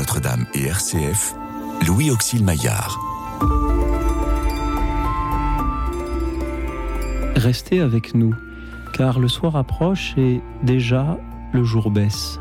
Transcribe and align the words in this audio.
Notre-Dame 0.00 0.46
et 0.54 0.64
RCF, 0.64 1.34
Louis 1.86 2.10
Auxil 2.10 2.42
Maillard. 2.42 2.98
Restez 7.36 7.80
avec 7.80 8.14
nous, 8.14 8.34
car 8.94 9.18
le 9.18 9.28
soir 9.28 9.56
approche 9.56 10.14
et 10.16 10.40
déjà 10.62 11.18
le 11.52 11.64
jour 11.64 11.90
baisse. 11.90 12.40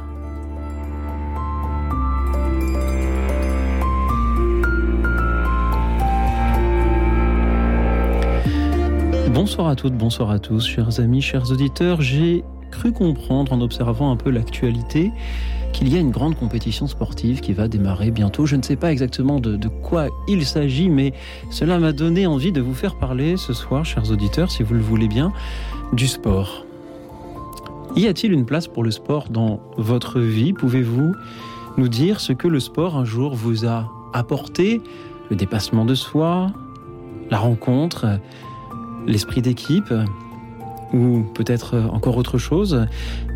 Bonsoir 9.33 9.67
à 9.67 9.75
toutes, 9.75 9.95
bonsoir 9.95 10.31
à 10.31 10.39
tous, 10.39 10.65
chers 10.65 11.01
amis, 11.01 11.21
chers 11.21 11.51
auditeurs. 11.51 12.01
J'ai 12.01 12.45
cru 12.71 12.93
comprendre 12.93 13.51
en 13.51 13.59
observant 13.59 14.13
un 14.13 14.15
peu 14.15 14.29
l'actualité 14.29 15.11
qu'il 15.73 15.93
y 15.93 15.97
a 15.97 15.99
une 15.99 16.11
grande 16.11 16.35
compétition 16.35 16.87
sportive 16.87 17.41
qui 17.41 17.53
va 17.53 17.67
démarrer 17.67 18.11
bientôt. 18.11 18.45
Je 18.45 18.55
ne 18.55 18.61
sais 18.61 18.75
pas 18.75 18.91
exactement 18.91 19.39
de, 19.39 19.67
quoi 19.67 20.07
il 20.27 20.45
s'agit, 20.45 20.89
mais 20.89 21.13
cela 21.51 21.79
m'a 21.79 21.91
donné 21.91 22.27
envie 22.27 22.51
de 22.51 22.61
vous 22.61 22.73
faire 22.73 22.95
parler 22.95 23.37
ce 23.37 23.53
soir, 23.53 23.85
chers 23.85 24.11
auditeurs, 24.11 24.51
si 24.51 24.63
vous 24.63 24.73
le 24.73 24.81
voulez 24.81 25.07
bien, 25.07 25.31
du 25.93 26.07
sport. 26.07 26.65
Y 27.95 28.07
a-t-il 28.07 28.33
une 28.33 28.45
place 28.45 28.67
pour 28.67 28.83
le 28.83 28.91
sport 28.91 29.29
dans 29.29 29.59
votre 29.77 30.19
vie? 30.19 30.53
Pouvez-vous 30.53 31.13
nous 31.77 31.87
dire 31.87 32.19
ce 32.19 32.33
que 32.33 32.47
le 32.47 32.59
sport 32.59 32.97
un 32.97 33.05
jour 33.05 33.35
vous 33.35 33.65
a 33.65 33.89
apporté? 34.13 34.81
Le 35.29 35.35
dépassement 35.35 35.85
de 35.85 35.95
soi, 35.95 36.51
la 37.29 37.37
rencontre, 37.37 38.19
l'esprit 39.07 39.41
d'équipe? 39.41 39.93
Ou 40.93 41.21
peut-être 41.35 41.77
encore 41.91 42.17
autre 42.17 42.37
chose? 42.37 42.87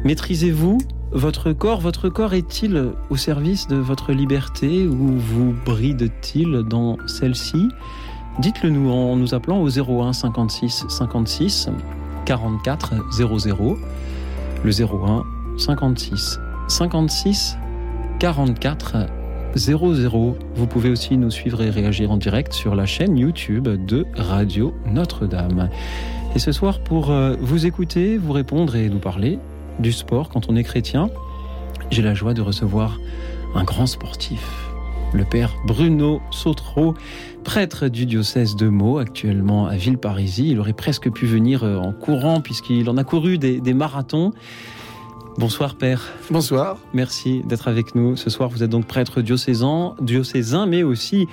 Maîtrisez-vous 0.04 0.80
votre 1.14 1.54
corps 1.54 1.80
Votre 1.80 2.10
corps 2.10 2.34
est-il 2.34 2.92
au 3.10 3.16
service 3.16 3.68
de 3.68 3.76
votre 3.76 4.12
liberté 4.12 4.88
ou 4.88 5.18
vous 5.18 5.54
bride-t-il 5.66 6.64
dans 6.64 6.98
celle-ci? 7.08 7.70
Dites-le 8.40 8.72
nous 8.72 8.92
en 8.92 9.16
nous 9.16 9.36
appelant 9.36 9.62
au 9.62 9.70
01 9.70 10.14
56 10.14 10.86
56 10.90 11.70
44 12.26 12.94
00. 13.12 13.78
Le 14.64 14.72
01 14.72 15.24
56 15.58 16.40
56 16.68 17.58
44 18.20 18.96
00. 19.56 20.38
Vous 20.56 20.68
pouvez 20.68 20.90
aussi 20.90 21.18
nous 21.18 21.30
suivre 21.30 21.62
et 21.62 21.70
réagir 21.70 22.12
en 22.12 22.18
direct 22.18 22.54
sur 22.54 22.74
la 22.74 22.88
chaîne 22.88 23.18
YouTube 23.18 23.68
de 23.68 24.06
Radio 24.16 24.74
Notre-Dame. 24.88 25.70
Et 26.36 26.40
ce 26.40 26.52
soir, 26.52 26.80
pour 26.80 27.12
euh, 27.12 27.36
vous 27.40 27.68
écouter, 27.68 28.18
vous 28.18 28.32
répondre 28.32 28.76
et 28.76 28.90
nous 28.90 28.98
parler 28.98 29.38
du 29.80 29.92
sport 29.92 30.30
quand 30.30 30.50
on 30.50 30.56
est 30.56 30.64
chrétien, 30.64 31.10
j'ai 31.90 32.02
la 32.02 32.14
joie 32.14 32.34
de 32.34 32.42
recevoir 32.42 33.00
un 33.56 33.64
grand 33.64 33.86
sportif, 33.86 34.70
le 35.14 35.26
père 35.26 35.54
Bruno 35.66 36.22
Sautreau, 36.32 36.96
prêtre 37.44 37.88
du 37.88 38.06
diocèse 38.06 38.56
de 38.56 38.68
Meaux, 38.68 38.98
actuellement 38.98 39.68
à 39.68 39.76
Villeparisis. 39.76 40.48
Il 40.50 40.60
aurait 40.60 40.74
presque 40.74 41.12
pu 41.12 41.26
venir 41.26 41.64
euh, 41.64 41.78
en 41.78 41.92
courant 41.92 42.42
puisqu'il 42.42 42.90
en 42.90 42.98
a 42.98 43.04
couru 43.04 43.38
des, 43.38 43.60
des 43.60 43.74
marathons. 43.74 44.32
Bonsoir 45.38 45.76
Père. 45.76 46.02
Bonsoir. 46.30 46.78
Merci 46.94 47.42
d'être 47.44 47.68
avec 47.68 47.96
nous. 47.96 48.16
Ce 48.16 48.30
soir, 48.30 48.50
vous 48.50 48.64
êtes 48.64 48.70
donc 48.70 48.86
prêtre 48.86 49.22
diocésain, 49.22 49.96
diocésain 50.02 50.66
mais 50.66 50.84
aussi 50.84 51.28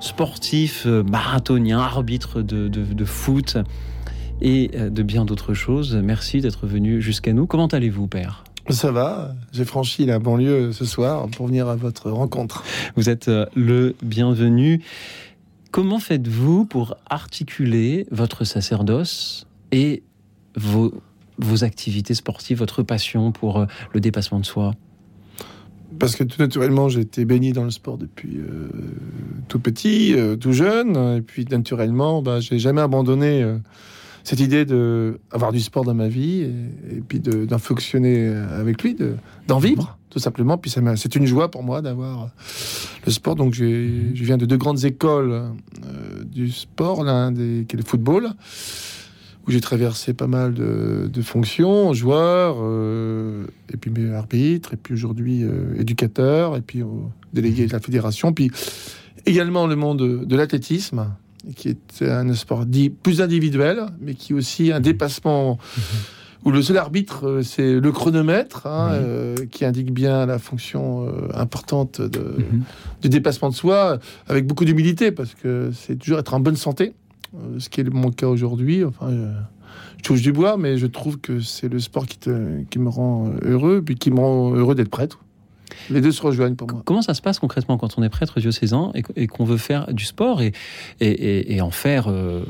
sportif, 0.00 0.84
euh, 0.86 1.02
marathonien, 1.02 1.78
arbitre 1.78 2.42
de, 2.42 2.68
de, 2.68 2.84
de 2.84 3.04
foot 3.04 3.58
et 4.40 4.70
euh, 4.74 4.90
de 4.90 5.02
bien 5.02 5.24
d'autres 5.24 5.54
choses. 5.54 5.96
Merci 5.96 6.40
d'être 6.40 6.66
venu 6.66 7.00
jusqu'à 7.00 7.32
nous. 7.32 7.46
Comment 7.46 7.66
allez-vous, 7.66 8.06
Père? 8.06 8.44
Ça 8.68 8.92
va, 8.92 9.34
j'ai 9.52 9.64
franchi 9.64 10.06
la 10.06 10.18
banlieue 10.18 10.72
ce 10.72 10.84
soir 10.84 11.26
pour 11.28 11.46
venir 11.46 11.68
à 11.68 11.76
votre 11.76 12.10
rencontre. 12.10 12.62
Vous 12.94 13.08
êtes 13.08 13.28
euh, 13.28 13.46
le 13.56 13.96
bienvenu. 14.02 14.82
Comment 15.72 15.98
faites-vous 15.98 16.66
pour 16.66 16.96
articuler 17.08 18.06
votre 18.10 18.44
sacerdoce 18.44 19.46
et 19.72 20.02
vos, 20.56 20.92
vos 21.38 21.64
activités 21.64 22.14
sportives, 22.14 22.58
votre 22.58 22.82
passion 22.82 23.32
pour 23.32 23.58
euh, 23.58 23.66
le 23.92 24.00
dépassement 24.00 24.40
de 24.40 24.46
soi? 24.46 24.74
Parce 25.98 26.16
que 26.16 26.24
tout 26.24 26.40
naturellement, 26.40 26.88
j'ai 26.88 27.00
été 27.00 27.24
béni 27.24 27.52
dans 27.52 27.64
le 27.64 27.70
sport 27.70 27.98
depuis 27.98 28.38
euh, 28.38 28.68
tout 29.48 29.58
petit, 29.58 30.14
euh, 30.14 30.36
tout 30.36 30.52
jeune. 30.52 30.96
Et 31.16 31.20
puis 31.20 31.44
naturellement, 31.44 32.22
bah, 32.22 32.40
j'ai 32.40 32.58
jamais 32.58 32.80
abandonné 32.80 33.42
euh, 33.42 33.58
cette 34.24 34.40
idée 34.40 34.64
d'avoir 34.64 35.52
du 35.52 35.60
sport 35.60 35.84
dans 35.84 35.94
ma 35.94 36.08
vie 36.08 36.42
et, 36.42 36.96
et 36.96 37.00
puis 37.06 37.20
d'en 37.20 37.58
fonctionner 37.58 38.28
avec 38.28 38.82
lui, 38.82 38.96
d'en 39.46 39.58
vivre 39.58 39.98
tout 40.10 40.18
simplement. 40.18 40.58
Puis 40.58 40.70
c'est 40.96 41.16
une 41.16 41.26
joie 41.26 41.50
pour 41.50 41.62
moi 41.62 41.80
d'avoir 41.80 42.30
le 43.06 43.12
sport. 43.12 43.36
Donc 43.36 43.54
je 43.54 43.64
viens 44.12 44.36
de 44.36 44.44
deux 44.44 44.56
grandes 44.56 44.84
écoles 44.84 45.32
euh, 45.32 46.24
du 46.24 46.50
sport, 46.50 47.04
l'un 47.04 47.32
des 47.32 47.64
qui 47.66 47.76
est 47.76 47.78
le 47.78 47.84
football, 47.84 48.30
où 49.46 49.50
j'ai 49.50 49.60
traversé 49.60 50.12
pas 50.12 50.26
mal 50.26 50.52
de, 50.52 51.08
de 51.10 51.22
fonctions, 51.22 51.94
joueur, 51.94 52.56
euh, 52.60 53.46
et 53.72 53.76
puis 53.76 53.92
arbitre, 54.10 54.74
et 54.74 54.76
puis 54.76 54.94
aujourd'hui 54.94 55.44
euh, 55.44 55.80
éducateur, 55.80 56.56
et 56.56 56.60
puis 56.60 56.82
délégué 57.32 57.66
de 57.66 57.72
la 57.72 57.80
fédération, 57.80 58.32
puis 58.32 58.50
également 59.26 59.66
le 59.66 59.76
monde 59.76 59.98
de, 59.98 60.24
de 60.24 60.36
l'athlétisme 60.36 61.06
qui 61.56 61.68
est 61.68 62.02
un 62.02 62.32
sport 62.34 62.66
dit 62.66 62.90
plus 62.90 63.20
individuel, 63.20 63.86
mais 64.00 64.14
qui 64.14 64.32
est 64.32 64.36
aussi 64.36 64.72
un 64.72 64.80
dépassement 64.80 65.54
mmh 65.76 65.80
où 66.42 66.50
le 66.50 66.62
seul 66.62 66.78
arbitre, 66.78 67.26
euh, 67.28 67.42
c'est 67.42 67.78
le 67.78 67.92
chronomètre, 67.92 68.66
hein, 68.66 68.92
euh, 68.92 69.36
qui 69.50 69.66
indique 69.66 69.92
bien 69.92 70.24
la 70.24 70.38
fonction 70.38 71.06
euh, 71.06 71.28
importante 71.34 72.00
de, 72.00 72.18
Mhm. 72.18 72.62
du 73.02 73.08
dépassement 73.10 73.50
de 73.50 73.54
soi, 73.54 73.98
avec 74.26 74.46
beaucoup 74.46 74.64
d'humilité, 74.64 75.12
parce 75.12 75.34
que 75.34 75.70
c'est 75.74 75.96
toujours 75.98 76.18
être 76.18 76.32
en 76.32 76.40
bonne 76.40 76.56
santé, 76.56 76.94
euh, 77.34 77.58
ce 77.58 77.68
qui 77.68 77.82
est 77.82 77.90
mon 77.90 78.10
cas 78.10 78.26
aujourd'hui. 78.26 78.82
Enfin, 78.86 79.10
je 79.98 80.02
touche 80.02 80.22
du 80.22 80.32
bois, 80.32 80.56
mais 80.56 80.78
je 80.78 80.86
trouve 80.86 81.18
que 81.18 81.40
c'est 81.40 81.68
le 81.68 81.78
sport 81.78 82.06
qui, 82.06 82.16
te- 82.16 82.62
qui 82.70 82.78
me 82.78 82.88
rend 82.88 83.30
heureux, 83.42 83.82
puis 83.84 83.96
qui 83.96 84.10
me 84.10 84.18
rend 84.20 84.54
heureux 84.54 84.74
d'être 84.74 84.88
prêtre. 84.88 85.18
Les 85.90 86.00
deux 86.00 86.12
se 86.12 86.22
rejoignent 86.22 86.54
pour 86.54 86.70
moi. 86.70 86.82
Comment 86.84 87.02
ça 87.02 87.14
se 87.14 87.22
passe 87.22 87.38
concrètement 87.38 87.78
quand 87.78 87.98
on 87.98 88.02
est 88.02 88.08
prêtre 88.08 88.40
diocésain 88.40 88.92
et, 88.94 89.02
et 89.16 89.26
qu'on 89.26 89.44
veut 89.44 89.56
faire 89.56 89.92
du 89.92 90.04
sport 90.04 90.42
et, 90.42 90.52
et, 91.00 91.08
et- 91.08 91.54
et 91.56 91.60
en 91.60 91.70
faire 91.70 92.06
euh, 92.08 92.42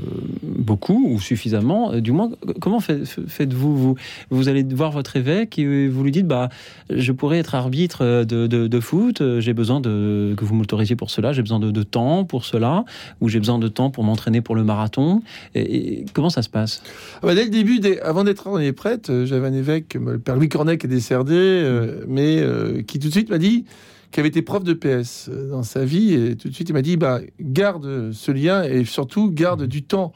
beaucoup 0.42 1.08
ou 1.10 1.20
suffisamment 1.20 1.92
euh, 1.92 2.00
Du 2.00 2.12
moins, 2.12 2.31
comment 2.60 2.81
fait- 2.81 3.04
faites-vous 3.04 3.76
vous, 3.76 3.94
vous 4.31 4.48
allez 4.48 4.62
voir 4.62 4.91
votre 4.91 5.16
évêque 5.16 5.58
et 5.58 5.88
vous 5.88 6.03
lui 6.04 6.10
dites 6.12 6.26
bah, 6.26 6.48
Je 6.91 7.12
pourrais 7.12 7.38
être 7.38 7.54
arbitre 7.54 8.25
de, 8.25 8.47
de, 8.47 8.66
de 8.66 8.81
foot, 8.81 9.20
euh, 9.20 9.41
j'ai 9.41 9.52
besoin 9.54 9.81
de, 9.81 10.34
que 10.37 10.44
vous 10.44 10.54
m'autorisiez 10.54 10.97
pour 10.97 11.10
cela, 11.10 11.32
j'ai 11.32 11.42
besoin 11.42 11.60
de, 11.60 11.70
de 11.70 11.82
temps 11.82 12.25
pour 12.25 12.44
cela, 12.44 12.84
ou 13.20 13.28
j'ai 13.28 13.38
besoin 13.38 13.58
de 13.58 13.69
temps 13.69 13.91
pour 13.91 14.04
m'entraîner 14.04 14.41
pour 14.41 14.54
le 14.54 14.64
marathon. 14.64 15.22
Et, 15.54 16.04
comment 16.12 16.31
ça 16.31 16.42
se 16.42 16.48
passe? 16.48 16.82
Ah 17.16 17.26
bah, 17.26 17.34
dès 17.34 17.44
le 17.44 17.50
début, 17.50 17.81
dès- 17.81 18.00
avant 18.00 18.25
d'être 18.25 18.48
prêtre, 18.72 19.10
euh, 19.10 19.26
j'avais 19.26 19.47
un 19.48 19.52
évêque, 19.52 19.97
euh, 19.97 20.12
le 20.12 20.19
père 20.19 20.37
Louis 20.37 20.48
Cornet, 20.48 20.78
qui 20.78 20.87
est 20.87 20.88
décédé, 20.91 21.34
euh, 21.34 22.04
mais 22.08 22.38
euh, 22.41 22.82
qui 22.82 22.98
tout 22.98 23.09
de 23.10 23.15
suite 23.15 23.28
m'a 23.31 23.38
dit 23.38 23.65
qu'il 24.10 24.21
avait 24.21 24.28
été 24.31 24.43
prof 24.43 24.65
de 24.65 24.72
PS 24.72 25.28
euh, 25.28 25.50
dans 25.50 25.62
sa 25.62 25.84
vie, 25.84 26.15
et 26.15 26.34
tout 26.37 26.48
de 26.48 26.54
suite 26.54 26.69
il 26.69 26.72
m'a 26.72 26.82
dit 26.82 26.97
bah, 26.97 27.21
garde 27.41 28.10
ce 28.12 28.32
lien 28.32 28.62
et 28.65 28.84
surtout 28.84 29.31
garde 29.31 29.65
du 29.66 29.82
temps. 29.82 30.12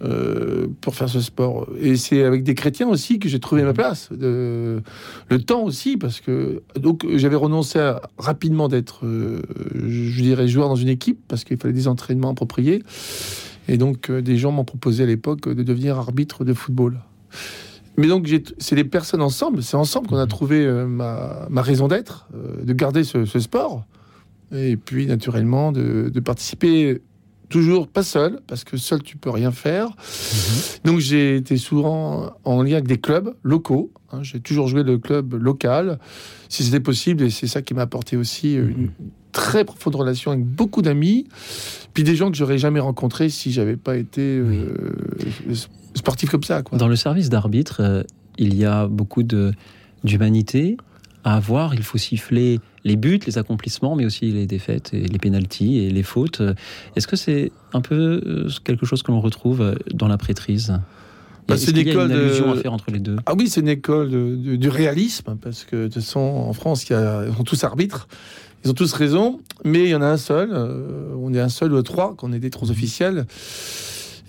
euh, 0.00 0.68
pour 0.80 0.94
faire 0.94 1.08
ce 1.08 1.20
sport 1.20 1.66
et 1.80 1.96
c'est 1.96 2.22
avec 2.22 2.44
des 2.44 2.54
chrétiens 2.54 2.86
aussi 2.88 3.18
que 3.18 3.28
j'ai 3.28 3.40
trouvé 3.40 3.64
ma 3.64 3.72
place 3.72 4.10
de, 4.12 4.80
le 5.28 5.38
temps 5.42 5.64
aussi 5.64 5.96
parce 5.96 6.20
que 6.20 6.62
donc 6.78 7.04
j'avais 7.16 7.34
renoncé 7.34 7.80
à- 7.80 8.00
rapidement 8.16 8.68
d'être 8.68 9.04
euh, 9.04 9.42
je 9.74 10.22
dirais 10.22 10.46
joueur 10.46 10.68
dans 10.68 10.76
une 10.76 10.88
équipe 10.88 11.18
parce 11.26 11.42
qu'il 11.42 11.56
fallait 11.56 11.74
des 11.74 11.88
entraînements 11.88 12.30
appropriés 12.30 12.80
et 13.66 13.76
donc, 13.76 14.08
euh, 14.08 14.22
des 14.22 14.38
gens 14.38 14.52
m'ont 14.52 14.64
proposé 14.64 15.02
à 15.02 15.06
l'époque 15.06 15.48
de 15.48 15.62
devenir 15.64 15.98
arbitre 15.98 16.44
de 16.44 16.54
football. 16.54 17.00
Mais 17.98 18.06
donc, 18.06 18.26
c'est 18.58 18.76
les 18.76 18.84
personnes 18.84 19.20
ensemble, 19.22 19.62
c'est 19.62 19.76
ensemble 19.76 20.06
qu'on 20.06 20.16
a 20.18 20.26
trouvé 20.26 20.64
euh, 20.64 20.86
ma, 20.86 21.46
ma 21.50 21.62
raison 21.62 21.88
d'être, 21.88 22.28
euh, 22.34 22.62
de 22.64 22.72
garder 22.72 23.02
ce, 23.04 23.24
ce 23.24 23.40
sport. 23.40 23.84
Et 24.52 24.76
puis, 24.76 25.06
naturellement, 25.06 25.72
de, 25.72 26.08
de 26.08 26.20
participer 26.20 27.02
toujours 27.48 27.88
pas 27.88 28.02
seul, 28.04 28.40
parce 28.46 28.62
que 28.62 28.76
seul, 28.76 29.02
tu 29.02 29.16
peux 29.16 29.30
rien 29.30 29.50
faire. 29.50 29.88
Donc, 30.84 31.00
j'ai 31.00 31.36
été 31.36 31.56
souvent 31.56 32.30
en 32.44 32.62
lien 32.62 32.74
avec 32.74 32.86
des 32.86 32.98
clubs 32.98 33.34
locaux. 33.42 33.90
hein. 34.12 34.22
j'ai 34.22 34.38
toujours 34.38 34.68
joué 34.68 34.84
le 34.84 34.98
club 34.98 35.34
local, 35.34 35.98
si 36.48 36.62
c'était 36.62 36.80
possible, 36.80 37.24
et 37.24 37.30
c'est 37.30 37.48
ça 37.48 37.62
qui 37.62 37.74
m'a 37.74 37.82
apporté 37.82 38.16
aussi 38.16 38.56
euh, 38.56 38.68
une 38.68 38.90
très 39.32 39.64
profonde 39.64 39.94
relation 39.94 40.30
avec 40.32 40.44
beaucoup 40.44 40.82
d'amis, 40.82 41.26
puis 41.94 42.02
des 42.04 42.16
gens 42.16 42.30
que 42.30 42.36
j'aurais 42.36 42.58
jamais 42.58 42.80
rencontrés 42.80 43.28
si 43.28 43.52
j'avais 43.52 43.76
pas 43.76 43.96
été 43.96 44.22
euh, 44.22 44.74
sportif 45.94 46.30
comme 46.30 46.42
ça. 46.44 46.62
Quoi. 46.62 46.78
Dans 46.78 46.88
le 46.88 46.96
service 46.96 47.28
d'arbitre, 47.28 47.80
euh, 47.80 48.02
il 48.38 48.54
y 48.54 48.64
a 48.64 48.86
beaucoup 48.86 49.22
d'humanité 50.04 50.76
à 51.24 51.36
avoir. 51.36 51.74
Il 51.74 51.82
faut 51.82 51.98
siffler 51.98 52.60
les 52.84 52.96
buts, 52.96 53.20
les 53.26 53.38
accomplissements, 53.38 53.96
mais 53.96 54.04
aussi 54.06 54.30
les 54.30 54.46
défaites, 54.46 54.94
et 54.94 55.00
les 55.00 55.18
pénalties 55.18 55.78
et 55.78 55.90
les 55.90 56.02
fautes. 56.02 56.40
Est-ce 56.96 57.06
que 57.06 57.16
c'est 57.16 57.50
un 57.72 57.80
peu 57.80 58.22
euh, 58.24 58.48
quelque 58.64 58.86
chose 58.86 59.02
que 59.02 59.10
l'on 59.10 59.20
retrouve 59.20 59.74
dans 59.92 60.08
la 60.08 60.16
prêtrise? 60.16 60.72
Bah, 61.48 61.56
c'est 61.56 61.70
a 61.70 61.72
l'école 61.72 62.10
une 62.12 62.16
de- 62.16 62.50
à 62.58 62.60
faire 62.60 62.72
entre 62.74 62.90
les 62.90 63.00
deux? 63.00 63.16
Ah 63.26 63.32
oui, 63.36 63.48
c'est 63.48 63.60
une 63.60 63.68
école 63.68 64.10
de- 64.10 64.36
de- 64.36 64.56
du 64.56 64.68
réalisme, 64.68 65.36
parce 65.40 65.64
que 65.64 65.76
de 65.76 65.82
toute 65.84 65.94
façon, 65.94 66.20
en 66.20 66.52
France, 66.52 66.84
ils 66.88 67.32
sont 67.36 67.44
tous 67.44 67.64
arbitres. 67.64 68.06
Ils 68.64 68.70
ont 68.70 68.74
tous 68.74 68.92
raison, 68.92 69.40
mais 69.64 69.84
il 69.84 69.90
y 69.90 69.94
en 69.94 70.02
a 70.02 70.06
un 70.06 70.16
seul. 70.16 70.50
euh, 70.52 71.14
on 71.16 71.32
est 71.32 71.40
un 71.40 71.48
seul 71.48 71.72
ou 71.72 71.82
trois 71.82 72.14
qu'on 72.16 72.32
est 72.32 72.38
des 72.38 72.50
trois 72.50 72.70
officiels. 72.70 73.26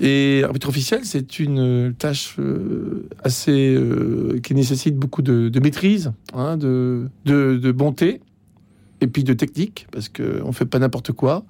Et 0.01 0.43
arbitre 0.45 0.69
officiel, 0.69 1.01
c'est 1.03 1.39
une 1.39 1.93
tâche 1.97 2.35
euh, 2.39 3.07
assez 3.21 3.75
euh, 3.75 4.39
qui 4.41 4.55
nécessite 4.55 4.95
beaucoup 4.95 5.21
de, 5.21 5.59
maîtrise, 5.59 6.13
hein, 6.33 6.55
de, 6.55 7.09
de, 7.25 7.59
de 7.61 7.71
bonté, 7.71 8.21
et 9.01 9.07
puis 9.07 9.23
de 9.23 9.33
technique, 9.33 9.87
parce 9.91 10.07
qu'on 10.07 10.47
ne 10.47 10.51
fait 10.53 10.65
pas 10.65 10.79
n'importe 10.79 11.11
quoi. 11.11 11.43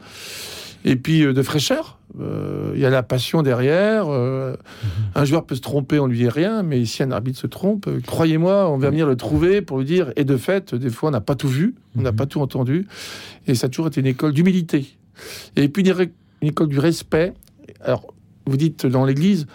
Et 0.85 0.95
puis 0.95 1.23
euh, 1.23 1.33
de 1.33 1.41
fraîcheur. 1.41 1.97
Euh, 2.19 2.71
Il 2.75 2.79
y 2.81 2.85
a 2.85 2.89
la 2.89 3.03
passion 3.03 3.41
derrière. 3.43 4.05
euh, 4.07 4.55
Un 5.15 5.25
joueur 5.25 5.45
peut 5.45 5.55
se 5.55 5.61
tromper, 5.61 5.99
on 5.99 6.07
lui 6.07 6.17
dit 6.17 6.29
rien, 6.29 6.63
mais 6.63 6.83
si 6.85 7.03
un 7.03 7.11
arbitre 7.11 7.37
se 7.39 7.47
trompe, 7.47 7.87
croyez-moi, 8.05 8.69
on 8.69 8.77
va 8.77 8.89
venir 8.89 9.05
le 9.07 9.15
trouver 9.15 9.61
pour 9.61 9.77
lui 9.79 9.85
dire. 9.85 10.11
Et 10.15 10.23
de 10.23 10.37
fait, 10.37 10.73
des 10.73 10.89
fois, 10.89 11.09
on 11.09 11.11
n'a 11.11 11.21
pas 11.21 11.35
tout 11.35 11.47
vu, 11.49 11.75
on 11.97 12.01
n'a 12.01 12.11
Mhm. 12.11 12.15
pas 12.17 12.25
tout 12.25 12.41
entendu. 12.41 12.87
Et 13.47 13.55
ça 13.55 13.67
a 13.67 13.69
toujours 13.69 13.87
été 13.87 13.99
une 14.01 14.07
école 14.07 14.33
d'humilité. 14.33 14.87
Et 15.55 15.67
puis 15.69 15.83
une 15.87 16.47
école 16.47 16.67
du 16.69 16.79
respect. 16.79 17.33
Alors, 17.81 18.13
vous 18.47 18.57
dites 18.57 18.85
dans 18.87 19.05
l'Église, 19.05 19.45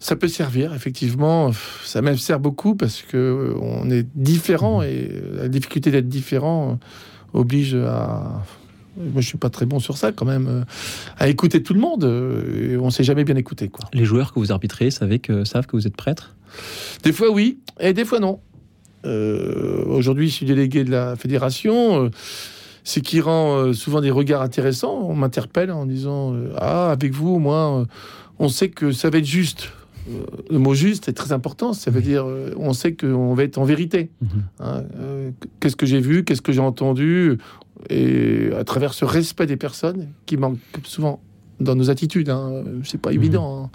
ça 0.00 0.16
peut 0.16 0.28
servir, 0.28 0.74
effectivement. 0.74 1.52
Ça 1.84 2.02
même 2.02 2.16
sert 2.18 2.40
beaucoup 2.40 2.74
parce 2.74 3.02
que 3.02 3.16
euh, 3.16 3.54
on 3.60 3.88
est 3.90 4.06
différent 4.16 4.82
et 4.82 5.10
euh, 5.12 5.42
la 5.42 5.48
difficulté 5.48 5.90
d'être 5.90 6.08
différent 6.08 6.78
oblige 7.34 7.74
à. 7.76 8.42
Moi, 8.96 9.20
je 9.20 9.26
suis 9.26 9.38
pas 9.38 9.50
très 9.50 9.66
bon 9.66 9.78
sur 9.80 9.96
ça, 9.96 10.12
quand 10.12 10.24
même, 10.26 10.46
euh, 10.48 10.64
à 11.18 11.28
écouter 11.28 11.62
tout 11.62 11.74
le 11.74 11.80
monde. 11.80 12.04
euh, 12.04 12.72
Et 12.72 12.76
on 12.76 12.90
s'est 12.90 13.04
jamais 13.04 13.24
bien 13.24 13.36
écouté, 13.36 13.68
quoi. 13.68 13.84
Les 13.92 14.04
joueurs 14.04 14.32
que 14.32 14.38
vous 14.38 14.52
arbitrez 14.52 14.90
savent 14.90 15.18
que, 15.18 15.44
savent 15.44 15.66
que 15.66 15.76
vous 15.76 15.86
êtes 15.86 15.96
prêtre? 15.96 16.36
Des 17.02 17.12
fois 17.12 17.30
oui, 17.30 17.58
et 17.80 17.92
des 17.92 18.04
fois 18.04 18.20
non. 18.20 18.40
Euh, 19.04 19.84
Aujourd'hui, 19.86 20.28
je 20.28 20.34
suis 20.34 20.46
délégué 20.46 20.84
de 20.84 20.90
la 20.90 21.16
fédération. 21.16 22.04
euh, 22.04 22.10
ce 22.86 23.00
qui 23.00 23.20
rend 23.22 23.56
euh, 23.56 23.72
souvent 23.72 24.00
des 24.02 24.10
regards 24.10 24.42
intéressants. 24.42 25.06
On 25.08 25.14
m'interpelle 25.14 25.70
en 25.70 25.86
disant 25.86 26.34
Ah, 26.58 26.90
avec 26.90 27.12
vous, 27.14 27.42
euh, 27.50 27.84
on 28.38 28.48
sait 28.48 28.68
que 28.68 28.92
ça 28.92 29.08
va 29.10 29.18
être 29.18 29.24
juste. 29.24 29.70
Le 30.50 30.58
mot 30.58 30.74
juste 30.74 31.08
est 31.08 31.14
très 31.14 31.32
important. 31.32 31.72
Ça 31.72 31.90
veut 31.90 32.02
dire 32.02 32.26
on 32.58 32.74
sait 32.74 32.92
qu'on 32.94 33.32
va 33.32 33.44
être 33.44 33.56
en 33.56 33.64
vérité. 33.64 34.10
Mhm. 34.20 34.28
Hein, 34.60 34.82
euh, 34.98 35.30
qu'est-ce 35.60 35.76
que 35.76 35.86
j'ai 35.86 36.00
vu 36.00 36.24
Qu'est-ce 36.24 36.42
que 36.42 36.52
j'ai 36.52 36.60
entendu 36.60 37.38
Et 37.90 38.50
à 38.58 38.64
travers 38.64 38.94
ce 38.94 39.04
respect 39.04 39.46
des 39.46 39.56
personnes 39.56 40.08
qui 40.26 40.36
manque 40.36 40.58
souvent 40.84 41.20
dans 41.60 41.74
nos 41.74 41.90
attitudes. 41.90 42.30
Hein, 42.30 42.64
c'est 42.84 43.00
pas 43.00 43.10
Mhm. 43.10 43.16
évident. 43.16 43.64
hein. 43.64 43.70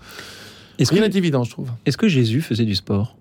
Est-ce 0.79 0.94
Rien 0.94 1.07
n'est 1.07 1.17
évident, 1.17 1.44
je 1.44 1.51
trouve. 1.51 1.69
est-ce 1.85 1.97
que 1.97 2.07
Jésus 2.07 2.41
faisait 2.41 2.65
du 2.65 2.75
sport? 2.75 3.17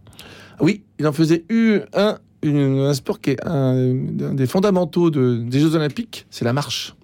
Oui, 0.60 0.82
il 0.98 1.06
en 1.06 1.12
faisait 1.12 1.44
eu 1.50 1.80
un, 1.94 2.18
une- 2.42 2.78
un 2.80 2.94
sport 2.94 3.20
qui 3.20 3.30
est 3.30 3.44
un, 3.46 3.96
un 4.20 4.34
des 4.34 4.46
fondamentaux 4.46 5.10
de- 5.10 5.38
des 5.48 5.60
Jeux 5.60 5.74
Olympiques, 5.76 6.26
c'est 6.30 6.44
la 6.44 6.52
marche. 6.52 6.94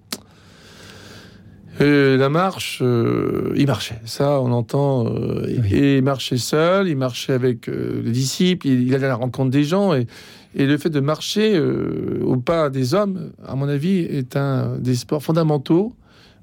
La 1.79 2.29
marche, 2.29 2.79
euh, 2.81 3.51
il 3.57 3.67
marchait. 3.67 3.99
Ça, 4.05 4.39
on 4.39 4.51
entend. 4.53 5.07
euh, 5.07 5.45
Oui. 5.61 5.73
Et 5.73 5.97
il 5.97 6.03
marchait 6.03 6.37
seul, 6.37 6.87
il 6.87 6.95
marchait 6.95 7.33
avec 7.33 7.67
euh, 7.67 8.01
les 8.01 8.11
disciples, 8.11 8.67
il, 8.67 8.87
il 8.87 8.95
allait 8.95 9.05
à 9.05 9.09
la 9.09 9.15
rencontre 9.15 9.49
des 9.51 9.65
gens. 9.65 9.93
Et, 9.93 10.07
et 10.55 10.65
le 10.65 10.77
fait 10.77 10.89
de 10.89 10.99
marcher 11.01 11.55
euh, 11.55 12.21
au 12.23 12.37
pas 12.37 12.69
des 12.69 12.93
hommes, 12.93 13.31
à 13.45 13.55
mon 13.55 13.67
avis, 13.67 13.99
est 13.99 14.35
un 14.37 14.77
des 14.79 14.95
sports 14.95 15.21
fondamentaux 15.21 15.93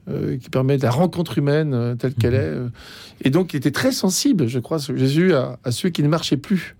euh, 0.09 0.37
qui 0.37 0.51
permet 0.51 0.79
la 0.79 0.91
rencontre 0.91 1.39
humaine 1.39 1.73
euh, 1.75 1.95
telle 1.95 2.15
qu'elle 2.15 2.35
Mhm. 2.35 2.71
est. 3.23 3.27
Et 3.27 3.31
donc, 3.31 3.55
il 3.55 3.57
était 3.57 3.71
très 3.71 3.93
sensible, 3.93 4.49
je 4.49 4.59
crois, 4.59 4.79
Jésus, 4.79 5.33
à, 5.33 5.59
à 5.65 5.71
ceux 5.71 5.89
qui 5.91 6.03
ne 6.03 6.09
marchaient 6.09 6.37
plus. 6.37 6.77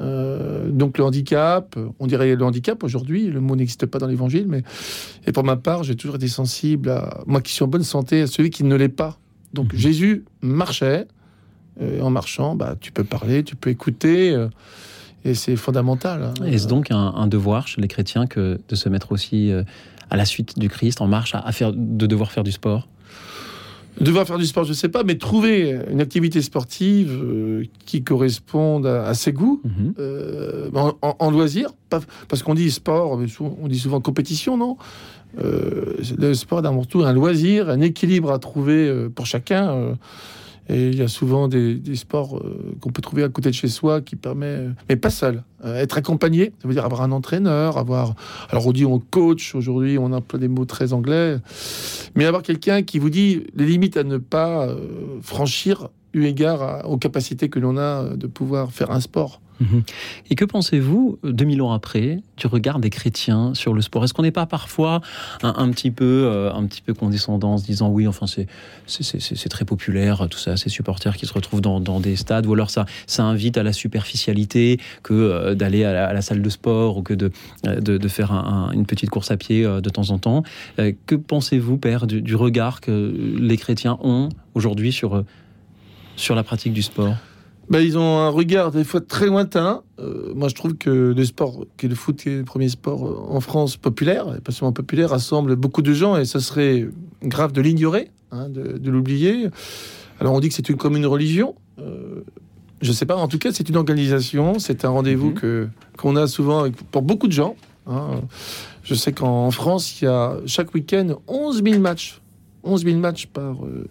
Euh, 0.00 0.70
donc 0.70 0.98
le 0.98 1.04
handicap, 1.04 1.76
on 2.00 2.06
dirait 2.08 2.34
le 2.34 2.44
handicap 2.44 2.82
aujourd'hui, 2.82 3.28
le 3.28 3.40
mot 3.40 3.54
n'existe 3.54 3.86
pas 3.86 3.98
dans 4.00 4.08
l'évangile, 4.08 4.46
mais 4.48 4.64
et 5.26 5.30
pour 5.30 5.44
ma 5.44 5.54
part, 5.56 5.84
j'ai 5.84 5.94
toujours 5.94 6.16
été 6.16 6.26
sensible 6.26 6.88
à 6.90 7.20
moi 7.28 7.40
qui 7.40 7.52
suis 7.52 7.62
en 7.62 7.68
bonne 7.68 7.84
santé, 7.84 8.22
à 8.22 8.26
celui 8.26 8.50
qui 8.50 8.64
ne 8.64 8.74
l'est 8.74 8.88
pas. 8.88 9.18
Donc 9.52 9.72
Mhm. 9.72 9.78
Jésus 9.78 10.24
marchait, 10.42 11.06
euh, 11.80 12.00
en 12.00 12.10
marchant, 12.10 12.56
bah, 12.56 12.74
tu 12.80 12.90
peux 12.90 13.04
parler, 13.04 13.44
tu 13.44 13.54
peux 13.54 13.70
écouter, 13.70 14.32
euh, 14.32 14.48
et 15.24 15.34
c'est 15.34 15.56
fondamental. 15.56 16.22
hein. 16.40 16.44
Est-ce 16.44 16.68
donc 16.68 16.90
un, 16.90 16.96
un 17.16 17.26
devoir 17.26 17.66
chez 17.68 17.80
les 17.80 17.88
chrétiens 17.88 18.26
que 18.26 18.58
de 18.68 18.74
se 18.74 18.88
mettre 18.88 19.12
aussi 19.12 19.50
euh, 19.50 19.62
à 20.10 20.16
la 20.16 20.24
suite 20.24 20.58
du 20.58 20.68
Christ 20.68 21.00
en 21.00 21.06
marche, 21.06 21.34
à, 21.34 21.40
à 21.40 21.52
faire, 21.52 21.72
de 21.72 22.06
devoir 22.06 22.30
faire 22.32 22.44
du 22.44 22.52
sport? 22.52 22.88
Devoir 24.00 24.26
faire 24.26 24.38
du 24.38 24.46
sport, 24.46 24.64
je 24.64 24.72
sais 24.72 24.88
pas, 24.88 25.04
mais 25.04 25.16
trouver 25.18 25.78
une 25.88 26.00
activité 26.00 26.42
sportive 26.42 27.12
euh, 27.22 27.62
qui 27.86 28.02
corresponde 28.02 28.86
à, 28.86 29.06
à 29.06 29.14
ses 29.14 29.32
goûts, 29.32 29.62
Mhm. 29.64 29.94
euh, 30.00 30.68
en, 30.74 30.94
en- 31.00 31.16
en 31.18 31.30
loisir, 31.30 31.70
pas- 31.90 32.00
parce 32.28 32.42
qu'on 32.42 32.54
dit 32.54 32.72
sport, 32.72 33.16
mais 33.16 33.28
souvent- 33.28 33.56
on 33.62 33.68
dit 33.68 33.78
souvent 33.78 34.00
compétition, 34.00 34.56
non? 34.56 34.76
Euh, 35.42 35.94
Le 36.18 36.34
sport 36.34 36.64
est 36.64 36.66
avant 36.66 36.84
tout 36.84 37.02
un 37.04 37.12
loisir, 37.12 37.68
un 37.70 37.80
équilibre 37.80 38.32
à 38.32 38.38
trouver 38.40 39.08
pour 39.14 39.26
chacun. 39.26 39.96
Et 40.68 40.88
il 40.88 40.96
y 40.96 41.02
a 41.02 41.08
souvent 41.08 41.48
des, 41.48 41.80
sports 41.94 42.38
euh, 42.38 42.74
qu'on 42.80 42.90
peut 42.90 43.02
trouver 43.02 43.22
à 43.22 43.28
côté 43.28 43.50
de 43.50 43.54
chez 43.54 43.68
soi 43.68 44.00
qui 44.00 44.16
permet, 44.16 44.68
mais 44.88 44.96
pas 44.96 45.10
seul, 45.10 45.42
euh, 45.64 45.76
être 45.76 45.98
accompagné. 45.98 46.52
Ça 46.60 46.68
veut 46.68 46.74
dire 46.74 46.84
avoir 46.84 47.02
un 47.02 47.12
entraîneur, 47.12 47.76
avoir. 47.76 48.14
Alors 48.50 48.66
on 48.66 48.72
dit 48.72 48.86
on 48.86 48.98
coach 48.98 49.54
aujourd'hui, 49.54 49.98
on 49.98 50.12
emploie 50.12 50.38
des 50.38 50.48
mots 50.48 50.64
très 50.64 50.92
anglais, 50.92 51.36
mais 52.14 52.24
avoir 52.24 52.42
quelqu'un 52.42 52.82
qui 52.82 52.98
vous 52.98 53.10
dit 53.10 53.44
les 53.54 53.66
limites 53.66 53.96
à 53.96 54.04
ne 54.04 54.16
pas 54.16 54.66
euh, 54.66 54.76
franchir 55.22 55.88
eu 56.14 56.24
égard 56.24 56.88
aux 56.88 56.96
capacités 56.96 57.48
que 57.48 57.58
l'on 57.58 57.76
a 57.76 58.16
de 58.16 58.26
pouvoir 58.26 58.72
faire 58.72 58.90
un 58.90 59.00
sport. 59.00 59.40
Mhm. 59.60 59.82
Et 60.30 60.34
que 60.34 60.44
pensez-vous, 60.44 61.18
euh, 61.24 61.32
2000 61.32 61.62
ans 61.62 61.72
après, 61.72 62.18
du 62.36 62.46
regard 62.48 62.80
des 62.80 62.90
chrétiens 62.90 63.54
sur 63.54 63.72
le 63.72 63.82
sport? 63.82 64.02
Est-ce 64.04 64.12
qu'on 64.12 64.22
n'est 64.22 64.32
pas 64.32 64.46
parfois 64.46 65.00
un, 65.42 65.70
petit 65.70 65.90
peu, 65.92 66.24
euh, 66.26 66.52
un 66.52 66.66
petit 66.66 66.82
peu 66.82 66.92
condescendant, 66.92 67.52
en 67.52 67.58
se 67.58 67.64
disant 67.64 67.88
oui, 67.88 68.08
enfin 68.08 68.26
c'est 68.26 69.48
très 69.48 69.64
populaire, 69.64 70.26
tout 70.28 70.38
ça, 70.38 70.56
ces 70.56 70.70
supporters 70.70 71.16
qui 71.16 71.26
se 71.26 71.32
retrouvent 71.32 71.60
dans, 71.60 72.00
des 72.00 72.16
stades, 72.16 72.46
ou 72.46 72.52
alors 72.54 72.70
ça, 72.70 72.84
ça 73.06 73.24
invite 73.24 73.56
à 73.56 73.62
la 73.62 73.72
superficialité 73.72 74.80
que 75.02 75.14
euh, 75.14 75.54
d'aller 75.54 75.84
à, 75.84 76.12
la- 76.12 76.22
salle 76.22 76.42
de 76.42 76.48
sport 76.50 76.96
ou 76.96 77.02
que 77.02 77.14
de, 77.14 77.30
euh, 77.66 77.80
de, 77.80 78.08
faire 78.08 78.32
un- 78.32 78.70
un- 78.70 78.72
une 78.72 78.86
petite 78.86 79.10
course 79.10 79.30
à 79.30 79.36
pied 79.36 79.64
euh, 79.64 79.80
de 79.80 79.90
temps 79.90 80.10
en 80.10 80.18
temps? 80.18 80.42
Que 81.06 81.14
pensez-vous, 81.14 81.76
Père, 81.76 82.06
du, 82.06 82.22
du 82.22 82.34
regard 82.34 82.80
que 82.80 83.14
les 83.38 83.56
chrétiens 83.56 83.98
ont 84.02 84.30
aujourd'hui 84.54 84.90
sur, 84.90 85.22
sur 86.16 86.34
la 86.34 86.42
pratique 86.42 86.72
du 86.72 86.82
sport? 86.82 87.14
Ben, 87.70 87.80
ils 87.80 87.96
ont 87.96 88.18
un 88.18 88.28
regard 88.28 88.70
des 88.70 88.84
fois 88.84 89.00
très 89.00 89.26
lointain. 89.26 89.82
Euh, 89.98 90.32
moi, 90.34 90.48
je 90.48 90.54
trouve 90.54 90.74
que 90.74 91.14
le 91.16 91.24
sport, 91.24 91.64
qui 91.76 91.86
est 91.86 91.88
le 91.88 91.94
foot, 91.94 92.16
qui 92.22 92.28
est 92.28 92.38
le 92.38 92.44
premier 92.44 92.68
sport 92.68 93.06
euh, 93.06 93.16
en 93.34 93.40
France 93.40 93.76
populaire, 93.76 94.34
et 94.36 94.40
pas 94.40 94.52
seulement 94.52 94.72
populaire, 94.72 95.10
rassemble 95.10 95.56
beaucoup 95.56 95.82
de 95.82 95.92
gens 95.94 96.16
et 96.16 96.24
ça 96.26 96.40
serait 96.40 96.86
grave 97.22 97.52
de 97.52 97.60
l'ignorer, 97.62 98.10
hein, 98.32 98.48
de, 98.48 98.76
de 98.78 98.90
l'oublier. 98.90 99.48
Alors, 100.20 100.34
on 100.34 100.40
dit 100.40 100.48
que 100.48 100.54
c'est 100.54 100.68
une 100.68 100.76
commune 100.76 101.06
religion. 101.06 101.54
Euh, 101.80 102.20
je 102.82 102.92
sais 102.92 103.06
pas. 103.06 103.16
En 103.16 103.28
tout 103.28 103.38
cas, 103.38 103.50
c'est 103.52 103.68
une 103.68 103.76
organisation. 103.76 104.58
C'est 104.58 104.84
un 104.84 104.90
rendez-vous 104.90 105.28
Mhm. 105.30 105.34
que 105.34 105.68
qu'on 105.96 106.16
a 106.16 106.26
souvent 106.26 106.60
avec- 106.60 106.76
pour 106.76 107.02
beaucoup 107.02 107.26
de 107.28 107.32
gens. 107.32 107.56
hein. 107.86 108.20
Je 108.82 108.94
sais 108.94 109.12
qu'en 109.12 109.50
France, 109.50 110.00
il 110.02 110.04
y 110.04 110.08
a 110.08 110.36
chaque 110.44 110.74
week-end 110.74 111.16
11 111.26 111.62
000 111.64 111.80
matchs. 111.80 112.20
11 112.62 112.84
000 112.84 112.98
matchs 112.98 113.26
par, 113.26 113.64
euh, 113.64 113.86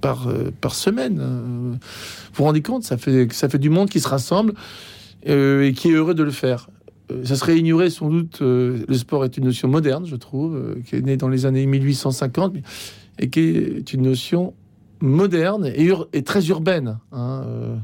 par, 0.00 0.28
euh, 0.28 0.50
par 0.60 0.74
semaine. 0.74 1.18
Euh, 1.20 1.72
vous 1.72 1.78
vous 2.34 2.44
rendez 2.44 2.62
compte, 2.62 2.84
ça 2.84 2.96
fait, 2.96 3.32
ça 3.32 3.48
fait 3.48 3.58
du 3.58 3.70
monde 3.70 3.88
qui 3.90 4.00
se 4.00 4.08
rassemble 4.08 4.54
euh, 5.28 5.64
et 5.66 5.72
qui 5.72 5.88
est 5.88 5.92
heureux 5.94 6.14
de 6.14 6.22
le 6.22 6.30
faire. 6.30 6.68
Ça 7.24 7.36
serait 7.36 7.58
ignorer 7.58 7.88
sans 7.90 8.10
doute, 8.10 8.40
euh, 8.42 8.84
le 8.86 8.94
sport 8.94 9.24
est 9.24 9.36
une 9.38 9.44
notion 9.44 9.66
moderne, 9.68 10.04
je 10.06 10.16
trouve, 10.16 10.56
euh, 10.56 10.74
qui 10.86 10.96
est 10.96 11.00
née 11.00 11.16
dans 11.16 11.28
les 11.28 11.46
années 11.46 11.64
1850 11.66 12.56
et 13.18 13.30
qui 13.30 13.40
est 13.40 13.92
une 13.94 14.02
notion 14.02 14.52
moderne 15.00 15.70
et, 15.74 15.84
ur- 15.84 16.08
et 16.12 16.22
très 16.22 16.46
urbaine. 16.48 16.98
hein. 17.12 17.42
Euh, 17.46 17.76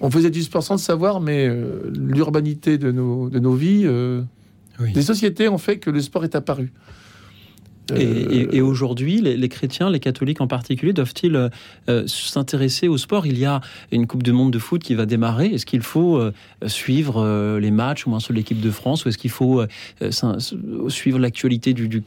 on 0.00 0.10
faisait 0.10 0.30
du 0.30 0.42
sport 0.42 0.62
sans 0.62 0.74
le 0.74 0.78
savoir, 0.80 1.20
mais 1.22 1.48
l'urbanité 1.94 2.76
de 2.76 2.92
nos, 2.92 3.30
de 3.30 3.38
nos 3.38 3.54
vies, 3.54 3.86
Oui. 4.78 4.92
des 4.92 5.00
sociétés 5.00 5.48
ont 5.48 5.56
fait 5.56 5.78
que 5.78 5.88
le 5.88 6.02
sport 6.02 6.22
est 6.24 6.34
apparu. 6.34 6.70
Et, 7.90 8.04
Euh, 8.04 8.48
et- 8.52 8.56
et 8.56 8.60
aujourd'hui, 8.62 9.20
les, 9.20 9.36
les 9.36 9.48
chrétiens, 9.48 9.90
les 9.90 10.00
catholiques 10.00 10.40
en 10.40 10.46
particulier, 10.48 10.92
doivent-ils 10.92 11.50
euh, 11.88 12.06
s'intéresser 12.06 12.88
au 12.88 12.98
sport? 12.98 13.26
Il 13.26 13.38
y 13.38 13.44
a 13.44 13.60
une 13.92 14.06
Coupe 14.06 14.22
du 14.24 14.32
Monde 14.32 14.52
de 14.52 14.58
foot 14.58 14.82
qui 14.82 14.94
va 14.94 15.06
démarrer. 15.06 15.46
Est-ce 15.46 15.66
qu'il 15.66 15.82
faut 15.82 16.16
euh, 16.16 16.32
suivre 16.66 17.22
euh, 17.22 17.60
les 17.60 17.70
matchs 17.70 18.06
ou 18.06 18.14
un 18.14 18.20
seul 18.20 18.36
l'équipe 18.36 18.60
de 18.60 18.70
France 18.70 19.04
Ou 19.04 19.08
est-ce 19.10 19.18
qu'il 19.18 19.30
faut 19.30 19.62
suivre 20.88 21.18
l'actualité 21.18 21.74
du, 21.74 21.88
du, 21.88 22.02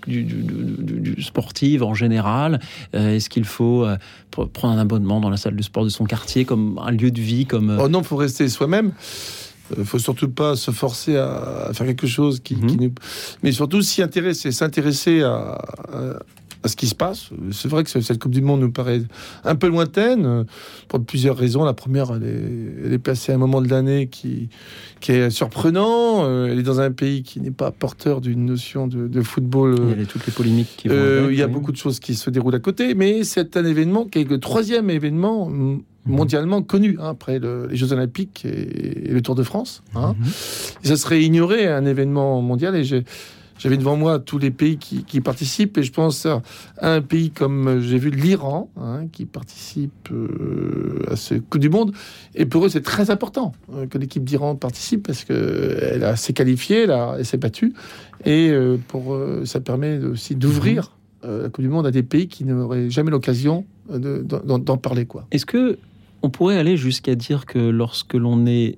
sportive 1.21 1.83
en 1.83 1.93
général? 1.93 2.59
Est-ce 2.93 3.29
qu'il 3.29 3.45
faut 3.45 3.85
pr- 4.31 4.47
prendre 4.49 4.73
un 4.73 4.77
abonnement 4.81 5.19
dans 5.19 5.29
la 5.29 5.37
salle 5.37 5.55
de 5.55 5.63
sport 5.63 5.83
de 5.83 5.89
son 5.89 6.05
quartier 6.05 6.45
comme 6.45 6.79
un 6.83 6.91
lieu 6.91 7.11
de 7.11 7.21
vie 7.21 7.45
comme, 7.45 7.77
Oh 7.81 7.87
non, 7.87 8.03
faut 8.03 8.15
rester 8.17 8.47
soi-même. 8.49 8.91
Il 9.77 9.85
faut 9.85 9.99
surtout 9.99 10.29
pas 10.29 10.55
se 10.55 10.71
forcer 10.71 11.17
à, 11.17 11.67
à 11.69 11.73
faire 11.73 11.85
quelque 11.87 12.07
chose 12.07 12.39
qui, 12.39 12.55
Mhm. 12.55 12.67
qui 12.67 12.77
nous... 12.77 12.91
Mais 13.43 13.51
surtout 13.51 13.81
s'y 13.81 14.01
intéresser, 14.01 14.51
s'intéresser 14.51 15.21
à, 15.21 15.33
à, 15.93 16.19
à 16.63 16.67
ce 16.67 16.75
qui 16.75 16.87
se 16.87 16.95
passe. 16.95 17.29
C'est 17.51 17.69
vrai 17.69 17.83
que 17.83 17.89
cette 17.89 18.19
Coupe 18.19 18.33
du 18.33 18.41
Monde 18.41 18.61
nous 18.61 18.71
paraît 18.71 19.01
un 19.43 19.55
peu 19.55 19.67
lointaine 19.67 20.25
euh, 20.25 20.43
pour 20.87 21.03
plusieurs 21.03 21.37
raisons. 21.37 21.63
La 21.63 21.73
première, 21.73 22.11
elle 22.15 22.23
est, 22.23 22.85
elle 22.85 22.93
est 22.93 22.99
placée 22.99 23.31
à 23.31 23.35
un 23.35 23.37
moment 23.37 23.61
de 23.61 23.69
l'année 23.69 24.07
qui, 24.07 24.49
qui 24.99 25.13
est 25.13 25.29
surprenant. 25.29 26.25
Euh, 26.25 26.47
elle 26.47 26.59
est 26.59 26.63
dans 26.63 26.81
un 26.81 26.91
pays 26.91 27.23
qui 27.23 27.39
n'est 27.39 27.51
pas 27.51 27.71
porteur 27.71 28.19
d'une 28.19 28.45
notion 28.45 28.87
de, 28.87 29.21
football. 29.21 29.75
Il 29.93 29.99
y 29.99 30.03
a 30.03 30.05
toutes 30.05 30.25
les 30.25 30.33
polémiques 30.33 30.75
qui 30.77 30.87
vont 30.89 30.95
euh, 30.95 31.29
Il 31.31 31.37
y 31.37 31.43
a 31.43 31.47
beaucoup 31.47 31.71
de 31.71 31.77
choses 31.77 31.99
qui 31.99 32.15
se 32.15 32.29
déroulent 32.29 32.55
à 32.55 32.59
côté, 32.59 32.93
mais 32.93 33.23
c'est 33.23 33.55
un 33.55 33.65
événement 33.65 34.05
qui 34.05 34.19
est 34.19 34.29
le 34.29 34.39
troisième 34.39 34.89
événement 34.89 35.49
mhm. 35.49 35.81
mondialement 36.05 36.61
connu 36.61 36.97
hein, 36.99 37.09
après 37.09 37.39
les 37.39 37.75
Jeux 37.75 37.93
Olympiques 37.93 38.43
et, 38.45 39.09
le 39.09 39.21
Tour 39.21 39.35
de 39.35 39.43
France. 39.43 39.81
Hein. 39.95 40.15
Mhm. 40.19 40.25
Ça 40.83 40.97
serait 40.97 41.21
ignorer 41.21 41.67
un 41.67 41.85
événement 41.85 42.41
mondial 42.41 42.75
et 42.75 42.83
j'ai 42.83 43.05
j'avais 43.59 43.77
devant 43.77 43.97
moi 43.97 44.19
tous 44.19 44.39
les 44.39 44.51
pays 44.51 44.77
qui, 44.77 45.21
participent 45.21 45.77
et 45.77 45.83
je 45.83 45.91
pense 45.91 46.25
à 46.25 46.41
un 46.81 47.01
pays 47.01 47.29
comme 47.29 47.67
euh, 47.67 47.81
j'ai 47.81 47.97
vu 47.97 48.09
l'Iran 48.09 48.69
hein, 48.77 49.05
qui 49.11 49.25
participe 49.25 50.09
euh, 50.11 51.03
à 51.11 51.17
ce 51.17 51.35
Coup 51.35 51.59
du 51.59 51.69
Monde. 51.69 51.93
Et 52.35 52.45
pour 52.45 52.65
eux, 52.65 52.69
c'est 52.69 52.81
très 52.81 53.11
important 53.11 53.51
euh, 53.73 53.85
que 53.85 53.97
l'équipe 53.97 54.23
d'Iran 54.23 54.55
participe 54.55 55.07
parce 55.07 55.25
qu'elle 55.25 56.13
s'est 56.15 56.33
qualifiée, 56.33 56.87
elle, 56.87 57.25
s'est 57.25 57.37
battue. 57.37 57.73
Et 58.25 58.51
pour 58.89 59.17
ça 59.45 59.61
permet 59.61 59.97
aussi 59.99 60.35
d'ouvrir 60.35 60.97
mhm. 61.23 61.43
la 61.43 61.49
Coupe 61.49 61.63
du 61.63 61.69
Monde 61.69 61.87
à 61.87 61.91
des 61.91 62.03
pays 62.03 62.27
qui 62.27 62.43
n'auraient 62.43 62.89
jamais 62.89 63.11
l'occasion 63.11 63.65
d'en 63.89 64.77
parler. 64.77 65.05
quoi. 65.05 65.25
Est-ce 65.31 65.45
que 65.45 65.77
on 66.21 66.29
pourrait 66.29 66.57
aller 66.57 66.75
jusqu'à 66.75 67.15
dire 67.15 67.45
que 67.45 67.59
lorsque 67.59 68.13
l'on 68.13 68.45
est 68.45 68.77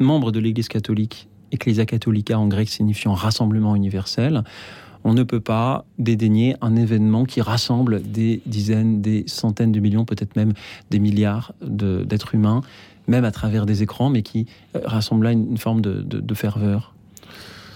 membre 0.00 0.32
de 0.32 0.40
l'Église 0.40 0.68
catholique 0.68 1.28
Ecclesia 1.52 1.86
Catholica 1.86 2.38
en 2.38 2.48
grec 2.48 2.68
signifiant 2.68 3.14
rassemblement 3.14 3.76
universel, 3.76 4.44
on 5.04 5.14
ne 5.14 5.22
peut 5.22 5.40
pas 5.40 5.84
dédaigner 5.98 6.56
un 6.60 6.76
événement 6.76 7.24
qui 7.24 7.40
rassemble 7.40 8.02
des 8.02 8.42
dizaines, 8.46 9.00
des 9.00 9.24
centaines 9.26 9.72
de 9.72 9.80
millions, 9.80 10.04
peut-être 10.04 10.36
même 10.36 10.52
des 10.90 10.98
milliards 10.98 11.54
d'êtres 11.62 12.34
humains, 12.34 12.60
même 13.06 13.24
à 13.24 13.30
travers 13.30 13.66
des 13.66 13.82
écrans, 13.82 14.10
mais 14.10 14.22
qui 14.22 14.46
euh, 14.76 14.80
rassemble 14.84 15.24
là 15.24 15.32
une, 15.32 15.56
forme 15.56 15.80
de, 15.80 16.34
ferveur. 16.34 16.94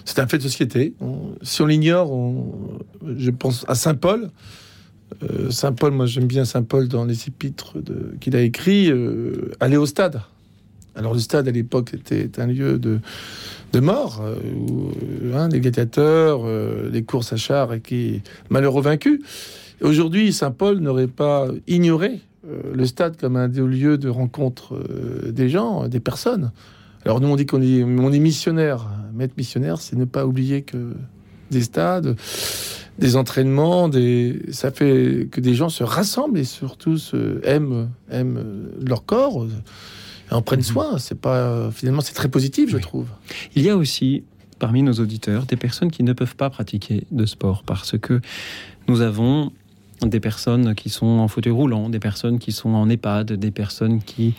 C'est 0.04 0.18
un 0.18 0.26
fait 0.26 0.38
de 0.38 0.42
société. 0.42 0.94
si 1.42 1.62
on 1.62 1.66
l'ignore, 1.66 2.10
je 3.16 3.30
pense 3.30 3.64
à 3.68 3.74
Saint 3.74 3.94
Paul. 3.94 4.30
Euh, 5.22 5.50
Saint 5.50 5.72
Paul, 5.72 5.92
moi 5.92 6.06
j'aime 6.06 6.26
bien 6.26 6.44
Saint 6.44 6.62
Paul 6.62 6.88
dans 6.88 7.04
les 7.04 7.28
épîtres 7.28 7.76
qu'il 8.20 8.36
a 8.36 8.42
écrit. 8.42 8.90
Euh, 8.90 9.50
aller 9.60 9.76
au 9.76 9.86
stade. 9.86 10.20
Alors 10.96 11.12
le 11.12 11.20
stade 11.20 11.48
à 11.48 11.50
l'époque 11.50 11.94
était 11.94 12.40
un 12.40 12.46
lieu 12.46 12.78
de, 12.78 13.00
de 13.72 13.80
mort, 13.80 14.22
euh, 14.22 14.36
où 14.54 14.90
hein, 15.34 15.48
les 15.48 15.60
gladiateurs, 15.60 16.42
euh, 16.44 16.88
les 16.90 17.02
courses 17.02 17.32
à 17.32 17.36
chars 17.36 17.74
et 17.74 17.80
qui 17.80 18.22
malheureux 18.48 18.82
vaincus. 18.82 19.20
Aujourd'hui, 19.82 20.32
Saint-Paul 20.32 20.78
n'aurait 20.78 21.08
pas 21.08 21.48
ignoré 21.66 22.20
euh, 22.48 22.60
le 22.72 22.86
stade 22.86 23.16
comme 23.16 23.36
un 23.36 23.48
lieu 23.48 23.98
de 23.98 24.08
rencontre 24.08 24.78
des 25.28 25.48
gens, 25.48 25.88
des 25.88 26.00
personnes. 26.00 26.52
Alors 27.04 27.20
nous 27.20 27.28
on 27.28 27.36
dit 27.36 27.46
qu'on 27.46 27.60
est, 27.60 27.82
on 27.82 28.12
est 28.12 28.18
missionnaire, 28.18 28.88
maître 29.12 29.34
missionnaire, 29.36 29.80
c'est 29.80 29.96
ne 29.96 30.04
pas 30.04 30.24
oublier 30.24 30.62
que 30.62 30.94
des 31.50 31.62
stades, 31.62 32.16
des 32.98 33.16
entraînements, 33.16 33.90
ça 34.50 34.70
fait 34.70 35.28
que 35.30 35.40
des 35.40 35.54
gens 35.54 35.68
se 35.68 35.84
rassemblent 35.84 36.38
et 36.38 36.44
surtout 36.44 36.96
aiment, 37.42 37.90
aiment 38.10 38.70
leur 38.80 39.04
corps 39.04 39.46
en 40.34 40.42
prennent 40.42 40.60
mhm. 40.60 40.64
soin. 40.64 40.98
C'est 40.98 41.20
pas 41.20 41.70
finalement 41.70 42.00
c'est 42.00 42.14
très 42.14 42.28
positif, 42.28 42.70
je 42.70 42.78
trouve. 42.78 43.08
Il 43.54 43.62
y 43.62 43.70
a 43.70 43.76
aussi 43.76 44.24
parmi 44.58 44.82
nos 44.82 44.94
auditeurs 44.94 45.46
des 45.46 45.56
personnes 45.56 45.90
qui 45.90 46.02
ne 46.02 46.12
peuvent 46.12 46.36
pas 46.36 46.50
pratiquer 46.50 47.04
de 47.10 47.26
sport 47.26 47.62
parce 47.64 47.98
que 47.98 48.20
nous 48.88 49.00
avons 49.00 49.52
des 50.02 50.20
personnes 50.20 50.74
qui 50.74 50.90
sont 50.90 51.06
en 51.06 51.28
fauteuil 51.28 51.52
roulant, 51.52 51.88
des 51.88 51.98
personnes 51.98 52.38
qui 52.38 52.52
sont 52.52 52.70
en 52.70 52.88
EHPAD, 52.88 53.32
des 53.32 53.50
personnes 53.50 54.02
qui 54.02 54.34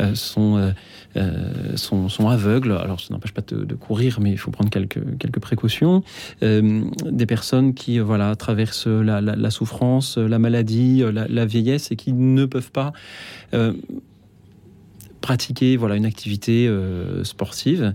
euh, 0.00 0.14
sont, 0.14 0.56
euh, 0.56 0.70
euh, 1.16 1.76
sont, 1.76 2.08
sont, 2.08 2.28
aveugles. 2.28 2.72
Alors, 2.72 3.00
ça 3.00 3.12
n'empêche 3.12 3.32
pas 3.32 3.42
de, 3.46 3.74
courir, 3.74 4.18
mais 4.20 4.32
il 4.32 4.38
faut 4.38 4.50
prendre 4.50 4.70
quelques, 4.70 5.00
quelques 5.18 5.40
précautions. 5.40 6.02
des 6.40 7.26
personnes 7.26 7.74
qui 7.74 7.98
voilà, 7.98 8.34
traversent 8.36 8.86
la, 8.86 9.20
la, 9.20 9.50
souffrance, 9.50 10.18
la 10.18 10.38
maladie, 10.38 11.04
la, 11.12 11.28
la, 11.28 11.46
vieillesse 11.46 11.90
et 11.90 11.96
qui 11.96 12.12
ne 12.12 12.44
peuvent 12.46 12.72
pas 12.72 12.92
pratiquer 15.24 15.78
voilà, 15.78 15.96
une 15.96 16.04
activité 16.04 16.68
euh, 16.68 17.24
sportive. 17.24 17.94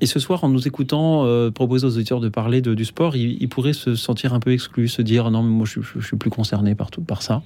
Et 0.00 0.06
ce 0.06 0.20
soir, 0.20 0.44
en 0.44 0.48
nous 0.48 0.68
écoutant 0.68 1.24
euh, 1.24 1.50
proposer 1.50 1.84
aux 1.84 1.96
auditeurs 1.96 2.20
de 2.20 2.28
parler 2.28 2.60
du 2.60 2.84
sport, 2.84 3.16
ils, 3.16 3.48
pourraient 3.48 3.72
se 3.72 3.96
sentir 3.96 4.32
un 4.32 4.38
peu 4.38 4.52
exclus, 4.52 4.86
se 4.86 5.02
dire 5.02 5.32
non, 5.32 5.42
mais 5.42 5.50
moi 5.50 5.66
je, 5.66 5.80
je, 5.80 6.06
suis 6.06 6.16
plus 6.16 6.30
concerné 6.30 6.76
par, 6.76 6.92
tout, 6.92 7.00
par 7.00 7.22
ça. 7.22 7.42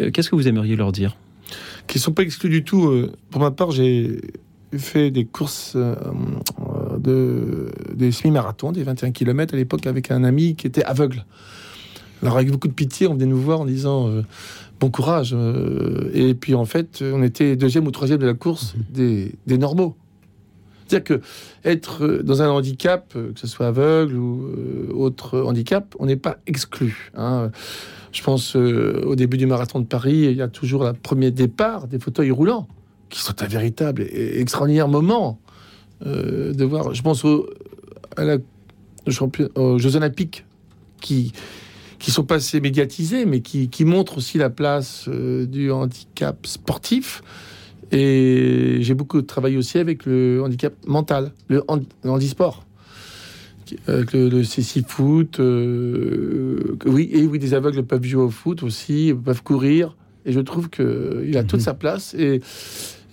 Euh, 0.00 0.10
qu'est-ce 0.10 0.28
que 0.28 0.36
vous 0.36 0.46
aimeriez 0.46 0.76
leur 0.76 0.92
dire? 0.92 1.16
Qu'ils 1.86 2.00
ne 2.00 2.02
sont 2.02 2.12
pas 2.12 2.22
exclus 2.22 2.50
du 2.50 2.64
tout. 2.64 3.08
Pour 3.30 3.40
ma 3.40 3.50
part, 3.50 3.70
j'ai 3.70 4.20
fait 4.76 5.10
des 5.10 5.24
courses 5.24 5.74
de, 6.98 7.70
des 7.94 8.12
semi-marathons, 8.12 8.72
des 8.72 8.82
21 8.82 9.12
km 9.12 9.54
à 9.54 9.56
l'époque 9.56 9.86
avec 9.86 10.10
un 10.10 10.22
ami 10.22 10.54
qui 10.54 10.66
était 10.66 10.84
aveugle. 10.84 11.24
Alors 12.20 12.36
avec 12.36 12.50
beaucoup 12.50 12.68
de 12.68 12.74
pitié, 12.74 13.06
on 13.06 13.14
venait 13.14 13.26
nous 13.26 13.40
voir 13.40 13.60
en 13.60 13.64
disant 13.64 14.10
bon 14.80 14.90
courage. 14.90 15.30
Euh, 15.34 16.10
et 16.14 16.34
puis 16.34 16.54
en 16.54 16.64
fait, 16.64 17.02
on 17.02 17.22
était 17.22 17.56
deuxième 17.56 17.86
ou 17.86 17.90
troisième 17.90 18.18
de 18.18 18.26
la 18.26 18.34
course 18.34 18.74
mhm. 18.74 19.30
des, 19.46 19.58
normaux. 19.58 19.96
C'est-à-dire 20.86 21.04
que 21.04 21.20
être 21.64 22.22
dans 22.22 22.42
un 22.42 22.50
handicap, 22.50 23.12
euh, 23.16 23.32
que 23.32 23.40
ce 23.40 23.46
soit 23.46 23.66
aveugle 23.66 24.16
ou 24.16 24.46
euh, 24.46 24.92
autre 24.94 25.40
handicap, 25.40 25.94
on 25.98 26.06
n'est 26.06 26.16
pas 26.16 26.38
exclu. 26.46 27.10
Hein. 27.16 27.50
Je 28.12 28.22
pense 28.22 28.56
au 28.56 29.14
début 29.14 29.36
du 29.36 29.44
marathon 29.44 29.78
de 29.78 29.84
Paris, 29.84 30.28
il 30.30 30.36
y 30.36 30.40
a 30.40 30.48
toujours 30.48 30.84
le 30.84 30.94
premier 30.94 31.30
départ 31.30 31.86
des 31.86 31.98
fauteuils 31.98 32.30
roulants, 32.30 32.66
qui 33.10 33.20
sont 33.20 33.42
un 33.42 33.46
véritable 33.46 34.02
et 34.02 34.40
extraordinaire 34.40 34.88
moment 34.88 35.38
de 36.02 36.64
voir. 36.64 36.94
Je 36.94 37.02
pense 37.02 37.26
à 38.16 38.24
la, 38.24 38.38
aux 39.54 39.78
Jeux 39.78 39.96
Olympiques 39.96 40.46
qui 41.02 41.34
qui 42.06 42.12
sont 42.12 42.22
pas 42.22 42.36
assez 42.36 42.60
médiatisés, 42.60 43.26
mais 43.26 43.40
qui, 43.40 43.68
qui 43.68 43.84
montrent 43.84 44.18
aussi 44.18 44.38
la 44.38 44.48
place 44.48 45.06
euh, 45.08 45.44
du 45.44 45.72
handicap 45.72 46.46
sportif. 46.46 47.20
Et 47.90 48.78
j'ai 48.78 48.94
beaucoup 48.94 49.22
travaillé 49.22 49.56
aussi 49.56 49.78
avec 49.78 50.06
le 50.06 50.40
handicap 50.40 50.72
mental, 50.86 51.32
le, 51.48 51.64
handisport. 52.04 52.64
Avec 53.88 54.12
le, 54.12 54.28
le 54.28 54.44
foot, 54.86 55.40
euh, 55.40 56.76
oui, 56.86 57.10
et 57.12 57.26
oui, 57.26 57.40
des 57.40 57.54
aveugles 57.54 57.82
peuvent 57.82 58.04
jouer 58.04 58.22
au 58.22 58.30
foot 58.30 58.62
aussi, 58.62 59.12
peuvent 59.12 59.42
courir. 59.42 59.96
Et 60.26 60.30
je 60.30 60.38
trouve 60.38 60.70
qu'il 60.70 61.36
a 61.36 61.42
toute 61.42 61.58
mhm. 61.58 61.64
sa 61.64 61.74
place. 61.74 62.14
Et, 62.14 62.40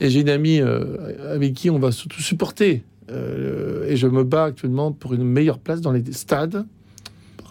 et 0.01 0.09
j'ai 0.11 0.19
une 0.19 0.29
amie 0.29 0.61
euh, 0.61 1.33
avec 1.33 1.55
qui 1.55 1.71
on 1.71 1.79
va 1.79 1.91
surtout 1.91 2.21
supporter. 2.21 2.83
et 3.09 3.95
je 3.95 4.05
me 4.05 4.23
bats 4.23 4.45
actuellement 4.45 4.91
pour 4.91 5.15
une 5.15 5.23
meilleure 5.23 5.57
place 5.57 5.81
dans 5.81 5.91
les 5.91 6.03
stades 6.11 6.67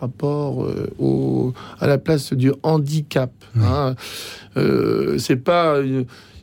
rapport 0.02 0.64
euh, 0.64 0.90
au, 0.99 1.52
à 1.80 1.87
la 1.87 1.99
place 1.99 2.32
du 2.32 2.52
handicap. 2.62 3.32
Hein. 3.56 3.94
Euh, 4.56 5.18
c'est 5.18 5.37
pas, 5.37 5.78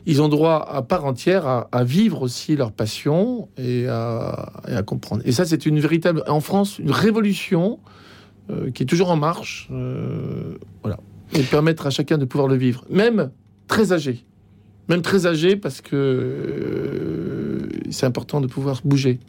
ils 0.06 0.22
ont 0.22 0.28
droit 0.28 0.66
à 0.68 0.82
part 0.82 1.04
entière 1.04 1.66
à, 1.70 1.84
vivre 1.84 2.22
aussi 2.22 2.56
leur 2.56 2.72
passion 2.72 3.48
et 3.56 3.86
à, 3.86 4.52
à, 4.64 4.82
comprendre. 4.82 5.22
Et 5.24 5.32
ça, 5.32 5.44
c'est 5.44 5.66
une 5.66 5.78
véritable, 5.78 6.22
en 6.26 6.40
France, 6.40 6.78
une 6.78 6.90
révolution 6.90 7.78
euh, 8.50 8.70
qui 8.70 8.82
est 8.82 8.86
toujours 8.86 9.10
en 9.10 9.16
marche. 9.16 9.68
voilà. 10.82 10.98
Et 11.32 11.42
permettre 11.42 11.86
à 11.86 11.90
chacun 11.90 12.18
de 12.18 12.24
pouvoir 12.24 12.48
le 12.48 12.56
vivre, 12.56 12.84
même 12.90 13.30
très 13.68 13.92
âgé. 13.92 14.24
Même 14.88 15.02
très 15.02 15.26
âgé 15.26 15.54
parce 15.54 15.80
que 15.80 17.68
c'est 17.90 18.06
important 18.06 18.40
de 18.40 18.48
pouvoir 18.48 18.80
bouger. 18.84 19.20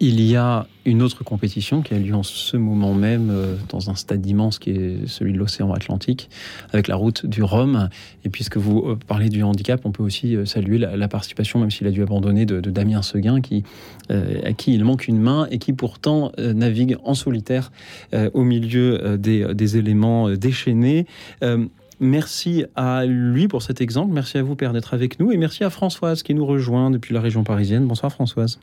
Il 0.00 0.20
y 0.20 0.34
a 0.34 0.66
une 0.84 1.02
autre 1.02 1.22
compétition 1.22 1.80
qui 1.80 1.94
a 1.94 1.98
lieu 1.98 2.14
en 2.14 2.24
ce 2.24 2.56
moment 2.56 2.94
même 2.94 3.30
euh, 3.30 3.54
dans 3.68 3.90
un 3.90 3.94
stade 3.94 4.26
immense 4.26 4.58
qui 4.58 4.70
est 4.70 5.06
celui 5.06 5.32
de 5.32 5.38
l'océan 5.38 5.72
Atlantique, 5.72 6.28
avec 6.72 6.88
la 6.88 6.96
route 6.96 7.24
du 7.26 7.44
Rhum. 7.44 7.88
Et 8.24 8.28
puisque 8.28 8.56
vous 8.56 8.80
euh, 8.80 8.98
parlez 9.06 9.28
du 9.28 9.44
handicap, 9.44 9.82
on 9.84 9.92
peut 9.92 10.02
aussi 10.02 10.34
euh, 10.34 10.46
saluer 10.46 10.78
la, 10.78 11.08
participation, 11.08 11.60
même 11.60 11.70
s'il 11.70 11.86
a 11.86 11.92
dû 11.92 12.02
abandonner, 12.02 12.44
de, 12.44 12.60
Damien 12.60 13.02
Seguin, 13.02 13.40
qui, 13.40 13.62
à 14.10 14.52
qui 14.52 14.74
il 14.74 14.84
manque 14.84 15.06
une 15.06 15.20
main 15.20 15.46
et 15.52 15.58
qui 15.58 15.72
pourtant 15.72 16.32
navigue 16.38 16.96
en 17.04 17.14
solitaire 17.14 17.70
au 18.32 18.42
milieu 18.42 19.16
des, 19.16 19.54
des 19.54 19.76
éléments 19.76 20.30
déchaînés. 20.30 21.06
Merci 22.00 22.64
à 22.74 23.04
lui 23.06 23.46
pour 23.46 23.62
cet 23.62 23.80
exemple. 23.80 24.12
Merci 24.12 24.38
à 24.38 24.42
vous, 24.42 24.56
Père, 24.56 24.72
d'être 24.72 24.92
avec 24.92 25.20
nous. 25.20 25.30
Et 25.30 25.36
merci 25.36 25.62
à 25.62 25.70
Françoise 25.70 26.22
qui 26.24 26.34
nous 26.34 26.46
rejoint 26.46 26.90
depuis 26.90 27.14
la 27.14 27.20
région 27.20 27.44
parisienne. 27.44 27.86
Bonsoir, 27.86 28.10
Françoise. 28.10 28.58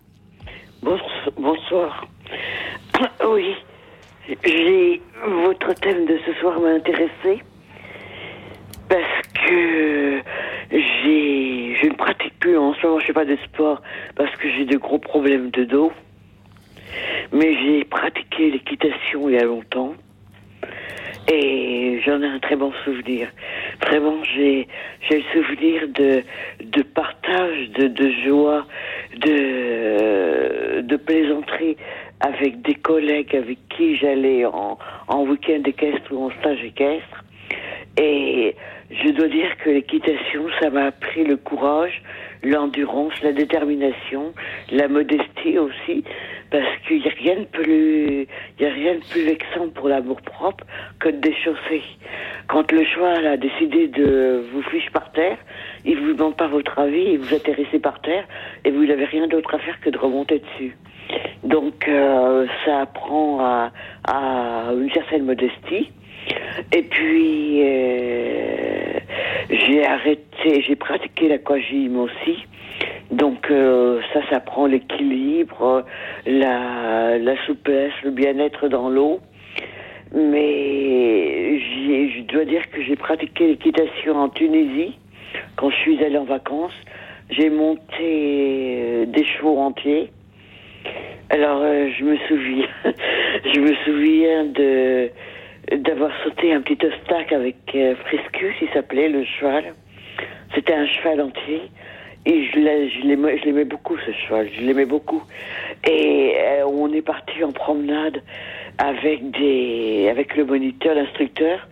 Oui, 3.26 3.56
j'ai 4.44 5.02
votre 5.26 5.74
thème 5.76 6.06
de 6.06 6.20
ce 6.26 6.34
soir 6.34 6.60
m'a 6.60 6.70
intéressé. 6.70 7.42
Parce 8.90 9.22
que 9.34 10.22
je 10.72 11.88
ne 11.88 11.94
pratique 11.94 12.38
plus 12.40 12.58
en 12.58 12.74
ce 12.74 12.86
moment, 12.86 13.00
je 13.00 13.06
fais 13.06 13.14
pas 13.14 13.26
de 13.26 13.38
sport 13.46 13.82
parce 14.16 14.36
que 14.36 14.50
j'ai 14.50 14.66
de 14.66 14.78
gros 14.78 15.00
problèmes 15.00 15.50
de 15.52 15.64
dos. 15.64 15.92
Mais 17.32 17.54
j'ai 17.54 17.86
pratiqué 17.86 18.52
l'équitation 18.52 19.30
il 19.30 19.36
y 19.36 19.38
a 19.38 19.46
longtemps 19.46 19.94
et 21.32 22.02
j'en 22.06 22.22
ai 22.22 22.28
un 22.28 22.40
très 22.40 22.56
bon 22.56 22.74
souvenir. 22.84 23.30
Vraiment, 23.82 24.24
j'ai 24.36 24.68
j'ai 25.10 25.18
le 25.18 25.24
souvenir 25.34 25.88
de 25.90 26.24
de 26.60 26.82
partage, 26.84 27.70
de, 27.72 27.88
de 27.88 28.12
joie, 28.26 28.66
de 29.18 30.82
de 30.82 30.96
plaisanterie 30.98 31.78
avec 32.20 32.62
des 32.62 32.76
collègues 32.76 33.36
avec 33.36 33.58
qui 33.70 33.96
j'allais 33.98 34.46
en, 34.46 34.78
en 35.08 35.24
week-end 35.24 35.62
équestre 35.66 36.12
ou 36.12 36.26
en 36.26 36.32
stage 36.40 36.64
équestre. 36.64 37.24
Et 37.98 38.56
je 38.90 39.10
dois 39.12 39.28
dire 39.28 39.58
que 39.58 39.70
l'équitation, 39.70 40.46
ça 40.60 40.70
m'a 40.70 40.86
appris 40.86 41.24
le 41.24 41.38
courage, 41.38 42.02
l'endurance, 42.44 43.14
la 43.22 43.32
détermination, 43.32 44.34
la 44.72 44.88
modestie 44.88 45.58
aussi, 45.58 46.04
parce 46.50 46.78
qu'il 46.88 47.00
n'y 47.00 47.08
a 47.08 47.12
rien 47.12 47.36
de 47.40 47.46
plus, 47.46 48.28
il 48.60 48.64
y 48.64 48.66
a 48.66 48.74
rien 48.74 48.96
de 48.96 49.04
plus 49.10 49.24
vexant 49.24 49.70
pour 49.74 49.88
l'amour 49.88 50.22
propre 50.22 50.66
que 51.00 51.10
de 51.10 51.18
déchausser. 51.18 51.82
Quand 52.48 52.72
le 52.72 52.84
cheval 52.84 53.26
a 53.26 53.38
décidé 53.38 53.88
de 53.88 54.44
vous 54.52 54.62
fiche 54.64 54.90
par 54.92 55.12
terre, 55.12 55.38
il 55.86 55.98
vous 55.98 56.14
demande 56.14 56.36
pas 56.36 56.48
votre 56.48 56.78
avis, 56.80 57.14
il 57.14 57.20
vous 57.20 57.34
atterrissez 57.34 57.80
par 57.80 58.02
terre, 58.02 58.26
et 58.66 58.72
vous 58.72 58.86
n'avez 58.86 59.06
rien 59.06 59.28
d'autre 59.28 59.56
à 59.56 59.60
faire 59.60 59.80
que 59.80 59.90
de 59.90 59.98
remonter 59.98 60.40
dessus. 60.40 60.76
Donc 61.44 61.88
euh, 61.88 62.46
ça 62.66 62.82
apprend 62.82 63.40
à, 63.40 63.72
à 64.08 64.72
une 64.74 64.92
certaine 64.92 65.26
modestie. 65.26 65.92
Et 66.74 66.84
puis 66.84 67.62
euh, 67.64 69.00
j'ai 69.50 69.86
arrêté, 69.86 70.62
j'ai 70.62 70.76
pratiqué 70.76 71.28
l'aquagym 71.28 71.98
aussi. 71.98 72.46
Donc 73.12 73.52
euh, 73.52 74.02
ça, 74.14 74.22
ça 74.30 74.40
prend 74.40 74.68
l'équilibre, 74.68 75.86
la, 76.26 77.18
la 77.18 77.46
souplesse, 77.46 77.94
le 78.04 78.12
bien-être 78.12 78.68
dans 78.70 78.90
l'eau. 78.90 79.20
Mais 80.14 81.60
je 81.60 82.22
dois 82.24 82.46
dire 82.46 82.70
que 82.72 82.82
j'ai 82.82 82.96
pratiqué 82.96 83.48
l'équitation 83.48 84.16
en 84.18 84.30
Tunisie 84.30 84.98
quand 85.56 85.70
je 85.70 85.76
suis 85.78 86.04
allée 86.04 86.18
en 86.18 86.26
vacances. 86.26 86.74
J'ai 87.30 87.50
monté 87.50 87.80
euh, 88.02 89.06
des 89.06 89.26
chevaux 89.26 89.58
entiers. 89.58 90.12
Alors 91.30 91.62
je 91.62 92.04
me 92.04 92.18
souviens, 92.28 92.68
je 93.54 93.60
me 93.60 93.74
souviens 93.86 94.46
de 94.46 95.10
d'avoir 95.72 96.12
sauté 96.24 96.54
un 96.54 96.62
petit 96.62 96.86
obstacle 96.86 97.34
avec 97.36 97.56
euh, 97.76 97.96
Friscus, 98.06 98.56
il 98.62 98.70
s'appelait 98.70 99.10
le 99.10 99.24
cheval. 99.24 99.74
C'était 100.54 100.74
un 100.74 100.86
cheval 100.88 101.22
entier. 101.22 101.62
Et 102.26 102.46
je 102.46 102.60
l'ai- 102.60 102.90
je 102.90 103.02
l'aimais 103.08 103.38
je 103.40 103.46
l'aimais 103.46 103.66
beaucoup, 103.66 103.98
ce 103.98 104.12
cheval. 104.12 104.48
Je 104.54 104.62
l'aimais 104.62 104.86
beaucoup. 104.86 105.24
Et 105.90 106.36
euh, 106.38 106.66
on 106.66 106.92
est 106.94 107.02
parti 107.02 107.44
en 107.44 107.52
promenade 107.52 108.22
avec 108.78 109.32
des, 109.32 110.08
avec 110.10 110.36
le 110.36 110.46
moniteur, 110.46 110.94
l'instructeur. 110.96 111.68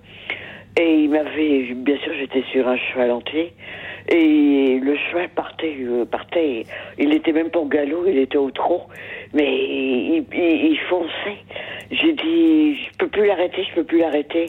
Et 0.80 1.02
il 1.04 1.10
m'avait, 1.10 1.74
bien 1.76 1.98
sûr, 1.98 2.14
j'étais 2.18 2.44
sur 2.52 2.68
un 2.68 2.78
cheval 2.78 3.12
entier. 3.12 3.54
Et 4.12 4.80
le 4.82 4.96
cheval 4.96 5.30
partait, 5.30 5.76
euh, 5.82 6.06
partait. 6.06 6.64
Il 6.98 7.14
était 7.14 7.32
même 7.32 7.50
pas 7.52 7.60
au 7.60 7.66
galop, 7.66 8.06
il 8.08 8.18
était 8.18 8.38
au 8.38 8.50
trot. 8.50 8.84
Mais 9.34 9.46
il, 9.46 10.26
il- 10.34 10.66
il 10.72 10.80
fonçait. 10.90 11.38
J'ai 11.92 12.14
dit, 12.14 12.76
je 12.76 12.98
peux 12.98 13.08
plus 13.08 13.26
l'arrêter, 13.28 13.64
je 13.70 13.76
peux 13.76 13.84
plus 13.84 14.00
l'arrêter. 14.00 14.48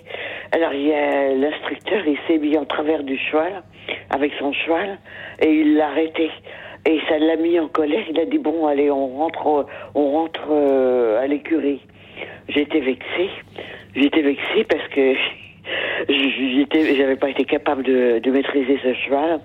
Alors 0.52 0.72
l'instructeur, 0.72 2.02
il 2.06 2.18
s'est 2.26 2.38
mis 2.38 2.56
en 2.56 2.64
travers 2.64 3.02
du 3.02 3.18
cheval, 3.18 3.62
avec 4.10 4.32
son 4.38 4.52
cheval, 4.52 4.98
et 5.40 5.50
il 5.50 5.76
l'a 5.76 5.88
arrêté. 5.88 6.30
Et 6.86 6.98
ça 7.08 7.18
l'a 7.18 7.36
mis 7.36 7.58
en 7.60 7.68
colère. 7.68 8.04
Il 8.08 8.18
a 8.18 8.24
dit 8.24 8.38
bon, 8.38 8.66
allez, 8.66 8.90
on 8.90 9.08
rentre, 9.08 9.66
on 9.94 10.10
rentre 10.12 10.48
euh, 10.50 11.20
à 11.22 11.26
l'écurie. 11.26 11.80
J'étais 12.48 12.80
vexée. 12.80 13.28
J'étais 13.94 14.22
vexée 14.22 14.64
parce 14.68 14.86
que 14.88 15.12
j'étais, 16.08 16.94
j'avais 16.96 17.16
pas 17.16 17.30
été 17.30 17.44
capable 17.44 17.82
de, 17.82 18.18
de 18.18 18.30
maîtriser 18.30 18.78
ce 18.82 18.94
cheval. 18.94 19.40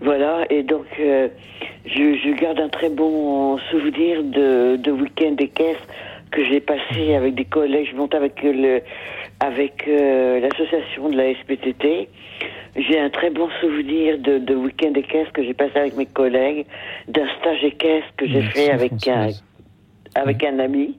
Voilà, 0.00 0.44
et 0.50 0.62
donc 0.62 0.86
euh, 1.00 1.28
je, 1.86 2.14
je 2.22 2.30
garde 2.40 2.60
un 2.60 2.68
très 2.68 2.90
bon 2.90 3.56
souvenir 3.70 4.22
de, 4.22 4.76
de 4.76 4.90
week-end 4.90 5.34
équestre 5.38 5.86
que 6.30 6.44
j'ai 6.44 6.60
passé 6.60 7.14
avec 7.14 7.34
des 7.34 7.46
collègues. 7.46 7.88
Je 7.90 7.96
monte 7.96 8.14
avec 8.14 8.42
le, 8.42 8.82
avec 9.40 9.88
euh, 9.88 10.40
l'association 10.40 11.08
de 11.08 11.16
la 11.16 11.32
SPTT. 11.34 12.08
J'ai 12.76 12.98
un 12.98 13.08
très 13.08 13.30
bon 13.30 13.48
souvenir 13.60 14.18
de, 14.18 14.36
de 14.36 14.54
week-end 14.54 14.92
équestre 14.94 15.32
que 15.32 15.42
j'ai 15.42 15.54
passé 15.54 15.78
avec 15.78 15.96
mes 15.96 16.04
collègues, 16.04 16.66
d'un 17.08 17.26
stage 17.40 17.64
équestre 17.64 18.10
que 18.18 18.26
j'ai 18.26 18.42
fait 18.42 18.70
avec 18.70 19.08
un, 19.08 19.28
avec 20.14 20.44
un 20.44 20.58
ami. 20.58 20.98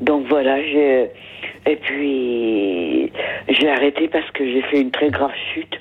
Donc 0.00 0.26
voilà, 0.28 0.62
j'ai 0.62 1.10
et 1.66 1.76
puis 1.76 3.12
j'ai 3.48 3.68
arrêté 3.68 4.08
parce 4.08 4.30
que 4.32 4.44
j'ai 4.44 4.62
fait 4.62 4.80
une 4.80 4.90
très 4.90 5.10
grave 5.10 5.32
chute 5.54 5.80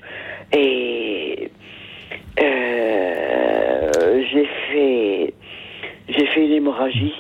et 0.52 1.50
euh, 2.42 4.24
j'ai 4.32 4.48
fait 4.72 5.34
j'ai 6.10 6.26
fait 6.28 6.46
une 6.46 6.52
hémorragie. 6.52 7.14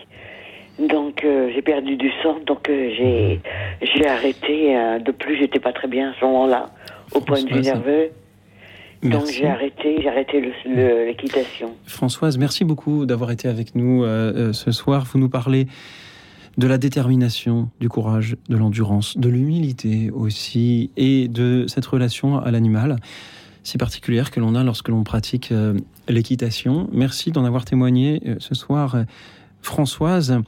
Donc 0.79 1.23
euh, 1.23 1.51
j'ai 1.55 1.61
perdu 1.61 1.95
du 1.95 2.11
sang, 2.21 2.37
donc 2.45 2.69
euh, 2.69 2.89
j'ai 2.97 3.39
j'ai 3.81 4.07
arrêté. 4.07 4.75
euh, 4.75 4.99
de 4.99 5.11
plus, 5.11 5.37
j'étais 5.37 5.59
pas 5.59 5.71
très 5.71 5.87
bien 5.87 6.11
à 6.11 6.13
ce 6.19 6.25
moment-là, 6.25 6.69
au 7.13 7.21
point 7.21 7.41
de 7.41 7.49
vue 7.49 7.61
nerveux. 7.61 8.09
Donc 9.03 9.27
j'ai 9.27 9.47
arrêté, 9.47 9.99
j'ai 10.01 10.09
arrêté 10.09 10.41
l'équitation. 10.65 11.75
Françoise, 11.85 12.37
merci 12.37 12.65
beaucoup 12.65 13.05
d'avoir 13.05 13.31
été 13.31 13.47
avec 13.47 13.75
nous 13.75 14.03
ce 14.51 14.71
soir. 14.71 15.05
Vous 15.11 15.19
nous 15.19 15.29
parlez 15.29 15.67
de 16.57 16.67
la 16.67 16.77
détermination, 16.77 17.69
du 17.79 17.89
courage, 17.89 18.37
de 18.49 18.55
l'endurance, 18.55 19.17
de 19.17 19.29
l'humilité 19.29 20.09
aussi, 20.11 20.89
et 20.95 21.27
de 21.27 21.65
cette 21.67 21.85
relation 21.85 22.39
à 22.39 22.51
l'animal 22.51 22.97
si 23.65 23.77
particulière 23.77 24.31
que 24.31 24.39
l'on 24.39 24.55
a 24.55 24.63
lorsque 24.63 24.89
l'on 24.89 25.03
pratique 25.03 25.51
euh, 25.51 25.73
l'équitation. 26.07 26.87
Merci 26.93 27.31
d'en 27.31 27.43
avoir 27.43 27.65
témoigné 27.65 28.21
euh, 28.25 28.35
ce 28.39 28.55
soir, 28.55 28.95
euh, 28.95 29.03
Françoise. 29.61 30.39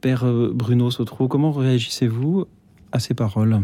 Père 0.00 0.24
Bruno 0.54 0.90
Sautreau, 0.90 1.28
comment 1.28 1.52
réagissez-vous 1.52 2.46
à 2.92 2.98
ces 2.98 3.12
paroles? 3.12 3.60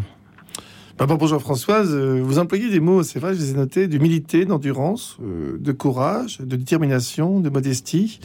Bah, 0.98 1.06
bon, 1.06 1.14
bonjour 1.14 1.40
Françoise, 1.40 1.96
vous 1.96 2.38
employez 2.38 2.68
des 2.68 2.80
mots, 2.80 3.02
c'est 3.02 3.18
vrai, 3.18 3.34
je 3.34 3.40
les 3.40 3.52
ai 3.52 3.54
notés, 3.54 3.88
d'humilité, 3.88 4.44
d'endurance, 4.44 5.16
de 5.18 5.72
courage, 5.72 6.36
de 6.38 6.56
détermination, 6.56 7.40
de 7.40 7.48
modestie, 7.48 8.20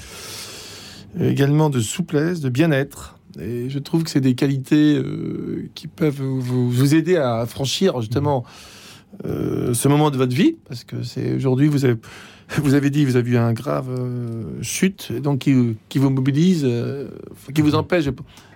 également 1.17 1.69
de 1.69 1.79
souplesse, 1.79 2.41
de 2.41 2.49
bien-être. 2.49 3.20
Et 3.39 3.69
je 3.69 3.79
trouve 3.79 4.03
que 4.03 4.09
c'est 4.09 4.21
des 4.21 4.35
qualités 4.35 4.95
euh, 4.95 5.69
qui 5.75 5.87
peuvent 5.87 6.21
vous, 6.21 6.69
vous 6.69 6.95
aider 6.95 7.17
à 7.17 7.45
franchir 7.45 7.99
justement 8.01 8.43
euh, 9.25 9.73
ce 9.73 9.87
moment 9.87 10.09
de 10.09 10.17
votre 10.17 10.35
vie, 10.35 10.57
parce 10.67 10.83
que 10.83 11.03
c'est 11.03 11.35
aujourd'hui, 11.35 11.67
vous 11.67 11.85
avez, 11.85 11.95
vous 12.57 12.73
avez 12.73 12.89
dit, 12.89 13.05
vous 13.05 13.15
avez 13.15 13.31
eu 13.31 13.37
un 13.37 13.53
grave 13.53 13.89
euh, 13.89 14.43
chute, 14.61 15.11
donc 15.11 15.39
qui, 15.39 15.77
qui 15.89 15.99
vous 15.99 16.09
mobilise, 16.09 16.67
qui 17.53 17.61
vous 17.61 17.75
empêche 17.75 18.09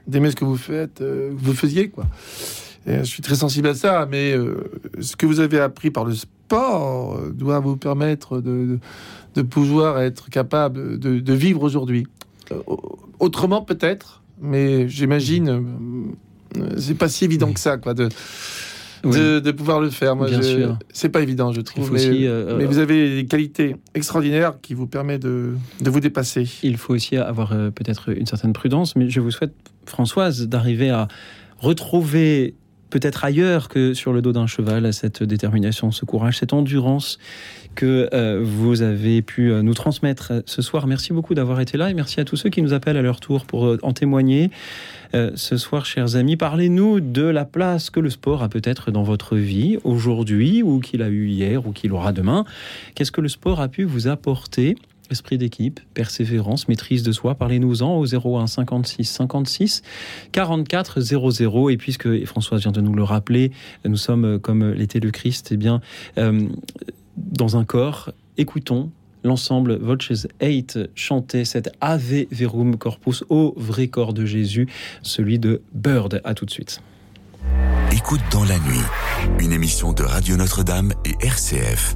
d'aimer 0.08 0.32
ce 0.32 0.36
que 0.36 0.46
vous 0.46 0.58
faites, 0.58 1.00
que 1.00 1.32
vous 1.34 1.54
faisiez, 1.54 1.90
quoi. 1.90 2.06
Et 2.88 3.00
je 3.00 3.04
suis 3.04 3.24
très 3.24 3.34
sensible 3.34 3.70
à 3.70 3.74
ça, 3.74 4.08
mais 4.12 4.36
ce 5.00 5.16
que 5.16 5.26
vous 5.26 5.40
avez 5.40 5.60
appris 5.60 5.90
par 5.90 6.06
le 6.06 6.14
sport 6.14 7.20
doit 7.32 7.60
vous 7.60 7.78
permettre 7.78 8.42
de, 8.42 8.78
de 9.34 9.42
pouvoir 9.42 10.00
être 10.02 10.30
capable 10.30 11.00
de, 11.00 11.20
de 11.20 11.34
vivre 11.34 11.64
aujourd'hui. 11.64 12.06
Autrement 13.20 13.64
peut-être, 13.64 14.22
mais 14.42 14.88
j'imagine, 14.90 15.50
euh, 16.58 16.62
c'est 16.78 16.98
pas 16.98 17.10
si 17.10 17.26
évident 17.26 17.52
que 17.54 17.60
ça, 17.60 17.78
quoi, 17.78 17.94
de, 17.94 18.10
Oui. 19.04 19.18
de, 19.18 19.40
de 19.40 19.52
pouvoir 19.52 19.80
le 19.80 19.90
faire. 19.90 20.16
Moi, 20.16 20.28
Bien 20.30 20.42
je- 20.42 20.48
sûr. 20.58 20.78
c'est 20.94 21.10
pas 21.10 21.22
évident, 21.22 21.52
je 21.52 21.62
trouve. 21.62 21.92
mais, 21.92 22.00
aussi, 22.08 22.26
euh, 22.28 22.56
mais 22.58 22.66
vous 22.66 22.80
avez 22.80 23.16
des 23.22 23.26
qualités 23.28 23.76
extraordinaires 23.94 24.56
qui 24.62 24.74
vous 24.74 24.88
permettent 24.88 25.22
de, 25.24 25.52
de 25.82 25.90
vous 25.90 26.00
dépasser. 26.00 26.48
Il 26.64 26.78
faut 26.78 26.94
aussi 26.94 27.18
avoir 27.18 27.52
euh, 27.54 27.70
peut-être 27.72 28.10
une 28.16 28.26
certaine 28.26 28.54
prudence, 28.54 28.96
mais 28.96 29.10
je 29.10 29.20
vous 29.20 29.32
souhaite, 29.32 29.54
Françoise, 29.86 30.48
d'arriver 30.48 30.90
à 30.90 31.08
retrouver 31.60 32.56
peut-être 32.96 33.26
ailleurs 33.26 33.68
que 33.68 33.94
sur 33.94 34.14
le 34.14 34.22
dos 34.22 34.32
d'un 34.32 34.48
cheval 34.48 34.94
cette 34.94 35.22
détermination, 35.22 35.92
ce 35.92 36.06
courage, 36.06 36.38
cette 36.38 36.54
endurance 36.54 37.20
que 37.76 38.08
euh, 38.14 38.40
vous 38.42 38.84
avez 38.84 39.22
pu 39.22 39.52
euh, 39.52 39.62
nous 39.64 39.74
transmettre 39.74 40.32
ce 40.46 40.62
soir. 40.62 40.88
Merci 40.88 41.12
beaucoup 41.12 41.34
d'avoir 41.34 41.60
été 41.60 41.78
là 41.78 41.90
et 41.90 41.94
merci 41.94 42.22
à 42.22 42.24
tous 42.24 42.38
ceux 42.38 42.50
qui 42.50 42.62
nous 42.62 42.72
appellent 42.72 42.96
à 42.96 43.02
leur 43.02 43.20
tour 43.20 43.44
pour 43.44 43.66
euh, 43.66 43.78
en 43.84 43.92
témoigner. 43.92 44.50
Ce 45.36 45.56
soir, 45.56 45.86
chers 45.86 46.18
amis, 46.18 46.36
parlez-nous 46.36 47.00
de 47.00 47.24
la 47.24 47.46
place 47.46 47.90
que 47.90 48.02
le 48.02 48.10
sport 48.10 48.44
a 48.44 48.50
peut-être 48.50 48.92
dans 48.92 49.04
votre 49.04 49.38
vie 49.38 49.78
aujourd'hui 49.86 50.62
ou 50.62 50.82
qu'il 50.82 51.02
a 51.02 51.08
eu 51.08 51.30
hier 51.30 51.66
ou 51.66 51.72
qu'il 51.72 51.94
aura 51.94 52.12
demain. 52.12 52.44
Qu'est-ce 52.96 53.14
que 53.14 53.22
le 53.22 53.30
sport 53.30 53.62
a 53.62 53.70
pu 53.70 53.86
vous 53.86 54.10
apporter 54.10 54.76
Esprit 55.12 55.38
d'équipe, 55.38 55.80
persévérance, 55.94 56.68
maîtrise 56.68 57.04
de 57.04 57.12
soi, 57.12 57.36
parlez-nous-en 57.36 57.98
au 57.98 58.06
01 58.06 58.48
56 58.48 59.06
56 59.06 59.82
44 60.32 61.02
00. 61.02 61.70
Et 61.70 61.78
puisque 61.78 62.26
Françoise 62.26 62.62
vient 62.62 62.72
de 62.72 62.82
nous 62.82 62.94
le 62.94 63.04
rappeler, 63.04 63.52
nous 63.86 63.98
sommes 63.98 64.26
euh, 64.26 64.40
comme 64.40 64.72
l'était 64.72 65.00
le 65.00 65.12
Christ, 65.12 65.50
eh 65.52 65.58
bien, 65.58 65.82
euh, 66.18 66.48
dans 67.18 67.58
un 67.58 67.66
corps, 67.66 68.12
écoutons 68.38 68.92
l'ensemble 69.24 69.78
Voices 69.78 70.28
8 70.42 70.80
chanter 70.96 71.46
cet 71.46 71.72
Ave 71.82 72.26
Verum 72.32 72.78
Corpus 72.78 73.24
au 73.30 73.54
vrai 73.58 73.88
corps 73.88 74.14
de 74.14 74.26
Jésus, 74.26 74.68
celui 75.02 75.40
de 75.40 75.62
Bird. 75.74 76.22
À 76.24 76.34
tout 76.34 76.46
de 76.46 76.52
suite. 76.52 76.82
écoute 77.92 78.22
dans 78.32 78.44
la 78.44 78.60
nuit, 78.60 78.86
une 79.40 79.52
émission 79.52 79.94
de 79.94 80.04
Radio 80.04 80.38
Notre-Dame 80.38 80.94
et 81.06 81.26
RCF. 81.26 81.96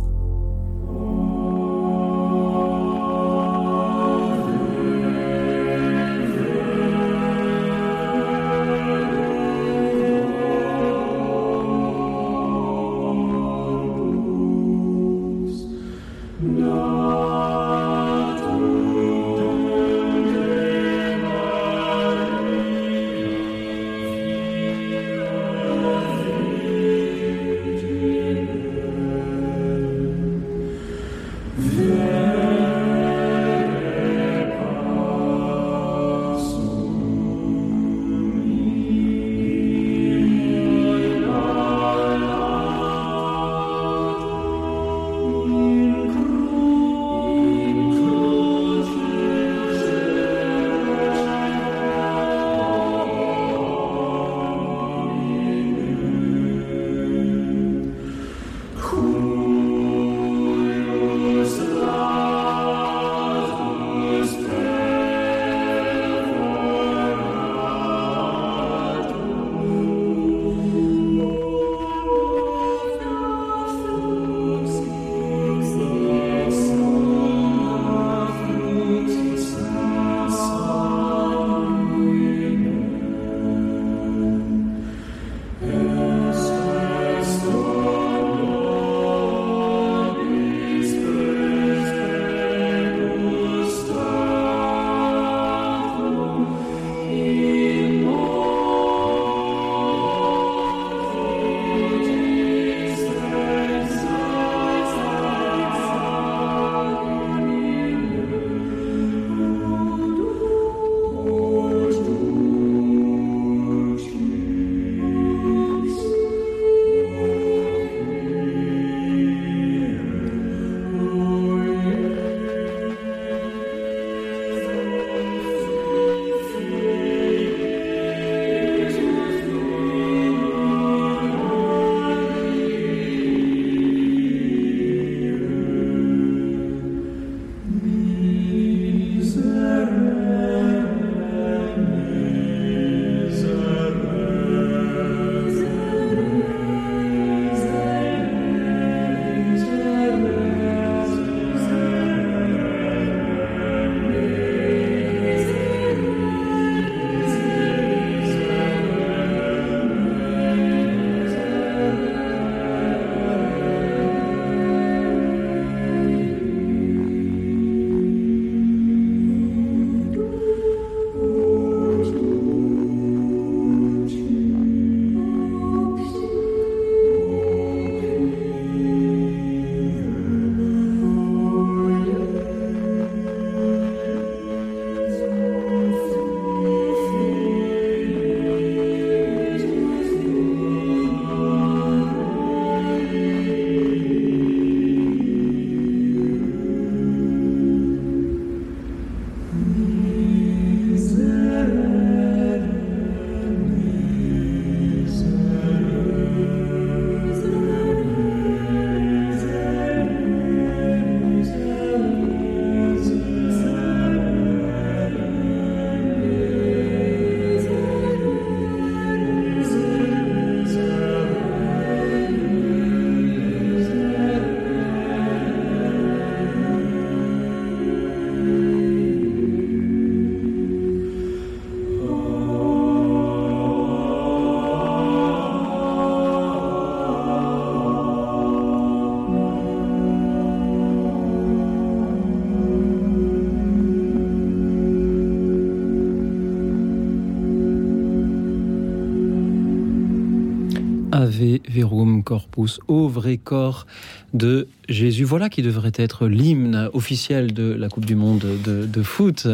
Corpus, 252.59 252.79
au 252.87 253.07
vrai 253.07 253.37
corps 253.37 253.85
de 254.33 254.67
Jésus. 254.87 255.23
Voilà 255.23 255.49
qui 255.49 255.61
devrait 255.61 255.91
être 255.95 256.27
l'hymne 256.27 256.89
officiel 256.93 257.53
de 257.53 257.73
la 257.73 257.89
Coupe 257.89 258.05
du 258.05 258.15
Monde 258.15 258.45
de, 258.63 259.03
foot 259.03 259.47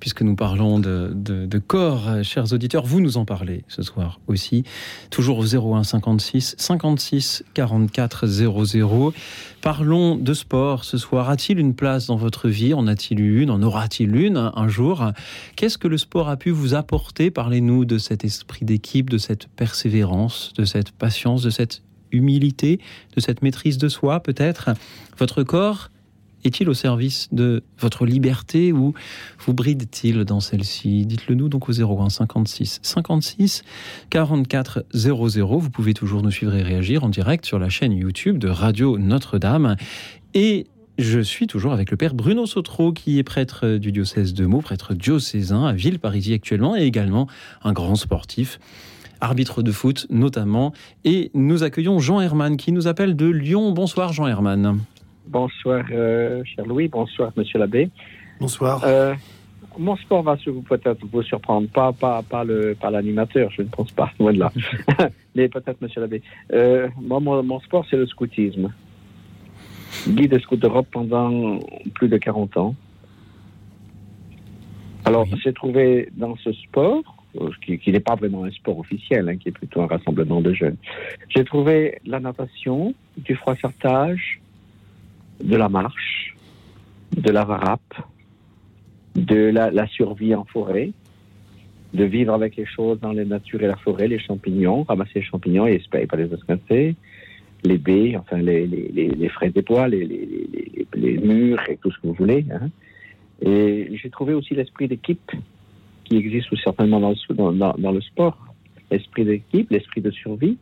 puisque 0.00 0.22
nous 0.22 0.34
parlons 0.34 0.80
de, 0.80 1.58
corps, 1.64 2.24
chers 2.24 2.52
auditeurs, 2.52 2.84
vous 2.84 3.00
nous 3.00 3.18
en 3.18 3.24
parlez 3.24 3.62
ce 3.68 3.82
soir 3.82 4.18
aussi. 4.26 4.64
Toujours 5.10 5.38
au 5.38 5.44
01 5.76 5.84
56 5.84 6.56
56 6.58 7.44
44 7.54 8.26
00. 8.26 9.14
Parlons 9.60 10.16
de 10.16 10.34
sport 10.34 10.84
ce 10.84 10.98
soir. 10.98 11.30
A-t-il 11.30 11.60
une 11.60 11.74
place 11.74 12.06
dans 12.06 12.16
votre 12.16 12.48
vie? 12.48 12.74
En 12.74 12.88
a-t-il 12.88 13.20
une? 13.20 13.50
En 13.50 13.62
aura-t-il 13.62 14.16
une 14.16 14.50
un 14.56 14.66
jour? 14.66 15.12
Qu'est-ce 15.54 15.78
que 15.78 15.86
le 15.86 15.98
sport 15.98 16.28
a 16.28 16.36
pu 16.36 16.50
vous 16.50 16.74
apporter? 16.74 17.30
Parlez-nous 17.30 17.84
de 17.84 17.98
cet 17.98 18.24
esprit 18.24 18.64
d'équipe, 18.64 19.08
de 19.08 19.18
cette 19.18 19.46
persévérance, 19.46 20.52
de 20.56 20.64
cette 20.64 20.90
patience, 20.90 21.42
de 21.42 21.50
cette 21.50 21.80
humilité, 22.12 22.80
de 23.16 23.20
cette 23.20 23.42
maîtrise 23.42 23.78
de 23.78 23.88
soi 23.88 24.20
peut-être. 24.20 24.70
Votre 25.18 25.42
corps 25.42 25.90
est-il 26.44 26.68
au 26.68 26.74
service 26.74 27.28
de 27.32 27.62
votre 27.78 28.04
liberté 28.04 28.72
ou 28.72 28.94
vous 29.38 29.54
bride-t-il 29.54 30.24
dans 30.24 30.40
celle-ci? 30.40 31.06
Dites-le 31.06 31.34
nous 31.34 31.48
donc 31.48 31.68
au 31.68 31.72
01 31.72 32.10
56 32.10 32.80
56 32.82 33.62
44 34.10 34.84
00. 34.92 35.58
Vous 35.58 35.70
pouvez 35.70 35.94
toujours 35.94 36.22
nous 36.22 36.30
suivre 36.30 36.54
et 36.54 36.62
réagir 36.62 37.04
en 37.04 37.08
direct 37.08 37.46
sur 37.46 37.58
la 37.58 37.68
chaîne 37.68 37.92
YouTube 37.92 38.38
de 38.38 38.48
Radio 38.48 38.98
Notre-Dame. 38.98 39.76
Et 40.34 40.66
je 40.98 41.20
suis 41.20 41.46
toujours 41.46 41.72
avec 41.72 41.90
le 41.90 41.96
père 41.96 42.14
Bruno 42.14 42.46
Sautreau, 42.46 42.92
qui 42.92 43.18
est 43.18 43.22
prêtre 43.22 43.76
du 43.76 43.92
diocèse 43.92 44.34
de 44.34 44.44
Meaux, 44.44 44.60
prêtre 44.60 44.94
diocésain 44.94 45.64
à 45.64 45.72
Villeparisis 45.72 46.34
actuellement, 46.34 46.76
et 46.76 46.82
également 46.82 47.28
un 47.62 47.72
grand 47.72 47.96
sportif, 47.96 48.60
arbitre 49.22 49.62
de 49.62 49.72
foot 49.72 50.06
notamment. 50.10 50.72
Et 51.04 51.30
nous 51.34 51.62
accueillons 51.62 51.98
Jean 51.98 52.20
Herman, 52.20 52.56
qui 52.56 52.72
nous 52.72 52.86
appelle 52.86 53.16
de 53.16 53.26
Lyon. 53.26 53.72
Bonsoir 53.72 54.12
Jean 54.12 54.26
Herman. 54.26 54.80
Bonsoir, 55.26 55.84
euh, 55.90 56.42
cher 56.44 56.66
Louis. 56.66 56.88
Bonsoir, 56.88 57.32
monsieur 57.36 57.58
l'abbé. 57.58 57.88
Bonsoir. 58.40 58.82
Euh, 58.84 59.14
mon 59.78 59.96
sport 59.96 60.22
va 60.22 60.36
vous 60.46 60.62
peut-être 60.62 60.98
vous 61.10 61.22
surprendre, 61.22 61.68
pas, 61.68 61.92
pas, 61.92 62.22
pas, 62.22 62.44
le, 62.44 62.74
pas 62.78 62.90
l'animateur, 62.90 63.50
je 63.50 63.62
ne 63.62 63.68
pense 63.68 63.90
pas, 63.92 64.10
loin 64.20 64.32
de 64.32 64.40
là. 64.40 64.52
Mais 65.34 65.48
peut-être, 65.48 65.80
monsieur 65.80 66.00
l'abbé. 66.02 66.20
Euh, 66.52 66.88
moi, 67.00 67.20
mon, 67.20 67.42
mon 67.42 67.60
sport, 67.60 67.86
c'est 67.88 67.96
le 67.96 68.06
scoutisme 68.06 68.70
guide 70.08 70.38
Scout 70.40 70.58
d'Europe 70.58 70.88
pendant 70.90 71.58
plus 71.94 72.08
de 72.08 72.16
40 72.16 72.56
ans. 72.56 72.74
Alors, 75.04 75.26
Oui. 75.30 75.38
j'ai 75.42 75.52
trouvé 75.52 76.08
dans 76.16 76.36
ce 76.36 76.52
sport, 76.52 77.11
qui, 77.64 77.78
qui 77.78 77.92
n'est 77.92 78.00
pas 78.00 78.14
vraiment 78.14 78.44
un 78.44 78.50
sport 78.50 78.78
officiel, 78.78 79.28
hein, 79.28 79.36
qui 79.36 79.48
est 79.48 79.52
plutôt 79.52 79.82
un 79.82 79.86
rassemblement 79.86 80.40
de 80.40 80.52
jeunes, 80.52 80.76
j'ai 81.28 81.44
trouvé 81.44 81.98
la 82.04 82.20
natation, 82.20 82.94
du 83.16 83.34
froissartage, 83.34 84.40
de 85.42 85.56
la 85.56 85.68
marche, 85.68 86.36
de 87.16 87.30
la 87.30 87.44
varap, 87.44 87.80
de 89.14 89.50
la, 89.50 89.86
survie 89.88 90.34
en 90.34 90.44
forêt, 90.44 90.90
de 91.92 92.04
vivre 92.04 92.32
avec 92.32 92.56
les 92.56 92.64
choses 92.64 92.98
dans 93.00 93.12
la 93.12 93.24
nature 93.24 93.62
et 93.62 93.66
la 93.66 93.76
forêt, 93.76 94.08
les 94.08 94.18
champignons, 94.18 94.84
ramasser 94.84 95.16
les 95.16 95.22
champignons 95.22 95.66
et 95.66 95.74
espérer 95.74 96.06
pas 96.06 96.16
les 96.16 96.32
esquinter, 96.32 96.96
les 97.64 97.78
baies, 97.78 98.16
enfin 98.16 98.38
les, 98.38 98.66
les, 98.66 98.88
les, 98.92 99.08
les 99.08 99.28
fraises 99.28 99.52
des 99.52 99.62
bois, 99.62 99.88
les, 99.88 100.04
les 100.94 101.18
murs 101.18 101.62
et 101.68 101.76
tout 101.76 101.90
ce 101.90 101.98
que 101.98 102.06
vous 102.06 102.14
voulez. 102.14 102.46
Hein. 102.50 102.70
Et 103.44 103.90
j'ai 104.00 104.10
trouvé 104.10 104.34
aussi 104.34 104.54
l'esprit 104.54 104.88
d'équipe 104.88 105.32
qui 106.04 106.16
existe 106.16 106.48
certainement 106.62 107.00
dans 107.00 107.10
le, 107.10 107.34
dans, 107.34 107.52
dans, 107.52 107.74
dans 107.78 107.92
le 107.92 108.00
sport. 108.00 108.36
L'esprit 108.90 109.24
d'équipe, 109.24 109.70
l'esprit 109.70 110.00
de 110.00 110.10
survie, 110.10 110.58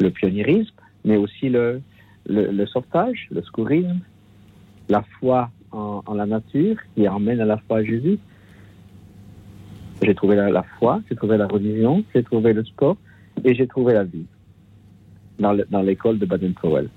le 0.00 0.10
pionniérisme, 0.10 0.74
mais 1.04 1.16
aussi 1.16 1.48
le, 1.48 1.80
le, 2.26 2.50
le 2.52 2.66
sauvetage, 2.66 3.26
le 3.30 3.42
secourisme, 3.42 4.00
la 4.88 5.02
foi 5.18 5.50
en, 5.72 6.02
en 6.06 6.14
la 6.14 6.26
nature 6.26 6.76
qui 6.94 7.08
emmène 7.08 7.40
à 7.40 7.44
la 7.44 7.58
foi 7.58 7.78
à 7.78 7.84
Jésus. 7.84 8.18
J'ai 10.02 10.14
trouvé 10.14 10.36
la, 10.36 10.48
la 10.50 10.62
foi, 10.78 11.00
j'ai 11.08 11.16
trouvé 11.16 11.36
la 11.36 11.46
religion, 11.48 12.04
j'ai 12.14 12.22
trouvé 12.22 12.52
le 12.52 12.64
sport 12.64 12.96
et 13.44 13.54
j'ai 13.54 13.66
trouvé 13.66 13.94
la 13.94 14.04
vie 14.04 14.26
dans 15.40 15.52
le- 15.52 15.66
dans 15.70 15.82
l'école 15.82 16.18
de 16.20 16.26
Baden-Powell. 16.26 16.88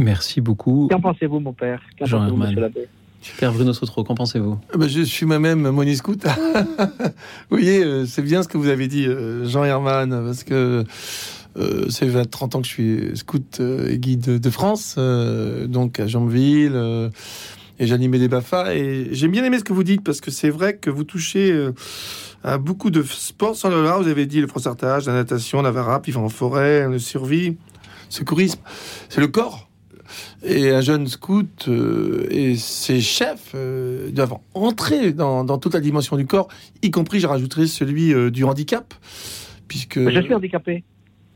Merci 0.00 0.40
beaucoup. 0.40 0.88
Qu'en 0.90 1.00
pensez-vous, 1.00 1.40
mon 1.40 1.52
père? 1.52 1.80
Qu'en 1.98 2.04
pensez-vous, 2.04 2.22
Herman. 2.24 2.48
monsieur 2.48 2.60
l'abbé? 2.60 2.88
Père 3.36 3.52
Bruno 3.52 3.72
Sautreau, 3.72 4.04
qu'en 4.04 4.14
pensez-vous? 4.14 4.58
Eh 4.74 4.78
ben, 4.78 4.88
je 4.88 5.02
suis 5.02 5.26
moi-même 5.26 5.70
Moni 5.70 5.96
Scout. 5.96 6.24
vous 6.64 7.10
voyez, 7.50 7.84
euh, 7.84 8.06
c'est 8.06 8.22
bien 8.22 8.42
ce 8.42 8.48
que 8.48 8.56
vous 8.58 8.68
avez 8.68 8.88
dit, 8.88 9.06
euh, 9.06 9.46
Jean 9.48 9.64
Herman, 9.64 10.10
parce 10.10 10.44
que 10.44 10.84
euh, 11.56 11.86
c'est 11.88 12.06
20, 12.06 12.30
30 12.30 12.54
ans 12.56 12.60
que 12.60 12.66
je 12.66 12.72
suis 12.72 13.16
scout 13.16 13.58
euh, 13.60 13.90
et 13.90 13.98
guide 13.98 14.40
de 14.40 14.50
France, 14.50 14.96
euh, 14.98 15.66
donc 15.66 16.00
à 16.00 16.06
Jambeville, 16.06 16.72
euh, 16.74 17.10
et 17.78 17.86
j'animais 17.86 18.18
des 18.18 18.28
BAFA. 18.28 18.74
Et 18.74 19.08
j'ai 19.12 19.28
bien 19.28 19.44
aimé 19.44 19.58
ce 19.58 19.64
que 19.64 19.72
vous 19.72 19.84
dites, 19.84 20.02
parce 20.02 20.20
que 20.20 20.30
c'est 20.30 20.50
vrai 20.50 20.76
que 20.76 20.90
vous 20.90 21.04
touchez 21.04 21.52
euh, 21.52 21.72
à 22.44 22.58
beaucoup 22.58 22.90
de 22.90 23.02
sports 23.02 23.56
sans 23.56 23.70
le. 23.70 23.76
Vous 23.82 24.08
avez 24.08 24.26
dit 24.26 24.40
le 24.40 24.46
froissartage, 24.46 25.06
la 25.06 25.12
natation, 25.12 25.62
la 25.62 25.70
varap, 25.70 26.04
vivre 26.04 26.20
en 26.20 26.28
forêt, 26.28 26.88
le 26.88 26.98
survie, 26.98 27.56
secourisme. 28.08 28.60
C'est 29.08 29.20
le 29.20 29.28
corps. 29.28 29.67
Et 30.42 30.70
un 30.70 30.80
jeune 30.80 31.06
scout 31.06 31.66
euh, 31.68 32.26
et 32.30 32.56
ses 32.56 33.00
chefs 33.00 33.52
euh, 33.54 34.10
doivent 34.10 34.36
entrer 34.54 35.12
dans, 35.12 35.44
dans 35.44 35.58
toute 35.58 35.74
la 35.74 35.80
dimension 35.80 36.16
du 36.16 36.26
corps, 36.26 36.48
y 36.82 36.90
compris, 36.90 37.20
j'ai 37.20 37.26
rajouté 37.26 37.66
celui 37.66 38.12
euh, 38.12 38.30
du 38.30 38.44
handicap, 38.44 38.94
puisque... 39.68 39.98
Je 39.98 40.20
suis 40.20 40.34
handicapé. 40.34 40.84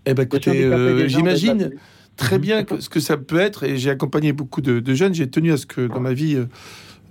Eh 0.07 0.15
ben, 0.15 0.23
Je 0.23 0.27
écoutez, 0.37 1.09
j'imagine 1.09 1.71
très 2.17 2.39
bien 2.39 2.65
que- 2.65 2.81
ce 2.81 2.89
que 2.89 3.01
ça 3.01 3.17
peut 3.17 3.39
être, 3.39 3.65
et 3.65 3.77
j'ai 3.79 3.91
accompagné 3.91 4.33
beaucoup 4.33 4.61
de, 4.61 4.81
de 4.81 4.95
jeunes, 4.95 5.15
j'ai 5.15 5.29
tenu 5.31 5.53
à 5.53 5.57
ce 5.57 5.67
que 5.67 5.87
dans 5.87 6.01
ma 6.01 6.13
vie, 6.13 6.37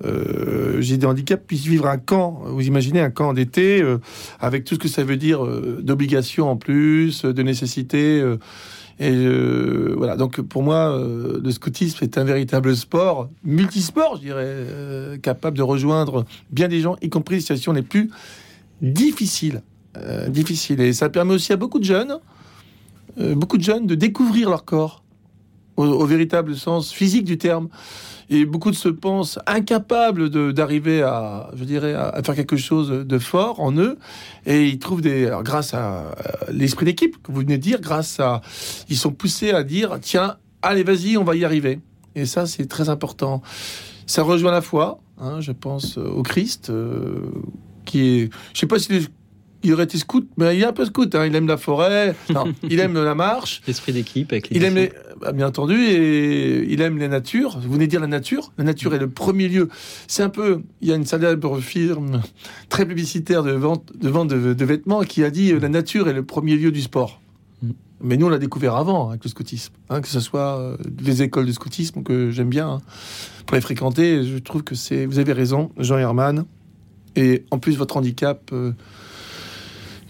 euh, 0.03 0.81
j'ai 0.81 0.97
des 0.97 1.05
handicaps, 1.05 1.43
puissent 1.45 1.65
vivre 1.65 1.87
un 1.87 1.97
camp, 1.97 2.41
vous 2.45 2.65
imaginez 2.67 2.99
un 2.99 3.09
camp 3.11 3.33
d'été, 3.33 3.81
euh, 3.81 3.97
avec 4.39 4.63
tout 4.63 4.75
ce 4.75 4.79
que 4.79 4.87
ça 4.87 5.03
veut 5.03 5.17
dire 5.17 5.45
euh, 5.45 5.79
d'obligations 5.81 6.49
en 6.49 6.57
plus, 6.57 7.23
de 7.23 7.43
nécessité. 7.43 8.21
Et 9.01 9.15
euh, 9.15 9.95
voilà, 9.97 10.15
donc 10.15 10.39
pour 10.41 10.61
moi, 10.61 10.95
euh, 10.95 11.41
le 11.43 11.51
scoutisme 11.51 12.03
est 12.03 12.19
un 12.19 12.23
véritable 12.23 12.75
sport, 12.75 13.29
multisport, 13.43 14.17
je 14.17 14.21
dirais, 14.21 14.43
euh, 14.45 15.17
capable 15.17 15.57
de 15.57 15.63
rejoindre 15.63 16.23
bien 16.51 16.67
des 16.67 16.81
gens, 16.81 16.95
y 17.01 17.09
compris 17.09 17.33
les 17.35 17.41
situations 17.41 17.73
les 17.73 17.81
plus 17.81 18.11
difficiles. 18.83 19.63
difficiles. 20.27 20.81
Et 20.81 20.93
ça 20.93 21.09
permet 21.09 21.33
aussi 21.33 21.51
à 21.51 21.57
beaucoup 21.57 21.79
de 21.79 21.83
jeunes, 21.83 22.19
beaucoup 23.17 23.57
de 23.57 23.63
jeunes, 23.63 23.87
de 23.87 23.95
découvrir 23.95 24.51
leur 24.51 24.65
corps 24.65 25.03
au, 25.77 25.85
au 25.85 26.05
véritable 26.05 26.55
sens 26.55 26.93
physique 26.93 27.25
du 27.25 27.39
terme. 27.39 27.69
Et 28.33 28.45
beaucoup 28.45 28.71
de 28.71 28.75
se 28.77 28.87
pensent 28.87 29.39
incapables 29.45 30.29
d'arriver 30.53 31.01
à, 31.01 31.51
je 31.53 31.65
dirais, 31.65 31.93
à, 31.93 32.21
faire 32.23 32.33
quelque 32.33 32.55
chose 32.55 32.89
de 32.89 33.19
fort 33.19 33.59
en 33.59 33.73
eux. 33.75 33.97
Et 34.45 34.67
ils 34.67 34.79
trouvent 34.79 35.01
des, 35.01 35.29
grâce 35.43 35.73
à 35.73 36.05
euh, 36.05 36.11
l'esprit 36.49 36.85
d'équipe 36.85 37.21
que 37.21 37.29
vous 37.31 37.41
venez 37.41 37.57
de 37.57 37.61
dire, 37.61 37.81
grâce 37.81 38.21
à, 38.21 38.41
ils 38.87 38.95
sont 38.95 39.11
poussés 39.11 39.51
à 39.51 39.63
dire, 39.63 39.99
tiens, 40.01 40.37
allez, 40.61 40.83
vas-y, 40.83 41.17
on 41.17 41.25
va 41.25 41.35
y 41.35 41.43
arriver. 41.43 41.81
Et 42.15 42.25
ça, 42.25 42.45
c'est 42.45 42.67
très 42.67 42.87
important. 42.87 43.41
Ça 44.05 44.23
rejoint 44.23 44.51
la 44.51 44.61
foi, 44.61 45.01
hein, 45.19 45.41
je 45.41 45.51
pense 45.51 45.97
euh, 45.97 46.07
au 46.07 46.23
Christ, 46.23 46.69
euh, 46.69 47.31
qui 47.83 47.99
est, 48.01 48.29
je 48.53 48.59
sais 48.61 48.67
pas 48.67 48.77
est- 48.77 49.11
il 49.63 49.73
aurait 49.73 49.83
été 49.83 49.97
scout, 49.97 50.27
mais 50.37 50.55
il 50.55 50.63
est 50.63 50.65
un 50.65 50.73
peu 50.73 50.85
scout. 50.85 51.13
hein, 51.15 51.25
il 51.25 51.35
aime 51.35 51.47
la 51.47 51.57
forêt, 51.57 52.15
non, 52.33 52.53
il 52.69 52.79
aime 52.79 53.01
la 53.01 53.15
marche, 53.15 53.61
L'esprit 53.67 53.93
d'équipe 53.93 54.31
avec 54.31 54.49
les 54.49 54.57
il 54.57 54.63
aime 54.63 54.75
les, 54.75 54.91
bah, 55.19 55.31
bien 55.31 55.47
entendu, 55.47 55.75
et 55.75 56.71
il 56.71 56.81
aime 56.81 56.97
les 56.97 57.07
natures. 57.07 57.59
Vous 57.59 57.73
venez 57.73 57.85
de 57.85 57.91
dire 57.91 57.99
la 57.99 58.07
nature. 58.07 58.51
La 58.57 58.63
nature 58.63 58.93
est 58.95 58.99
le 58.99 59.09
premier 59.09 59.47
lieu. 59.47 59.69
C'est 60.07 60.23
un 60.23 60.29
peu, 60.29 60.63
il 60.81 60.87
y 60.87 60.91
a 60.91 60.95
une 60.95 61.05
célèbre 61.05 61.59
firme 61.59 62.21
très 62.69 62.85
publicitaire 62.85 63.43
de 63.43 63.51
vente 63.51 63.91
de, 63.95 64.09
vente 64.09 64.29
de, 64.29 64.53
de 64.53 64.65
vêtements 64.65 65.01
qui 65.01 65.23
a 65.23 65.29
dit 65.29 65.51
euh, 65.51 65.59
la 65.59 65.69
nature 65.69 66.09
est 66.09 66.13
le 66.13 66.23
premier 66.23 66.55
lieu 66.55 66.71
du 66.71 66.81
sport. 66.81 67.21
Mm. 67.61 67.69
Mais 68.03 68.17
nous, 68.17 68.25
on 68.25 68.29
l'a 68.29 68.39
découvert 68.39 68.75
avant 68.75 69.09
avec 69.09 69.23
le 69.23 69.29
scoutisme, 69.29 69.73
hein, 69.89 70.01
que 70.01 70.07
ce 70.07 70.19
soit 70.19 70.57
euh, 70.57 70.77
les 71.03 71.21
écoles 71.21 71.45
de 71.45 71.51
scoutisme 71.51 72.01
que 72.01 72.31
j'aime 72.31 72.49
bien 72.49 72.67
hein, 72.67 72.81
pour 73.45 73.55
les 73.55 73.61
fréquenter. 73.61 74.23
Je 74.23 74.39
trouve 74.39 74.63
que 74.63 74.73
c'est, 74.73 75.05
vous 75.05 75.19
avez 75.19 75.33
raison, 75.33 75.71
Jean 75.77 75.97
Herman. 75.97 76.45
Et 77.15 77.45
en 77.51 77.59
plus, 77.59 77.77
votre 77.77 77.97
handicap 77.97 78.49
euh, 78.53 78.71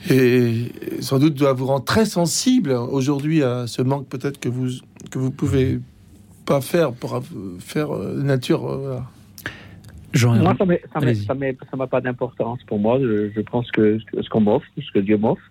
et 0.10 0.72
sans 1.02 1.20
doute 1.20 1.36
doit 1.36 1.54
vous 1.54 1.66
rendre 1.68 1.86
très 1.86 2.06
sensible 2.06 2.72
aujourd'hui 2.72 3.44
à 3.44 3.68
ce 3.68 3.82
manque 3.82 4.08
peut-être 4.08 4.40
que 4.40 4.50
vous 4.50 4.70
que 5.12 5.20
vous 5.20 5.32
pouvez 5.32 5.80
pas 6.46 6.62
faire 6.62 6.92
pour 6.94 7.22
faire 7.60 7.94
euh, 7.96 8.22
nature. 8.22 8.68
euh, 8.70 8.98
Moi, 10.36 10.56
Herman. 10.96 11.16
ça 11.70 11.78
n'a 11.78 11.88
pas 11.88 12.02
d'importance 12.02 12.60
pour 12.68 12.80
moi. 12.80 13.00
Je, 13.00 13.30
je 13.34 13.42
pense 13.42 13.70
que 13.72 14.00
ce 14.22 14.30
qu'on 14.30 14.42
m'offre, 14.42 14.66
ce 14.78 14.92
que 14.92 15.00
Dieu 15.00 15.18
m'offre. 15.18 15.42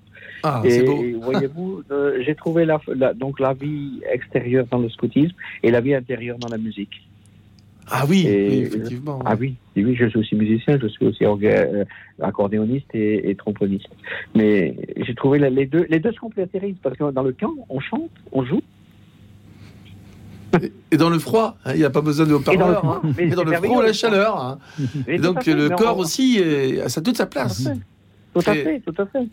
Ah, 0.43 0.63
et 0.65 1.13
voyez-vous, 1.23 1.83
euh, 1.91 2.23
j'ai 2.25 2.35
trouvé 2.35 2.65
la, 2.65 2.81
la- 2.89 3.15
donc 3.15 3.41
la 3.41 3.53
vie 3.55 4.01
extérieure 4.13 4.67
dans 4.71 4.79
le 4.79 4.89
scoutisme 4.89 5.35
et 5.63 5.71
la 5.71 5.81
vie 5.81 5.95
intérieure 5.95 6.39
dans 6.39 6.49
la 6.49 6.59
musique. 6.59 6.91
Ah 7.93 8.05
oui, 8.09 8.25
effectivement. 8.27 9.19
Ah 9.25 9.35
oui, 9.39 9.57
et 9.77 9.85
oui, 9.85 9.97
je 9.97 10.07
suis 10.07 10.19
aussi 10.19 10.35
musicien, 10.37 10.79
je 10.81 10.87
suis 10.87 11.05
aussi 11.07 11.25
euh, 11.25 11.85
accordéoniste 12.23 12.87
et, 12.95 13.31
et 13.31 13.35
tromboniste. 13.35 13.89
Mais 14.35 14.77
j'ai 15.05 15.15
trouvé 15.15 15.39
la- 15.39 15.51
les 15.51 15.67
deux, 15.67 15.87
les 15.89 15.99
deux 15.99 16.13
se 16.13 16.21
complétarisent 16.21 16.77
parce 16.83 16.97
que 16.97 17.11
dans 17.11 17.23
le 17.23 17.33
camp, 17.33 17.53
on 17.69 17.81
chante, 17.81 18.11
on 18.33 18.45
joue. 18.45 18.61
Et 20.91 20.97
dans 20.97 21.11
le 21.11 21.19
froid, 21.21 21.57
hein, 21.65 21.73
il 21.75 21.79
n'y 21.79 21.85
a 21.85 21.91
pas 21.91 22.01
besoin 22.01 22.27
de 22.27 22.35
Et 22.53 22.57
dans 22.57 22.69
le 22.69 22.75
froid, 22.75 23.01
hein. 23.05 23.09
dans 23.09 23.15
c'est 23.15 23.25
le 23.27 23.33
froid 23.37 23.45
ou 23.47 23.51
merveilleux. 23.51 23.83
la 23.83 23.93
chaleur. 23.93 24.37
hein. 24.41 24.59
Et 25.07 25.19
donc 25.19 25.47
le 25.47 25.69
corps 25.71 25.97
on- 25.97 26.01
aussi, 26.01 26.39
est- 26.39 26.81
a 26.81 26.89
sa- 26.89 27.01
toute 27.01 27.17
sa 27.17 27.27
place. 27.27 27.63
Parfait. 27.65 27.81
Tout 28.33 28.41
à 28.47 28.55
fait, 28.55 28.81
tout 28.81 28.95
à 29.03 29.07
fait. 29.07 29.27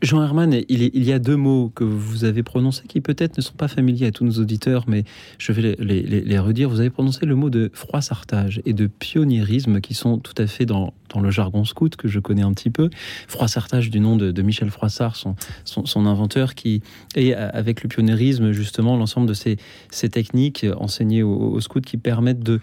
Jean 0.00 0.22
Herman, 0.22 0.54
il, 0.68 0.82
il 0.94 1.04
y 1.04 1.12
a 1.12 1.18
deux 1.18 1.36
mots 1.36 1.70
que 1.74 1.84
vous 1.84 2.24
avez 2.24 2.42
prononcés 2.42 2.84
qui 2.88 3.02
peut-être 3.02 3.36
ne 3.36 3.42
sont 3.42 3.52
pas 3.52 3.68
familiers 3.68 4.06
à 4.06 4.10
tous 4.10 4.24
nos 4.24 4.32
auditeurs, 4.38 4.84
mais 4.88 5.04
je 5.38 5.52
vais 5.52 5.60
les, 5.62 5.74
les- 5.78 6.02
les- 6.02 6.20
les 6.22 6.38
redire. 6.38 6.70
Vous 6.70 6.80
avez 6.80 6.88
prononcé 6.88 7.26
le 7.26 7.34
mot 7.34 7.50
de 7.50 7.70
froissartage 7.74 8.62
et 8.64 8.72
de 8.72 8.86
pionniérisme 8.86 9.80
qui 9.82 9.92
sont 9.92 10.16
tout 10.18 10.32
à 10.38 10.46
fait 10.46 10.64
dans, 10.64 10.94
dans 11.12 11.20
le 11.20 11.30
jargon 11.30 11.64
scout 11.66 11.94
que 11.96 12.08
je 12.08 12.20
connais 12.20 12.40
un 12.42 12.54
petit 12.54 12.70
peu. 12.70 12.88
Froissartage 13.28 13.90
du 13.90 14.00
nom 14.00 14.16
de, 14.16 14.30
de 14.30 14.42
Michel 14.42 14.70
Froissart, 14.70 15.16
son, 15.16 15.36
son, 15.64 15.84
son 15.84 16.06
inventeur, 16.06 16.54
qui 16.54 16.80
et 17.14 17.34
avec 17.34 17.82
le 17.82 17.88
pionniérisme 17.88 18.52
justement 18.52 18.96
l'ensemble 18.96 19.26
de 19.28 19.34
ces, 19.34 19.58
ces 19.90 20.08
techniques 20.08 20.64
enseignées 20.78 21.22
aux, 21.22 21.36
aux 21.52 21.60
scouts 21.60 21.80
qui 21.82 21.98
permettent 21.98 22.42
de 22.42 22.60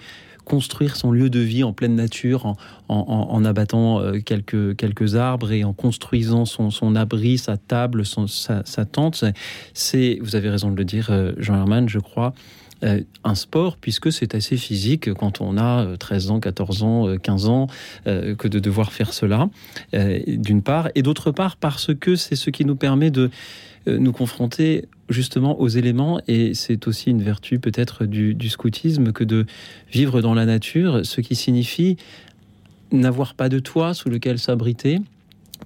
construire 0.49 0.95
son 0.97 1.12
lieu 1.12 1.29
de 1.29 1.39
vie 1.39 1.63
en 1.63 1.71
pleine 1.71 1.95
nature, 1.95 2.45
en, 2.45 2.57
en- 2.89 3.45
abattant 3.45 4.01
euh, 4.01 4.19
quelques, 4.19 4.75
quelques 4.75 5.15
arbres 5.15 5.51
et 5.53 5.63
en 5.63 5.71
construisant 5.73 6.43
son, 6.45 6.71
son 6.71 6.95
abri, 6.95 7.38
sa 7.38 7.55
table, 7.55 8.03
sa, 8.05 8.63
sa 8.65 8.85
tente. 8.85 9.23
C'est, 9.73 10.17
vous 10.21 10.35
avez 10.35 10.49
raison 10.49 10.71
de 10.71 10.75
le 10.75 10.83
dire, 10.85 11.07
euh, 11.12 11.31
Jean 11.38 11.55
Herman, 11.55 11.88
je 11.88 11.99
crois, 11.99 12.33
euh, 12.83 13.01
un 13.25 13.35
sport, 13.35 13.77
puisque 13.77 14.12
c'est 14.12 14.35
assez 14.35 14.55
physique 14.57 15.13
quand 15.13 15.41
on 15.41 15.57
a 15.57 15.83
euh, 15.85 15.95
13 15.97 16.31
ans, 16.31 16.39
14 16.39 16.83
ans, 16.83 17.07
euh, 17.07 17.17
15 17.17 17.47
ans, 17.47 17.67
que 18.05 18.47
de 18.47 18.59
devoir 18.59 18.91
faire 18.91 19.13
cela, 19.13 19.49
d'une 19.93 20.62
part, 20.62 20.89
et 20.95 21.01
d'autre 21.03 21.31
part 21.31 21.57
parce 21.57 21.93
que 21.93 22.15
c'est 22.15 22.35
ce 22.35 22.49
qui 22.49 22.65
nous 22.65 22.75
permet 22.75 23.12
de 23.12 23.29
nous 23.97 24.12
confronter 24.12 24.86
justement 25.10 25.60
aux 25.60 25.67
éléments, 25.67 26.21
et 26.28 26.54
c'est 26.54 26.88
aussi 26.88 27.10
une 27.10 27.21
vertu 27.21 27.60
peut-être 27.60 28.06
du, 28.06 28.49
scoutisme 28.49 29.12
que 29.12 29.23
de 29.23 29.45
vivre 29.91 30.21
dans 30.21 30.34
la 30.34 30.45
nature, 30.45 31.06
ce 31.06 31.21
qui 31.21 31.36
signifie 31.36 31.97
n'avoir 32.91 33.34
pas 33.34 33.49
de 33.49 33.60
toit 33.60 33.93
sous 33.93 34.10
lequel 34.10 34.39
s'abriter 34.39 34.99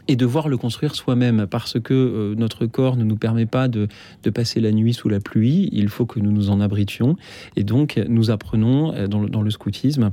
et 0.08 0.16
devoir 0.16 0.50
le 0.50 0.58
construire 0.58 0.96
soi-même 0.96 1.48
parce 1.50 1.80
que 1.80 1.94
euh, 1.94 2.36
notre 2.36 2.66
corps 2.66 2.98
ne 2.98 3.04
nous 3.04 3.16
permet 3.16 3.46
pas 3.46 3.68
de, 3.68 3.88
passer 4.34 4.60
la 4.60 4.72
nuit 4.72 4.94
sous 4.94 5.08
la 5.08 5.20
pluie, 5.20 5.70
il 5.72 5.88
faut 5.88 6.06
que 6.06 6.20
nous 6.20 6.32
nous 6.32 6.50
en 6.50 6.60
abritions 6.60 7.16
et 7.56 7.64
donc 7.64 8.02
nous 8.10 8.32
apprenons 8.32 8.94
euh, 8.94 9.08
dans 9.08 9.42
le 9.42 9.52
scoutisme 9.52 10.12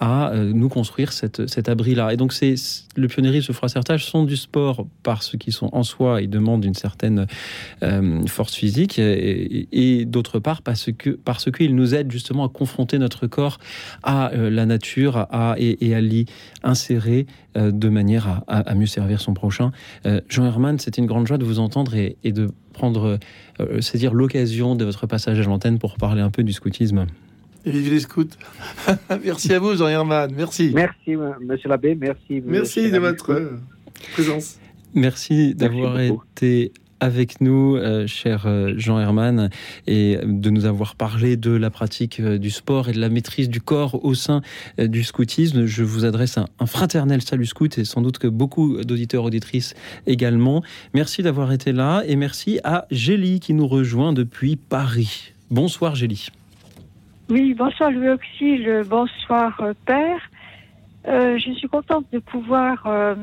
à 0.00 0.30
euh, 0.30 0.52
nous 0.52 0.68
construire 0.68 1.12
cet 1.12 1.68
abri-là. 1.68 2.12
Et 2.12 2.16
donc 2.16 2.32
c'est 2.32 2.54
le 2.96 3.08
pionniérisme, 3.08 3.46
le 3.48 3.54
froissartage 3.54 4.04
sont 4.04 4.24
du 4.24 4.36
sport 4.36 4.86
parce 5.02 5.36
qu'ils 5.36 5.52
sont 5.52 5.70
en 5.72 5.82
soi 5.82 6.22
et 6.22 6.26
demandent 6.26 6.64
une 6.64 6.74
certaine 6.74 7.26
euh, 7.82 8.26
force 8.26 8.54
physique 8.54 8.98
et, 8.98 10.04
d'autre 10.06 10.38
part 10.38 10.62
parce 10.62 10.90
que 10.92 11.10
parce 11.10 11.50
qu'ils 11.50 11.74
nous 11.74 11.94
aident 11.94 12.10
justement 12.10 12.44
à 12.44 12.48
confronter 12.48 12.98
notre 12.98 13.26
corps 13.26 13.58
à 14.02 14.32
euh, 14.32 14.50
la 14.50 14.66
nature 14.66 15.26
et, 15.56 15.94
à 15.94 16.00
l'y 16.00 16.26
insérer 16.62 17.26
de 17.54 17.88
manière 17.88 18.42
à, 18.48 18.74
mieux 18.74 18.86
servir 18.86 19.20
son 19.20 19.32
prochain. 19.32 19.70
Jean 20.28 20.44
Herman, 20.44 20.78
c'était 20.78 21.00
une 21.00 21.06
grande 21.06 21.26
joie 21.26 21.38
de 21.38 21.44
vous 21.44 21.58
entendre 21.58 21.94
et, 21.94 22.16
de 22.24 22.50
prendre, 22.72 23.18
c'est-à-dire 23.58 24.12
l'occasion 24.12 24.74
de 24.74 24.84
votre 24.84 25.06
passage 25.06 25.40
à 25.40 25.42
l'antenne 25.44 25.78
pour 25.78 25.96
parler 25.96 26.20
un 26.20 26.30
peu 26.30 26.42
du 26.42 26.52
scoutisme. 26.52 27.06
Et 27.66 27.70
vive 27.70 27.92
les 27.92 28.00
scouts. 28.00 28.24
merci 29.24 29.52
à 29.52 29.58
vous, 29.58 29.76
Jean 29.76 29.88
Herman. 29.88 30.32
Merci. 30.36 30.70
Merci, 30.74 31.10
m- 31.12 31.34
monsieur 31.40 31.68
l'abbé, 31.68 31.94
merci. 31.94 32.40
Merci 32.44 32.90
de 32.90 32.98
votre 32.98 33.30
euh, 33.32 33.58
présence. 34.12 34.58
Merci 34.94 35.54
d'avoir 35.54 35.98
été 36.00 36.72
avec 37.00 37.42
nous, 37.42 37.76
euh, 37.76 38.06
cher 38.06 38.44
euh, 38.46 38.72
Jean 38.78 38.98
Herman, 38.98 39.50
et 39.86 40.16
de 40.24 40.48
nous 40.48 40.64
avoir 40.64 40.94
parlé 40.94 41.36
de 41.36 41.50
la 41.50 41.68
pratique 41.68 42.20
euh, 42.20 42.38
du 42.38 42.50
sport 42.50 42.88
et 42.88 42.92
de 42.92 43.00
la 43.00 43.10
maîtrise 43.10 43.50
du 43.50 43.60
corps 43.60 44.02
au 44.04 44.14
sein 44.14 44.40
euh, 44.78 44.86
du 44.86 45.02
scoutisme. 45.04 45.66
Je 45.66 45.82
vous 45.82 46.04
adresse 46.06 46.38
un, 46.38 46.46
un 46.58 46.64
fraternel 46.66 47.20
salut 47.20 47.44
scout 47.44 47.76
et 47.76 47.84
sans 47.84 48.00
doute 48.00 48.16
que 48.18 48.28
beaucoup 48.28 48.82
d'auditeurs 48.82 49.24
auditrices 49.24 49.74
également. 50.06 50.62
Merci 50.94 51.22
d'avoir 51.22 51.52
été 51.52 51.72
là 51.72 52.02
et 52.06 52.16
merci 52.16 52.60
à 52.64 52.86
Gélie 52.90 53.40
qui 53.40 53.52
nous 53.52 53.66
rejoint 53.66 54.12
depuis 54.14 54.56
Paris. 54.56 55.32
Bonsoir 55.50 55.96
Gélie. 55.96 56.28
Oui, 57.28 57.54
bonsoir 57.54 57.90
Louis 57.90 58.10
Auxil, 58.10 58.84
bonsoir 58.86 59.60
euh, 59.60 59.74
Père. 59.84 60.20
Euh, 61.08 61.36
je 61.38 61.50
suis 61.54 61.66
contente 61.66 62.06
de 62.12 62.20
pouvoir 62.20 62.86
euh, 62.86 63.16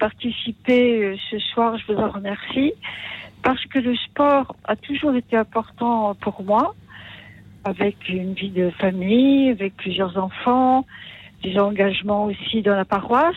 participer 0.00 1.04
euh, 1.04 1.16
ce 1.30 1.38
soir, 1.38 1.78
je 1.78 1.92
vous 1.92 2.00
en 2.00 2.10
remercie, 2.10 2.72
parce 3.44 3.64
que 3.66 3.78
le 3.78 3.94
sport 3.94 4.56
a 4.64 4.74
toujours 4.74 5.14
été 5.14 5.36
important 5.36 6.16
pour 6.16 6.42
moi, 6.42 6.74
avec 7.62 8.08
une 8.08 8.34
vie 8.34 8.50
de 8.50 8.70
famille, 8.70 9.50
avec 9.50 9.76
plusieurs 9.76 10.18
enfants, 10.18 10.84
des 11.44 11.56
engagements 11.56 12.24
aussi 12.24 12.60
dans 12.60 12.74
la 12.74 12.84
paroisse. 12.84 13.36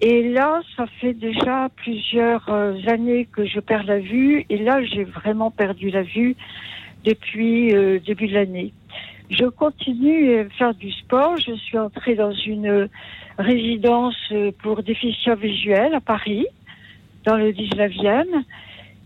Et 0.00 0.28
là, 0.28 0.60
ça 0.76 0.86
fait 1.00 1.14
déjà 1.14 1.70
plusieurs 1.74 2.48
euh, 2.50 2.76
années 2.86 3.26
que 3.32 3.44
je 3.44 3.58
perds 3.58 3.82
la 3.82 3.98
vue, 3.98 4.46
et 4.48 4.58
là, 4.58 4.84
j'ai 4.84 5.02
vraiment 5.02 5.50
perdu 5.50 5.90
la 5.90 6.02
vue 6.02 6.36
depuis 7.02 7.74
euh, 7.74 7.98
début 7.98 8.28
de 8.28 8.34
l'année. 8.34 8.72
Je 9.36 9.46
continue 9.46 10.38
à 10.38 10.48
faire 10.50 10.74
du 10.74 10.92
sport. 10.92 11.36
Je 11.38 11.54
suis 11.54 11.78
entrée 11.78 12.14
dans 12.14 12.32
une 12.32 12.88
résidence 13.36 14.32
pour 14.62 14.82
déficients 14.82 15.34
visuels 15.34 15.94
à 15.94 16.00
Paris, 16.00 16.46
dans 17.24 17.36
le 17.36 17.50
19e. 17.50 18.44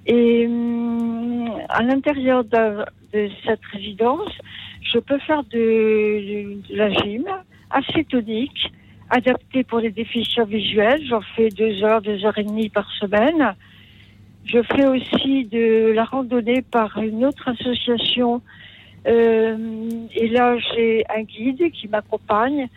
Et 0.06 0.46
hum, 0.46 1.50
à 1.70 1.82
l'intérieur 1.82 2.44
de, 2.44 2.84
cette 3.46 3.64
résidence, 3.72 4.30
je 4.82 4.98
peux 4.98 5.18
faire 5.20 5.44
de, 5.44 6.60
de 6.68 6.76
la 6.76 6.90
gym 6.90 7.24
assez 7.70 8.04
tonique, 8.04 8.72
adaptée 9.08 9.64
pour 9.64 9.80
les 9.80 9.90
déficients 9.90 10.44
visuels. 10.44 11.06
J'en 11.08 11.22
fais 11.36 11.48
deux 11.48 11.82
heures, 11.84 12.02
deux 12.02 12.22
heures 12.26 12.36
et 12.36 12.44
demie 12.44 12.68
par 12.68 12.90
semaine. 13.00 13.54
Je 14.44 14.62
fais 14.62 14.86
aussi 14.86 15.46
de 15.46 15.92
la 15.94 16.04
randonnée 16.04 16.60
par 16.60 16.98
une 16.98 17.24
autre 17.24 17.48
association 17.48 18.42
et 19.08 20.28
là, 20.28 20.56
j'ai 20.58 21.04
un 21.08 21.22
guide 21.22 21.70
qui 21.72 21.88
m'accompagne. 21.88 22.68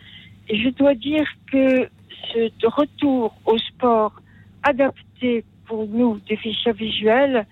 Et 0.48 0.56
je 0.56 0.70
dois 0.70 0.94
dire 0.94 1.26
que 1.50 1.88
ce 2.32 2.66
retour 2.66 3.34
au 3.44 3.58
sport 3.58 4.12
adapté 4.62 5.44
pour 5.66 5.86
nous, 5.86 6.20
déficients 6.28 6.72
visuels, 6.72 7.46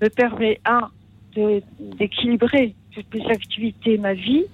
me 0.00 0.08
permet, 0.08 0.60
un, 0.64 0.90
d'équilibrer 1.98 2.74
toutes 2.92 3.12
mes 3.14 3.26
activités, 3.26 3.98
ma 3.98 4.14
vie, 4.14 4.44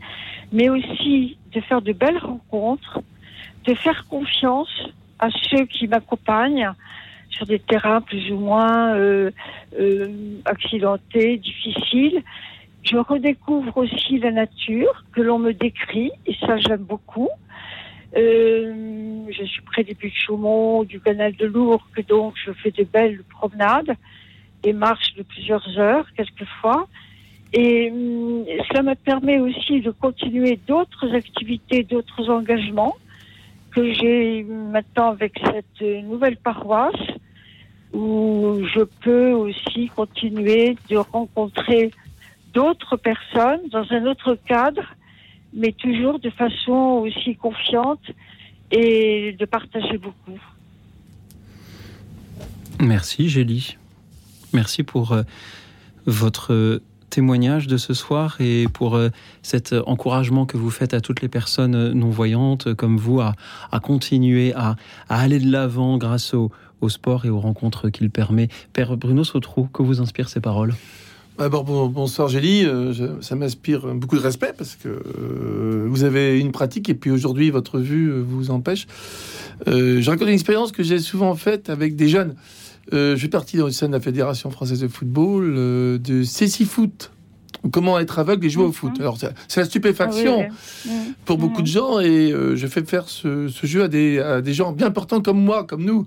mais 0.52 0.68
aussi 0.68 1.36
de 1.52 1.60
faire 1.60 1.82
de 1.82 1.92
belles 1.92 2.18
rencontres, 2.18 3.00
de 3.66 3.74
faire 3.74 4.06
confiance 4.08 4.88
à 5.18 5.28
ceux 5.30 5.66
qui 5.66 5.86
m'accompagnent 5.86 6.70
sur 7.30 7.46
des 7.46 7.58
terrains 7.58 8.00
plus 8.00 8.30
ou 8.32 8.38
moins 8.38 8.94
euh, 8.94 9.30
euh, 9.78 10.08
accidentés, 10.44 11.36
difficiles. 11.36 12.22
Je 12.82 12.96
redécouvre 12.96 13.76
aussi 13.76 14.18
la 14.18 14.30
nature 14.30 15.04
que 15.12 15.20
l'on 15.20 15.38
me 15.38 15.52
décrit, 15.52 16.10
et 16.26 16.34
ça 16.40 16.56
j'aime 16.58 16.84
beaucoup. 16.84 17.28
Euh, 18.16 19.24
je 19.30 19.44
suis 19.44 19.62
près 19.62 19.84
des 19.84 19.94
buts 19.94 20.08
de 20.08 20.14
Chaumont, 20.14 20.82
du 20.84 20.98
canal 21.00 21.36
de 21.36 21.46
Lourdes, 21.46 21.82
donc 22.08 22.34
je 22.44 22.52
fais 22.52 22.70
de 22.70 22.84
belles 22.84 23.22
promenades, 23.28 23.94
des 24.62 24.72
marches 24.72 25.14
de 25.16 25.22
plusieurs 25.22 25.78
heures 25.78 26.06
quelquefois. 26.16 26.88
Et 27.52 27.90
hum, 27.90 28.44
cela 28.68 28.82
me 28.82 28.94
permet 28.94 29.38
aussi 29.38 29.80
de 29.80 29.90
continuer 29.90 30.58
d'autres 30.66 31.14
activités, 31.14 31.82
d'autres 31.82 32.30
engagements 32.30 32.96
que 33.70 33.92
j'ai 33.92 34.42
maintenant 34.44 35.10
avec 35.10 35.38
cette 35.44 35.82
euh, 35.82 36.02
nouvelle 36.02 36.36
paroisse 36.36 36.94
où 37.92 38.60
je 38.74 38.82
peux 39.02 39.32
aussi 39.32 39.88
continuer 39.94 40.76
de 40.88 40.96
rencontrer 40.96 41.90
d'autres 42.52 42.96
personnes 42.96 43.60
dans 43.70 43.86
un 43.90 44.06
autre 44.06 44.36
cadre, 44.46 44.82
mais 45.52 45.72
toujours 45.72 46.18
de 46.18 46.30
façon 46.30 47.02
aussi 47.04 47.36
confiante 47.36 48.02
et 48.70 49.36
de 49.38 49.44
partager 49.44 49.98
beaucoup. 49.98 50.40
Merci 52.80 53.28
Gélie. 53.28 53.76
Merci 54.52 54.82
pour 54.82 55.12
euh, 55.12 55.22
votre 56.06 56.80
témoignage 57.10 57.66
de 57.66 57.76
ce 57.76 57.92
soir 57.92 58.36
et 58.40 58.66
pour 58.72 58.94
euh, 58.94 59.10
cet 59.42 59.74
encouragement 59.86 60.46
que 60.46 60.56
vous 60.56 60.70
faites 60.70 60.94
à 60.94 61.00
toutes 61.00 61.20
les 61.20 61.28
personnes 61.28 61.92
non-voyantes 61.92 62.74
comme 62.74 62.96
vous 62.96 63.20
à, 63.20 63.34
continuer 63.82 64.54
à, 64.54 64.76
aller 65.08 65.40
de 65.40 65.50
l'avant 65.50 65.98
grâce 65.98 66.34
au, 66.34 66.50
au 66.80 66.88
sport 66.88 67.26
et 67.26 67.30
aux 67.30 67.40
rencontres 67.40 67.90
qu'il 67.90 68.10
permet. 68.10 68.48
Père 68.72 68.96
Bruno 68.96 69.24
Sautrou, 69.24 69.68
que 69.72 69.82
vous 69.82 70.00
inspirent 70.00 70.28
ces 70.28 70.40
paroles? 70.40 70.74
D'abord, 71.40 71.64
bon- 71.64 71.86
bonsoir 71.88 72.28
Gélie. 72.28 72.66
Euh, 72.66 72.92
ça 73.22 73.34
m'inspire 73.34 73.94
beaucoup 73.94 74.16
de 74.16 74.20
respect 74.22 74.52
parce 74.56 74.76
que 74.76 74.88
euh, 74.88 75.86
vous 75.88 76.04
avez 76.04 76.38
une 76.38 76.52
pratique 76.52 76.90
et 76.90 76.94
puis 76.94 77.10
aujourd'hui 77.10 77.48
votre 77.50 77.78
vue 77.80 78.10
euh, 78.12 78.20
vous 78.20 78.50
empêche. 78.50 78.86
Je 79.66 80.04
raconte 80.08 80.28
une 80.28 80.34
expérience 80.34 80.70
que 80.70 80.82
j'ai 80.82 80.98
souvent 80.98 81.34
faite 81.34 81.70
avec 81.70 81.96
des 81.96 82.08
jeunes. 82.08 82.34
Je 82.92 83.16
fais 83.16 83.28
partie 83.28 83.56
dans 83.56 83.66
le 83.66 83.70
sein 83.72 83.88
de 83.88 83.92
la 83.92 84.00
Fédération 84.00 84.50
française 84.50 84.80
de 84.80 84.88
football, 84.88 85.54
de 85.54 86.22
Cécifoot. 86.24 87.10
comment 87.72 87.98
être 87.98 88.18
aveugle 88.18 88.46
et 88.46 88.50
jouer 88.50 88.64
au 88.64 88.72
foot. 88.72 88.92
Mhm. 88.96 89.00
Alors, 89.02 89.18
c'est 89.48 89.60
la 89.60 89.66
stupéfaction 89.66 90.38
Ah 90.40 90.52
oui, 90.86 90.90
oui. 90.92 91.12
pour 91.26 91.36
Mhm. 91.36 91.42
beaucoup 91.42 91.60
de 91.62 91.66
gens 91.66 92.00
et 92.00 92.32
euh, 92.32 92.56
je 92.56 92.66
fais 92.66 92.82
faire 92.84 93.08
ce, 93.08 93.48
ce 93.48 93.66
jeu 93.66 93.82
à 93.82 93.88
des, 93.88 94.18
à 94.18 94.40
des 94.40 94.54
gens 94.54 94.72
bien 94.72 94.86
importants 94.86 95.20
comme 95.20 95.42
moi, 95.42 95.64
comme 95.64 95.84
nous. 95.84 96.06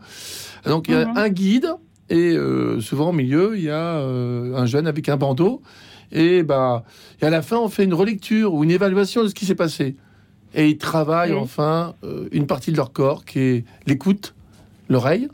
Donc 0.66 0.88
il 0.88 0.93
y 0.95 0.97
a 0.97 1.05
Mhm. 1.05 1.18
un 1.18 1.30
guide 1.30 1.68
et 2.14 2.36
euh, 2.38 2.80
souvent 2.80 3.09
au 3.09 3.14
milieu 3.14 3.57
il 3.57 3.64
y 3.64 3.70
a 3.70 3.97
euh, 3.97 4.55
un 4.55 4.66
jeune 4.66 4.88
avec 4.88 5.09
un 5.09 5.18
bandeau. 5.18 5.61
Et 6.11 6.43
bah 6.43 6.84
et 7.22 7.26
à 7.26 7.30
la 7.32 7.41
fin 7.41 7.57
on 7.57 7.70
fait 7.70 7.84
une 7.84 7.93
relecture 7.95 8.53
ou 8.53 8.64
une 8.64 8.72
évaluation 8.72 9.24
de 9.24 9.28
ce 9.30 9.34
qui 9.34 9.45
s'est 9.45 9.55
passé. 9.55 9.95
Et 10.53 10.70
ils 10.70 10.78
travaillent 10.78 11.32
Oui. 11.34 11.39
enfin 11.41 11.95
euh, 12.03 12.28
une 12.32 12.45
partie 12.45 12.72
de 12.72 12.78
leur 12.78 12.91
corps 12.93 13.26
qui 13.26 13.39
est 13.39 13.66
l'écoute, 13.88 14.36
l'oreille, 14.89 15.28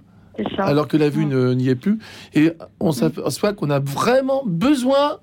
alors 0.60 0.88
que 0.88 0.96
la 0.96 1.10
vue 1.10 1.26
ne- 1.26 1.54
n'y 1.54 1.68
est 1.68 1.76
plus. 1.76 2.00
Et 2.34 2.52
on 2.80 2.94
s'aperçoit 2.94 3.52
qu'on 3.54 3.70
a 3.70 3.80
vraiment 3.80 4.44
besoin 4.46 5.18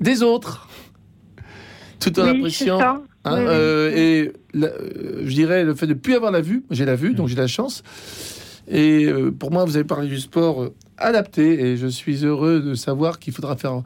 des 0.00 0.22
autres. 0.24 0.68
Tout 2.00 2.18
en 2.18 2.24
appréciant 2.26 2.78
ça. 2.80 3.00
Hein, 3.26 3.38
et 3.94 4.32
la- 4.52 4.72
je 5.22 5.32
dirais 5.34 5.62
le 5.64 5.74
fait 5.76 5.86
de 5.86 5.94
plus 5.94 6.14
avoir 6.14 6.32
la 6.32 6.40
vue, 6.42 6.64
j'ai 6.70 6.84
la 6.84 6.96
vue, 6.96 7.14
donc 7.14 7.28
j'ai 7.28 7.36
la 7.36 7.46
chance. 7.46 7.82
Et 8.68 9.04
euh, 9.04 9.30
pour 9.30 9.52
moi, 9.52 9.64
vous 9.64 9.76
avez 9.76 9.84
parlé 9.84 10.08
du 10.08 10.18
sport 10.18 10.62
euh, 10.62 10.74
adapté, 10.96 11.60
et 11.60 11.76
je 11.76 11.86
suis 11.86 12.24
heureux 12.24 12.60
de 12.60 12.74
savoir 12.74 13.18
qu'il 13.18 13.32
faudra 13.32 13.56
faire 13.56 13.82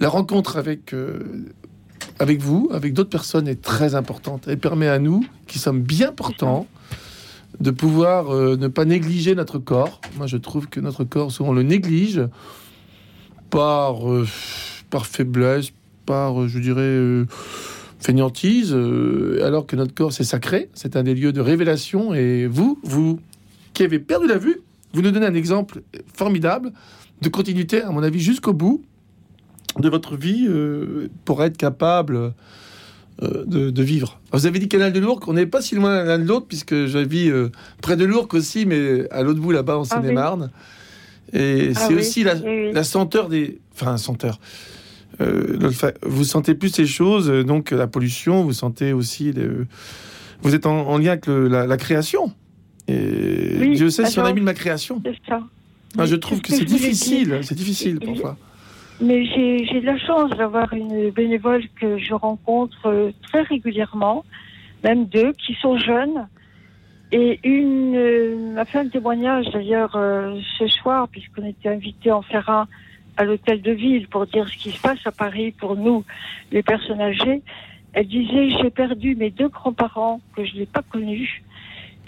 la 0.00 0.08
rencontre 0.08 0.56
avec 0.56 0.92
euh, 0.92 1.44
avec 2.18 2.40
vous, 2.40 2.68
avec 2.72 2.92
d'autres 2.92 3.10
personnes, 3.10 3.48
est 3.48 3.62
très 3.62 3.94
importante. 3.94 4.44
Elle 4.46 4.58
permet 4.58 4.88
à 4.88 4.98
nous, 4.98 5.24
qui 5.46 5.58
sommes 5.58 5.80
bien 5.80 6.12
portants, 6.12 6.66
de 7.60 7.70
pouvoir 7.70 8.34
ne 8.34 8.68
pas 8.68 8.84
négliger 8.84 9.34
notre 9.34 9.58
corps. 9.58 10.00
Moi, 10.16 10.26
je 10.26 10.36
trouve 10.36 10.68
que 10.68 10.80
notre 10.80 11.04
corps, 11.04 11.32
souvent, 11.32 11.52
le 11.52 11.62
néglige 11.62 12.22
par 13.48 14.00
par 14.90 15.06
faiblesse, 15.06 15.70
par, 16.04 16.46
je 16.46 16.58
dirais. 16.58 17.26
fainéantise, 17.98 18.74
alors 19.42 19.66
que 19.66 19.76
notre 19.76 19.94
corps 19.94 20.12
c'est 20.12 20.24
sacré, 20.24 20.70
c'est 20.72 20.96
un 20.96 21.02
des 21.02 21.14
lieux 21.14 21.32
de 21.32 21.40
révélation. 21.40 22.14
Et 22.14 22.46
vous, 22.46 22.78
vous 22.82 23.20
qui 23.74 23.82
avez 23.84 23.98
perdu 23.98 24.26
la 24.26 24.38
vue, 24.38 24.60
vous 24.92 25.02
nous 25.02 25.10
donnez 25.10 25.26
un 25.26 25.34
exemple 25.34 25.82
formidable 26.14 26.72
de 27.22 27.28
continuité, 27.28 27.82
à 27.82 27.90
mon 27.90 28.02
avis, 28.02 28.20
jusqu'au 28.20 28.52
bout 28.52 28.82
de 29.78 29.88
votre 29.88 30.16
vie 30.16 30.46
euh, 30.48 31.08
pour 31.24 31.44
être 31.44 31.56
capable 31.56 32.16
euh, 33.22 33.44
de, 33.46 33.70
de 33.70 33.82
vivre. 33.82 34.20
Vous 34.32 34.46
avez 34.46 34.58
dit 34.58 34.68
Canal 34.68 34.92
de 34.92 34.98
Lourdes, 34.98 35.24
on 35.28 35.34
n'est 35.34 35.46
pas 35.46 35.60
si 35.62 35.74
loin 35.74 36.02
l'un 36.04 36.18
de 36.18 36.24
l'autre, 36.26 36.46
puisque 36.46 36.86
je 36.86 36.98
vis 36.98 37.30
euh, 37.30 37.50
près 37.82 37.96
de 37.96 38.04
Lourdes 38.04 38.34
aussi, 38.34 38.66
mais 38.66 39.08
à 39.10 39.22
l'autre 39.22 39.40
bout 39.40 39.52
là-bas 39.52 39.76
en 39.78 39.82
Ah. 39.82 39.84
Seine-et-Marne. 39.84 40.50
Et 41.32 41.72
Ah 41.76 41.78
c'est 41.86 41.94
oui, 41.94 42.00
aussi 42.00 42.24
la, 42.24 42.34
oui, 42.34 42.42
oui. 42.46 42.72
la 42.72 42.82
senteur 42.82 43.28
des. 43.28 43.60
Enfin, 43.72 43.96
senteur. 43.98 44.40
Euh, 45.20 45.70
vous 46.02 46.24
sentez 46.24 46.54
plus 46.54 46.70
ces 46.70 46.86
choses, 46.86 47.28
donc 47.44 47.70
la 47.72 47.86
pollution, 47.86 48.42
vous 48.42 48.52
sentez 48.54 48.92
aussi. 48.92 49.32
Vous 50.42 50.54
êtes 50.54 50.66
en, 50.66 50.88
en 50.88 50.98
lien 50.98 51.10
avec 51.12 51.26
le- 51.26 51.46
la, 51.48 51.66
la 51.66 51.76
création. 51.76 52.32
Et 52.90 53.56
Oui, 53.58 53.76
Dieu 53.76 53.90
sait 53.90 54.06
si 54.06 54.18
on 54.18 54.24
a 54.24 54.32
mis 54.32 54.40
de 54.40 54.44
ma 54.44 54.54
création. 54.54 55.00
C'est 55.04 55.16
ça. 55.28 55.40
Ah, 55.98 56.06
je 56.06 56.16
trouve 56.16 56.40
que 56.40 56.52
ce 56.52 56.58
c'est 56.58 56.64
difficile, 56.64 57.40
c'est 57.42 57.54
difficile 57.56 57.98
Il- 58.00 58.06
parfois. 58.06 58.36
Mais 59.00 59.24
j'ai 59.24 59.80
de 59.80 59.86
la 59.86 59.98
chance 59.98 60.30
d'avoir 60.36 60.72
une 60.74 61.10
bénévole 61.10 61.62
que 61.80 61.96
je 61.96 62.12
rencontre 62.12 62.86
euh, 62.86 63.12
très 63.22 63.40
régulièrement, 63.42 64.24
même 64.84 65.06
deux, 65.06 65.32
qui 65.32 65.54
sont 65.54 65.78
jeunes. 65.78 66.26
Et 67.10 67.40
une 67.42 67.96
euh, 67.96 68.52
m'a 68.54 68.64
fait 68.66 68.78
un 68.78 68.88
témoignage 68.88 69.46
d'ailleurs 69.52 69.96
euh, 69.96 70.38
ce 70.58 70.68
soir, 70.68 71.08
puisqu'on 71.08 71.44
était 71.46 71.70
invité 71.70 72.12
en 72.12 72.22
un 72.46 72.68
à 73.16 73.24
l'hôtel 73.24 73.62
de 73.62 73.72
ville 73.72 74.06
pour 74.06 74.26
dire 74.26 74.46
ce 74.48 74.56
qui 74.56 74.70
se 74.70 74.80
passe 74.80 74.98
à 75.06 75.12
Paris 75.12 75.52
pour 75.52 75.76
nous, 75.76 76.04
les 76.52 76.62
personnes 76.62 77.00
âgées. 77.00 77.42
Elle 77.94 78.06
disait 78.06 78.50
J'ai 78.50 78.70
perdu 78.70 79.16
mes 79.16 79.30
deux 79.30 79.48
grands-parents 79.48 80.20
que 80.36 80.44
je 80.44 80.56
n'ai 80.56 80.66
pas 80.66 80.82
connus. 80.82 81.42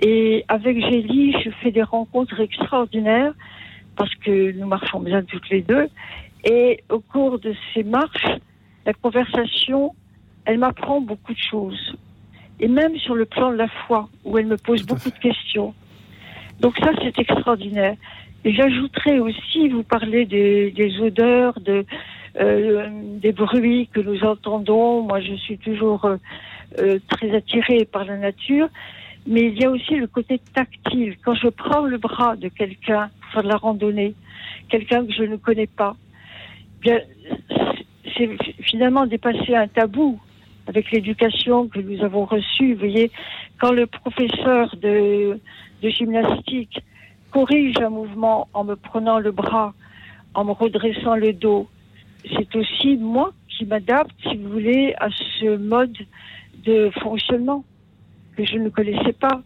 Et 0.02 0.44
avec 0.48 0.78
Gélie, 0.80 1.32
je 1.44 1.50
fais 1.62 1.70
des 1.70 1.82
rencontres 1.82 2.40
extraordinaires 2.40 3.32
parce 3.96 4.14
que 4.16 4.52
nous 4.52 4.66
marchons 4.66 5.00
bien 5.00 5.22
toutes 5.22 5.48
les 5.48 5.62
deux. 5.62 5.88
Et 6.44 6.82
au 6.90 6.98
cours 6.98 7.38
de 7.38 7.54
ces 7.72 7.84
marches, 7.84 8.26
la 8.84 8.92
conversation, 8.94 9.94
elle 10.44 10.58
m'apprend 10.58 11.00
beaucoup 11.00 11.32
de 11.32 11.38
choses. 11.38 11.96
Et 12.58 12.66
même 12.66 12.96
sur 12.96 13.14
le 13.14 13.26
plan 13.26 13.52
de 13.52 13.56
la 13.56 13.68
foi, 13.68 14.08
où 14.24 14.38
elle 14.38 14.46
me 14.46 14.56
pose 14.56 14.84
beaucoup 14.84 15.10
de 15.10 15.18
questions. 15.18 15.72
Donc 16.60 16.76
ça, 16.78 16.90
c'est 17.00 17.16
extraordinaire. 17.18 17.96
Et 18.44 18.52
j'ajouterais 18.52 19.20
aussi, 19.20 19.68
vous 19.68 19.84
parlez 19.84 20.26
des, 20.26 20.72
des 20.72 21.00
odeurs, 21.00 21.60
de, 21.60 21.84
euh, 22.40 22.88
des 23.20 23.32
bruits 23.32 23.88
que 23.92 24.00
nous 24.00 24.24
entendons. 24.24 25.02
Moi, 25.02 25.20
je 25.20 25.34
suis 25.34 25.58
toujours 25.58 26.04
euh, 26.06 26.16
euh, 26.80 26.98
très 27.08 27.34
attirée 27.36 27.84
par 27.84 28.04
la 28.04 28.16
nature. 28.16 28.68
Mais 29.26 29.42
il 29.42 29.60
y 29.60 29.64
a 29.64 29.70
aussi 29.70 29.94
le 29.94 30.06
côté 30.06 30.40
tactile. 30.52 31.16
Quand 31.24 31.34
je 31.34 31.48
prends 31.48 31.82
le 31.82 31.98
bras 31.98 32.36
de 32.36 32.48
quelqu'un 32.48 33.10
pour 33.20 33.30
faire 33.32 33.42
de 33.44 33.48
la 33.48 33.56
randonnée, 33.56 34.14
quelqu'un 34.68 35.06
que 35.06 35.12
je 35.12 35.22
ne 35.22 35.36
connais 35.36 35.68
pas, 35.68 35.94
bien, 36.80 36.98
c'est 38.16 38.30
finalement 38.62 39.06
dépasser 39.06 39.54
un 39.54 39.68
tabou 39.68 40.20
avec 40.66 40.90
l'éducation 40.90 41.68
que 41.68 41.80
nous 41.80 42.02
avons 42.02 42.24
reçue. 42.24 42.74
Vous 42.74 42.80
voyez, 42.80 43.10
quand 43.60 43.72
le 43.72 43.86
professeur 43.86 44.74
de, 44.76 45.38
de 45.82 45.88
gymnastique 45.88 46.80
corrige 47.30 47.76
un 47.78 47.90
mouvement 47.90 48.48
en 48.52 48.64
me 48.64 48.74
prenant 48.74 49.18
le 49.18 49.30
bras, 49.30 49.72
en 50.34 50.44
me 50.44 50.52
redressant 50.52 51.14
le 51.14 51.32
dos, 51.32 51.68
c'est 52.36 52.54
aussi 52.56 52.96
moi 52.96 53.32
qui 53.48 53.64
m'adapte, 53.66 54.14
si 54.22 54.36
vous 54.36 54.50
voulez, 54.50 54.94
à 54.98 55.08
ce 55.10 55.56
mode 55.56 55.96
de 56.64 56.90
fonctionnement 57.00 57.64
que 58.36 58.44
je 58.44 58.56
ne 58.56 58.68
connaissais 58.68 59.12
pas. 59.12 59.42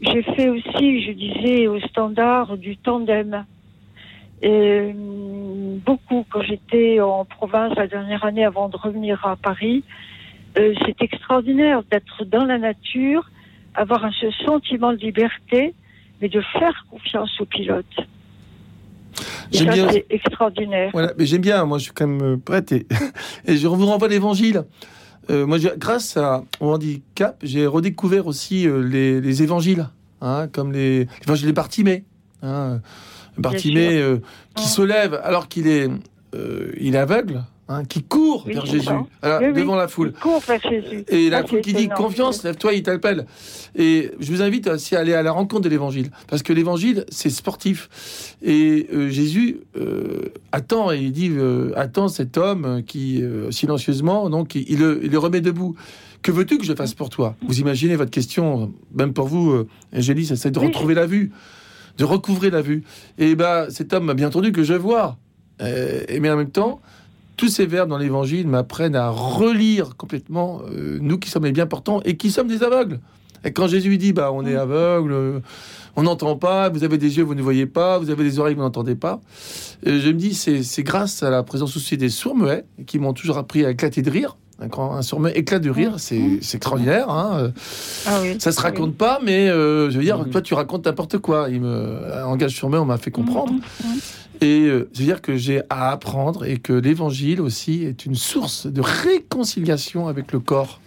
J'ai 0.00 0.22
fait 0.22 0.48
aussi, 0.48 1.02
je 1.02 1.12
disais, 1.12 1.66
au 1.66 1.78
standard 1.80 2.56
du 2.56 2.76
tandem. 2.76 3.44
Et, 4.42 4.90
hum, 4.94 5.78
beaucoup 5.84 6.24
quand 6.30 6.42
j'étais 6.42 7.00
en 7.00 7.24
province 7.24 7.74
la 7.76 7.86
dernière 7.86 8.24
année 8.24 8.44
avant 8.44 8.68
de 8.68 8.76
revenir 8.76 9.24
à 9.26 9.36
Paris. 9.36 9.84
Euh, 10.58 10.74
c'est 10.84 11.00
extraordinaire 11.02 11.82
d'être 11.90 12.24
dans 12.24 12.44
la 12.44 12.58
nature, 12.58 13.30
avoir 13.74 14.04
un, 14.04 14.10
ce 14.12 14.30
sentiment 14.44 14.92
de 14.92 14.98
liberté, 14.98 15.74
mais 16.20 16.28
de 16.28 16.40
faire 16.58 16.86
confiance 16.90 17.30
au 17.40 17.44
pilote. 17.44 17.86
J'aime 19.52 19.70
bien- 19.72 19.88
c'est 19.90 20.06
extraordinaire. 20.10 20.90
Voilà, 20.92 21.12
mais 21.18 21.26
j'aime 21.26 21.40
bien, 21.40 21.64
moi 21.64 21.78
je 21.78 21.84
suis 21.84 21.92
quand 21.92 22.06
même 22.06 22.22
euh, 22.22 22.36
prête 22.36 22.72
et, 22.72 22.86
et 23.46 23.56
je 23.56 23.66
vous 23.68 23.86
renvoie 23.86 24.08
l'évangile. 24.08 24.64
Euh, 25.30 25.46
moi, 25.46 25.58
grâce 25.76 26.16
à 26.16 26.42
mon 26.60 26.72
handicap, 26.74 27.38
j'ai 27.42 27.66
redécouvert 27.66 28.26
aussi 28.26 28.66
euh, 28.66 28.82
les, 28.82 29.20
les 29.20 29.42
évangiles, 29.42 29.88
hein, 30.20 30.48
comme 30.52 30.72
les 30.72 31.06
l'évangile 31.20 31.46
de 31.46 31.52
Bartimée. 31.52 32.04
Hein, 32.42 32.80
Bartimée 33.38 33.98
euh, 33.98 34.16
qui 34.56 34.64
Ah. 34.66 34.68
se 34.68 34.82
lève 34.82 35.20
alors 35.22 35.48
qu'il 35.48 35.66
est, 35.68 35.88
il 36.80 36.94
est 36.94 36.98
aveugle, 36.98 37.44
hein, 37.70 37.84
qui 37.84 38.02
court 38.02 38.44
Oui, 38.46 38.52
vers 38.54 38.66
Jésus, 38.66 38.84
ça. 38.86 39.02
alors, 39.22 39.40
Oui, 39.40 39.46
oui. 39.54 39.60
devant 39.60 39.76
la 39.76 39.88
foule. 39.88 40.12
Il 40.14 40.20
court 40.20 40.40
vers 40.40 40.60
Jésus. 40.60 41.04
Et 41.08 41.30
la 41.30 41.38
Ah, 41.38 41.46
foule 41.46 41.60
c'est 41.64 41.70
qui 41.70 41.72
dit 41.72 41.88
confiance, 41.88 42.42
lève-toi, 42.44 42.72
il 42.74 42.82
t'appelle. 42.82 43.24
Et 43.74 44.10
je 44.20 44.30
vous 44.32 44.42
invite 44.42 44.66
aussi 44.66 44.96
à 44.96 45.00
aller 45.00 45.14
à 45.14 45.22
la 45.22 45.32
rencontre 45.32 45.62
de 45.62 45.68
l'évangile. 45.68 46.10
Parce 46.28 46.42
que 46.42 46.52
l'évangile, 46.52 47.04
c'est 47.08 47.30
sportif. 47.30 48.36
Et 48.42 48.88
euh, 48.92 49.08
Jésus 49.08 49.60
euh, 49.76 50.26
attend, 50.52 50.92
et 50.92 50.98
il 50.98 51.12
dit 51.12 51.30
euh, 51.30 51.72
Attends 51.76 52.08
cet 52.08 52.36
homme 52.36 52.82
qui, 52.86 53.22
euh, 53.22 53.50
silencieusement, 53.50 54.28
donc, 54.28 54.54
il, 54.56 54.64
il 54.68 54.78
le, 54.80 55.00
il 55.04 55.10
le 55.10 55.18
remet 55.18 55.40
debout. 55.40 55.76
Que 56.22 56.32
veux-tu 56.32 56.58
que 56.58 56.64
je 56.64 56.74
fasse 56.74 56.92
pour 56.92 57.08
toi? 57.08 57.34
Vous 57.48 57.60
imaginez 57.60 57.96
votre 57.96 58.10
question, 58.10 58.72
même 58.94 59.14
pour 59.14 59.26
vous, 59.26 59.64
Angélie, 59.96 60.26
c'est 60.26 60.50
de 60.50 60.58
retrouver 60.58 60.92
la 60.92 61.06
vue, 61.06 61.32
de 61.96 62.04
recouvrer 62.04 62.50
la 62.50 62.60
vue. 62.60 62.82
Et 63.16 63.34
ben, 63.34 63.70
cet 63.70 63.94
homme 63.94 64.04
m'a 64.04 64.12
bien 64.14 64.26
entendu 64.28 64.52
que 64.52 64.62
je 64.62 64.74
vois. 64.74 65.16
Et 65.62 66.20
mais 66.20 66.30
en 66.30 66.36
même 66.36 66.50
temps, 66.50 66.82
tous 67.40 67.48
ces 67.48 67.64
verbes 67.64 67.88
dans 67.88 67.96
l'évangile 67.96 68.46
m'apprennent 68.46 68.94
à 68.94 69.08
relire 69.08 69.96
complètement 69.96 70.60
euh, 70.70 70.98
nous 71.00 71.16
qui 71.16 71.30
sommes 71.30 71.46
les 71.46 71.52
bien 71.52 71.66
portants 71.66 72.02
et 72.04 72.18
qui 72.18 72.30
sommes 72.30 72.48
des 72.48 72.62
aveugles. 72.62 73.00
Et 73.46 73.52
quand 73.54 73.66
Jésus 73.66 73.96
dit 73.96 74.12
bah 74.12 74.30
on 74.30 74.44
est 74.44 74.56
aveugle, 74.56 75.10
euh, 75.12 75.40
on 75.96 76.02
n'entend 76.02 76.36
pas, 76.36 76.68
vous 76.68 76.84
avez 76.84 76.98
des 76.98 77.16
yeux, 77.16 77.24
vous 77.24 77.34
ne 77.34 77.40
voyez 77.40 77.64
pas, 77.64 77.96
vous 77.98 78.10
avez 78.10 78.24
des 78.24 78.38
oreilles, 78.38 78.54
vous 78.56 78.60
n'entendez 78.60 78.94
pas. 78.94 79.22
Et 79.84 80.00
je 80.00 80.08
me 80.08 80.18
dis 80.18 80.34
c'est 80.34 80.82
grâce 80.82 81.22
à 81.22 81.30
la 81.30 81.42
présence 81.42 81.74
aussi 81.78 81.96
des 81.96 82.10
sourds-muets 82.10 82.66
qui 82.86 82.98
m'ont 82.98 83.14
toujours 83.14 83.38
appris 83.38 83.64
à 83.64 83.70
éclater 83.70 84.02
de 84.02 84.10
rire. 84.10 84.36
Quand 84.70 84.92
un 84.92 85.00
sourd-muet 85.00 85.32
éclate 85.38 85.62
de 85.62 85.70
rire, 85.70 85.94
c'est 85.96 86.20
c'est 86.42 86.58
extraordinaire. 86.58 87.08
Hein. 87.08 87.52
Ah 88.06 88.18
oui. 88.20 88.36
Ça 88.38 88.52
se 88.52 88.60
raconte 88.60 88.94
pas, 88.94 89.18
mais 89.24 89.48
euh, 89.48 89.88
je 89.88 89.96
veux 89.96 90.04
dire, 90.04 90.18
Mhm. 90.18 90.28
toi 90.28 90.42
tu 90.42 90.52
racontes 90.52 90.84
n'importe 90.84 91.16
quoi. 91.16 91.48
Il 91.48 91.62
me 91.62 92.02
un 92.14 92.20
langage 92.24 92.54
sur 92.54 92.66
on 92.68 92.84
m'a 92.84 92.98
fait 92.98 93.10
comprendre. 93.10 93.54
Mhm. 93.54 94.00
Et 94.40 94.62
euh, 94.66 94.88
je 94.94 95.00
veux 95.00 95.04
dire 95.04 95.20
que 95.22 95.36
j'ai 95.36 95.60
à 95.68 95.90
apprendre 95.92 96.44
et 96.46 96.56
que 96.58 96.72
l'évangile 96.72 97.40
aussi 97.40 97.84
est 97.84 98.06
une 98.06 98.14
source 98.14 98.66
de 98.66 98.80
réconciliation 98.80 100.08
avec 100.08 100.32
le 100.32 100.40
corps 100.40 100.80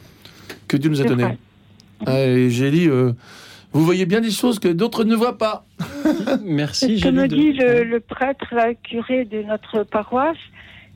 que 0.67 0.75
Dieu 0.77 0.89
nous 0.89 1.01
a 1.01 1.05
donné. 1.05 1.37
Ah, 2.05 2.19
Et 2.19 2.49
j'ai 2.49 2.71
dit, 2.71 2.87
euh, 2.89 3.13
vous 3.71 3.85
voyez 3.85 4.05
bien 4.05 4.21
des 4.21 4.31
choses 4.31 4.59
que 4.59 4.67
d'autres 4.67 5.03
ne 5.03 5.15
voient 5.15 5.37
pas. 5.37 5.65
Merci, 6.43 6.99
ce 6.99 7.03
que 7.05 7.09
me 7.09 7.27
de- 7.27 7.35
dit 7.35 7.53
le, 7.53 7.83
le 7.83 7.99
prêtre, 7.99 8.45
la 8.51 8.73
curé 8.73 9.25
de 9.25 9.43
notre 9.43 9.83
paroisse, 9.83 10.37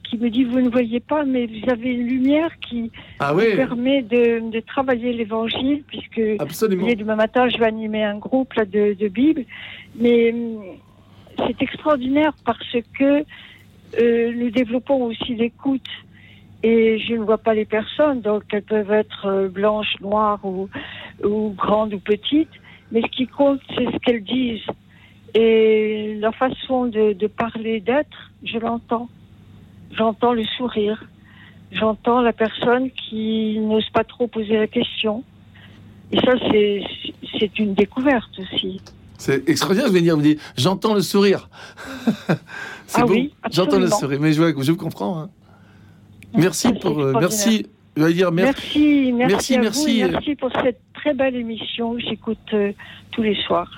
qui 0.03 0.18
me 0.18 0.30
dit 0.30 0.43
Vous 0.45 0.62
ne 0.62 0.70
voyez 0.70 0.99
pas, 1.01 1.26
mais 1.26 1.47
vous 1.47 1.70
avez 1.70 1.89
une 1.93 2.08
lumière 2.08 2.49
qui 2.68 2.91
Ah 3.20 3.34
vous 3.34 3.39
oui, 3.41 3.55
permet 3.55 4.01
de, 4.01 4.49
de 4.51 4.60
travailler 4.62 5.12
l'évangile, 5.14 5.84
puisque 5.88 6.22
absolument. 6.39 6.88
demain 6.97 7.16
matin, 7.18 7.49
je 7.49 7.58
vais 7.58 7.66
animer 7.66 8.03
un 8.03 8.18
groupe 8.18 8.53
là, 8.53 8.66
de, 8.66 8.95
de 8.99 9.08
Bible. 9.10 9.43
Mais 9.99 10.32
hum, 10.34 10.62
c'est 11.38 11.62
extraordinaire 11.62 12.34
parce 12.46 12.78
que 12.98 13.24
euh, 14.00 14.34
nous 14.36 14.50
développons 14.50 15.04
aussi 15.04 15.36
l'écoute. 15.36 15.90
Et 16.64 16.98
je 17.00 17.14
ne 17.14 17.24
vois 17.24 17.38
pas 17.38 17.54
les 17.54 17.66
personnes, 17.66 18.22
donc 18.22 18.44
elles 18.52 18.64
peuvent 18.64 18.92
être 18.92 19.28
euh, 19.28 19.48
blanches, 19.48 19.96
noires 20.02 20.44
ou, 20.44 20.70
ou 21.24 21.54
grandes 21.56 21.94
ou 21.94 22.00
petites. 22.00 22.50
Mais 22.92 23.02
ce 23.02 23.08
qui 23.08 23.28
compte, 23.28 23.62
c'est 23.76 23.86
ce 23.86 23.98
qu'elles 23.98 24.24
disent. 24.24 24.66
Et 25.36 26.16
leur 26.20 26.34
façon 26.36 26.88
de, 26.88 27.14
de 27.14 27.28
parler, 27.28 27.80
d'être, 27.80 28.32
je 28.44 28.58
l'entends. 28.58 29.08
J'entends 29.92 30.34
le 30.34 30.44
sourire. 30.46 31.04
J'entends 31.72 32.22
la 32.22 32.34
personne 32.34 32.90
qui 32.92 33.60
n'ose 33.60 33.90
pas 33.90 34.04
trop 34.04 34.28
poser 34.28 34.58
la 34.58 34.68
question. 34.68 35.24
Et 36.12 36.18
ça, 36.22 36.34
c'est 36.50 36.82
c'est 37.40 37.60
une 37.60 37.74
découverte 37.74 38.40
aussi. 38.40 38.82
C'est 39.18 39.47
extraordinaire, 39.49 39.88
je 39.88 39.93
vais 39.93 40.01
dire, 40.01 40.15
vous 40.15 40.22
dites, 40.22 40.39
j'entends 40.57 40.93
le 40.93 41.01
sourire. 41.01 41.49
c'est 42.88 43.01
Ah 43.01 43.05
oui, 43.07 43.34
j'entends 43.51 43.80
le 43.80 43.88
sourire, 43.88 44.20
mais 44.22 44.34
je, 44.34 44.41
vous 44.41 44.76
comprends. 44.76 45.20
hein. 45.22 45.30
Merci 46.36 46.74
pour, 46.74 46.99
euh, 46.99 47.13
merci, 47.20 47.65
je 47.95 48.03
vais 48.03 48.13
dire 48.13 48.32
merci. 48.32 49.11
Merci, 49.11 49.11
merci, 49.13 49.34
Merci, 49.34 49.55
à 49.55 49.61
merci. 49.61 50.01
vous 50.01 50.07
et 50.07 50.11
merci 50.11 50.36
pour 50.36 50.51
cette 50.63 50.80
très 50.93 51.13
belle 51.13 51.36
émission 51.36 51.97
j'écoute 51.97 52.38
euh, 52.53 52.72
tous 53.11 53.24
les 53.24 53.36
soirs. 53.45 53.72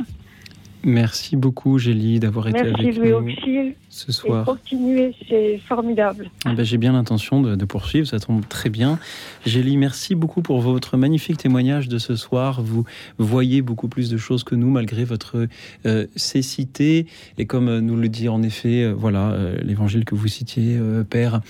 Merci 0.83 1.35
beaucoup, 1.35 1.77
Gélie, 1.77 2.19
d'avoir 2.19 2.47
été 2.47 2.63
Merci 2.63 2.83
avec 2.83 2.97
Louis 2.97 3.09
nous 3.09 3.15
Auxil 3.17 3.73
ce 3.89 4.11
soir. 4.11 4.45
continuez, 4.45 5.13
c'est 5.27 5.59
formidable. 5.67 6.29
Ah 6.45 6.53
ben, 6.53 6.63
J'ai 6.63 6.77
bien 6.77 6.93
l'intention 6.93 7.41
de, 7.41 7.55
de 7.55 7.65
poursuivre, 7.65 8.07
ça 8.07 8.19
tombe 8.19 8.47
très 8.47 8.69
bien. 8.69 8.97
Gélie, 9.45 9.75
merci 9.75 10.15
beaucoup 10.15 10.41
pour 10.41 10.61
votre 10.61 10.95
magnifique 10.95 11.37
témoignage 11.37 11.89
de 11.89 11.97
ce 11.97 12.15
soir. 12.15 12.61
Vous 12.61 12.85
voyez 13.17 13.61
beaucoup 13.61 13.89
plus 13.89 14.09
de 14.09 14.17
choses 14.17 14.45
que 14.45 14.55
nous, 14.55 14.69
malgré 14.69 15.03
votre 15.03 15.47
euh, 15.85 16.07
cécité. 16.15 17.07
Et 17.37 17.45
comme 17.45 17.67
euh, 17.67 17.81
nous 17.81 17.97
le 17.97 18.07
dit 18.07 18.29
en 18.29 18.41
effet, 18.41 18.83
euh, 18.83 18.93
voilà, 18.93 19.31
euh, 19.31 19.57
l'évangile 19.61 20.05
que 20.05 20.15
vous 20.15 20.27
citiez, 20.27 20.79
Père, 21.09 21.41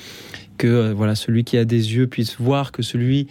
que 0.57 0.91
voilà, 0.91 1.15
celui 1.15 1.43
qui 1.43 1.57
a 1.57 1.65
des 1.65 1.95
yeux 1.95 2.07
puisse 2.07 2.37
voir, 2.39 2.71
que 2.71 2.81
celui 2.81 3.27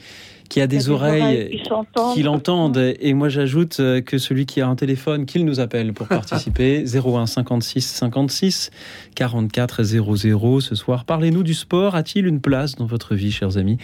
qui 0.48 0.60
a 0.60 0.66
des 0.66 0.88
oreilles 0.88 1.60
entendre. 1.70 2.14
qu'il 2.14 2.28
entende. 2.28 2.94
Et 3.00 3.14
moi, 3.14 3.28
j'ajoute 3.28 3.80
euh, 3.80 4.00
que 4.00 4.18
celui 4.18 4.46
qui 4.46 4.60
a 4.60 4.68
un 4.68 4.76
téléphone, 4.76 5.26
qu'il 5.26 5.44
nous 5.44 5.60
appelle 5.60 5.92
pour 5.92 6.06
participer. 6.08 6.84
01 6.84 7.26
56 7.26 7.80
56 7.86 8.70
44 9.14 9.82
00. 9.82 10.60
Ce 10.60 10.74
soir, 10.74 11.04
parlez-nous 11.04 11.42
du 11.42 11.54
sport. 11.54 11.94
A-t-il 11.94 12.26
une 12.26 12.40
place 12.40 12.76
dans 12.76 12.86
votre 12.86 13.14
vie, 13.14 13.30
chers 13.32 13.56
amis? 13.58 13.78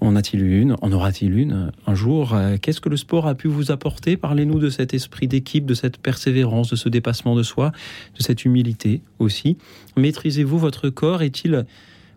En 0.00 0.16
a-t-il 0.16 0.42
une? 0.44 0.76
En 0.82 0.90
aura-t-il 0.92 1.38
une? 1.38 1.70
Un 1.86 1.94
jour 1.94 2.34
Euh, 2.34 2.56
Qu'est-ce 2.60 2.80
que 2.80 2.88
le 2.88 2.96
sport 2.96 3.26
a 3.26 3.34
pu 3.34 3.48
vous 3.48 3.70
apporter? 3.70 4.16
Parlez-nous 4.16 4.58
de 4.58 4.68
cet 4.68 4.94
esprit 4.94 5.28
d'équipe, 5.28 5.64
de 5.66 5.74
cette 5.74 5.98
persévérance, 5.98 6.70
de 6.70 6.76
ce 6.76 6.88
dépassement 6.88 7.36
de 7.36 7.42
soi, 7.42 7.70
de 8.18 8.22
cette 8.22 8.44
humilité 8.44 9.00
aussi. 9.18 9.56
Maîtrisez-vous 9.96 10.58
votre 10.58 10.88
corps? 10.88 11.22
Est-il 11.22 11.66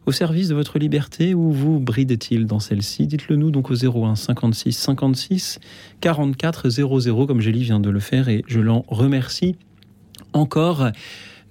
au 0.06 0.12
service 0.12 0.49
de 0.49 0.56
votre 0.56 0.80
liberté 0.80 1.34
ou 1.34 1.51
vous 1.51 1.80
bride-t-il 1.80 2.45
dans 2.45 2.60
celle-ci? 2.60 3.08
Dites-le 3.08 3.36
nous 3.36 3.51
donc 3.51 3.72
au 3.72 3.76
01 3.76 4.16
56 4.16 4.74
56 4.74 5.60
44 6.01 6.70
00 6.70 7.28
comme 7.28 7.41
Gélie 7.41 7.64
vient 7.64 7.80
de 7.80 7.89
le 7.89 7.99
faire 7.99 8.30
et 8.30 8.43
je 8.47 8.60
l'en 8.60 8.86
remercie 8.88 9.56
encore. 10.34 10.88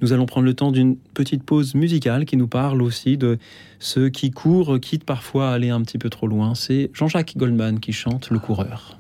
Nous 0.00 0.12
allons 0.12 0.26
prendre 0.26 0.46
le 0.46 0.54
temps 0.54 0.72
d'une 0.72 0.96
petite 0.96 1.44
pause 1.44 1.74
musicale 1.74 2.24
qui 2.24 2.36
nous 2.36 2.48
parle 2.48 2.82
aussi 2.82 3.16
de 3.16 3.38
ceux 3.78 4.08
qui 4.08 4.30
courent, 4.30 4.78
quitte 4.80 5.04
parfois 5.04 5.50
à 5.50 5.54
aller 5.54 5.70
un 5.70 5.80
petit 5.82 5.98
peu 5.98 6.10
trop 6.10 6.26
loin. 6.26 6.54
C'est 6.54 6.90
Jean-Jacques 6.92 7.36
Goldman 7.36 7.80
qui 7.80 7.92
chante 7.92 8.30
Le 8.30 8.38
coureur. 8.38 8.98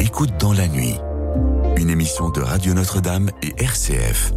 Écoute 0.00 0.30
dans 0.38 0.52
la 0.52 0.68
nuit. 0.68 0.94
Une 1.76 1.90
émission 1.90 2.30
de 2.30 2.40
Radio 2.40 2.74
Notre-Dame 2.74 3.30
et 3.42 3.60
RCF. 3.62 4.32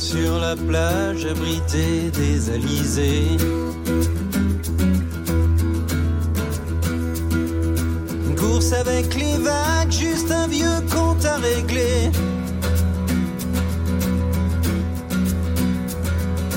Sur 0.00 0.38
la 0.38 0.56
plage 0.56 1.26
abritée 1.26 2.10
des 2.10 2.50
alizés. 2.50 3.36
Une 8.26 8.34
course 8.34 8.72
avec 8.72 9.14
les 9.14 9.36
vagues, 9.36 9.92
juste 9.92 10.30
un 10.30 10.48
vieux 10.48 10.80
compte 10.90 11.24
à 11.26 11.36
régler. 11.36 12.10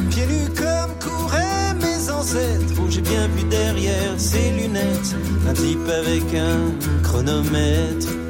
Pieds 0.10 0.26
nus 0.26 0.50
comme 0.56 0.94
couraient 1.02 1.74
mes 1.82 2.10
ancêtres, 2.10 2.80
où 2.82 2.90
j'ai 2.90 3.02
bien 3.02 3.28
vu 3.28 3.44
derrière 3.44 4.18
ses 4.18 4.52
lunettes 4.52 5.16
un 5.50 5.54
type 5.54 5.90
avec 5.90 6.24
un 6.34 7.04
chronomètre. 7.04 8.23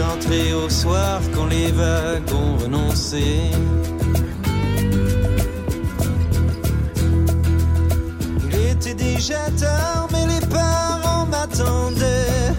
Rentré 0.00 0.52
au 0.52 0.68
soir 0.68 1.20
quand 1.34 1.46
les 1.46 1.70
vagues 1.70 2.32
ont 2.32 2.56
renoncé. 2.62 3.50
Il 8.50 8.54
était 8.70 8.94
déjà 8.94 9.50
tard, 9.58 10.08
mais 10.12 10.26
les 10.26 10.46
parents 10.46 11.26
m'attendaient. 11.26 12.52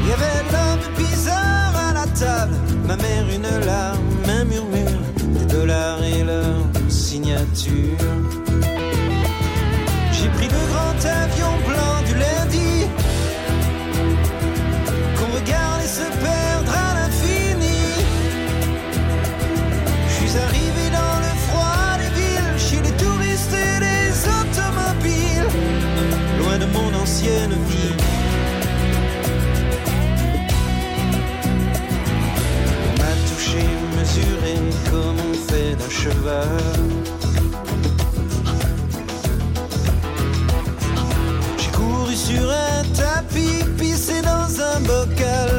Il 0.00 0.08
y 0.08 0.12
avait 0.12 0.42
l'homme 0.52 0.94
bizarre 0.96 1.74
à 1.88 1.92
la 1.94 2.06
table, 2.06 2.56
ma 2.86 2.96
mère 2.96 3.26
une 3.34 3.66
larme, 3.66 4.00
un 4.28 4.44
murmure, 4.44 5.02
des 5.18 5.46
dollars 5.54 6.02
et 6.02 6.22
leur 6.22 6.58
signature. 6.88 7.98
J'ai 10.12 10.28
pris 10.28 10.48
le 10.48 10.62
grand 10.70 10.98
avion 11.22 11.52
blanc 11.66 11.85
On 27.28 27.32
m'a 32.98 33.14
touché, 33.28 33.64
mesuré 33.96 34.54
comme 34.90 35.18
on 35.28 35.34
fait 35.34 35.72
d'un 35.74 35.90
cheval. 35.90 36.62
J'ai 41.58 41.70
couru 41.72 42.14
sur 42.14 42.46
un 42.48 42.82
tapis, 42.94 43.64
pissé 43.76 44.16
dans 44.22 44.48
un 44.60 44.78
bocal. 44.80 45.50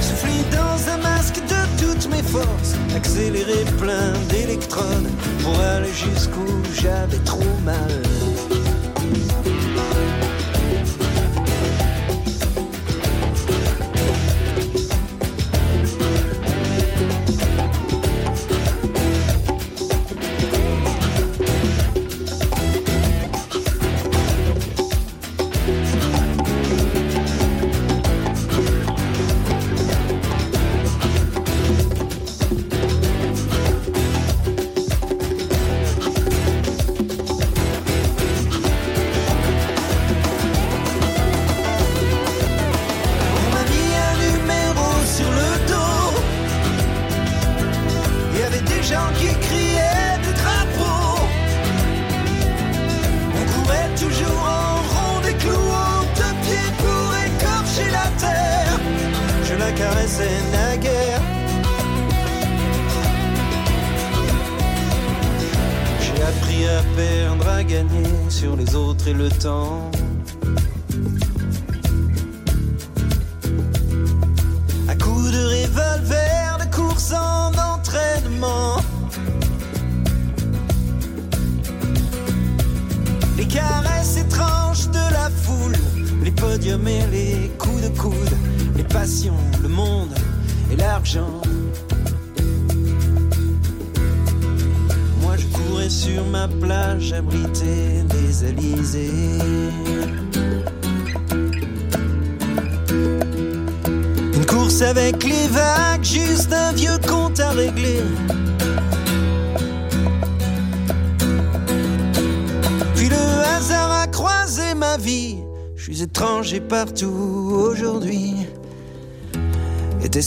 Soufflé 0.00 0.36
dans 0.50 0.78
un 0.92 0.98
masque 0.98 1.40
de 1.52 1.60
toutes 1.82 2.06
mes 2.10 2.22
forces, 2.22 2.61
accéléré 2.96 3.64
plein 3.78 4.12
d'électrodes 4.28 5.10
pour 5.42 5.58
aller 5.60 5.92
jusqu'où 5.92 6.46
j'avais 6.74 7.18
trop 7.24 7.58
mal. 7.64 8.61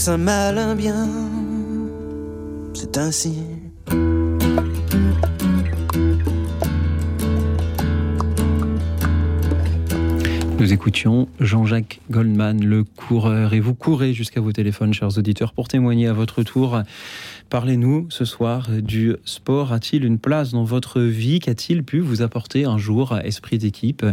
Un 0.08 0.76
bien? 0.76 1.08
C'est 2.74 2.96
ainsi. 2.96 3.42
Nous 10.60 10.72
écoutions 10.72 11.28
Jean-Jacques 11.40 12.00
Goldman, 12.08 12.64
le 12.64 12.84
coureur, 12.84 13.52
et 13.52 13.58
vous 13.58 13.74
courez 13.74 14.12
jusqu'à 14.12 14.40
vos 14.40 14.52
téléphones, 14.52 14.94
chers 14.94 15.18
auditeurs, 15.18 15.52
pour 15.52 15.66
témoigner 15.66 16.06
à 16.06 16.12
votre 16.12 16.44
tour. 16.44 16.82
Parlez-nous 17.50 18.06
ce 18.08 18.24
soir 18.24 18.68
du 18.70 19.16
sport. 19.24 19.72
A-t-il 19.72 20.04
une 20.04 20.20
place 20.20 20.52
dans 20.52 20.64
votre 20.64 21.00
vie? 21.00 21.40
Qu'a-t-il 21.40 21.82
pu 21.82 21.98
vous 21.98 22.22
apporter 22.22 22.64
un 22.64 22.78
jour 22.78 23.18
Esprit 23.24 23.58
d'équipe, 23.58 24.06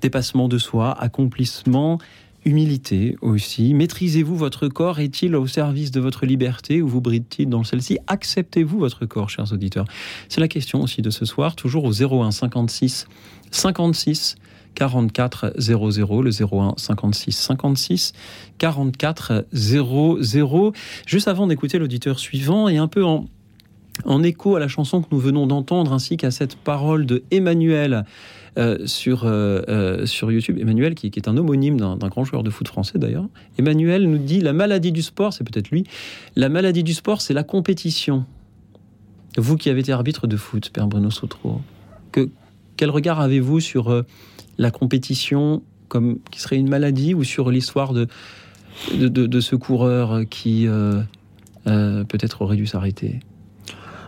dépassement 0.00 0.48
de 0.48 0.58
soi, 0.58 0.90
accomplissement 1.00 1.98
Humilité 2.46 3.16
aussi. 3.20 3.74
Maîtrisez-vous 3.74 4.34
votre 4.34 4.68
corps? 4.68 4.98
Est-il 4.98 5.36
au 5.36 5.46
service 5.46 5.90
de 5.90 6.00
votre 6.00 6.24
liberté 6.24 6.80
ou 6.80 6.88
vous 6.88 7.02
bride-t-il 7.02 7.50
dans 7.50 7.64
celle-ci? 7.64 7.98
Acceptez-vous 8.06 8.78
votre 8.78 9.04
corps, 9.04 9.28
chers 9.28 9.52
auditeurs? 9.52 9.84
C'est 10.30 10.40
la 10.40 10.48
question 10.48 10.80
aussi 10.80 11.02
de 11.02 11.10
ce 11.10 11.26
soir, 11.26 11.54
toujours 11.54 11.84
au 11.84 11.92
01 11.92 12.30
56 12.30 13.08
56 13.50 14.36
44 14.74 15.52
00, 15.58 16.22
le 16.22 16.30
01 16.30 16.74
56 16.78 17.32
56 17.32 18.12
44 18.56 19.46
00. 19.52 20.72
Juste 21.06 21.28
avant 21.28 21.46
d'écouter 21.46 21.78
l'auditeur 21.78 22.18
suivant 22.18 22.68
et 22.68 22.78
un 22.78 22.88
peu 22.88 23.04
en, 23.04 23.26
en 24.06 24.22
écho 24.22 24.56
à 24.56 24.60
la 24.60 24.68
chanson 24.68 25.02
que 25.02 25.08
nous 25.10 25.20
venons 25.20 25.46
d'entendre 25.46 25.92
ainsi 25.92 26.16
qu'à 26.16 26.30
cette 26.30 26.56
parole 26.56 27.04
de 27.04 27.22
Emmanuel 27.30 28.04
sur, 28.86 29.24
euh, 29.24 29.62
euh, 29.68 30.06
sur 30.06 30.30
YouTube, 30.30 30.58
Emmanuel 30.58 30.94
qui, 30.94 31.06
est 31.06 31.28
un 31.28 31.36
homonyme 31.36 31.78
d'un 31.78 32.08
grand 32.08 32.24
joueur 32.24 32.42
de 32.42 32.50
foot 32.50 32.68
français 32.68 32.98
d'ailleurs. 32.98 33.26
Emmanuel 33.58 34.08
nous 34.08 34.18
dit 34.18 34.40
la 34.40 34.52
maladie 34.52 34.92
du 34.92 35.02
sport, 35.02 35.32
c'est 35.32 35.44
peut-être 35.44 35.70
lui, 35.70 35.84
la 36.36 36.48
maladie 36.48 36.82
du 36.82 36.94
sport 36.94 37.20
c'est 37.20 37.34
la 37.34 37.44
compétition. 37.44 38.24
Vous 39.36 39.56
qui 39.56 39.70
avez 39.70 39.80
été 39.80 39.92
arbitre 39.92 40.26
de 40.26 40.36
foot, 40.36 40.70
Père 40.70 40.88
Bruno 40.88 41.08
que, 42.10 42.28
quel 42.76 42.90
regard 42.90 43.20
avez-vous 43.20 43.60
sur 43.60 43.90
euh, 43.90 44.02
la 44.58 44.70
compétition 44.70 45.62
comme 45.88 46.18
qui 46.30 46.40
serait 46.40 46.56
une 46.56 46.68
maladie 46.68 47.14
ou 47.14 47.24
sur 47.24 47.50
l'histoire 47.50 47.92
de, 47.92 48.06
ce 49.40 49.56
coureur 49.56 50.22
qui 50.30 50.66
euh, 50.66 51.02
euh, 51.66 52.04
peut-être 52.04 52.42
aurait 52.42 52.56
dû 52.56 52.66
s'arrêter? 52.66 53.20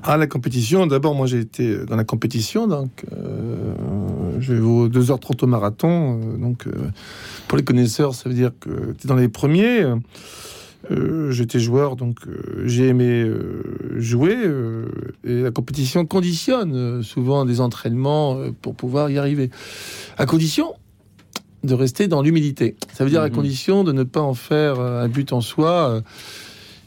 Ah, 0.05 0.17
la 0.17 0.27
compétition, 0.27 0.87
d'abord, 0.87 1.15
moi 1.15 1.27
j'ai 1.27 1.39
été 1.39 1.85
dans 1.85 1.95
la 1.95 2.05
compétition, 2.05 2.67
donc 2.67 3.05
euh, 3.13 3.75
je 4.43 4.53
vais 4.55 4.61
au 4.61 4.89
2h30 4.89 5.43
au 5.45 5.47
marathon. 5.47 6.21
euh, 6.23 6.37
donc, 6.37 6.67
euh, 6.67 6.73
pour 7.49 7.57
les 7.57 7.65
connaisseurs, 7.65 8.15
ça 8.15 8.29
veut 8.29 8.35
dire 8.35 8.51
que 8.61 8.93
tu 8.99 9.07
es 9.07 9.09
dans 9.09 9.17
les 9.17 9.29
premiers. 9.29 9.85
Euh, 10.91 11.31
J'étais 11.31 11.61
joueur, 11.61 11.95
donc 11.95 12.19
euh, 12.27 12.65
j'ai 12.67 12.89
aimé 12.89 13.23
euh, 13.23 13.63
jouer. 13.99 14.37
et 15.25 15.41
la 15.43 15.51
compétition 15.53 16.05
conditionne 16.07 17.03
souvent 17.05 17.45
des 17.45 17.61
entraînements 17.61 18.37
pour 18.61 18.75
pouvoir 18.75 19.09
y 19.11 19.17
arriver. 19.19 19.51
À 20.19 20.27
condition 20.27 20.75
de 21.63 21.75
rester 21.75 22.09
dans 22.09 22.23
l'humilité. 22.23 22.75
Ça 22.93 23.05
veut 23.05 23.11
dire 23.11 23.21
à 23.23 23.29
Mhm. 23.29 23.35
condition 23.37 23.85
de 23.85 23.93
ne 23.93 24.03
pas 24.03 24.21
en 24.21 24.35
faire 24.35 24.81
un 24.81 25.07
but 25.09 25.33
en 25.33 25.41
soi. 25.41 26.03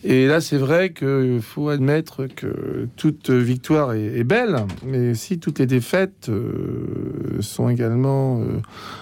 Et 0.08 0.28
là, 0.28 0.40
c'est 0.40 0.58
vrai 0.58 0.94
qu'il 0.94 1.42
faut 1.42 1.70
admettre 1.70 2.28
que 2.28 2.88
toute 2.96 3.32
victoire 3.32 3.94
est, 3.94 4.20
est 4.20 4.24
belle, 4.24 4.58
mais 4.86 5.16
si 5.16 5.40
toutes 5.40 5.58
les 5.58 5.66
défaites 5.66 6.30
euh, 6.30 7.42
sont 7.42 7.70
également 7.70 8.40
euh, 8.42 8.62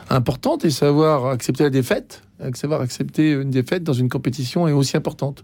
importantes, 0.10 0.64
et 0.64 0.70
savoir 0.70 1.26
accepter 1.26 1.64
la 1.64 1.70
défaite, 1.70 2.24
savoir 2.54 2.80
accepter 2.80 3.32
une 3.32 3.49
défaite 3.49 3.84
dans 3.84 3.91
une 3.91 4.08
compétition 4.08 4.66
est 4.66 4.72
aussi 4.72 4.95
importante. 4.95 5.43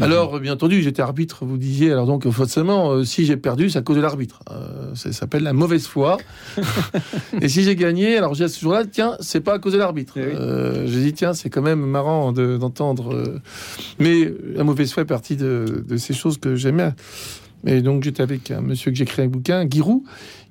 Alors, 0.00 0.40
bien 0.40 0.54
entendu, 0.54 0.82
j'étais 0.82 1.02
arbitre, 1.02 1.44
vous 1.44 1.58
disiez, 1.58 1.92
alors 1.92 2.06
donc, 2.06 2.28
forcément, 2.30 2.90
euh, 2.92 3.04
si 3.04 3.24
j'ai 3.26 3.36
perdu, 3.36 3.70
c'est 3.70 3.78
à 3.78 3.82
cause 3.82 3.96
de 3.96 4.00
l'arbitre. 4.02 4.40
Euh, 4.50 4.94
ça 4.94 5.12
s'appelle 5.12 5.42
la 5.42 5.52
mauvaise 5.52 5.86
foi. 5.86 6.16
et 7.40 7.48
si 7.48 7.62
j'ai 7.62 7.76
gagné, 7.76 8.16
alors 8.16 8.34
j'ai 8.34 8.48
ce 8.48 8.60
jour-là, 8.60 8.84
tiens, 8.84 9.16
c'est 9.20 9.40
pas 9.40 9.54
à 9.54 9.58
cause 9.58 9.72
de 9.74 9.78
l'arbitre. 9.78 10.14
Eh 10.16 10.20
oui. 10.26 10.32
Euh, 10.34 10.86
j'ai 10.86 11.00
dit, 11.02 11.12
tiens, 11.12 11.34
c'est 11.34 11.50
quand 11.50 11.62
même 11.62 11.80
marrant 11.80 12.32
de- 12.32 12.56
d'entendre. 12.56 13.40
mais 13.98 14.32
la 14.54 14.64
mauvaise 14.64 14.92
foi 14.92 15.02
est 15.02 15.06
partie 15.06 15.36
de, 15.36 15.84
de 15.86 15.96
ces 15.96 16.14
choses 16.14 16.38
que 16.38 16.56
j'aimais. 16.56 16.92
Et 17.66 17.80
donc, 17.80 18.02
j'étais 18.02 18.22
avec 18.22 18.50
un 18.50 18.60
monsieur 18.60 18.90
que 18.90 18.96
j'ai 18.96 19.04
écrit 19.04 19.22
un 19.22 19.28
bouquin, 19.28 19.66
Giroud, 19.70 20.02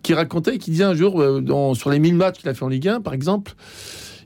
qui 0.01 0.13
racontait, 0.13 0.57
qui 0.59 0.71
disait 0.71 0.83
un 0.85 0.95
jour, 0.95 1.41
dans- 1.41 1.73
sur 1.73 1.89
les 1.89 1.99
1000 1.99 2.15
matchs 2.15 2.37
qu'il 2.39 2.47
a 2.49 2.53
fait 2.53 2.63
en 2.63 2.69
Ligue 2.69 2.87
1, 2.87 3.01
par 3.01 3.13
exemple, 3.13 3.53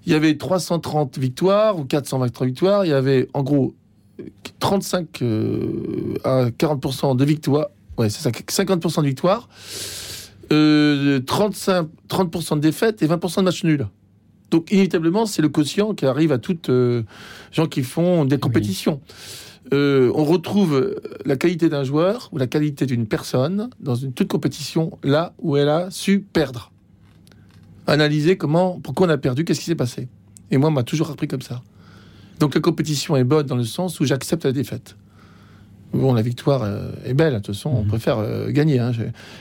il 0.06 0.12
y 0.12 0.16
avait 0.16 0.38
330 0.38 1.18
victoires 1.18 1.80
ou 1.80 1.86
423 1.86 2.46
victoires. 2.46 2.86
Il 2.86 2.90
y 2.90 2.94
avait, 2.94 3.28
en 3.34 3.42
gros, 3.42 3.74
35 4.60 5.22
euh, 5.22 6.16
à 6.24 6.50
40% 6.50 7.16
de 7.16 7.26
victoires. 7.26 7.68
Ouais, 7.98 8.10
c'est 8.10 8.22
ça, 8.22 8.32
50% 8.32 9.02
de 9.02 9.08
victoires. 9.08 9.48
Euh, 10.52 11.20
35, 11.22 11.88
30% 12.10 12.56
de 12.56 12.60
défaites 12.60 13.02
et 13.02 13.08
20% 13.08 13.38
de 13.38 13.42
matchs 13.42 13.64
nuls. 13.64 13.88
Donc, 14.52 14.72
inévitablement, 14.72 15.26
c'est 15.26 15.42
le 15.42 15.50
quotient 15.50 15.94
qui 15.94 16.06
arrive 16.06 16.32
à 16.32 16.38
toutes 16.38 16.70
euh, 16.70 17.04
gens 17.52 17.66
qui 17.66 17.84
font 17.84 18.26
des 18.26 18.38
compétitions. 18.38 19.02
Euh, 19.74 20.12
on 20.14 20.24
retrouve 20.24 20.96
la 21.26 21.36
qualité 21.38 21.70
d'un 21.70 21.84
joueur 21.84 22.30
ou 22.32 22.38
la 22.38 22.46
qualité 22.46 22.86
d'une 22.86 23.08
personne 23.08 23.70
dans 23.80 23.96
une 23.96 24.14
toute 24.14 24.28
compétition 24.28 25.00
là 25.04 25.34
où 25.40 25.58
elle 25.58 25.70
a 25.70 25.90
su 25.90 26.20
perdre. 26.20 26.72
Analyser 27.88 28.38
comment, 28.38 28.80
pourquoi 28.80 29.08
on 29.08 29.10
a 29.10 29.18
perdu, 29.18 29.44
qu'est-ce 29.44 29.60
qui 29.60 29.66
s'est 29.66 29.76
passé. 29.76 30.08
Et 30.52 30.58
moi, 30.58 30.70
on 30.70 30.74
m'a 30.74 30.84
toujours 30.84 31.10
appris 31.10 31.28
comme 31.28 31.42
ça. 31.42 31.64
Donc 32.40 32.56
la 32.56 32.62
compétition 32.62 33.16
est 33.16 33.24
bonne 33.24 33.46
dans 33.46 33.56
le 33.56 33.64
sens 33.64 34.00
où 34.00 34.06
j'accepte 34.06 34.46
la 34.46 34.52
défaite. 34.52 34.96
Bon, 35.94 36.14
la 36.14 36.22
victoire 36.22 36.64
euh, 36.64 36.92
est 37.06 37.14
belle, 37.14 37.34
de 37.34 37.38
toute 37.40 37.56
façon, 37.56 37.70
on 37.70 37.82
Mhm. 37.84 37.88
préfère 37.88 38.18
euh, 38.20 38.50
gagner. 38.52 38.80
hein. 38.80 38.92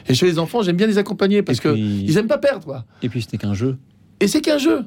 Et 0.09 0.15
chez 0.15 0.27
les 0.27 0.39
enfants, 0.39 0.63
j'aime 0.63 0.77
bien 0.77 0.87
les 0.87 0.99
accompagner 0.99 1.43
parce 1.43 1.59
puis- 1.59 2.05
ils 2.07 2.17
aiment 2.17 2.29
pas 2.29 2.39
perdre. 2.39 2.65
Quoi. 2.65 2.85
Et 3.03 3.09
puis 3.09 3.23
c'était 3.23 3.39
qu'un 3.39 3.55
jeu, 3.55 3.77
Et 4.21 4.29
c'est 4.29 4.41
qu'un 4.41 4.59
jeu. 4.59 4.85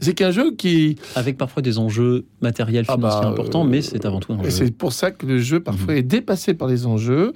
C'est 0.00 0.14
qu'un 0.14 0.30
jeu 0.30 0.54
qui. 0.54 0.96
avec 1.16 1.36
parfois 1.36 1.62
des 1.62 1.78
enjeux 1.78 2.26
matériels, 2.40 2.84
Ah 2.88 2.96
bah, 2.96 3.10
financiers 3.10 3.30
importants, 3.30 3.64
euh, 3.64 3.68
mais 3.68 3.80
c'est 3.82 4.04
avant 4.04 4.20
tout 4.20 4.32
un 4.32 4.40
Et 4.40 4.44
jeu. 4.44 4.50
c'est 4.50 4.70
pour 4.70 4.92
ça 4.92 5.10
que 5.10 5.24
le 5.26 5.38
jeu 5.38 5.60
parfois 5.60 5.94
Mhm. 5.94 5.98
est 5.98 6.02
dépassé 6.02 6.54
par 6.54 6.68
les 6.68 6.86
enjeux. 6.86 7.32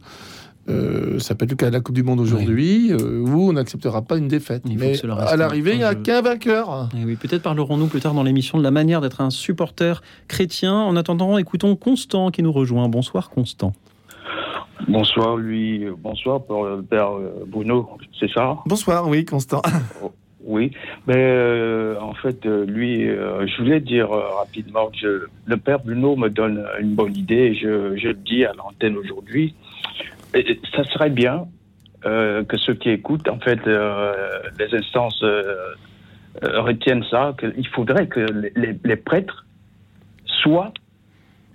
Euh, 0.69 1.19
ça 1.19 1.35
peut 1.35 1.45
être 1.45 1.51
le 1.53 1.57
cas 1.57 1.69
de 1.69 1.73
la 1.73 1.81
Coupe 1.81 1.95
du 1.95 2.03
Monde 2.03 2.21
aujourd'hui, 2.21 2.93
euh, 2.93 3.21
où 3.21 3.49
on 3.49 3.53
n'acceptera 3.55 4.03
pas 4.03 4.19
une 4.19 4.29
défaite. 4.29 4.63
Mais 4.67 4.95
à 5.05 5.37
l'arrivée, 5.37 5.73
il 5.73 5.79
n'y 5.79 5.85
a 5.85 5.95
qu'un 5.95 6.21
vainqueur. 6.21 6.89
Eh 6.99 7.05
oui, 7.05 7.17
peut-être 7.17 7.43
parlerons-nous 7.43 7.87
plus 7.87 8.01
tard 8.01 8.15
dans 8.15 8.23
l'émission 8.23 8.59
de 8.59 8.63
la 8.63 8.71
manière 8.71 9.01
d'être 9.01 9.21
un 9.21 9.31
supporter 9.31 10.03
chrétien. 10.29 10.75
En 10.75 10.97
attendant, 10.97 11.39
écoutons 11.39 11.75
Constant 11.77 12.31
qui 12.31 12.43
nous 12.43 12.53
rejoint. 12.53 12.89
Bonsoir 12.89 13.31
Constant. 13.31 13.73
Bonsoir, 14.87 15.37
lui. 15.37 15.87
Bonsoir 15.99 16.45
pour 16.45 16.67
le 16.67 16.83
père 16.83 17.13
euh, 17.13 17.45
Bruno, 17.47 17.91
c'est 18.19 18.31
ça? 18.31 18.59
Bonsoir, 18.67 19.09
oui, 19.09 19.25
Constant. 19.25 19.63
Oui. 20.45 20.71
Mais 21.07 21.15
euh, 21.17 22.01
en 22.01 22.15
fait, 22.15 22.47
lui, 22.47 23.07
euh, 23.07 23.47
je 23.47 23.63
voulais 23.63 23.81
dire 23.81 24.11
euh, 24.13 24.23
rapidement 24.39 24.91
que 25.01 25.27
le 25.45 25.57
père 25.59 25.81
Bruno 25.81 26.17
me 26.17 26.31
donne 26.31 26.65
une 26.81 26.95
bonne 26.95 27.15
idée. 27.15 27.35
et 27.35 27.55
Je, 27.55 27.97
je 27.99 28.09
le 28.09 28.15
dis 28.15 28.45
à 28.45 28.53
l'antenne 28.55 28.97
aujourd'hui. 28.97 29.55
Ça 30.33 30.85
serait 30.85 31.11
bien 31.11 31.47
euh, 32.07 32.45
que 32.45 32.57
ceux 32.57 32.75
qui 32.75 32.91
écoutent, 32.91 33.29
en 33.29 33.39
fait, 33.39 33.59
euh, 33.67 34.13
les 34.59 34.75
instances 34.75 35.23
euh, 35.23 35.75
retiennent 36.43 37.05
ça, 37.11 37.35
qu'il 37.39 37.67
faudrait 37.69 38.07
que 38.07 38.21
les, 38.55 38.97
prêtres 38.97 39.47
soient 40.25 40.73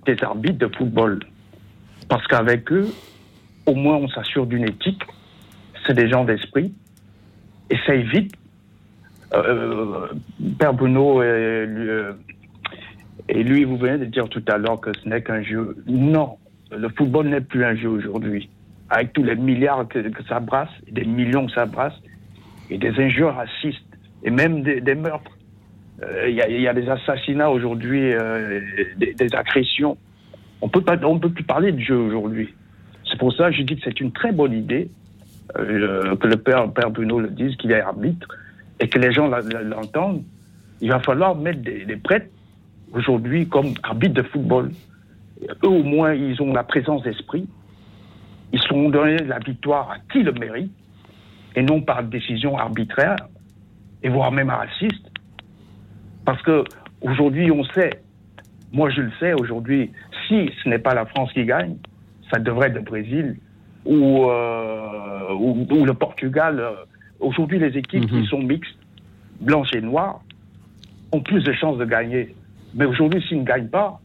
des 0.06 0.16
arbitres 0.22 0.58
de 0.58 0.68
football. 0.76 1.20
Parce 2.08 2.26
qu'avec 2.26 2.70
eux, 2.72 2.88
au 3.66 3.74
moins 3.74 3.96
on 3.96 4.08
s'assure 4.08 4.46
d'une 4.46 4.64
éthique, 4.64 5.02
c'est 5.86 5.94
des 5.94 6.08
gens 6.10 6.24
d'esprit, 6.24 6.74
et 7.70 7.76
ça 7.86 7.94
évite. 7.94 8.34
Père 10.58 10.74
Bruno 10.74 11.22
et 13.28 13.42
lui, 13.42 13.64
vous 13.64 13.76
venez 13.76 13.98
de 13.98 14.04
dire 14.04 14.28
tout 14.28 14.44
à 14.48 14.58
l'heure 14.58 14.80
que 14.80 14.90
ce 14.96 15.08
n'est 15.08 15.22
qu'un 15.22 15.42
jeu. 15.42 15.76
Non, 15.86 16.36
le 16.70 16.88
football 16.90 17.28
n'est 17.28 17.40
plus 17.40 17.64
un 17.64 17.74
jeu 17.74 17.88
aujourd'hui. 17.88 18.48
Avec 18.94 19.12
tous 19.12 19.24
les 19.24 19.34
milliards 19.34 19.88
que, 19.88 19.98
que 19.98 20.22
ça 20.24 20.38
brasse, 20.38 20.70
des 20.88 21.04
millions 21.04 21.46
que 21.46 21.52
ça 21.52 21.66
brasse, 21.66 21.94
et 22.70 22.78
des 22.78 22.96
injures 23.00 23.34
racistes, 23.34 23.82
et 24.22 24.30
même 24.30 24.62
des, 24.62 24.94
meurtres. 24.94 25.36
Euh, 26.02 26.28
Il 26.28 26.36
y, 26.36 26.68
a, 26.68 26.72
des 26.72 26.88
assassinats 26.88 27.50
aujourd'hui, 27.50 28.12
euh, 28.12 28.60
des, 28.96 29.34
agressions. 29.34 29.96
On 30.62 30.68
peut 30.68 30.80
pas, 30.80 30.96
on 31.04 31.18
peut 31.18 31.30
plus 31.30 31.42
parler 31.42 31.72
de 31.72 31.80
jeu 31.80 31.96
aujourd'hui. 31.96 32.54
C'est 33.10 33.18
pour 33.18 33.32
ça 33.34 33.50
que 33.50 33.56
je 33.56 33.62
dis 33.62 33.74
que 33.74 33.82
c'est 33.84 34.00
une 34.00 34.12
très 34.12 34.30
bonne 34.30 34.52
idée 34.52 34.88
euh, 35.58 36.14
que 36.14 36.28
le 36.28 36.36
père, 36.36 36.68
Bruno 36.90 37.18
le 37.18 37.30
dise, 37.30 37.56
qu'il 37.56 37.72
est 37.72 37.80
arbitre, 37.80 38.28
et 38.78 38.88
que 38.88 38.98
les 39.00 39.12
gens 39.12 39.28
l'entendent. 39.28 40.22
Il 40.80 40.90
va 40.90 41.00
falloir 41.00 41.34
mettre 41.34 41.62
des 41.62 41.96
prêtres 41.96 42.30
aujourd'hui 42.92 43.48
comme 43.48 43.74
arbitres 43.82 44.14
de 44.14 44.22
football. 44.22 44.70
Eux, 45.64 45.68
au 45.68 45.82
moins, 45.82 46.14
ils 46.14 46.40
ont 46.40 46.52
la 46.52 46.62
présence 46.62 47.02
d'esprit. 47.02 47.46
Ils 48.54 48.60
seront 48.60 48.88
donnés 48.88 49.16
la 49.16 49.40
victoire 49.40 49.90
à 49.90 49.96
qui 50.12 50.22
le 50.22 50.30
mérite, 50.30 50.70
et 51.56 51.62
non 51.62 51.80
par 51.80 52.04
décision 52.04 52.56
arbitraire, 52.56 53.16
et 54.04 54.08
voire 54.08 54.30
même 54.30 54.48
raciste. 54.48 55.10
Parce 56.24 56.40
que 56.42 56.62
aujourd'hui, 57.00 57.50
on 57.50 57.64
sait, 57.64 57.90
moi 58.72 58.90
je 58.90 59.00
le 59.00 59.10
sais 59.18 59.32
aujourd'hui, 59.32 59.90
si 60.28 60.52
ce 60.62 60.68
n'est 60.68 60.78
pas 60.78 60.94
la 60.94 61.04
France 61.04 61.32
qui 61.32 61.44
gagne, 61.44 61.74
ça 62.32 62.38
devrait 62.38 62.68
être 62.68 62.76
le 62.76 62.82
Brésil 62.82 63.36
ou, 63.84 64.26
euh, 64.30 65.32
ou, 65.34 65.66
ou 65.68 65.84
le 65.84 65.94
Portugal. 65.94 66.62
Aujourd'hui, 67.18 67.58
les 67.58 67.76
équipes 67.76 68.08
Mhm. 68.08 68.22
qui 68.22 68.28
sont 68.28 68.38
mixtes, 68.38 68.78
blanches 69.40 69.74
et 69.74 69.80
noires, 69.80 70.20
ont 71.10 71.20
plus 71.20 71.42
de 71.42 71.52
chances 71.54 71.78
de 71.78 71.84
gagner. 71.84 72.32
Mais 72.72 72.84
aujourd'hui, 72.84 73.20
s'ils 73.26 73.40
ne 73.40 73.44
gagnent 73.44 73.68
pas, 73.68 74.00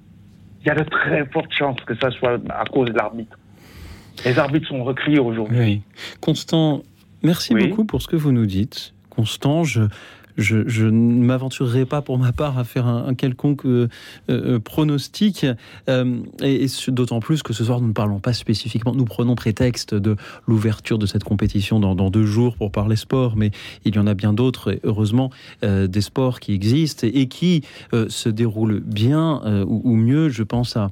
il 0.62 0.68
y 0.70 0.72
a 0.72 0.76
de 0.76 0.84
très 0.86 1.24
fortes 1.28 1.54
chances 1.54 1.80
que 1.82 1.94
ça 2.02 2.10
soit 2.10 2.40
à 2.50 2.66
cause 2.66 2.90
de 2.92 2.98
l'arbitre. 2.98 3.38
Les 4.26 4.38
arbitres 4.38 4.68
sont 4.68 4.84
recriés 4.84 5.20
aujourd'hui. 5.20 5.60
Oui. 5.60 5.82
Constant, 6.22 6.84
merci 7.24 7.54
Oui. 7.54 7.68
beaucoup 7.68 7.86
pour 7.86 8.02
ce 8.02 8.08
que 8.08 8.16
vous 8.16 8.32
nous 8.32 8.46
dites. 8.46 8.94
Constant, 9.10 9.64
je, 9.64 9.82
je, 10.38 10.68
je 10.68 10.86
ne 10.86 11.24
m'aventurerai 11.26 11.86
pas 11.86 12.02
pour 12.02 12.18
ma 12.18 12.32
part 12.32 12.58
à 12.58 12.64
faire 12.64 12.88
un, 12.88 13.08
un 13.08 13.14
quelconque 13.14 13.66
euh, 13.66 13.90
euh, 14.30 14.60
pronostic, 14.60 15.46
euh, 15.90 16.18
et, 16.42 16.68
d'autant 16.88 17.20
plus 17.20 17.44
que 17.44 17.52
ce 17.54 17.64
soir 17.64 17.82
nous 17.82 17.88
ne 17.90 17.94
parlons 17.94 18.20
pas 18.20 18.34
spécifiquement, 18.34 18.94
nous 18.94 19.06
prenons 19.06 19.36
prétexte 19.36 19.94
de 19.96 20.16
l'ouverture 20.48 20.98
de 20.98 21.06
cette 21.06 21.24
compétition 21.24 21.80
dans, 21.80 21.96
dans 21.96 22.10
deux 22.10 22.26
jours 22.26 22.56
pour 22.56 22.72
parler 22.72 22.96
sport, 22.96 23.36
mais 23.36 23.52
il 23.86 23.96
y 23.96 24.00
en 24.00 24.08
a 24.08 24.14
bien 24.14 24.32
d'autres, 24.34 24.74
et 24.74 24.80
heureusement, 24.84 25.30
euh, 25.64 25.88
des 25.88 26.02
sports 26.02 26.40
qui 26.40 26.54
existent 26.54 27.06
et, 27.06 27.22
et 27.22 27.28
qui 27.28 27.64
euh, 27.94 28.08
se 28.10 28.30
déroulent 28.30 28.80
bien 28.80 29.42
euh, 29.46 29.66
ou, 29.68 29.82
ou 29.84 29.96
mieux, 29.96 30.30
je 30.30 30.44
pense 30.44 30.78
à 30.78 30.90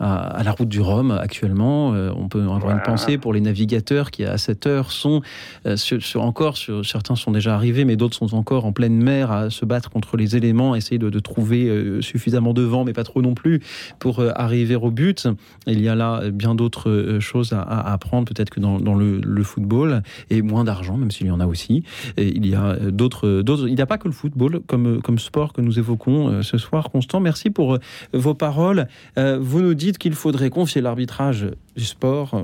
à, 0.00 0.16
à 0.16 0.42
la 0.42 0.52
route 0.52 0.68
du 0.68 0.80
Rhum 0.80 1.10
actuellement. 1.12 1.94
Euh, 1.94 2.10
on 2.16 2.28
peut 2.28 2.42
avoir 2.42 2.70
une 2.70 2.82
pensée 2.82 3.18
pour 3.18 3.32
les 3.32 3.40
navigateurs 3.40 4.10
qui 4.10 4.24
à 4.24 4.38
cette 4.38 4.66
heure 4.66 4.90
sont 4.90 5.20
euh, 5.66 5.76
sur, 5.76 6.02
sur- 6.02 6.22
encore, 6.22 6.56
sur, 6.56 6.84
certains 6.84 7.14
sont 7.14 7.30
déjà 7.30 7.54
arrivés, 7.54 7.84
mais 7.84 7.96
d'autres 7.96 8.16
sont 8.16 8.34
encore 8.34 8.64
en 8.64 8.72
pleine 8.72 8.96
mer 8.96 9.30
à 9.30 9.50
se 9.50 9.64
battre 9.64 9.90
contre 9.90 10.16
les 10.16 10.36
éléments, 10.36 10.74
essayer 10.74 10.98
de, 10.98 11.10
de 11.10 11.18
trouver 11.20 11.68
euh, 11.68 12.00
suffisamment 12.00 12.52
de 12.54 12.62
vent, 12.62 12.84
mais 12.84 12.92
pas 12.92 13.04
trop 13.04 13.22
non 13.22 13.34
plus, 13.34 13.60
pour 13.98 14.20
arriver 14.34 14.76
au 14.76 14.90
but. 14.90 15.28
Il 15.66 15.80
y 15.80 15.88
a 15.88 15.94
là 15.94 16.30
bien 16.32 16.54
d'autres 16.54 17.18
choses 17.20 17.52
à, 17.52 17.60
à 17.60 17.92
apprendre, 17.92 18.26
peut-être 18.26 18.50
que 18.50 18.60
dans, 18.60 18.80
dans 18.80 18.94
le, 18.94 19.20
le 19.20 19.42
football, 19.42 20.02
et 20.30 20.42
moins 20.42 20.64
d'argent, 20.64 20.96
même 20.96 21.10
s'il 21.10 21.26
y 21.26 21.30
en 21.30 21.40
a 21.40 21.46
aussi. 21.46 21.84
Et 22.16 22.28
il 22.28 22.46
y 22.46 22.54
a 22.54 22.76
d'autres. 22.90 23.42
Il 23.68 23.74
n'y 23.74 23.80
a 23.80 23.86
pas 23.86 23.98
que 23.98 24.08
le 24.08 24.14
football 24.14 24.60
comme, 24.66 25.02
comme 25.02 25.18
sport 25.18 25.52
que 25.52 25.60
nous 25.60 25.78
évoquons 25.78 26.42
ce 26.42 26.58
soir. 26.58 26.90
Constant, 26.90 27.20
merci 27.20 27.50
pour 27.50 27.78
vos 28.12 28.34
paroles. 28.34 28.86
Vous 29.16 29.60
nous 29.60 29.74
dites 29.74 29.89
qu'il 29.98 30.14
faudrait 30.14 30.50
confier 30.50 30.80
l'arbitrage 30.80 31.46
du 31.76 31.84
sport 31.84 32.34
euh, 32.34 32.42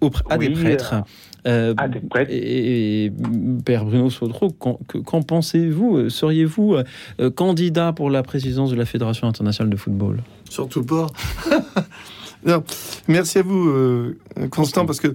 au 0.00 0.08
pr- 0.10 0.22
à 0.30 0.38
des 0.38 0.48
Oui, 0.48 0.54
prêtres. 0.54 0.94
Euh, 1.46 1.74
À 1.76 1.86
des 1.88 2.00
prêtres. 2.00 2.30
et, 2.32 3.04
et, 3.06 3.12
Père 3.64 3.84
Bruno 3.84 4.10
Sodro, 4.10 4.50
qu'en 4.50 4.78
que- 4.88 4.98
qu'en 4.98 5.22
pensez-vous? 5.22 6.10
Seriez-vous 6.10 6.76
euh, 7.20 7.30
candidat 7.30 7.92
pour 7.92 8.10
la 8.10 8.22
présidence 8.24 8.70
de 8.70 8.76
la 8.76 8.84
Fédération 8.84 9.28
internationale 9.28 9.70
de 9.70 9.76
football? 9.76 10.22
Surtout 10.50 10.84
pas. 10.84 11.06
Non, 12.44 12.62
merci 13.08 13.38
à 13.38 13.42
vous, 13.42 13.68
euh, 13.70 14.18
Constant, 14.50 14.86
parce 14.86 15.00
que 15.00 15.08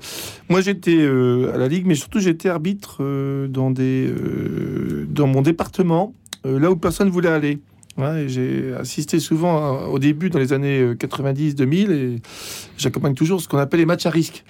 moi 0.49 0.59
j'étais 0.59 0.97
euh, 0.97 1.53
à 1.53 1.57
la 1.57 1.69
Ligue, 1.69 1.85
mais 1.85 1.95
surtout 1.95 2.19
j'étais 2.19 2.49
arbitre 2.49 2.97
euh, 2.99 3.47
dans, 3.47 3.71
des, 3.71 4.07
euh, 4.07 5.05
dans 5.09 5.27
mon 5.27 5.41
département, 5.41 6.13
euh, 6.45 6.59
là 6.59 6.69
où 6.71 6.75
personne 6.75 7.09
voulait 7.09 7.29
aller. 7.29 7.59
Ouais, 8.01 8.23
et 8.23 8.29
j'ai 8.29 8.73
assisté 8.79 9.19
souvent 9.19 9.85
au 9.87 9.99
début 9.99 10.29
dans 10.29 10.39
les 10.39 10.53
années 10.53 10.79
euh, 10.81 10.95
90-2000 10.95 11.91
et 11.91 12.21
j'accompagne 12.77 13.13
toujours 13.13 13.41
ce 13.41 13.47
qu'on 13.47 13.57
appelle 13.59 13.79
les 13.79 13.85
matchs 13.85 14.05
à 14.05 14.09
risque. 14.09 14.43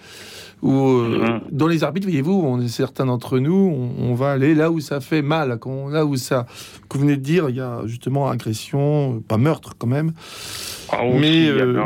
Où, 0.63 0.73
euh, 0.75 1.17
Mhm. 1.17 1.41
dans 1.51 1.65
les 1.65 1.83
arbitres, 1.83 2.05
voyez-vous, 2.05 2.33
on 2.33 2.61
est 2.61 2.67
certains 2.67 3.07
d'entre 3.07 3.39
nous, 3.39 3.51
on, 3.99 4.11
on 4.11 4.13
va 4.13 4.31
aller 4.31 4.53
là 4.53 4.69
où 4.69 4.79
ça 4.79 5.01
fait 5.01 5.23
mal, 5.23 5.57
là 5.91 6.05
où 6.05 6.15
ça, 6.17 6.45
que 6.87 6.97
vous 6.99 7.03
venez 7.03 7.17
de 7.17 7.21
dire, 7.23 7.49
il 7.49 7.55
y 7.55 7.59
a 7.59 7.81
justement 7.87 8.29
agression, 8.29 9.15
euh, 9.15 9.19
pas 9.27 9.37
meurtre 9.37 9.73
quand 9.77 9.87
même, 9.87 10.13
Ah, 10.91 10.99
Mais, 11.19 11.47
euh, 11.47 11.81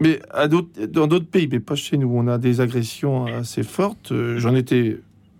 mais 0.00 0.18
à 0.30 0.48
dans 0.48 1.06
d'autres 1.06 1.26
pays, 1.26 1.46
mais 1.52 1.60
pas 1.60 1.74
chez 1.74 1.98
nous, 1.98 2.10
on 2.14 2.26
a 2.26 2.38
des 2.38 2.62
agressions 2.62 3.26
assez 3.26 3.62
fortes. 3.62 4.12
Euh, 4.12 4.38
J'en 4.38 4.54
étais. 4.54 4.98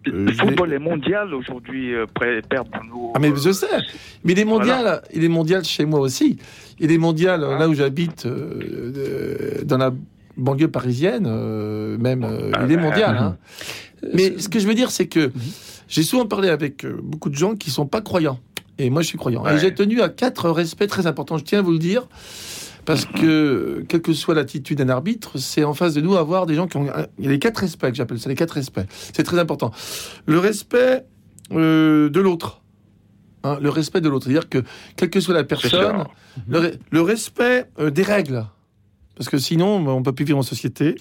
Euh, 0.09 0.11
Le 0.13 0.25
l'ai- 0.27 0.33
football 0.35 0.73
est 0.73 0.79
mondial 0.79 1.35
aujourd'hui, 1.35 1.95
euh, 1.95 2.07
Père 2.49 2.65
Bruno. 2.65 3.13
Ah 3.15 3.19
mais 3.19 3.33
je 3.37 3.53
sais, 3.53 3.67
mais 4.25 4.33
il 4.33 4.39
est 4.39 4.45
mondial, 4.45 4.81
Voilà. 4.83 5.03
il 5.15 5.25
est 5.25 5.29
mondial 5.29 5.65
chez 5.65 5.85
moi 5.85 6.01
aussi. 6.01 6.39
Il 6.79 6.91
est 6.93 6.99
mondial 6.99 7.43
euh, 7.43 7.59
là 7.59 7.69
où 7.69 7.75
j'habite, 7.75 8.27
euh, 8.27 8.61
euh, 8.97 9.65
dans 9.65 9.79
la 9.79 9.93
banlieue 10.37 10.69
parisienne, 10.69 11.27
euh, 11.29 11.97
même. 11.99 12.25
euh, 12.25 12.51
il 12.65 12.73
est 12.73 12.77
mondial. 12.77 13.17
hein. 13.17 13.37
Mais 14.13 14.39
ce 14.39 14.49
que 14.49 14.59
je 14.59 14.67
veux 14.67 14.75
dire, 14.75 14.91
c'est 14.91 15.07
que 15.07 15.31
j'ai 15.89 16.03
souvent 16.03 16.27
parlé 16.27 16.49
avec 16.49 16.85
euh, 16.85 16.99
beaucoup 17.03 17.31
de 17.31 17.37
gens 17.37 17.55
qui 17.55 17.71
sont 17.71 17.87
pas 17.87 18.01
croyants. 18.03 18.39
Et 18.79 18.91
moi, 18.91 19.03
je 19.03 19.07
suis 19.07 19.19
croyant. 19.19 19.47
Et 19.47 19.59
j'ai 19.59 19.73
tenu 19.73 20.01
à 20.03 20.09
quatre 20.09 20.51
respects 20.51 20.89
très 20.89 21.07
importants. 21.07 21.39
Je 21.39 21.45
tiens 21.45 21.61
à 21.61 21.63
vous 21.63 21.71
le 21.73 21.79
dire. 21.79 22.09
Parce 22.85 23.07
que, 23.07 23.85
quelle 23.89 24.03
que 24.03 24.13
soit 24.13 24.35
l'attitude 24.35 24.79
d'un 24.79 24.89
arbitre, 24.89 25.39
c'est 25.39 25.65
en 25.65 25.75
face 25.75 25.95
de 25.95 26.01
nous 26.01 26.17
avoir 26.17 26.47
des 26.47 26.55
gens 26.55 26.67
qui 26.67 26.77
ont. 26.77 26.87
Il 27.19 27.25
y 27.25 27.29
a 27.29 27.31
les 27.31 27.39
quatre 27.39 27.59
respects 27.59 27.89
que 27.89 27.95
j'appelle 27.95 28.19
ça, 28.19 28.29
les 28.29 28.35
quatre 28.35 28.53
respects. 28.53 28.87
C'est 29.13 29.23
très 29.23 29.39
important. 29.39 29.71
Le 30.27 30.39
respect 30.39 31.05
euh, 31.53 32.11
de 32.11 32.21
l'autre. 32.21 32.63
Hein, 33.43 33.59
le 33.61 33.69
respect 33.71 34.01
de 34.01 34.09
l'autre. 34.09 34.27
C'est-à-dire 34.27 34.49
que, 34.49 34.63
quelle 34.97 35.11
que 35.11 35.21
soit 35.21 35.35
la 35.35 35.45
personne, 35.45 36.05
le 36.49 37.01
respect 37.01 37.67
euh, 37.79 37.91
des 37.91 38.03
règles. 38.03 38.47
Parce 39.17 39.29
que 39.29 39.39
sinon, 39.39 39.77
on 39.77 39.99
ne 40.01 40.05
peut 40.05 40.13
plus 40.13 40.25
vivre 40.25 40.39
en 40.39 40.43
société. 40.43 40.97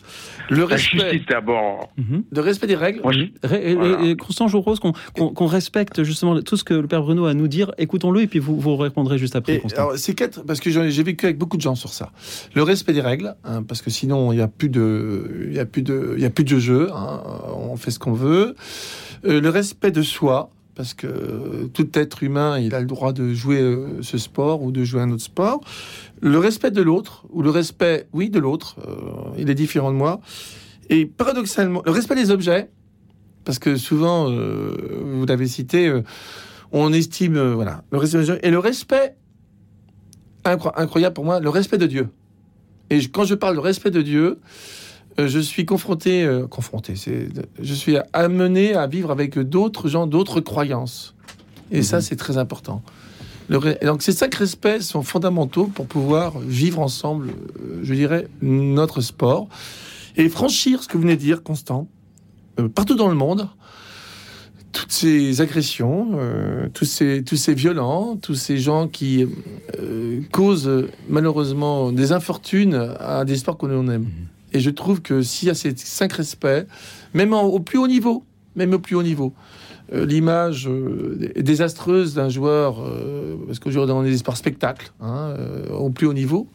Le 0.49 0.63
respect, 0.63 1.21
d'abord. 1.27 1.91
Mhm. 1.97 2.23
le 2.31 2.41
respect 2.41 2.67
des 2.67 2.75
règles. 2.75 3.01
Et- 3.43 3.73
Voilà. 3.73 4.03
et- 4.03 4.09
et 4.11 4.15
Constant, 4.15 4.47
je 4.47 4.55
vous 4.55 4.61
propose 4.61 4.79
qu'on 5.15 5.45
respecte 5.47 6.03
justement 6.03 6.39
tout 6.41 6.55
ce 6.57 6.63
que 6.63 6.73
le 6.75 6.87
Père 6.87 7.01
Bruno 7.01 7.25
a 7.25 7.31
à 7.31 7.33
nous 7.33 7.47
dire. 7.47 7.71
Écoutons-le 7.77 8.21
et 8.21 8.27
puis 8.27 8.39
vous, 8.39 8.59
vous 8.59 8.75
répondrez 8.75 9.17
juste 9.17 9.35
après, 9.35 9.53
c'est 9.97 10.13
quatre, 10.13 10.43
parce 10.45 10.59
que 10.59 10.69
j'ai 10.69 11.03
vécu 11.03 11.25
avec 11.25 11.37
beaucoup 11.37 11.57
de 11.57 11.61
gens 11.61 11.75
sur 11.75 11.89
ça. 11.89 12.11
Le 12.53 12.61
respect 12.63 12.93
des 12.93 13.01
règles, 13.01 13.35
hein, 13.43 13.63
parce 13.63 13.81
que 13.81 13.89
sinon 13.89 14.31
il 14.31 14.35
n'y 14.35 14.41
a 14.41 14.47
plus 14.47 14.69
de, 14.69 15.47
il 15.49 15.53
y 15.55 15.59
a 15.59 15.65
plus 15.65 15.81
de, 15.81 16.13
il 16.15 16.21
y 16.21 16.25
a 16.25 16.29
plus 16.29 16.43
de 16.43 16.59
jeu. 16.59 16.89
hein, 16.93 17.21
on 17.55 17.75
fait 17.77 17.91
ce 17.91 17.99
qu'on 17.99 18.13
veut. 18.13 18.55
Euh, 19.25 19.41
le 19.41 19.49
respect 19.49 19.91
de 19.91 20.01
soi, 20.01 20.49
parce 20.75 20.93
que 20.93 21.67
tout 21.73 21.87
être 21.97 22.23
humain, 22.23 22.59
il 22.59 22.73
a 22.75 22.79
le 22.79 22.85
droit 22.87 23.13
de 23.13 23.33
jouer 23.33 23.59
euh, 23.61 24.01
ce 24.01 24.17
sport 24.17 24.61
ou 24.63 24.71
de 24.71 24.83
jouer 24.83 25.01
un 25.01 25.11
autre 25.11 25.23
sport. 25.23 25.61
Le 26.25 26.39
respect 26.39 26.71
de 26.71 26.81
l'autre, 26.81 27.25
ou 27.31 27.41
le 27.41 27.49
respect, 27.49 28.07
oui, 28.13 28.29
de 28.29 28.39
l'autre. 28.39 28.77
euh, 28.87 29.35
il 29.37 29.49
est 29.49 29.55
différent 29.55 29.91
de 29.91 29.97
moi. 29.97 30.21
Et 30.89 31.05
paradoxalement, 31.05 31.81
le 31.85 31.91
respect 31.91 32.15
des 32.15 32.31
objets, 32.31 32.69
parce 33.43 33.59
que 33.59 33.75
souvent, 33.75 34.29
euh, 34.31 34.73
vous 35.03 35.25
l'avez 35.25 35.47
cité, 35.47 35.87
euh, 35.89 36.01
on 36.71 36.93
estime, 36.93 37.51
voilà, 37.53 37.83
le 37.91 37.97
respect 37.97 38.19
des 38.19 38.29
objets 38.29 38.39
et 38.47 38.51
le 38.51 38.59
respect 38.59 39.15
incro- 40.45 40.71
incroyable 40.77 41.13
pour 41.13 41.25
moi, 41.25 41.41
le 41.41 41.49
respect 41.49 41.77
de 41.77 41.87
Dieu. 41.87 42.07
Et 42.89 43.01
je- 43.01 43.09
quand 43.09 43.25
je 43.25 43.35
parle 43.35 43.55
de 43.55 43.59
respect 43.61 43.91
de 43.91 44.01
Dieu, 44.01 44.39
je 45.17 45.39
suis 45.39 45.65
confronté, 45.65 46.25
confronté, 46.49 46.95
c'est, 46.95 47.27
je 47.61 47.73
suis 47.73 47.97
amené 48.13 48.75
à 48.75 48.87
vivre 48.87 49.11
avec 49.11 49.37
d'autres 49.37 49.87
gens, 49.89 50.07
d'autres 50.07 50.39
croyances. 50.39 51.15
Et 51.71 51.81
ça, 51.83 51.99
c'est 52.01 52.15
très 52.15 52.37
important. 52.37 52.81
Et 53.81 53.85
donc 53.85 54.01
ces 54.01 54.11
cinq 54.13 54.33
respects 54.35 54.81
sont 54.81 55.03
fondamentaux 55.03 55.67
pour 55.67 55.85
pouvoir 55.85 56.39
vivre 56.39 56.79
ensemble, 56.79 57.29
euh, 57.29 57.79
je 57.83 57.93
dirais, 57.93 58.27
notre 58.41 59.01
sport. 59.01 59.47
Et 60.15 60.27
franchir 60.29 60.81
ce 60.83 60.87
que 60.87 60.93
vous 60.97 61.03
venez 61.03 61.15
de 61.15 61.21
dire, 61.21 61.43
Constant, 61.43 61.87
euh, 62.59 62.67
partout 62.67 62.95
dans 62.95 63.09
le 63.09 63.15
monde, 63.15 63.47
toutes 64.71 64.91
ces 64.91 65.39
agressions, 65.41 66.11
euh, 66.15 66.67
tous, 66.73 66.85
ces, 66.85 67.23
tous 67.23 67.35
ces 67.35 67.53
violents, 67.53 68.15
tous 68.19 68.33
ces 68.35 68.57
gens 68.57 68.87
qui 68.87 69.27
euh, 69.79 70.21
causent 70.31 70.87
malheureusement 71.07 71.91
des 71.91 72.11
infortunes 72.11 72.95
à 72.99 73.23
des 73.23 73.35
sports 73.35 73.57
qu'on 73.57 73.87
aime. 73.87 74.07
Et 74.51 74.59
je 74.59 74.69
trouve 74.71 75.01
que 75.01 75.21
s'il 75.21 75.47
y 75.47 75.51
a 75.51 75.55
ces 75.55 75.73
cinq 75.75 76.13
respects, 76.13 76.67
même 77.13 77.33
en- 77.33 77.43
au 77.43 77.59
plus 77.59 77.77
haut 77.77 77.87
niveau, 77.87 78.23
même 78.55 78.73
au 78.73 78.79
plus 78.79 78.95
haut 78.95 79.03
niveau, 79.03 79.33
l'image 79.93 80.67
euh, 80.67 81.31
désastreuse 81.37 82.13
d'un 82.15 82.29
joueur, 82.29 82.81
euh, 82.81 83.35
parce 83.47 83.59
qu'aujourd'hui 83.59 83.93
on 83.95 84.03
est 84.03 84.09
des 84.09 84.17
sports 84.17 84.37
spectacles, 84.37 84.91
hein, 85.01 85.33
euh, 85.37 85.69
au 85.71 85.89
plus 85.89 86.07
haut 86.07 86.13
niveau, 86.13 86.47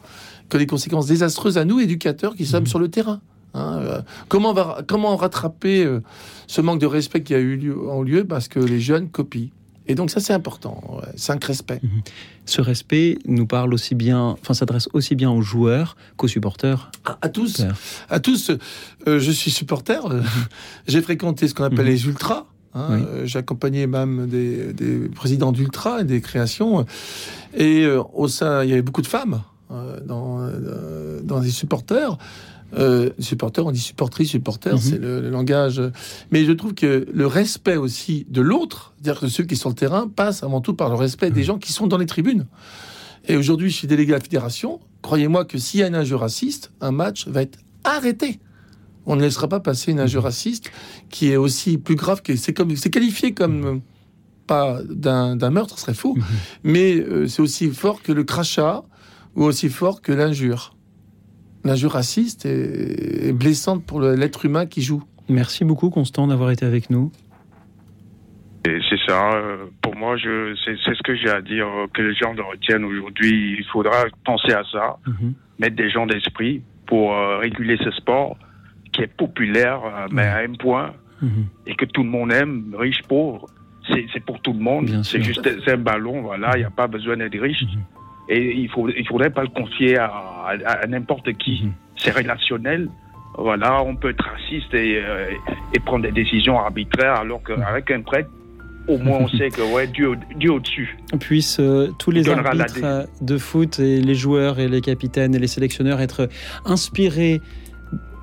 que 0.49 0.59
des 0.59 0.67
conséquences 0.67 1.07
désastreuses 1.07 1.59
à 1.59 1.65
nous, 1.65 1.79
éducateurs, 1.81 2.35
qui 2.35 2.47
sommes 2.47 2.67
sur 2.67 2.79
le 2.79 2.89
terrain. 2.89 3.21
hein. 3.55 3.79
Euh, 3.83 4.01
comment, 4.29 4.53
va, 4.53 4.81
comment 4.87 5.15
rattraper 5.17 5.85
euh, 5.85 6.01
ce 6.47 6.61
manque 6.61 6.81
de 6.81 6.87
respect 6.87 7.23
qui 7.23 7.35
a 7.35 7.39
eu 7.39 7.57
lieu, 7.57 7.89
en 7.89 8.03
lieu 8.03 8.25
parce 8.25 8.49
que 8.49 8.59
les 8.59 8.81
jeunes 8.81 9.09
copient 9.09 9.49
Et 9.87 9.95
donc 9.95 10.11
ça 10.11 10.21
c'est 10.21 10.33
important, 10.35 10.83
ouais, 10.97 11.13
cinq 11.17 11.45
respects. 11.45 11.81
Ce 12.47 12.61
respect 12.63 13.19
nous 13.27 13.47
parle 13.47 13.73
aussi 13.75 13.95
bien, 13.95 14.37
enfin 14.41 14.55
s'adresse 14.55 14.89
aussi 14.95 15.15
bien 15.15 15.31
aux 15.31 15.43
joueurs 15.43 15.97
qu'aux 16.17 16.29
supporters. 16.29 16.91
À, 17.05 17.19
à 17.23 17.29
tous, 17.29 17.59
Père. 17.59 17.77
à 18.11 18.21
tous. 18.21 18.51
euh, 19.07 19.19
je 19.21 19.31
suis 19.31 19.51
supporter. 19.51 20.01
euh, 20.11 20.23
J'ai 20.89 21.03
fréquenté 21.03 21.47
ce 21.49 21.55
qu'on 21.55 21.65
appelle 21.65 21.85
Mhm. 21.87 21.93
les 21.93 22.07
ultras. 22.07 22.47
Hein, 22.79 22.87
Oui. 22.91 23.01
euh, 23.07 23.27
J'ai 23.27 23.39
accompagné 23.39 23.87
même 23.87 24.27
des, 24.27 24.73
des 24.73 25.09
présidents 25.09 25.53
d'ultras 25.53 26.01
et 26.01 26.05
des 26.05 26.21
créations. 26.21 26.87
Et 27.55 27.85
euh, 27.85 28.03
au 28.15 28.29
sein, 28.29 28.63
il 28.65 28.71
y 28.71 28.73
avait 28.73 28.83
beaucoup 28.83 29.03
de 29.03 29.07
femmes 29.07 29.43
euh, 29.71 30.01
dans, 30.05 30.39
euh, 30.41 31.21
dans 31.23 31.41
les 31.41 31.51
supporters. 31.51 32.17
Supporters, 33.19 33.65
on 33.67 33.71
dit 33.73 33.81
supportrices, 33.81 34.29
supporters, 34.31 34.75
Mhm. 34.75 34.81
c'est 34.81 34.99
le, 34.99 35.21
le 35.23 35.31
langage. 35.31 35.81
Mais 36.31 36.45
je 36.45 36.53
trouve 36.53 36.75
que 36.75 37.07
le 37.13 37.27
respect 37.27 37.77
aussi 37.77 38.27
de 38.29 38.43
l'autre, 38.43 38.93
c'est-à-dire 39.03 39.21
que 39.23 39.29
ceux 39.29 39.45
qui 39.45 39.57
sont 39.57 39.61
sur 39.63 39.69
le 39.71 39.75
terrain, 39.75 40.07
passe 40.09 40.43
avant 40.43 40.61
tout 40.61 40.75
par 40.75 40.89
le 40.91 40.95
respect 40.95 41.31
Mhm. 41.31 41.35
des 41.35 41.45
gens 41.45 41.59
qui 41.59 41.73
sont 41.73 41.87
dans 41.87 41.97
les 41.99 42.07
tribunes. 42.07 42.47
Et 43.27 43.37
aujourd'hui, 43.37 43.71
je 43.71 43.77
suis 43.77 43.89
délégué 43.89 44.13
à 44.13 44.17
la 44.19 44.23
fédération. 44.23 44.81
Croyez-moi 45.03 45.45
que 45.47 45.57
s'il 45.59 45.81
y 45.81 45.83
a 45.83 45.87
une 45.87 45.95
injure 45.95 46.21
raciste, 46.21 46.71
un 46.81 46.91
match 46.91 47.27
va 47.29 47.43
être 47.43 47.59
arrêté. 47.85 48.39
On 49.09 49.17
ne 49.17 49.23
laissera 49.23 49.49
pas 49.49 49.59
passer 49.59 49.91
une 49.91 50.01
injure 50.01 50.23
raciste 50.23 50.71
qui 51.09 51.33
est 51.33 51.37
aussi 51.37 51.79
plus 51.79 51.97
grave 51.97 52.21
que 52.23 52.37
c'est 52.37 52.53
comme 52.53 52.77
c'est 52.77 52.91
qualifié 52.91 53.33
comme 53.33 53.81
pas 54.47 54.79
d'un 54.89 55.51
meurtre, 55.51 55.77
ce 55.79 55.83
serait 55.85 55.95
faux, 55.95 56.15
Mhm. 56.15 56.25
mais 56.63 56.95
euh, 57.01 57.27
c'est 57.27 57.43
aussi 57.43 57.69
fort 57.71 58.03
que 58.03 58.13
le 58.13 58.23
crachat 58.25 58.83
ou 59.35 59.45
aussi 59.45 59.69
fort 59.71 60.01
que 60.03 60.13
l'injure. 60.13 60.75
L'injure 61.65 61.93
raciste 61.93 62.47
est, 62.47 63.29
est 63.29 63.33
blessante 63.33 63.85
pour 63.85 64.01
l'être 64.01 64.45
humain 64.45 64.67
qui 64.67 64.81
joue. 64.83 65.03
Merci 65.29 65.65
beaucoup 65.65 65.91
Constant 65.91 66.27
d'avoir 66.27 66.51
été 66.51 66.65
avec 66.67 66.89
nous. 66.91 67.11
C'est 68.65 68.99
ça. 69.07 69.31
euh, 69.35 69.65
Pour 69.83 69.97
moi, 69.97 70.17
je, 70.19 70.55
c'est, 70.65 70.77
c'est 70.85 70.95
ce 70.95 71.03
que 71.03 71.15
j'ai 71.17 71.31
à 71.31 71.41
dire. 71.41 71.67
euh, 71.67 71.87
Que 71.95 72.03
les 72.03 72.15
gens 72.15 72.33
le 72.35 72.43
retiennent 72.43 72.85
aujourd'hui. 72.85 73.57
Il 73.59 73.65
faudra 73.73 74.05
penser 74.25 74.53
à 74.53 74.63
ça, 74.71 74.97
Mhm. 75.07 75.33
mettre 75.59 75.77
des 75.77 75.91
gens 75.91 76.07
d'esprit 76.07 76.63
pour 76.87 77.13
euh, 77.15 77.39
réguler 77.39 77.79
ce 77.83 77.91
sport 77.93 78.37
qui 78.99 79.05
est 79.05 79.17
populaire, 79.17 79.81
euh, 79.85 80.09
mais 80.11 80.27
à 80.27 80.39
un 80.39 80.55
point, 80.59 80.93
Mhm. 81.23 81.47
et 81.67 81.75
que 81.75 81.85
tout 81.85 82.03
le 82.03 82.09
monde 82.11 82.33
aime, 82.33 82.75
riche, 82.79 83.03
pauvre. 83.09 83.47
C'est, 84.13 84.21
pour 84.25 84.39
tout 84.43 84.53
le 84.53 84.59
monde. 84.59 85.01
C'est 85.03 85.23
juste 85.23 85.49
c'est 85.65 85.73
un 85.73 85.77
ballon, 85.79 86.21
voilà. 86.21 86.51
Il 86.57 86.59
n'y 86.61 86.65
a 86.67 86.71
pas 86.71 86.87
besoin 86.87 87.17
d'être 87.17 87.39
riche. 87.41 87.63
Mhm. 87.63 87.81
Et 88.29 88.55
il 88.61 88.69
faut, 88.71 88.87
il 88.91 89.07
faudrait 89.07 89.31
pas 89.31 89.43
le 89.43 89.49
confier 89.49 89.97
à, 89.97 90.07
à- 90.07 90.73
à 90.85 90.87
n'importe 90.87 91.33
qui. 91.39 91.63
Mhm. 91.65 91.73
C'est 91.97 92.11
relationnel. 92.11 92.89
Voilà, 93.39 93.83
on 93.83 93.95
peut 93.97 94.11
être 94.11 94.25
raciste 94.25 94.75
et, 94.75 95.01
euh, 95.03 95.31
et 95.75 95.79
prendre 95.81 96.03
des 96.05 96.13
décisions 96.13 96.59
arbitraires, 96.59 97.15
alors 97.21 97.43
qu'avec 97.43 97.91
un 97.91 98.03
prêtre, 98.03 98.29
au 98.89 98.99
moins 98.99 99.19
on 99.21 99.29
sait 99.29 99.49
que 99.51 99.63
ouais, 99.75 99.87
Dieu, 99.87 100.13
Dieu 100.37 100.53
au-dessus. 100.53 100.97
puissent 101.21 101.61
euh, 101.61 101.89
tous 101.99 102.11
les 102.11 102.29
arbitres 102.29 102.81
euh, 102.85 103.05
de 103.23 103.39
foot 103.39 103.79
et 103.79 104.01
les 104.01 104.15
joueurs 104.15 104.59
et 104.59 104.67
les 104.69 104.81
capitaines 104.81 105.35
et 105.35 105.39
les 105.39 105.47
sélectionneurs 105.47 106.01
être 106.01 106.29
inspirés 106.65 107.41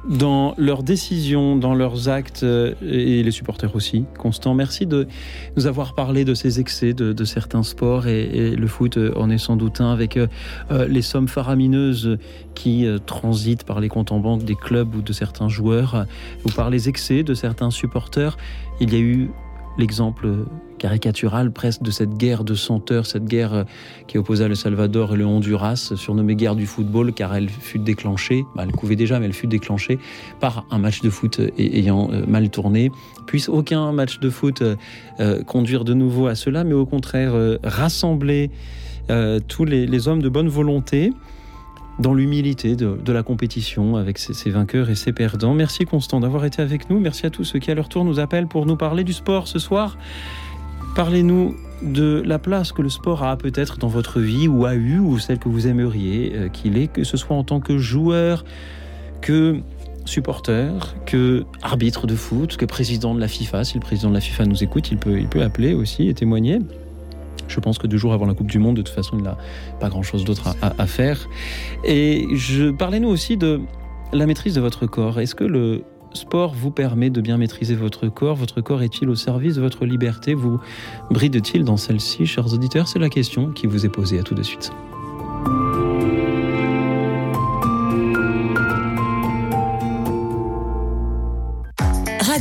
dans 0.08 0.54
leurs 0.58 0.84
décisions, 0.84 1.56
dans 1.56 1.74
leurs 1.74 2.10
actes 2.10 2.44
euh, 2.44 2.74
et 2.82 3.24
les 3.24 3.32
supporters 3.32 3.76
aussi. 3.76 4.06
Constant, 4.18 4.54
merci 4.54 4.86
de 4.86 5.08
nous 5.58 5.68
avoir 5.68 5.96
parlé 5.96 6.26
de 6.26 6.34
ces 6.34 6.60
excès 6.60 6.94
de, 6.94 7.26
certains 7.26 7.64
sports 7.64 8.08
et, 8.08 8.52
le 8.56 8.68
foot 8.68 9.00
en 9.16 9.30
est 9.30 9.38
sans 9.38 9.56
doute 9.56 9.82
un 9.82 9.92
avec 9.92 10.18
euh, 10.18 10.28
euh, 10.72 10.88
les 10.88 11.02
sommes 11.02 11.28
faramineuses 11.28 12.18
qui 12.54 12.88
transitent 13.06 13.64
par 13.64 13.80
les 13.80 13.90
comptes 13.90 14.12
en 14.12 14.20
banque 14.20 14.44
des 14.44 14.56
clubs 14.56 14.96
ou 14.96 15.02
de 15.02 15.14
certains 15.14 15.50
joueurs 15.50 16.06
ou 16.46 16.50
par 16.50 16.70
les 16.70 16.88
excès 16.88 17.24
de 17.24 17.34
certains 17.34 17.72
supporters. 17.72 18.38
Il 18.80 18.94
y 18.94 18.96
a 18.96 19.00
eu 19.00 19.30
l'exemple 19.78 20.28
caricatural 20.86 21.52
presque 21.52 21.82
de 21.82 21.90
cette 21.90 22.16
guerre 22.16 22.44
de 22.44 22.54
senteurs, 22.54 23.08
cette 23.08 23.26
guerre 23.26 23.54
euh, 23.56 23.64
qui 24.06 24.20
opposa 24.20 24.48
le 24.48 24.54
Salvador 24.54 25.16
et 25.16 25.18
le 25.18 25.26
Honduras, 25.26 25.94
surnommée 25.96 26.36
guerre 26.36 26.56
du 26.56 26.68
football, 26.68 27.12
car 27.12 27.34
elle 27.36 27.50
fut 27.50 27.80
déclenchée, 27.80 28.46
bah, 28.56 28.66
elle 28.68 28.72
couvait 28.72 28.96
déjà, 28.96 29.20
mais 29.20 29.26
elle 29.26 29.34
fut 29.34 29.48
déclenchée 29.48 29.98
par 30.40 30.64
un 30.70 30.78
match 30.78 31.02
de 31.02 31.10
foot 31.10 31.40
euh, 31.40 31.50
ayant 31.58 32.12
euh, 32.12 32.24
mal 32.28 32.52
tourné. 32.52 32.92
Puisse 33.26 33.50
aucun 33.50 33.92
match 33.94 34.20
de 34.20 34.30
foot 34.30 34.62
conduire 35.48 35.84
de 35.84 35.96
nouveau 35.96 36.28
à 36.28 36.36
cela, 36.36 36.64
mais 36.64 36.76
au 36.76 36.86
contraire 36.86 37.34
rassembler 37.64 38.52
tous 39.48 39.66
les, 39.66 40.08
hommes 40.08 40.22
de 40.22 40.30
bonne 40.30 40.48
volonté 40.48 41.12
dans 41.98 42.14
l'humilité 42.14 42.76
de, 42.76 43.00
de 43.04 43.12
la 43.12 43.24
compétition 43.24 43.96
avec 43.96 44.20
ses, 44.20 44.36
ses 44.36 44.52
vainqueurs 44.52 44.92
et 44.92 44.96
ses 44.96 45.12
perdants. 45.12 45.56
Merci 45.56 45.86
Constant 45.86 46.20
d'avoir 46.20 46.46
été 46.46 46.62
avec 46.62 46.92
nous. 46.92 47.00
Merci 47.00 47.26
à 47.26 47.32
tous 47.32 47.44
ceux 47.44 47.58
qui 47.58 47.72
à 47.72 47.76
leur 47.76 47.90
tour 47.90 48.06
nous 48.06 48.20
appellent 48.20 48.48
pour 48.48 48.68
nous 48.68 48.78
parler 48.78 49.04
du 49.04 49.14
sport 49.14 49.48
ce 49.48 49.58
soir. 49.58 49.98
Parlez-nous 50.96 51.58
de 51.82 52.24
la 52.26 52.40
place 52.40 52.72
que 52.72 52.82
le 52.82 52.88
sport 52.88 53.24
a 53.24 53.38
peut-être 53.38 53.78
dans 53.78 53.90
votre 53.90 54.22
vie 54.22 54.48
ou 54.48 54.66
a 54.66 54.76
eu 54.76 55.00
ou 55.00 55.20
celle 55.20 55.40
que 55.40 55.50
vous 55.50 55.68
aimeriez 55.68 56.32
euh, 56.34 56.48
qu'il 56.48 56.78
ait, 56.78 56.88
que 56.88 57.04
ce 57.04 57.18
soit 57.18 57.36
en 57.36 57.44
tant 57.44 57.60
que 57.60 57.78
joueur, 57.78 58.46
que 59.20 59.60
supporter, 60.06 60.96
que 61.06 61.44
arbitre 61.62 62.08
de 62.08 62.16
foot, 62.16 62.56
que 62.56 62.66
président 62.66 63.14
de 63.14 63.20
la 63.20 63.28
FIFA. 63.28 63.66
Si 63.66 63.74
le 63.74 63.82
président 63.82 64.10
de 64.10 64.14
la 64.14 64.22
FIFA 64.22 64.46
nous 64.46 64.64
écoute, 64.64 64.90
il 64.90 64.98
peut, 64.98 65.20
il 65.20 65.28
peut 65.28 65.42
appeler 65.42 65.74
aussi 65.74 66.08
et 66.08 66.14
témoigner. 66.14 66.60
Je 67.50 67.60
pense 67.60 67.78
que 67.78 67.88
deux 67.88 67.98
jours 67.98 68.14
avant 68.14 68.26
la 68.26 68.34
Coupe 68.34 68.50
du 68.50 68.60
Monde, 68.60 68.78
de 68.78 68.82
toute 68.82 68.96
façon, 68.96 69.18
il 69.18 69.24
n'a 69.24 69.38
pas 69.80 69.90
grand-chose 69.90 70.24
d'autre 70.24 70.56
à, 70.62 70.88
faire. 70.88 71.28
Et 71.84 72.26
je 72.34 72.72
parlez-nous 72.72 73.10
aussi 73.10 73.38
de 73.38 73.60
la 74.14 74.26
maîtrise 74.26 74.56
de 74.56 74.62
votre 74.62 74.86
corps. 74.86 75.20
Est-ce 75.20 75.36
que 75.36 75.44
le 75.44 75.84
sport 76.16 76.54
vous 76.54 76.72
permet 76.72 77.10
de 77.10 77.22
bien 77.22 77.38
maîtriser 77.38 77.76
votre 77.76 78.08
corps 78.08 78.36
Votre 78.36 78.62
corps 78.62 78.82
est-il 78.82 79.10
au 79.10 79.16
service 79.16 79.56
de 79.56 79.62
votre 79.62 79.86
liberté? 79.86 80.34
Vous 80.34 80.60
bride-t-il 81.12 81.64
dans 81.64 81.78
celle-ci, 81.78 82.26
chers 82.26 82.54
auditeurs 82.54 82.88
C'est 82.88 83.00
la 83.00 83.10
question 83.10 83.52
qui 83.52 83.68
vous 83.68 83.86
est 83.86 83.90
posée 83.90 84.20
à 84.20 84.24
tout 84.24 84.36
de 84.36 84.44
suite. 84.44 84.72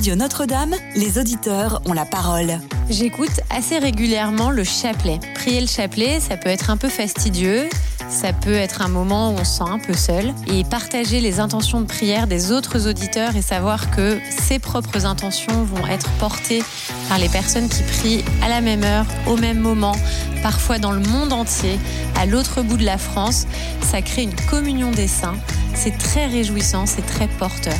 Radio 0.04 0.16
Notre-Dame, 0.16 0.74
les 0.96 1.18
auditeurs 1.18 1.80
ont 1.86 1.92
la 1.92 2.04
parole. 2.04 2.58
J'écoute 2.90 3.40
assez 3.48 3.78
régulièrement 3.78 4.50
le 4.50 4.64
chapelet. 4.64 5.20
Prier 5.34 5.60
le 5.60 5.66
chapelet, 5.66 6.20
ça 6.20 6.36
peut 6.36 6.48
être 6.48 6.68
un 6.68 6.76
peu 6.76 6.88
fastidieux, 6.88 7.68
ça 8.08 8.32
peut 8.32 8.54
être 8.54 8.82
un 8.82 8.88
moment 8.88 9.30
où 9.30 9.34
on 9.34 9.44
se 9.44 9.58
sent 9.58 9.64
un 9.68 9.78
peu 9.78 9.94
seul. 9.94 10.32
Et 10.46 10.64
partager 10.64 11.20
les 11.20 11.40
intentions 11.40 11.80
de 11.80 11.86
prière 11.86 12.26
des 12.26 12.52
autres 12.52 12.88
auditeurs 12.88 13.36
et 13.36 13.42
savoir 13.42 13.90
que 13.90 14.18
ses 14.28 14.58
propres 14.58 15.06
intentions 15.06 15.64
vont 15.64 15.86
être 15.86 16.10
portées 16.18 16.62
par 17.08 17.18
les 17.18 17.28
personnes 17.28 17.68
qui 17.68 17.82
prient 17.82 18.24
à 18.42 18.48
la 18.48 18.60
même 18.60 18.84
heure, 18.84 19.06
au 19.26 19.36
même 19.36 19.58
moment, 19.58 19.96
parfois 20.42 20.78
dans 20.78 20.92
le 20.92 21.00
monde 21.00 21.32
entier, 21.32 21.78
à 22.16 22.26
l'autre 22.26 22.62
bout 22.62 22.76
de 22.76 22.84
la 22.84 22.98
France, 22.98 23.46
ça 23.82 24.02
crée 24.02 24.22
une 24.22 24.36
communion 24.50 24.90
des 24.90 25.08
saints. 25.08 25.36
C'est 25.74 25.98
très 25.98 26.26
réjouissant, 26.26 26.86
c'est 26.86 27.06
très 27.06 27.26
porteur. 27.26 27.76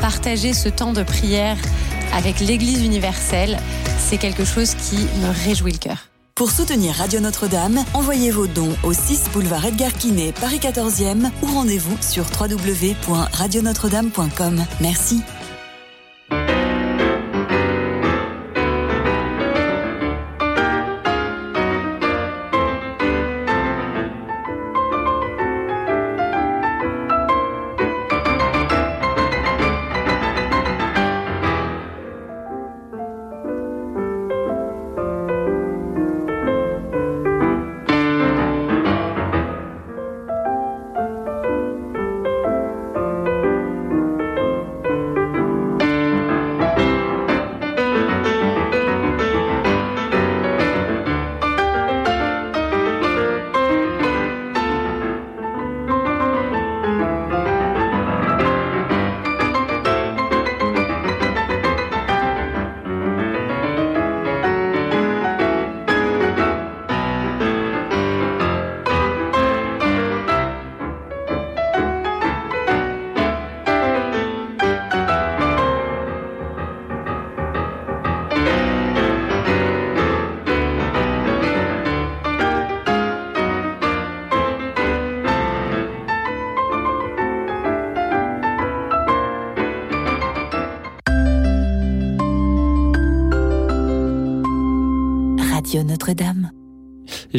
Partager 0.00 0.54
ce 0.54 0.68
temps 0.68 0.92
de 0.92 1.02
prière 1.02 1.56
avec 2.14 2.40
l'Église 2.40 2.82
universelle, 2.84 3.58
c'est 3.98 4.18
quelque 4.18 4.44
chose 4.44 4.74
qui 4.74 4.96
me 4.96 5.44
réjouit 5.44 5.72
le 5.72 5.78
cœur. 5.78 6.13
Pour 6.36 6.50
soutenir 6.50 6.96
Radio 6.96 7.20
Notre-Dame, 7.20 7.84
envoyez 7.94 8.32
vos 8.32 8.48
dons 8.48 8.74
au 8.82 8.92
6 8.92 9.30
boulevard 9.32 9.66
Edgar 9.66 9.92
Quinet, 9.92 10.34
Paris 10.40 10.58
14e 10.58 11.30
ou 11.42 11.46
rendez-vous 11.46 11.96
sur 12.02 12.24
www.radionotre-dame.com. 12.24 14.64
Merci. 14.80 15.22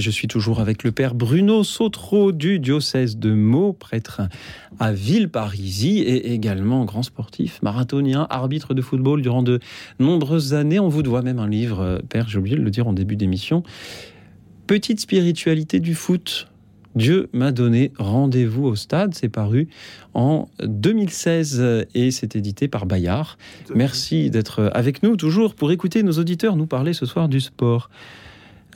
Je 0.05 0.11
suis 0.11 0.27
toujours 0.27 0.59
avec 0.59 0.83
le 0.83 0.91
père 0.91 1.15
Bruno 1.15 1.63
Sautreau 1.63 2.31
du 2.31 2.59
diocèse 2.59 3.17
de 3.17 3.33
Meaux, 3.33 3.73
prêtre 3.73 4.21
à 4.77 4.93
Villeparisis 4.93 6.03
et 6.05 6.31
également 6.31 6.85
grand 6.85 7.01
sportif, 7.01 7.59
marathonien, 7.63 8.27
arbitre 8.29 8.75
de 8.75 8.83
football 8.83 9.23
durant 9.23 9.41
de 9.41 9.59
nombreuses 9.97 10.53
années. 10.53 10.77
On 10.77 10.89
vous 10.89 11.01
doit 11.01 11.23
même 11.23 11.39
un 11.39 11.47
livre, 11.47 11.79
euh, 11.79 11.97
père, 12.07 12.29
j'ai 12.29 12.37
oublié 12.37 12.55
de 12.55 12.61
le 12.61 12.69
dire 12.69 12.87
en 12.87 12.93
début 12.93 13.15
d'émission. 13.15 13.63
Petite 14.67 14.99
spiritualité 14.99 15.79
du 15.79 15.95
foot. 15.95 16.49
Dieu 16.93 17.27
m'a 17.33 17.51
donné 17.51 17.91
rendez-vous 17.97 18.65
au 18.65 18.75
stade. 18.75 19.15
C'est 19.15 19.29
paru 19.29 19.69
en 20.13 20.47
2016 20.63 21.87
et 21.95 22.11
c'est 22.11 22.35
édité 22.35 22.67
par 22.67 22.85
Bayard. 22.85 23.39
Merci 23.73 24.29
d'être 24.29 24.69
avec 24.75 25.01
nous 25.01 25.17
toujours 25.17 25.55
pour 25.55 25.71
écouter 25.71 26.03
nos 26.03 26.19
auditeurs 26.19 26.55
nous 26.57 26.67
parler 26.67 26.93
ce 26.93 27.07
soir 27.07 27.27
du 27.27 27.41
sport. 27.41 27.89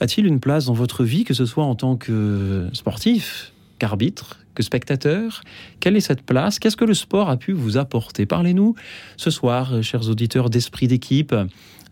A-t-il 0.00 0.26
une 0.26 0.40
place 0.40 0.64
dans 0.64 0.72
votre 0.72 1.04
vie, 1.04 1.24
que 1.24 1.34
ce 1.34 1.44
soit 1.44 1.64
en 1.64 1.74
tant 1.74 1.96
que 1.96 2.68
sportif, 2.72 3.52
qu'arbitre, 3.78 4.38
que 4.54 4.62
spectateur? 4.62 5.42
Quelle 5.78 5.94
est 5.94 6.00
cette 6.00 6.22
place? 6.22 6.58
Qu'est-ce 6.58 6.76
que 6.76 6.86
le 6.86 6.94
sport 6.94 7.28
a 7.28 7.36
pu 7.36 7.52
vous 7.52 7.76
apporter? 7.76 8.24
Parlez-nous 8.24 8.74
ce 9.18 9.30
soir, 9.30 9.82
chers 9.82 10.08
auditeurs, 10.08 10.48
d'esprit 10.48 10.88
d'équipe, 10.88 11.34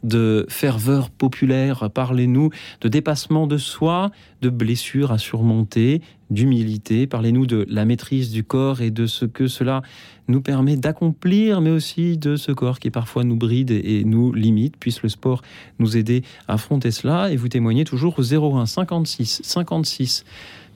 de 0.02 0.46
ferveur 0.48 1.10
populaire. 1.10 1.90
Parlez-nous 1.90 2.50
de 2.80 2.88
dépassement 2.88 3.46
de 3.46 3.58
soi, 3.58 4.10
de 4.40 4.48
blessures 4.48 5.12
à 5.12 5.18
surmonter, 5.18 6.00
d'humilité. 6.30 7.06
Parlez-nous 7.06 7.46
de 7.46 7.66
la 7.68 7.84
maîtrise 7.84 8.30
du 8.30 8.44
corps 8.44 8.80
et 8.80 8.90
de 8.90 9.06
ce 9.06 9.24
que 9.24 9.48
cela 9.48 9.82
nous 10.28 10.40
permet 10.40 10.76
d'accomplir, 10.76 11.60
mais 11.60 11.70
aussi 11.70 12.18
de 12.18 12.36
ce 12.36 12.52
corps 12.52 12.78
qui 12.78 12.90
parfois 12.90 13.24
nous 13.24 13.36
bride 13.36 13.70
et 13.70 14.04
nous 14.04 14.32
limite. 14.32 14.76
Puisse 14.76 15.02
le 15.02 15.08
sport 15.08 15.42
nous 15.78 15.96
aider 15.96 16.22
à 16.46 16.54
affronter 16.54 16.90
cela. 16.90 17.30
Et 17.30 17.36
vous 17.36 17.48
témoignez 17.48 17.84
toujours 17.84 18.18
au 18.18 18.22
01 18.22 18.66
56 18.66 19.40
56 19.42 20.24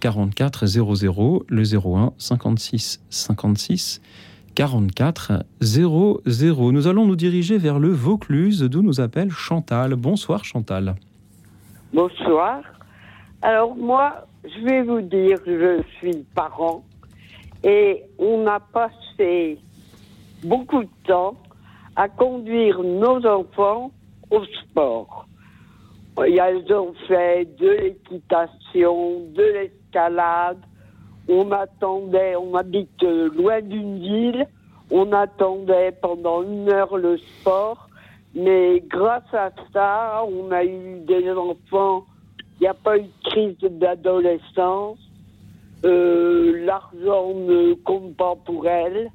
44 0.01 0.67
00, 0.67 1.45
le 1.49 1.63
01 1.63 2.13
56 2.19 3.01
56 3.09 4.01
44 4.55 5.45
00. 5.61 6.73
Nous 6.73 6.87
allons 6.87 7.07
nous 7.07 7.17
diriger 7.17 7.59
vers 7.59 7.79
le 7.79 7.89
Vaucluse, 7.89 8.63
d'où 8.63 8.83
nous 8.83 9.01
appelle 9.01 9.31
Chantal. 9.31 9.95
Bonsoir 9.95 10.45
Chantal. 10.45 10.97
Bonsoir. 11.93 12.63
Alors 13.43 13.77
moi, 13.77 14.27
je 14.45 14.65
vais 14.65 14.83
vous 14.83 15.01
dire, 15.01 15.39
je 15.47 15.83
suis 15.99 16.25
parent 16.35 16.85
et 17.65 18.03
on 18.19 18.47
a 18.47 18.61
beaucoup 20.45 20.83
de 20.83 20.91
temps 21.07 21.35
à 21.97 22.09
conduire 22.09 22.83
nos 22.83 23.25
enfants 23.27 23.91
au 24.31 24.45
sport. 24.45 25.27
Ils 26.19 26.73
ont 26.73 26.95
fait 27.09 27.47
de 27.59 27.69
l'équitation, 27.69 29.21
de 29.35 29.43
l'escalade, 29.43 30.59
on 31.29 31.51
attendait, 31.53 32.37
on 32.37 32.55
habite 32.55 33.03
loin 33.03 33.61
d'une 33.63 33.99
ville, 33.99 34.47
on 34.91 35.13
attendait 35.13 35.93
pendant 35.93 36.43
une 36.43 36.71
heure 36.71 36.97
le 36.97 37.17
sport, 37.17 37.89
mais 38.35 38.81
grâce 38.81 39.33
à 39.33 39.51
ça, 39.73 40.23
on 40.25 40.51
a 40.51 40.65
eu 40.65 41.01
des 41.01 41.31
enfants, 41.31 42.05
il 42.61 42.63
n'y 42.63 42.67
a 42.67 42.75
pas 42.75 42.99
eu 42.99 43.03
de 43.03 43.31
crise 43.31 43.57
d'adolescence, 43.71 44.99
euh, 45.85 46.65
l'argent 46.65 47.35
ne 47.35 47.75
compte 47.75 48.17
pas 48.17 48.35
pour 48.45 48.69
elles, 48.69 49.11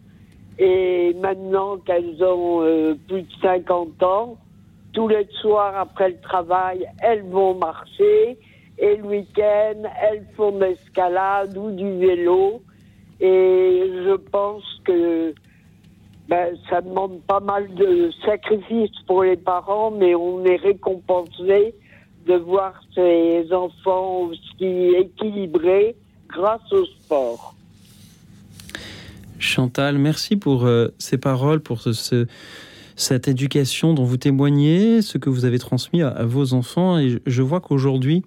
et 0.60 1.14
maintenant 1.22 1.78
qu'elles 1.78 2.24
ont 2.24 2.62
euh, 2.62 2.96
plus 3.08 3.22
de 3.22 3.34
50 3.42 4.04
ans, 4.04 4.38
tous 4.94 5.08
les 5.08 5.28
soirs 5.42 5.78
après 5.78 6.10
le 6.10 6.20
travail, 6.20 6.88
elles 7.02 7.24
vont 7.24 7.54
marcher, 7.54 8.38
et 8.80 8.96
le 8.98 9.04
week-end, 9.04 9.84
elles 10.02 10.26
font 10.36 10.52
de 10.52 10.66
l'escalade 10.66 11.58
ou 11.58 11.72
du 11.72 11.98
vélo. 11.98 12.62
Et 13.20 13.92
je 14.06 14.16
pense 14.16 14.64
que 14.86 15.34
ben, 16.28 16.56
ça 16.70 16.82
demande 16.82 17.22
pas 17.22 17.40
mal 17.40 17.74
de 17.74 18.12
sacrifices 18.26 19.00
pour 19.08 19.24
les 19.24 19.38
parents, 19.38 19.90
mais 19.90 20.14
on 20.14 20.44
est 20.46 20.58
récompensé 20.58 21.74
de 22.28 22.36
voir 22.36 22.80
ces 22.94 23.52
enfants 23.52 24.22
aussi 24.24 24.94
équilibrés 24.96 25.96
grâce 26.28 26.72
au 26.72 26.86
sport. 26.86 27.56
Chantal, 29.40 29.98
merci 29.98 30.36
pour 30.36 30.66
euh, 30.66 30.90
ces 30.98 31.18
paroles, 31.18 31.60
pour 31.60 31.82
ce, 31.82 32.26
cette 32.96 33.28
éducation 33.28 33.94
dont 33.94 34.04
vous 34.04 34.18
témoignez, 34.18 35.02
ce 35.02 35.18
que 35.18 35.30
vous 35.30 35.46
avez 35.46 35.60
transmis 35.60 36.02
à, 36.02 36.10
à 36.10 36.26
vos 36.26 36.54
enfants. 36.54 36.98
Et 36.98 37.22
je 37.26 37.42
vois 37.42 37.62
qu'aujourd'hui, 37.62 38.24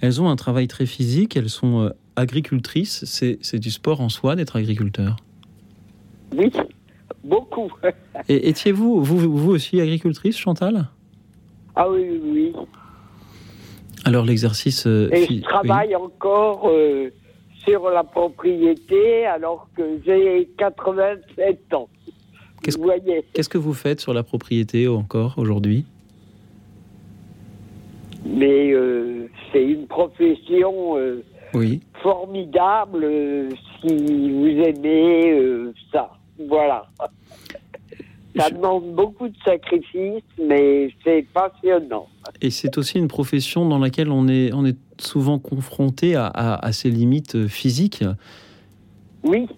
elles 0.00 0.20
ont 0.20 0.28
un 0.28 0.36
travail 0.36 0.68
très 0.68 0.86
physique, 0.86 1.36
elles 1.36 1.50
sont 1.50 1.80
euh, 1.80 1.90
agricultrices. 2.16 3.04
C'est 3.04 3.58
du 3.58 3.70
sport 3.70 4.00
en 4.00 4.08
soi 4.08 4.36
d'être 4.36 4.56
agriculteur. 4.56 5.16
Oui, 6.36 6.52
beaucoup. 7.22 7.72
Et 8.28 8.48
étiez-vous 8.48 9.02
vous, 9.02 9.36
vous 9.36 9.50
aussi 9.50 9.80
agricultrice, 9.80 10.36
Chantal? 10.36 10.88
Ah 11.74 11.88
oui, 11.90 12.20
oui. 12.22 12.52
Alors 14.04 14.24
l'exercice... 14.24 14.86
Euh, 14.86 15.08
Et 15.12 15.26
je 15.26 15.40
travaille 15.40 15.96
encore 15.96 16.68
euh, 16.68 17.10
sur 17.64 17.90
la 17.90 18.04
propriété 18.04 19.26
alors 19.26 19.68
que 19.76 20.00
j'ai 20.04 20.48
87 20.58 21.74
ans. 21.74 21.88
Qu'est-ce 22.62 23.48
que 23.48 23.58
vous 23.58 23.74
faites 23.74 24.00
sur 24.00 24.14
la 24.14 24.22
propriété 24.22 24.88
encore 24.88 25.34
aujourd'hui? 25.36 25.84
Mais 28.24 28.72
euh, 28.72 29.28
c'est 29.52 29.62
une 29.62 29.86
profession 29.86 30.96
euh, 30.96 31.22
oui. 31.52 31.82
formidable 32.02 33.04
euh, 33.04 33.50
si 33.80 34.30
vous 34.30 34.46
aimez 34.46 35.72
ça. 35.92 36.10
Voilà. 36.48 36.86
Ça 38.36 38.50
demande 38.50 38.94
beaucoup 38.94 39.28
de 39.28 39.36
sacrifices, 39.44 40.22
mais 40.42 40.88
c'est 41.04 41.24
passionnant. 41.32 42.08
Et 42.40 42.50
c'est 42.50 42.78
aussi 42.78 42.98
une 42.98 43.08
profession 43.08 43.68
dans 43.68 43.78
laquelle 43.78 44.10
on 44.10 44.26
est, 44.26 44.52
on 44.52 44.64
est 44.64 44.76
souvent 45.00 45.38
confronté 45.38 46.14
à, 46.16 46.26
à, 46.26 46.72
ses 46.72 46.90
limites 46.90 47.46
physiques. 47.46 48.04
Oui. 49.22 49.48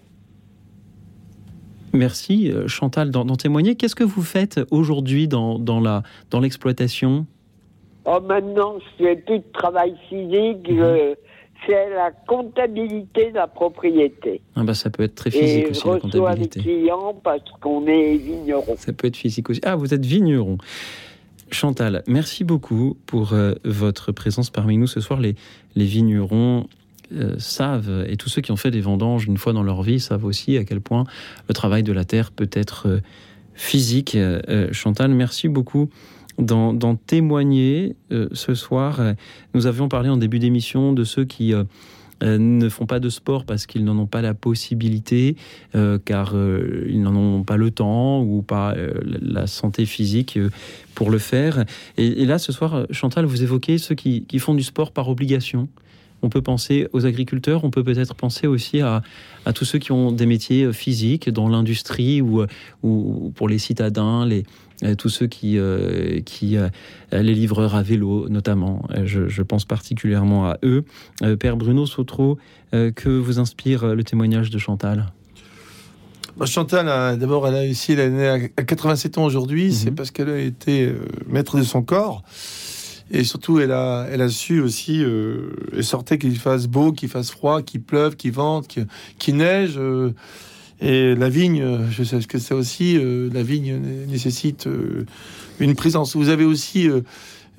Merci 1.93 2.51
Chantal 2.67 3.11
d'en 3.11 3.25
témoigner. 3.35 3.75
Qu'est-ce 3.75 3.95
que 3.95 4.03
vous 4.03 4.21
faites 4.21 4.59
aujourd'hui 4.71 5.27
dans, 5.27 5.57
dans 5.59 6.39
l'exploitation? 6.39 7.25
Oh, 8.09 8.21
maintenant, 8.21 8.75
je 8.79 9.03
fais 9.03 9.15
plus 9.17 9.39
de 9.39 9.43
travail 9.51 9.93
physique. 10.07 10.71
Mhm. 10.71 11.15
C'est 11.65 11.89
la 11.89 12.11
comptabilité 12.11 13.31
de 13.31 13.35
la 13.35 13.47
propriété. 13.47 14.41
Ah 14.55 14.63
bah 14.63 14.75
ça 14.75 14.89
peut 14.91 15.03
être 15.03 15.15
très 15.15 15.31
physique 15.31 15.65
Et 15.65 15.69
aussi, 15.71 15.81
je 15.81 15.87
reçois 15.87 16.35
les 16.35 16.47
clients 16.47 17.19
parce 17.21 17.41
qu'on 17.59 17.85
est 17.87 18.15
vigneron. 18.15 18.75
Ça 18.77 18.93
peut 18.93 19.07
être 19.07 19.17
physique 19.17 19.49
aussi. 19.49 19.59
Ah, 19.63 19.75
vous 19.75 19.93
êtes 19.93 20.05
vigneron. 20.05 20.57
Chantal, 21.49 22.03
merci 22.07 22.43
beaucoup 22.43 22.97
pour 23.05 23.31
euh, 23.31 23.53
votre 23.63 24.11
présence 24.11 24.49
parmi 24.49 24.77
nous 24.77 24.87
ce 24.87 24.99
soir. 24.99 25.21
Les, 25.21 25.35
vignerons 25.75 26.67
euh, 27.13 27.35
savent, 27.37 28.05
et 28.09 28.17
tous 28.17 28.27
ceux 28.27 28.41
qui 28.41 28.51
ont 28.51 28.57
fait 28.57 28.71
des 28.71 28.81
vendanges 28.81 29.25
une 29.25 29.37
fois 29.37 29.53
dans 29.53 29.63
leur 29.63 29.81
vie 29.81 30.01
savent 30.01 30.25
aussi 30.25 30.57
à 30.57 30.65
quel 30.65 30.81
point 30.81 31.05
le 31.47 31.53
travail 31.53 31.83
de 31.83 31.93
la 31.93 32.03
terre 32.03 32.31
peut 32.31 32.49
être 32.51 32.87
euh, 32.87 32.99
physique. 33.53 34.17
Chantal, 34.71 35.11
merci 35.11 35.47
beaucoup 35.47 35.89
d'en 36.37 36.95
témoigner 36.95 37.95
ce 38.11 38.53
soir. 38.53 39.01
Nous 39.55 39.65
avions 39.65 39.89
parlé 39.89 40.09
en 40.09 40.17
début 40.17 40.37
d'émission 40.37 40.93
de 40.93 41.03
ceux 41.03 41.25
qui 41.25 41.55
ne 42.21 42.69
font 42.69 42.85
pas 42.85 42.99
de 42.99 43.09
sport 43.09 43.45
parce 43.45 43.65
qu'ils 43.65 43.83
n'en 43.83 43.97
ont 43.97 44.07
pas 44.07 44.21
la 44.21 44.33
possibilité, 44.33 45.35
car 46.05 46.33
ils 46.87 47.01
n'en 47.01 47.15
ont 47.15 47.43
pas 47.43 47.57
le 47.57 47.71
temps 47.71 48.21
ou 48.21 48.41
pas 48.41 48.75
la 49.21 49.47
santé 49.47 49.85
physique 49.85 50.39
pour 50.95 51.11
le 51.11 51.19
faire. 51.19 51.65
Et, 51.97 52.25
là, 52.25 52.39
ce 52.39 52.51
soir, 52.51 52.85
Chantal, 52.91 53.25
vous 53.25 53.43
évoquez 53.43 53.77
ceux 53.77 53.95
qui, 53.95 54.25
font 54.39 54.55
du 54.55 54.63
sport 54.63 54.91
par 54.91 55.09
obligation. 55.09 55.67
On 56.23 56.29
peut 56.29 56.41
penser 56.41 56.87
aux 56.93 57.05
agriculteurs, 57.05 57.63
on 57.63 57.69
peut 57.69 57.83
peut-être 57.83 58.15
penser 58.15 58.47
aussi 58.47 58.81
à, 58.81 59.03
tous 59.53 59.65
ceux 59.65 59.77
qui 59.77 59.91
ont 59.91 60.11
des 60.11 60.25
métiers 60.25 60.73
physiques 60.73 61.29
dans 61.29 61.47
l'industrie 61.47 62.21
ou, 62.21 62.43
ou 62.81 63.31
pour 63.35 63.47
les 63.47 63.59
citadins, 63.59 64.25
les, 64.25 64.39
euh, 64.39 64.43
tous 64.97 65.09
ceux 65.09 65.27
qui, 65.27 65.57
euh, 65.57 66.21
qui 66.21 66.57
euh, 66.57 66.69
les 67.11 67.33
livreurs 67.33 67.75
à 67.75 67.83
vélo 67.83 68.29
notamment. 68.29 68.87
Je, 69.05 69.41
pense 69.41 69.65
particulièrement 69.65 70.49
à 70.49 70.57
eux. 70.63 70.83
Père 71.39 71.57
Bruno 71.57 71.85
Sautreau, 71.85 72.37
que 72.71 73.09
vous 73.09 73.39
inspire 73.39 73.95
le 73.95 74.03
témoignage 74.03 74.49
de 74.49 74.57
Chantal? 74.57 75.05
Bah, 76.35 76.45
Chantal, 76.45 77.17
d'abord, 77.17 77.47
elle 77.47 77.55
a 77.55 77.59
réussi, 77.59 77.93
elle 77.93 77.99
est 77.99 78.09
née 78.09 78.27
à 78.27 78.63
87 78.63 79.17
ans 79.17 79.25
aujourd'hui, 79.25 79.73
c'est 79.73 79.89
mhm. 79.89 79.95
parce 79.95 80.11
qu'elle 80.11 80.29
a 80.29 80.39
été 80.39 80.93
maître 81.27 81.57
de 81.57 81.63
son 81.63 81.81
corps. 81.81 82.23
Et 83.09 83.23
surtout, 83.23 83.59
elle 83.59 83.71
a, 83.71 84.05
elle 84.11 84.21
a 84.21 84.27
su 84.27 84.59
aussi, 84.59 85.01
elle 85.01 85.83
sortait 85.83 86.17
qu'il 86.17 86.37
fasse 86.37 86.67
beau, 86.67 86.91
qu'il 86.91 87.07
fasse 87.07 87.31
froid, 87.31 87.61
qu'il 87.61 87.81
pleuve, 87.81 88.17
qu'il 88.17 88.33
vente, 88.33 88.67
qu'il 89.17 89.37
neige. 89.37 89.79
Et 90.79 91.15
la 91.15 91.29
vigne, 91.29 91.87
je 91.89 92.03
sais 92.03 92.19
que 92.19 92.37
c'est 92.37 92.53
aussi, 92.53 92.97
euh, 92.97 93.29
la 93.33 93.41
vigne 93.41 93.79
nécessite 94.07 94.67
euh, 94.67 95.05
une 95.59 95.75
présence. 95.75 96.15
Vous 96.15 96.29
avez 96.29 96.45
aussi 96.45 96.87
euh, 96.87 97.01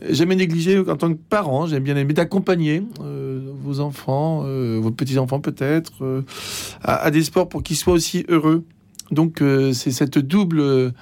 jamais 0.08 0.36
négligé 0.36 0.78
en 0.78 0.96
tant 0.96 1.12
que 1.12 1.18
parent. 1.28 1.66
J'aime 1.66 1.82
bien 1.82 1.96
aimer 1.96 2.12
d'accompagner 2.12 2.82
vos 3.00 3.80
enfants, 3.80 4.44
vos 4.80 4.92
petits 4.92 5.18
enfants 5.18 5.40
peut-être, 5.40 6.24
à, 6.82 7.10
des 7.10 7.24
sports 7.24 7.48
pour 7.48 7.64
qu'ils 7.64 7.76
soient 7.76 7.94
aussi 7.94 8.24
heureux. 8.28 8.64
Donc 9.10 9.42
c'est 9.72 9.90
cette 9.90 10.18
double. 10.18 10.92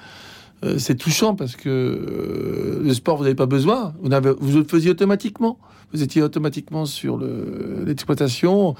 Euh, 0.63 0.79
c'est 0.79 0.95
touchant 0.95 1.35
parce 1.35 1.55
que 1.55 1.69
euh, 1.69 2.81
le 2.83 2.93
sport, 2.93 3.17
vous 3.17 3.23
n'avez 3.23 3.35
pas 3.35 3.45
besoin. 3.45 3.93
Vous, 4.01 4.09
vous 4.39 4.57
le 4.57 4.63
faisiez 4.63 4.91
automatiquement. 4.91 5.59
Vous 5.93 6.03
étiez 6.03 6.21
automatiquement 6.21 6.85
sur 6.85 7.15
le- 7.17 7.83
l'exploitation, 7.85 8.75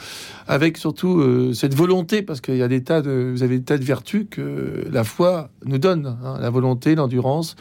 avec 0.48 0.78
surtout 0.78 1.20
euh, 1.22 1.54
cette 1.54 1.74
volonté, 1.74 2.22
parce 2.22 2.42
qu'il 2.42 2.58
y 2.58 2.64
a 2.64 2.68
des 2.68 2.84
tas 2.84 3.02
de, 3.02 3.32
vous 3.32 3.44
avez 3.44 3.60
des 3.60 3.64
tas 3.64 3.78
de 3.78 3.84
vertus 3.84 4.26
que 4.30 4.86
la 4.92 5.04
foi 5.04 5.50
nous 5.66 5.78
donne 5.78 6.18
hein, 6.24 6.38
la 6.42 6.50
volonté, 6.50 6.96
l'endurance, 6.96 7.56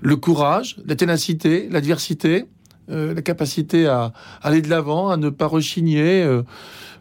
le 0.00 0.16
courage, 0.16 0.76
la 0.86 0.96
ténacité, 0.96 1.68
l'adversité, 1.70 2.46
la 2.88 3.22
capacité 3.22 3.86
à 3.86 4.12
aller 4.42 4.62
de 4.62 4.68
l'avant, 4.68 5.10
à 5.10 5.16
ne 5.16 5.28
pas 5.28 5.46
rechigner. 5.46 6.26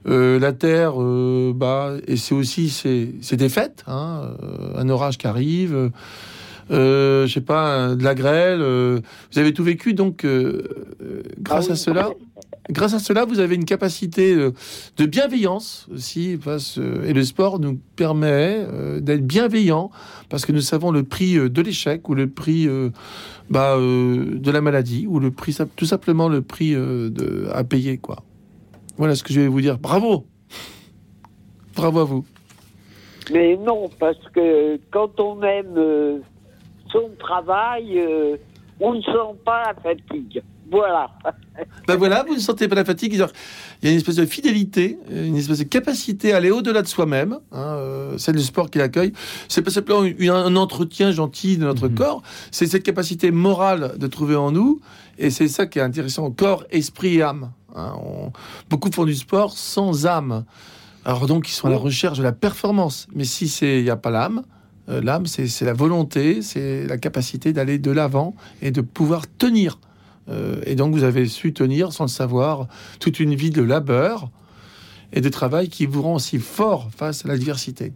la 0.06 0.54
terre, 0.54 0.94
bah, 1.56 1.94
et 2.06 2.16
c'est 2.18 2.36
aussi 2.36 2.70
ses, 2.70 3.38
défaites, 3.38 3.86
hein, 3.88 4.36
un 4.76 4.90
orage 4.90 5.18
qui 5.18 5.26
arrive, 5.28 5.92
je 6.70 7.32
sais 7.34 7.42
pas, 7.42 7.76
un- 7.76 7.96
de 7.96 8.04
la 8.04 8.16
grêle. 8.16 8.62
euh, 8.62 9.00
vous 9.32 9.40
avez 9.40 9.54
tout 9.54 9.64
vécu, 9.64 9.94
donc 9.94 10.24
euh, 10.26 10.64
euh, 11.02 11.24
grâce 11.40 11.66
Ah 11.66 11.68
oui. 11.70 11.74
à 11.74 11.76
cela, 11.76 12.10
grâce 12.70 12.94
à 12.94 13.00
cela, 13.00 13.26
vous 13.26 13.40
avez 13.40 13.56
une 13.56 13.66
capacité 13.66 14.34
euh, 14.34 14.52
de 14.98 15.06
bienveillance 15.06 15.88
aussi. 15.94 16.38
Euh, 16.48 17.04
et 17.06 17.14
le 17.14 17.24
sport 17.24 17.60
nous 17.60 17.80
permet 17.96 18.58
euh, 18.72 19.00
d'être 19.00 19.26
bienveillant 19.26 19.90
parce 20.30 20.46
que 20.46 20.52
nous 20.52 20.62
savons 20.62 20.92
le 20.92 21.04
prix 21.04 21.38
euh, 21.38 21.50
de 21.50 21.62
l'échec 21.62 22.08
ou 22.10 22.14
le 22.14 22.28
prix 22.30 22.68
euh, 22.68 22.90
bah, 23.50 23.76
euh, 23.78 24.38
de 24.38 24.52
la 24.52 24.62
maladie 24.62 25.06
ou 25.08 25.20
le 25.20 25.32
prix, 25.32 25.58
tout 25.76 25.86
simplement 25.86 26.30
le 26.30 26.42
prix 26.42 26.76
euh, 26.76 27.10
de, 27.10 27.48
à 27.54 27.64
payer, 27.64 27.98
quoi. 27.98 28.24
Voilà 28.98 29.16
ce 29.16 29.24
que 29.24 29.34
je 29.34 29.40
vais 29.42 29.48
vous 29.48 29.62
dire. 29.62 29.78
Bravo 29.80 30.26
Bravo 31.76 32.00
à 32.00 32.04
vous. 32.04 32.26
Mais 33.32 33.56
non, 33.58 33.90
parce 34.00 34.18
que 34.34 34.78
quand 34.92 35.20
on 35.20 35.42
aime 35.44 35.74
euh, 35.78 36.18
son 36.92 37.10
travail, 37.20 37.98
euh, 38.00 38.38
on 38.80 38.94
ne 38.96 39.02
sent 39.02 39.36
pas 39.46 39.64
la 39.68 39.74
fatigue. 39.82 40.42
Voilà. 40.72 41.10
Ben 41.88 41.98
voilà, 41.98 42.24
vous 42.26 42.36
ne 42.36 42.40
sentez 42.40 42.68
pas 42.70 42.76
la 42.76 42.86
fatigue. 42.86 43.14
Il 43.14 43.18
y 43.20 43.88
a 43.88 43.92
une 43.92 43.98
espèce 43.98 44.16
de 44.16 44.26
fidélité, 44.26 44.98
une 45.10 45.36
espèce 45.36 45.58
de 45.60 45.64
capacité 45.66 46.32
à 46.34 46.38
aller 46.38 46.52
au-delà 46.52 46.82
de 46.84 46.88
soi-même. 46.88 47.40
Hein, 47.52 47.76
euh, 47.78 48.18
c'est 48.18 48.32
le 48.32 48.40
sport 48.40 48.70
qui 48.70 48.78
l'accueille. 48.78 49.12
C'est 49.50 49.62
pas 49.64 49.72
simplement 49.72 50.04
une- 50.04 50.30
un 50.30 50.56
entretien 50.56 51.12
gentil 51.12 51.58
de 51.58 51.64
notre 51.66 51.88
corps, 51.90 52.22
c'est 52.52 52.68
cette 52.68 52.84
capacité 52.84 53.32
morale 53.32 53.96
de 53.98 54.08
trouver 54.08 54.36
en 54.36 54.52
nous. 54.52 54.80
Et 55.18 55.32
c'est 55.32 55.48
ça 55.50 55.66
qui 55.66 55.80
est 55.80 55.82
intéressant 55.82 56.30
corps, 56.32 56.64
esprit 56.70 57.16
et 57.16 57.24
âme. 57.24 57.52
hein. 57.76 57.94
On- 58.02 58.32
beaucoup 58.70 58.90
font 58.92 59.06
du 59.06 59.16
sport 59.16 59.52
sans 59.58 60.06
âme. 60.06 60.46
Alors 61.04 61.26
donc, 61.28 61.50
ils 61.50 61.54
sont 61.54 61.68
à 61.68 61.72
la 61.72 61.78
recherche 61.78 62.20
de 62.20 62.24
la 62.24 62.32
performance. 62.32 63.08
Mais 63.14 63.24
si 63.26 63.48
c'est 63.50 63.80
il 63.80 63.84
n'y 63.84 63.90
a 63.90 63.98
pas 63.98 64.12
l'âme, 64.12 64.44
euh, 64.90 65.02
l'âme, 65.02 65.26
c'est 65.26 65.62
la 65.62 65.74
volonté, 65.74 66.42
c'est 66.42 66.86
la 66.88 66.98
capacité 66.98 67.54
d'aller 67.54 67.78
de 67.78 67.92
l'avant 67.92 68.36
et 68.62 68.72
de 68.72 68.82
pouvoir 68.82 69.26
tenir. 69.38 69.80
Euh, 70.30 70.62
et 70.66 70.76
donc, 70.76 70.94
vous 70.94 71.04
avez 71.04 71.28
su 71.28 71.54
tenir, 71.54 71.94
sans 71.94 72.06
le 72.06 72.10
savoir, 72.10 72.68
toute 73.00 73.20
une 73.20 73.36
vie 73.36 73.52
de 73.52 73.62
labeur 73.62 74.30
et 75.14 75.22
de 75.22 75.30
travail 75.30 75.70
qui 75.70 75.86
vous 75.86 76.02
rend 76.02 76.16
aussi 76.16 76.40
fort 76.40 76.90
face 76.96 77.26
à 77.26 77.28
l'adversité. 77.28 77.94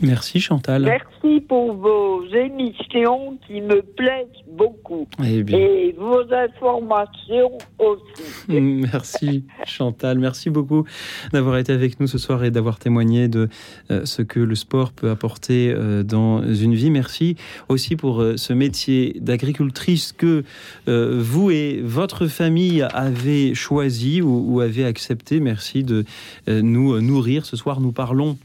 Merci 0.00 0.40
Chantal. 0.40 0.82
Merci 0.82 1.40
pour 1.48 1.74
vos 1.74 2.24
émissions 2.26 3.36
qui 3.46 3.60
me 3.60 3.82
plaisent 3.82 4.26
beaucoup. 4.52 5.08
Eh. 5.24 5.44
Et 5.54 5.94
vos 5.98 6.22
informations 6.32 7.58
aussi. 7.78 8.48
Merci 8.48 9.44
Chantal, 9.64 10.18
merci 10.18 10.50
beaucoup 10.50 10.84
d'avoir 11.32 11.58
été 11.58 11.72
avec 11.72 12.00
nous 12.00 12.06
ce 12.06 12.18
soir 12.18 12.44
et 12.44 12.50
d'avoir 12.50 12.78
témoigné 12.78 13.28
de 13.28 13.48
euh, 13.90 14.04
ce 14.04 14.22
que 14.22 14.40
le 14.40 14.54
sport 14.54 14.92
peut 14.92 15.10
apporter 15.10 15.72
euh, 15.74 16.02
dans 16.02 16.42
une 16.42 16.74
vie. 16.74 16.90
Merci 16.90 17.36
aussi 17.68 17.96
pour 17.96 18.20
euh, 18.20 18.36
ce 18.36 18.52
métier 18.52 19.16
d'agricultrice 19.20 20.12
que 20.12 20.44
vous 20.86 21.50
et 21.50 21.80
votre 21.82 22.26
famille 22.26 22.82
avez 22.82 23.54
choisi 23.54 24.22
ou, 24.22 24.60
avez 24.60 24.84
accepté. 24.84 25.40
Merci 25.40 25.84
de 25.84 26.04
nous 26.46 27.00
nourrir. 27.00 27.44
Ce 27.44 27.56
soir, 27.56 27.80
nous 27.80 27.92
parlons 27.92 28.36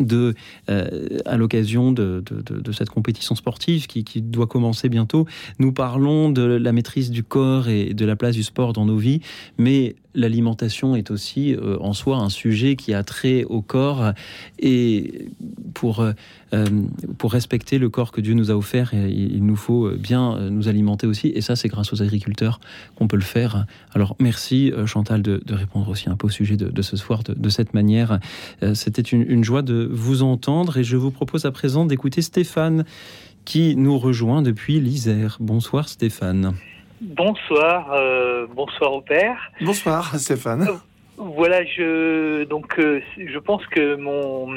de, 0.00 0.34
euh, 0.70 1.18
à 1.26 1.36
l'occasion 1.36 1.92
de, 1.92 2.22
de- 2.24 2.42
de- 2.42 2.60
de 2.60 2.72
cette 2.72 2.90
compétition 2.90 3.34
sportive 3.34 3.86
qui, 3.86 4.04
qui 4.04 4.22
doit 4.22 4.46
commencer 4.46 4.88
bientôt, 4.88 5.26
nous 5.58 5.72
parlons 5.72 6.30
de 6.30 6.42
la 6.42 6.72
maîtrise 6.72 7.10
du 7.10 7.22
corps 7.22 7.68
et 7.68 7.94
de 7.94 8.04
la 8.04 8.16
place 8.16 8.34
du 8.34 8.42
sport 8.42 8.72
dans 8.72 8.84
nos 8.86 8.96
vies, 8.96 9.20
mais 9.58 9.96
l'alimentation 10.14 10.96
est 10.96 11.10
aussi 11.10 11.54
euh, 11.54 11.76
en 11.80 11.92
soi 11.92 12.18
un 12.18 12.28
sujet 12.28 12.76
qui 12.76 12.94
a 12.94 13.02
trait 13.02 13.44
au 13.44 13.62
corps 13.62 14.12
et 14.58 15.28
pour, 15.74 16.00
euh, 16.00 16.12
euh, 16.52 16.66
pour 17.18 17.32
respecter 17.32 17.78
le 17.78 17.88
corps 17.88 18.12
que 18.12 18.20
Dieu 18.20 18.34
nous 18.34 18.50
a 18.50 18.54
offert, 18.54 18.94
il, 18.94 19.44
nous 19.44 19.56
faut 19.56 19.90
bien 19.90 20.50
nous 20.50 20.68
alimenter 20.68 21.06
aussi 21.06 21.28
et 21.28 21.40
ça 21.40 21.56
c'est 21.56 21.68
grâce 21.68 21.92
aux 21.92 22.02
agriculteurs 22.02 22.60
qu'on 22.96 23.08
peut 23.08 23.16
le 23.16 23.22
faire. 23.22 23.66
Alors 23.92 24.16
merci 24.20 24.72
Chantal 24.86 25.22
de, 25.22 25.42
répondre 25.50 25.88
aussi 25.88 26.08
un 26.08 26.16
peu 26.16 26.28
au 26.28 26.30
sujet 26.30 26.56
de, 26.56 26.82
ce 26.82 26.96
soir 26.96 27.22
de, 27.22 27.48
cette 27.48 27.74
manière. 27.74 28.20
C'était 28.74 29.02
une, 29.02 29.22
une 29.22 29.44
joie 29.44 29.62
de 29.62 29.88
vous 29.90 30.22
entendre 30.22 30.78
et 30.78 30.84
je 30.84 30.96
vous 30.96 31.10
propose 31.10 31.44
à 31.44 31.50
présent 31.50 31.84
d'écouter 31.84 32.22
Stéphane 32.22 32.84
qui 33.44 33.76
nous 33.76 33.98
rejoint 33.98 34.42
depuis 34.42 34.80
l'Isère. 34.80 35.36
Bonsoir 35.40 35.88
Stéphane. 35.88 36.54
Bonsoir, 37.04 37.92
euh, 37.92 38.46
bonsoir 38.50 38.94
au 38.94 39.02
père. 39.02 39.36
Bonsoir 39.60 40.18
Stéphane. 40.18 40.66
Voilà, 41.18 41.62
je 41.64 42.44
donc 42.44 42.78
euh, 42.78 43.00
je 43.18 43.38
pense 43.38 43.64
que 43.66 43.94
mon 43.94 44.48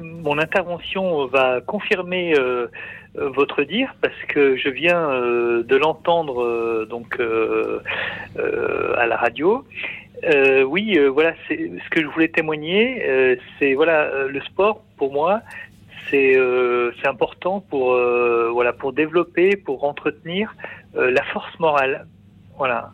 mon 0.00 0.38
intervention 0.38 1.26
va 1.26 1.60
confirmer 1.60 2.34
euh, 2.36 2.66
votre 3.14 3.62
dire 3.62 3.94
parce 4.00 4.16
que 4.28 4.56
je 4.56 4.70
viens 4.70 5.10
euh, 5.10 5.62
de 5.62 5.76
l'entendre 5.76 6.42
euh, 6.42 6.86
donc 6.86 7.20
euh, 7.20 7.80
euh, 8.38 8.94
à 8.96 9.06
la 9.06 9.16
radio. 9.16 9.64
Euh, 10.24 10.62
oui, 10.62 10.96
euh, 10.96 11.08
voilà, 11.08 11.34
c'est 11.46 11.70
ce 11.84 11.90
que 11.90 12.00
je 12.00 12.06
voulais 12.06 12.28
témoigner. 12.28 13.04
euh, 13.06 13.36
c'est 13.58 13.74
voilà, 13.74 14.04
euh, 14.04 14.28
le 14.28 14.40
sport 14.40 14.82
pour 14.96 15.12
moi, 15.12 15.42
c'est 16.10 16.36
euh, 16.36 16.90
c'est 17.00 17.08
important 17.08 17.60
pour 17.60 17.92
euh, 17.92 18.50
voilà 18.50 18.72
pour 18.72 18.94
développer, 18.94 19.56
pour 19.56 19.84
entretenir 19.84 20.54
euh, 20.96 21.10
la 21.10 21.22
force 21.24 21.58
morale. 21.58 22.06
Voilà, 22.58 22.92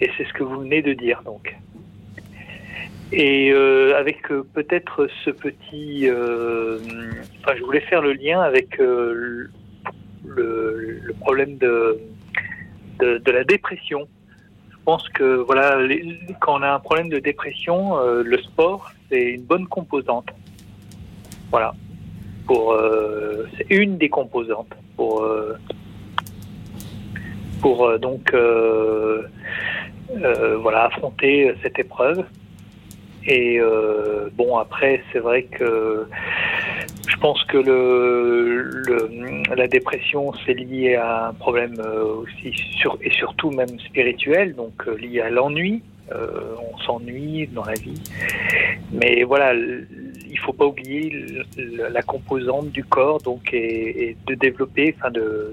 et 0.00 0.10
c'est 0.16 0.24
ce 0.24 0.32
que 0.32 0.44
vous 0.44 0.60
venez 0.60 0.82
de 0.82 0.92
dire 0.92 1.22
donc. 1.24 1.56
Et 3.12 3.50
euh, 3.50 3.98
avec 3.98 4.30
euh, 4.30 4.46
peut-être 4.54 5.08
ce 5.24 5.30
petit, 5.30 6.08
euh, 6.08 6.78
enfin, 7.40 7.56
je 7.56 7.64
voulais 7.64 7.80
faire 7.80 8.02
le 8.02 8.12
lien 8.12 8.40
avec 8.40 8.78
euh, 8.78 9.48
le, 10.24 11.00
le 11.02 11.12
problème 11.14 11.56
de, 11.58 11.98
de, 13.00 13.18
de 13.18 13.30
la 13.32 13.42
dépression. 13.42 14.06
Je 14.70 14.76
pense 14.84 15.08
que 15.08 15.36
voilà, 15.36 15.78
quand 16.40 16.60
on 16.60 16.62
a 16.62 16.72
un 16.72 16.78
problème 16.78 17.08
de 17.08 17.18
dépression, 17.18 17.98
le 18.00 18.38
sport 18.38 18.92
c'est 19.08 19.32
une 19.32 19.42
bonne 19.42 19.66
composante. 19.66 20.28
Voilà, 21.50 21.74
pour 22.46 22.76
c'est 23.56 23.66
une 23.70 23.98
des 23.98 24.08
composantes 24.08 24.72
pour 24.96 25.26
pour 27.60 27.86
euh, 27.86 27.98
donc 27.98 28.32
euh, 28.34 29.22
euh, 30.22 30.56
voilà 30.58 30.84
affronter 30.84 31.52
cette 31.62 31.78
épreuve. 31.78 32.24
Et 33.26 33.60
bon, 34.34 34.56
après, 34.56 35.02
c'est 35.12 35.18
vrai 35.18 35.42
que 35.42 36.06
je 37.06 37.16
pense 37.18 37.44
que 37.44 37.58
le, 37.58 38.62
le- 38.62 39.54
la 39.54 39.68
dépression, 39.68 40.32
c'est 40.44 40.54
lié 40.54 40.94
à 40.94 41.28
un 41.28 41.34
problème 41.34 41.74
aussi, 42.20 42.54
et 43.02 43.10
surtout 43.10 43.50
même 43.50 43.78
spirituel, 43.80 44.54
donc 44.54 44.86
lié 44.86 45.20
à 45.20 45.28
l'ennui. 45.28 45.82
Euh, 46.12 46.54
on 46.72 46.76
s'ennuie 46.78 47.46
dans 47.52 47.64
la 47.64 47.74
vie. 47.74 48.02
Mais 48.90 49.22
voilà, 49.22 49.52
il 49.54 50.38
faut 50.38 50.54
pas 50.54 50.64
oublier 50.66 51.24
la 51.56 52.02
composante 52.02 52.70
du 52.70 52.82
corps, 52.84 53.20
donc, 53.20 53.52
et, 53.52 54.08
et 54.08 54.16
de 54.26 54.34
développer, 54.34 54.94
enfin, 54.98 55.10
de 55.10 55.52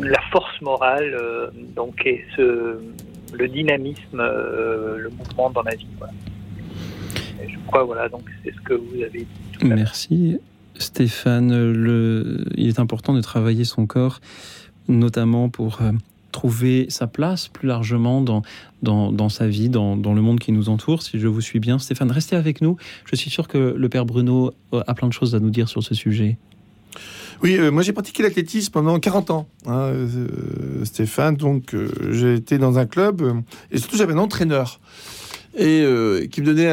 la 0.00 0.20
force 0.30 0.60
morale, 0.60 1.16
euh, 1.20 1.48
donc, 1.74 2.02
et 2.06 2.24
ce, 2.36 2.78
le 3.32 3.48
dynamisme, 3.48 4.20
euh, 4.20 4.98
le 4.98 5.10
mouvement 5.10 5.50
dans 5.50 5.62
la 5.62 5.74
vie. 5.74 5.86
Je 7.48 7.56
crois, 7.66 7.84
voilà, 7.84 8.08
donc 8.08 8.22
c'est 8.44 8.52
ce 8.54 8.60
que 8.60 8.74
vous 8.74 9.02
avez 9.02 9.20
dit. 9.20 9.64
Merci 9.66 10.38
Stéphane. 10.78 11.72
Le- 11.72 12.44
il 12.56 12.68
est 12.68 12.78
important 12.78 13.14
de 13.14 13.20
travailler 13.20 13.64
son 13.64 13.86
corps, 13.86 14.20
notamment 14.88 15.48
pour 15.48 15.80
euh, 15.82 15.92
trouver 16.32 16.86
sa 16.90 17.06
place 17.06 17.48
plus 17.48 17.66
largement 17.66 18.20
dans, 18.20 18.42
dans, 18.82 19.10
dans 19.10 19.28
sa 19.28 19.46
vie, 19.48 19.68
dans, 19.68 19.96
dans 19.96 20.12
le 20.14 20.20
monde 20.20 20.38
qui 20.38 20.52
nous 20.52 20.68
entoure, 20.68 21.02
si 21.02 21.18
je 21.18 21.28
vous 21.28 21.40
suis 21.40 21.60
bien. 21.60 21.78
Stéphane, 21.78 22.10
restez 22.10 22.36
avec 22.36 22.60
nous. 22.60 22.76
Je 23.06 23.16
suis 23.16 23.30
sûr 23.30 23.48
que 23.48 23.58
le 23.76 23.88
Père 23.88 24.04
Bruno 24.06 24.52
a 24.72 24.94
plein 24.94 25.08
de 25.08 25.12
choses 25.14 25.34
à 25.34 25.40
nous 25.40 25.50
dire 25.50 25.68
sur 25.68 25.82
ce 25.82 25.94
sujet. 25.94 26.36
Oui, 27.42 27.56
euh, 27.58 27.70
moi 27.70 27.82
j'ai 27.82 27.92
pratiqué 27.92 28.22
l'athlétisme 28.22 28.72
pendant 28.72 28.98
40 28.98 29.30
ans, 29.30 29.48
hein, 29.66 29.90
euh, 29.92 30.84
Stéphane. 30.84 31.36
Donc 31.36 31.74
euh, 31.74 31.88
j'ai 32.10 32.34
été 32.34 32.58
dans 32.58 32.78
un 32.78 32.86
club 32.86 33.22
et 33.70 33.78
surtout 33.78 33.96
j'avais 33.96 34.14
un 34.14 34.18
entraîneur 34.18 34.80
et 35.58 36.28
qui 36.30 36.42
me 36.42 36.46
donnait, 36.46 36.70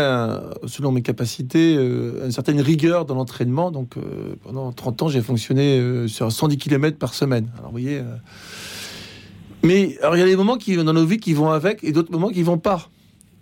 selon 0.67 0.91
mes 0.91 1.01
capacités, 1.01 1.75
une 1.75 2.33
certaine 2.33 2.59
rigueur 2.59 3.05
dans 3.05 3.15
l'entraînement. 3.15 3.71
Donc 3.71 3.95
pendant 4.43 4.73
30 4.73 5.03
ans, 5.03 5.07
j'ai 5.07 5.21
fonctionné 5.21 6.05
sur 6.09 6.29
110 6.29 6.57
km 6.57 6.97
par 6.97 7.13
semaine. 7.13 7.47
Alors 7.53 7.67
vous 7.67 7.79
voyez. 7.79 8.01
Mais 9.63 9.97
il 10.13 10.19
y 10.19 10.21
a 10.21 10.25
des 10.25 10.35
moments 10.35 10.57
qui 10.57 10.75
dans 10.75 10.91
nos 10.91 11.05
vies 11.05 11.17
qui 11.17 11.31
vont 11.31 11.49
avec 11.49 11.81
et 11.85 11.93
d'autres 11.93 12.11
moments 12.11 12.27
qui 12.27 12.43
vont 12.43 12.57
pas. 12.57 12.89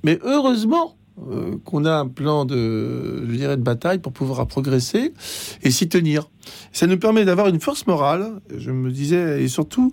Mais 0.03 0.19
heureusement 0.22 0.95
euh, 1.30 1.57
qu'on 1.65 1.85
a 1.85 1.93
un 1.93 2.07
plan 2.07 2.45
de, 2.45 3.26
je 3.30 3.35
dirais, 3.35 3.57
de 3.57 3.61
bataille 3.61 3.99
pour 3.99 4.11
pouvoir 4.11 4.45
progresser 4.48 5.14
et 5.61 5.69
s'y 5.69 5.88
tenir. 5.88 6.30
Ça 6.72 6.88
nous 6.88 6.98
permet 6.98 7.26
d'avoir 7.26 7.48
une 7.48 7.60
force 7.60 7.85
morale, 7.85 8.41
je 8.57 8.72
me 8.72 8.91
disais, 8.91 9.43
et 9.43 9.48
surtout 9.48 9.91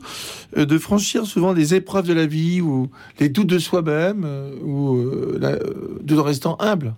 euh, 0.56 0.64
de 0.64 0.78
franchir 0.78 1.26
souvent 1.26 1.52
les 1.52 1.74
épreuves 1.74 2.06
de 2.06 2.14
la 2.14 2.26
vie 2.26 2.60
ou 2.60 2.88
les 3.20 3.28
doutes 3.28 3.48
de 3.48 3.59
soi-même 3.59 4.22
euh, 4.24 4.55
ou 4.62 5.38
de 6.02 6.16
restant 6.16 6.56
humble. 6.60 6.94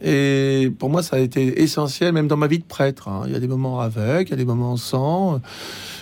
Et 0.00 0.70
pour 0.78 0.90
moi, 0.90 1.02
ça 1.02 1.16
a 1.16 1.18
été 1.18 1.60
essentiel, 1.60 2.12
même 2.12 2.28
dans 2.28 2.36
ma 2.36 2.46
vie 2.46 2.60
de 2.60 2.64
prêtre. 2.64 3.08
hein. 3.08 3.24
Il 3.26 3.32
y 3.32 3.34
a 3.36 3.40
des 3.40 3.48
moments 3.48 3.80
avec, 3.80 4.28
il 4.28 4.30
y 4.30 4.34
a 4.34 4.36
des 4.36 4.44
moments 4.44 4.76
sans. 4.76 5.40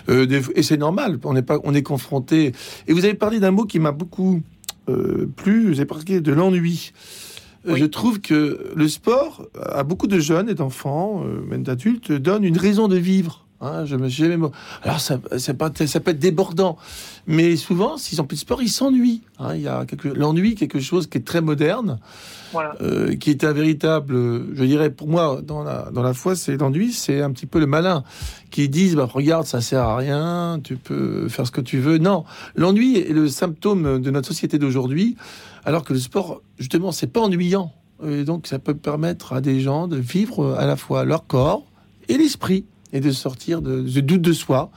Et 0.08 0.62
c'est 0.62 0.76
normal, 0.76 1.18
on 1.24 1.34
est, 1.34 1.42
pas, 1.42 1.58
on 1.64 1.74
est 1.74 1.82
confronté. 1.82 2.52
Et 2.86 2.92
vous 2.92 3.04
avez 3.06 3.14
parlé 3.14 3.40
d'un 3.40 3.52
mot 3.52 3.64
qui 3.64 3.78
m'a 3.78 3.92
beaucoup 3.92 4.42
euh, 4.88 5.28
plu, 5.34 5.72
avez 5.72 5.84
parlé 5.84 6.20
de 6.20 6.32
l'ennui. 6.32 6.92
Euh, 7.68 7.76
Je 7.76 7.84
trouve 7.84 8.20
que 8.20 8.72
le 8.74 8.88
sport, 8.88 9.46
à 9.60 9.82
beaucoup 9.82 10.06
de 10.06 10.18
jeunes 10.18 10.48
et 10.48 10.54
d'enfants, 10.54 11.22
euh, 11.24 11.40
même 11.48 11.62
d'adultes, 11.62 12.12
donne 12.12 12.44
une 12.44 12.58
raison 12.58 12.88
de 12.88 12.96
vivre. 12.96 13.42
Hein, 13.62 13.86
je 13.86 13.96
me 13.96 14.08
les 14.28 14.36
mots. 14.36 14.52
Alors 14.82 15.00
ça, 15.00 15.18
pas, 15.18 15.72
ça 15.86 16.00
peut 16.00 16.10
être 16.10 16.18
débordant, 16.18 16.76
mais 17.26 17.56
souvent, 17.56 17.96
s'ils 17.96 18.20
ont 18.20 18.24
plus 18.26 18.36
de 18.36 18.40
sport, 18.40 18.60
ils 18.60 18.68
s'ennuient. 18.68 19.22
hein. 19.38 19.54
il 19.54 19.62
y 19.62 19.68
a 19.68 19.86
quelque, 19.86 20.08
l'ennui, 20.08 20.54
quelque 20.56 20.78
chose 20.78 21.06
qui 21.06 21.16
est 21.16 21.22
très 21.22 21.40
moderne, 21.40 21.98
Voilà. 22.52 22.74
euh, 22.82 23.16
qui 23.16 23.30
est 23.30 23.44
un 23.44 23.54
véritable, 23.54 24.14
je 24.54 24.62
dirais 24.64 24.90
pour 24.90 25.08
moi, 25.08 25.40
dans 25.42 25.62
la, 25.64 25.88
dans 25.90 26.02
la 26.02 26.12
foi, 26.12 26.36
c'est 26.36 26.58
l'ennui, 26.58 26.92
c'est 26.92 27.22
un 27.22 27.30
petit 27.30 27.46
peu 27.46 27.58
le 27.58 27.66
malin 27.66 28.04
qui 28.50 28.68
disent, 28.68 28.94
bah, 28.94 29.08
regarde, 29.10 29.46
ça 29.46 29.62
sert 29.62 29.82
à 29.84 29.96
rien, 29.96 30.60
tu 30.62 30.76
peux 30.76 31.26
faire 31.30 31.46
ce 31.46 31.50
que 31.50 31.62
tu 31.62 31.78
veux. 31.78 31.96
Non, 31.96 32.24
l'ennui 32.56 32.98
est 32.98 33.12
le 33.14 33.26
symptôme 33.26 34.02
de 34.02 34.10
notre 34.10 34.28
société 34.28 34.58
d'aujourd'hui, 34.58 35.16
alors 35.66 35.84
que 35.84 35.92
le 35.92 35.98
sport, 35.98 36.40
justement, 36.58 36.92
c'est 36.92 37.08
pas 37.08 37.20
ennuyant. 37.20 37.72
Et 38.06 38.24
donc, 38.24 38.46
ça 38.46 38.58
peut 38.58 38.74
permettre 38.74 39.34
à 39.34 39.40
des 39.42 39.60
gens 39.60 39.88
de 39.88 39.96
vivre 39.96 40.54
à 40.54 40.64
la 40.64 40.76
fois 40.76 41.04
leur 41.04 41.26
corps 41.26 41.64
et 42.08 42.16
l'esprit 42.16 42.64
et 42.92 43.00
de 43.00 43.10
sortir 43.10 43.60
de 43.60 43.82
doute 44.00 44.22
de 44.22 44.32
soi. 44.32 44.70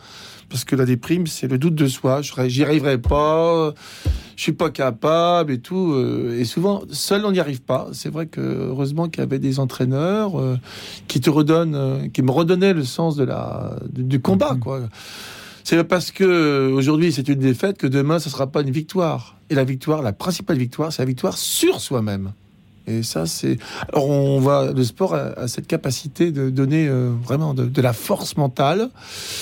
Parce 0.49 0.65
que 0.65 0.75
la 0.75 0.85
déprime, 0.85 1.27
c'est 1.27 1.47
le 1.47 1.59
doute 1.59 1.75
de 1.75 1.87
soi. 1.87 2.21
J'y 2.47 2.63
arriverai 2.63 2.97
pas, 2.97 3.71
je 4.35 4.41
suis 4.41 4.51
pas 4.53 4.71
capable 4.71 5.51
et 5.51 5.59
tout. 5.59 5.93
euh, 5.93 6.39
Et 6.39 6.43
souvent, 6.43 6.81
seul, 6.91 7.23
on 7.23 7.31
n'y 7.31 7.39
arrive 7.39 7.61
pas. 7.61 7.89
C'est 7.91 8.09
vrai 8.09 8.25
que 8.25 8.41
heureusement 8.41 9.09
qu'il 9.09 9.19
y 9.19 9.23
avait 9.23 9.37
des 9.37 9.59
entraîneurs 9.59 10.39
euh, 10.39 10.57
qui 11.07 11.21
te 11.21 11.29
redonnent, 11.29 11.75
euh, 11.75 12.07
qui 12.07 12.23
me 12.23 12.31
redonnaient 12.31 12.73
le 12.73 12.83
sens 12.83 13.15
de 13.15 13.25
la, 13.25 13.75
du, 13.93 14.03
du 14.03 14.19
combat, 14.19 14.57
quoi. 14.59 14.81
C'est 15.69 15.83
parce 15.83 16.09
que 16.09 16.71
aujourd'hui 16.71 17.11
c'est 17.11 17.27
une 17.27 17.37
défaite 17.37 17.77
que 17.77 17.85
demain 17.85 18.17
ce 18.17 18.27
sera 18.27 18.47
pas 18.47 18.61
une 18.61 18.71
victoire. 18.71 19.35
Et 19.51 19.53
la 19.53 19.63
victoire, 19.63 20.01
la 20.01 20.13
principale 20.13 20.57
victoire, 20.57 20.91
c'est 20.91 21.03
la 21.03 21.05
victoire 21.05 21.37
sur 21.37 21.79
soi-même. 21.79 22.31
Et 22.87 23.03
ça, 23.03 23.27
c'est. 23.27 23.59
Alors, 23.93 24.09
on 24.09 24.39
voit 24.39 24.71
le 24.71 24.83
sport 24.83 25.13
a, 25.13 25.25
a 25.37 25.47
cette 25.47 25.67
capacité 25.67 26.31
de 26.31 26.49
donner 26.49 26.87
euh, 26.87 27.11
vraiment 27.23 27.53
de, 27.53 27.65
de 27.65 27.81
la 27.83 27.93
force 27.93 28.35
mentale 28.35 28.89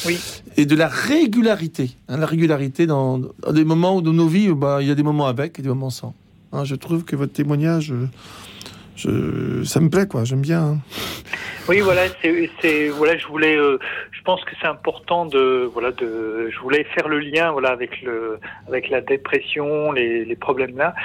Oui. 0.06 0.20
et 0.58 0.66
de 0.66 0.76
la 0.76 0.90
régularité. 0.90 1.92
hein, 2.10 2.18
la 2.18 2.26
régularité 2.26 2.88
dans, 2.88 3.20
dans 3.20 3.54
des 3.54 3.64
moments 3.64 3.96
où 3.96 4.02
dans 4.02 4.12
nos 4.12 4.28
vies, 4.28 4.50
bah, 4.50 4.80
il 4.82 4.88
y 4.90 4.92
a 4.92 4.96
des 4.96 5.04
moments 5.04 5.28
avec 5.28 5.60
et 5.60 5.62
des 5.62 5.70
moments 5.70 5.92
sans. 5.92 6.14
Hein, 6.52 6.66
je 6.66 6.76
trouve 6.76 7.06
que 7.06 7.16
votre 7.16 7.32
témoignage, 7.32 7.94
euh, 7.94 8.10
ça 8.98 9.80
me 9.80 9.90
plaît, 9.90 10.08
quoi. 10.08 10.24
J'aime 10.24 10.42
bien. 10.42 10.62
hein. 10.62 10.78
Oui, 11.70 11.82
voilà, 11.82 12.04
voilà, 12.96 13.18
je 13.18 13.28
voulais, 13.28 13.58
euh, 13.58 13.78
je 14.12 14.22
pense 14.24 14.44
que 14.46 14.52
c'est 14.62 14.68
important 14.68 15.26
de, 15.26 15.70
voilà, 15.74 15.92
de, 15.92 16.50
je 16.50 16.60
voulais 16.60 16.86
faire 16.96 17.10
le 17.10 17.20
lien, 17.20 17.52
voilà, 17.52 17.70
avec 17.72 18.02
le, 18.02 18.40
avec 18.70 18.90
la 18.90 19.02
dépression, 19.02 19.92
les, 19.92 20.24
les 20.24 20.36
problèmes 20.38 20.78
là. 20.78 20.96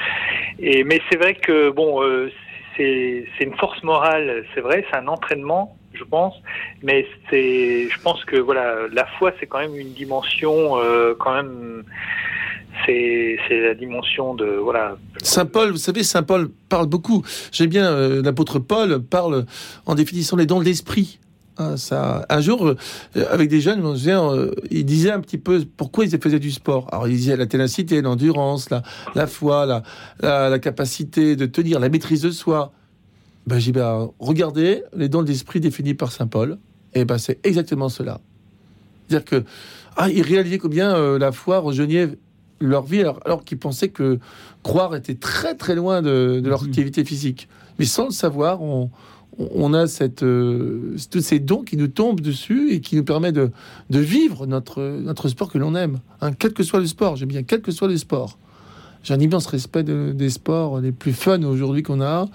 Et 0.60 0.84
mais 0.84 1.00
c'est 1.10 1.18
vrai 1.18 1.34
que 1.34 1.70
bon, 1.70 2.02
euh, 2.02 2.30
c'est, 2.76 3.24
c'est 3.36 3.44
une 3.44 3.56
force 3.56 3.82
morale, 3.82 4.44
c'est 4.54 4.60
vrai, 4.60 4.84
c'est 4.88 4.96
un 4.96 5.08
entraînement, 5.08 5.76
je 5.94 6.04
pense, 6.04 6.40
mais 6.82 7.06
c'est, 7.28 7.88
je 7.90 8.00
pense 8.00 8.24
que 8.24 8.36
voilà, 8.36 8.86
la 8.92 9.06
foi, 9.18 9.32
c'est 9.40 9.46
quand 9.46 9.58
même 9.58 9.76
une 9.76 9.92
dimension, 9.94 10.78
euh, 10.78 11.14
quand 11.18 11.34
même, 11.34 11.82
c'est, 12.86 13.36
c'est 13.48 13.60
la 13.60 13.74
dimension 13.74 14.34
de, 14.34 14.46
voilà, 14.46 14.96
Saint 15.22 15.46
Paul, 15.46 15.70
vous 15.70 15.78
savez, 15.78 16.02
Saint 16.02 16.22
Paul 16.22 16.50
parle 16.68 16.86
beaucoup. 16.86 17.22
J'aime 17.52 17.70
bien, 17.70 17.86
euh, 17.86 18.22
l'apôtre 18.22 18.58
Paul 18.58 19.00
parle 19.00 19.46
en 19.86 19.94
définissant 19.94 20.36
les 20.36 20.46
dons 20.46 20.58
de 20.58 20.64
l'esprit. 20.64 21.20
Hein, 21.58 21.76
ça, 21.76 22.26
un 22.28 22.40
jour, 22.40 22.66
euh, 22.66 22.74
avec 23.30 23.48
des 23.48 23.60
jeunes, 23.60 23.80
je 23.80 23.86
me 23.86 23.94
souviens, 23.94 24.32
euh, 24.32 24.52
il 24.70 24.84
disait 24.84 25.12
un 25.12 25.20
petit 25.20 25.38
peu 25.38 25.64
pourquoi 25.76 26.04
ils 26.04 26.20
faisaient 26.20 26.40
du 26.40 26.50
sport. 26.50 26.88
Alors, 26.90 27.06
il 27.06 27.16
disait 27.16 27.36
la 27.36 27.46
ténacité, 27.46 28.02
l'endurance, 28.02 28.68
la, 29.14 29.26
foi, 29.26 29.82
la, 30.20 30.58
capacité 30.58 31.36
de 31.36 31.46
tenir, 31.46 31.78
la 31.78 31.88
maîtrise 31.88 32.22
de 32.22 32.30
soi. 32.30 32.72
Ben, 33.46 33.58
j'ai 33.58 33.72
ben, 33.72 34.10
regardez 34.18 34.82
les 34.96 35.08
dons 35.08 35.22
de 35.22 35.28
l'esprit 35.28 35.60
définis 35.60 35.94
par 35.94 36.10
Saint 36.10 36.26
Paul. 36.26 36.58
Et 36.94 37.04
ben, 37.04 37.18
c'est 37.18 37.44
exactement 37.46 37.88
cela. 37.88 38.20
C'est-à-dire 39.08 39.24
que, 39.24 39.44
ah, 39.96 40.08
ils 40.08 40.22
réalisaient 40.22 40.58
combien 40.58 41.18
la 41.18 41.32
foi 41.32 41.58
rejoignait 41.58 42.08
leur 42.66 42.82
vie, 42.84 43.00
alors, 43.00 43.20
alors 43.24 43.44
qu'ils 43.44 43.58
pensaient 43.58 43.88
que 43.88 44.18
croire 44.62 44.94
était 44.96 45.14
très 45.14 45.54
très 45.54 45.74
loin 45.74 46.02
de, 46.02 46.40
de 46.42 46.48
leur 46.48 46.62
activité 46.64 47.04
physique. 47.04 47.48
Mais 47.78 47.84
sans 47.84 48.04
le 48.06 48.10
savoir, 48.10 48.62
on, 48.62 48.90
on 49.38 49.72
a 49.74 49.86
cette, 49.86 50.22
euh, 50.22 50.96
tous 51.10 51.20
ces 51.20 51.38
dons 51.38 51.62
qui 51.62 51.76
nous 51.76 51.88
tombent 51.88 52.20
dessus 52.20 52.72
et 52.72 52.80
qui 52.80 52.96
nous 52.96 53.04
permettent 53.04 53.34
de, 53.34 53.50
de 53.90 53.98
vivre 53.98 54.46
notre, 54.46 54.82
notre 54.82 55.28
sport 55.28 55.50
que 55.50 55.58
l'on 55.58 55.74
aime. 55.74 55.98
hein, 56.20 56.32
quel 56.32 56.52
que 56.52 56.62
soit 56.62 56.80
le 56.80 56.86
sport, 56.86 57.16
j'aime 57.16 57.28
bien, 57.30 57.42
quel 57.42 57.62
que 57.62 57.72
soit 57.72 57.88
le 57.88 57.96
sport. 57.96 58.38
J'ai 59.02 59.14
un 59.14 59.20
immense 59.20 59.46
respect 59.46 59.82
de- 59.82 60.12
des 60.14 60.30
sports 60.30 60.80
les 60.80 60.92
plus 60.92 61.12
fun 61.12 61.42
aujourd'hui 61.42 61.82
qu'on 61.82 62.00
a 62.00 62.28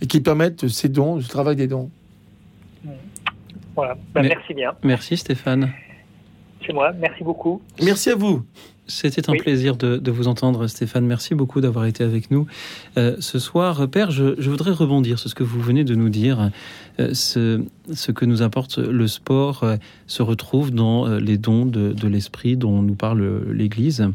et 0.00 0.06
qui 0.06 0.20
permettent 0.20 0.68
ces 0.68 0.88
dons, 0.88 1.16
le 1.16 1.22
travail 1.24 1.56
des 1.56 1.66
dons. 1.66 1.90
voilà. 3.74 3.94
Ben, 4.14 4.22
Mais- 4.22 4.28
merci 4.28 4.54
bien, 4.54 4.72
Merci 4.84 5.16
Stéphane. 5.16 5.70
c'est 6.64 6.72
moi, 6.72 6.92
merci 6.98 7.22
beaucoup. 7.24 7.60
Merci 7.82 8.10
à 8.10 8.14
vous. 8.16 8.42
C'était 8.90 9.28
un 9.28 9.34
Oui. 9.34 9.38
plaisir 9.38 9.76
de, 9.76 9.98
de 9.98 10.10
vous 10.10 10.28
entendre, 10.28 10.66
Stéphane. 10.66 11.04
Merci 11.06 11.34
beaucoup 11.34 11.60
d'avoir 11.60 11.84
été 11.84 12.02
avec 12.02 12.30
nous 12.30 12.46
euh, 12.96 13.16
ce 13.20 13.38
soir. 13.38 13.86
Père, 13.88 14.10
je, 14.10 14.34
je 14.38 14.48
voudrais 14.50 14.70
rebondir 14.70 15.18
sur 15.18 15.28
ce 15.28 15.34
que 15.34 15.44
vous 15.44 15.60
venez 15.60 15.84
de 15.84 15.94
nous 15.94 16.08
dire. 16.08 16.50
Euh, 16.98 17.12
ce, 17.12 17.62
ce 17.92 18.12
que 18.12 18.24
nous 18.24 18.40
apporte 18.40 18.78
le 18.78 19.06
sport 19.06 19.62
euh, 19.62 19.76
se 20.06 20.22
retrouve 20.22 20.70
dans 20.70 21.06
les 21.18 21.36
dons 21.36 21.66
de, 21.66 21.92
de 21.92 22.08
l'esprit 22.08 22.56
dont 22.56 22.80
nous 22.80 22.94
parle 22.94 23.52
l'Église. 23.52 24.06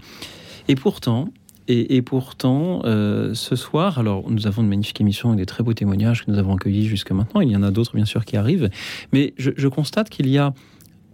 Et 0.67 0.75
pourtant, 0.75 1.29
et, 1.67 1.95
et 1.95 2.01
pourtant, 2.01 2.81
ce 2.83 3.55
soir, 3.55 3.99
alors 3.99 4.29
nous 4.29 4.47
avons 4.47 4.63
une 4.63 4.69
magnifique 4.69 4.99
émission 5.01 5.29
avec 5.29 5.39
des 5.39 5.45
très 5.45 5.63
beaux 5.63 5.73
témoignages 5.73 6.25
que 6.25 6.31
nous 6.31 6.37
avons 6.39 6.55
accueillis 6.55 6.87
jusqu'à 6.87 7.13
maintenant. 7.13 7.41
Il 7.41 7.49
y 7.51 7.55
en 7.55 7.63
a 7.63 7.69
d'autres, 7.71 7.95
bien 7.95 8.05
sûr, 8.05 8.25
qui 8.25 8.37
arrivent. 8.37 8.69
Mais 9.11 9.33
je, 9.37 9.51
je 9.55 9.67
constate 9.67 10.09
qu'il 10.09 10.27
y 10.29 10.37
a 10.37 10.53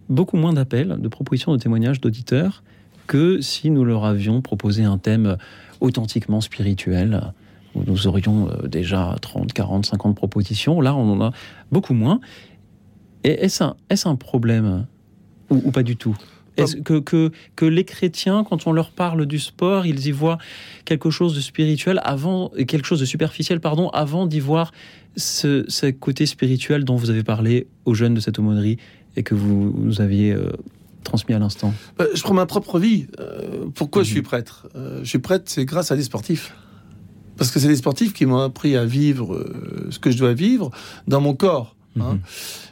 beaucoup 0.08 0.38
moins 0.38 0.54
d'appels, 0.54 0.98
de 1.00 1.08
propositions 1.08 1.52
de 1.52 1.58
témoignages 1.60 2.00
d'auditeurs 2.02 2.64
que 3.10 3.42
si 3.42 3.72
nous 3.72 3.84
leur 3.84 4.06
avions 4.06 4.40
proposé 4.42 4.84
un 4.84 5.00
thème 5.00 5.38
authentiquement 5.82 6.42
spirituel, 6.42 7.34
où 7.74 7.82
nous 7.86 8.06
aurions 8.06 8.50
euh, 8.50 8.68
déjà 8.68 9.16
30, 9.20 9.52
40, 9.52 9.88
50 9.88 10.16
propositions. 10.16 10.80
Là, 10.80 10.96
on 10.96 11.12
en 11.12 11.22
a 11.22 11.32
beaucoup 11.72 11.96
moins. 11.96 12.20
Et 13.24 13.32
est-ce 13.32 13.64
un, 13.64 13.76
est 13.90 14.06
un 14.06 14.16
problème 14.16 14.86
ou, 15.50 15.60
ou 15.66 15.72
pas 15.72 15.82
du 15.82 15.98
tout? 15.98 16.16
Est-ce 16.58 16.76
que, 16.76 17.00
que, 17.00 17.32
que 17.56 17.66
les 17.66 17.84
chrétiens, 17.84 18.44
quand 18.44 18.68
on 18.68 18.74
leur 18.74 18.92
parle 18.92 19.26
du 19.26 19.40
sport, 19.40 19.86
ils 19.86 20.08
y 20.08 20.12
voient 20.12 20.38
quelque 20.86 21.10
chose 21.10 21.34
de 21.34 21.42
spirituel 21.42 22.02
avant, 22.04 22.50
quelque 22.68 22.86
chose 22.86 23.00
de 23.00 23.06
superficiel, 23.06 23.60
pardon, 23.60 23.90
avant 23.90 24.28
d'y 24.28 24.42
voir 24.42 24.72
ce, 25.16 25.66
ce 25.68 25.88
côté 25.88 26.26
spirituel 26.26 26.84
dont 26.84 26.96
vous 26.96 27.10
avez 27.10 27.24
parlé 27.24 27.68
aux 27.86 27.94
jeunes 27.94 28.14
de 28.14 28.20
cette 28.20 28.38
aumônerie 28.40 28.78
et 29.16 29.24
que 29.24 29.36
vous 29.36 29.74
nous 29.78 30.02
aviez 30.02 30.34
euh, 30.34 30.52
transmis 31.04 31.34
à 31.36 31.40
l'instant 31.40 31.74
Euh, 32.00 32.08
je 32.14 32.22
prends 32.22 32.34
ma 32.34 32.46
propre 32.46 32.80
vie. 32.80 33.08
Euh, 33.20 33.66
pourquoi 33.74 34.04
je 34.04 34.10
suis 34.10 34.22
prêtre 34.22 34.68
Euh, 34.76 35.00
Je 35.04 35.10
suis 35.10 35.20
prêtre, 35.20 35.46
c'est 35.48 35.66
grâce 35.66 35.92
à 35.92 35.96
des 35.96 36.04
sportifs. 36.04 36.54
Parce 37.38 37.52
que 37.52 37.60
c'est 37.60 37.70
les 37.70 37.78
sportifs 37.78 38.14
qui 38.14 38.26
m'ont 38.26 38.40
appris 38.40 38.76
à 38.76 38.86
vivre 38.86 39.34
euh, 39.34 39.88
ce 39.92 40.00
que 40.00 40.12
je 40.12 40.18
dois 40.18 40.34
vivre 40.34 40.72
dans 41.08 41.22
mon 41.22 41.34
corps. 41.34 41.76
hein. 42.00 42.20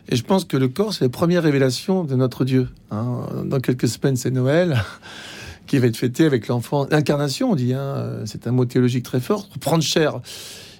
Et 0.09 0.15
je 0.15 0.23
pense 0.23 0.45
que 0.45 0.57
le 0.57 0.67
corps, 0.67 0.93
c'est 0.93 1.05
la 1.05 1.09
première 1.09 1.43
révélation 1.43 2.03
de 2.03 2.15
notre 2.15 2.43
Dieu. 2.45 2.67
hein. 2.91 3.21
Dans 3.45 3.59
quelques 3.59 3.87
semaines, 3.87 4.15
c'est 4.17 4.31
Noël, 4.31 4.77
qui 5.67 5.77
va 5.79 5.87
être 5.87 5.97
fêté 5.97 6.25
avec 6.25 6.47
l'enfant. 6.47 6.85
L'incarnation, 6.91 7.51
on 7.51 7.55
dit, 7.55 7.73
hein, 7.73 8.19
c'est 8.25 8.45
un 8.47 8.51
mot 8.51 8.65
théologique 8.65 9.03
très 9.03 9.19
fort, 9.21 9.47
prendre 9.61 9.83
chair. 9.83 10.19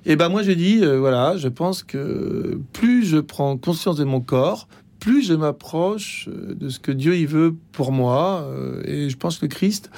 Et 0.06 0.15
ben 0.15 0.30
moi, 0.30 0.44
je 0.44 0.52
dis, 0.52 0.80
euh, 0.82 0.98
voilà, 0.99 1.36
je 1.38 1.48
pense 1.49 1.84
que 1.84 2.60
plus 2.74 3.06
je 3.06 3.18
prends 3.18 3.57
conscience 3.57 3.95
de 3.98 4.06
mon 4.06 4.22
corps, 4.22 4.68
plus 4.99 5.24
je 5.24 5.34
m'approche 5.34 6.28
euh, 6.30 6.53
de 6.56 6.69
ce 6.69 6.80
que 6.80 6.91
Dieu 6.91 7.15
il 7.15 7.28
veut 7.28 7.56
pour 7.72 7.91
moi. 7.91 8.44
euh, 8.48 8.82
et 8.86 9.10
je 9.10 9.18
pense 9.18 9.38
que 9.38 9.45
Christ 9.45 9.90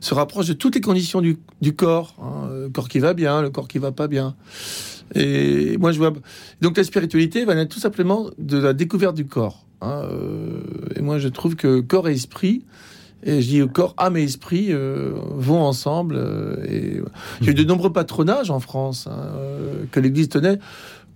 se 0.00 0.14
rapproche 0.14 0.46
de 0.46 0.52
toutes 0.52 0.74
les 0.74 0.80
conditions 0.80 1.20
du, 1.20 1.38
du 1.60 1.74
corps. 1.74 2.14
hein, 2.20 2.48
le 2.50 2.68
corps 2.68 2.88
qui 2.88 2.98
va 2.98 3.14
bien, 3.14 3.42
le 3.42 3.50
corps 3.50 3.68
qui 3.68 3.78
va 3.78 3.92
pas 3.92 4.08
bien. 4.08 4.36
Et 5.14 5.76
moi, 5.78 5.92
je 5.92 5.98
vois. 5.98 6.12
Donc, 6.60 6.76
la 6.76 6.84
spiritualité 6.84 7.44
va 7.44 7.54
naître 7.54 7.74
tout 7.74 7.80
simplement 7.80 8.28
de 8.38 8.58
la 8.58 8.74
découverte 8.74 9.16
du 9.16 9.26
corps. 9.26 9.64
hein, 9.80 10.02
euh, 10.04 10.60
et 10.96 11.00
moi, 11.00 11.18
je 11.18 11.28
trouve 11.28 11.56
que 11.56 11.80
corps 11.80 12.08
et 12.08 12.12
esprit, 12.12 12.64
et 13.24 13.40
je 13.40 13.48
dis 13.48 13.62
corps, 13.72 13.94
âme 13.96 14.16
et 14.16 14.22
esprit 14.22 14.68
euh, 14.70 15.12
vont 15.30 15.62
ensemble. 15.62 16.16
euh, 16.16 16.64
et 16.68 17.00
il 17.40 17.46
y 17.46 17.48
a 17.48 17.52
eu 17.52 17.54
de 17.54 17.64
nombreux 17.64 17.92
patronages 17.92 18.50
en 18.50 18.60
France 18.60 19.08
hein, 19.10 19.30
que 19.90 19.98
l'Église 19.98 20.28
tenait, 20.28 20.58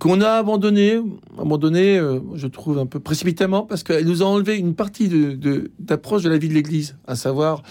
qu'on 0.02 0.20
a 0.20 0.30
abandonné, 0.30 1.00
abandonné, 1.38 1.96
euh, 1.96 2.18
je 2.34 2.48
trouve 2.48 2.78
un 2.80 2.86
peu 2.86 2.98
précipitamment, 2.98 3.62
parce 3.62 3.84
qu'elle 3.84 4.04
nous 4.04 4.20
a 4.22 4.26
enlevé 4.26 4.58
une 4.58 4.74
partie 4.74 5.08
de- 5.08 5.34
de- 5.34 5.70
d'approche 5.78 6.22
de, 6.24 6.28
la 6.28 6.38
vie 6.38 6.48
de 6.48 6.54
l'Église, 6.54 6.96
à 7.06 7.14
savoir 7.14 7.62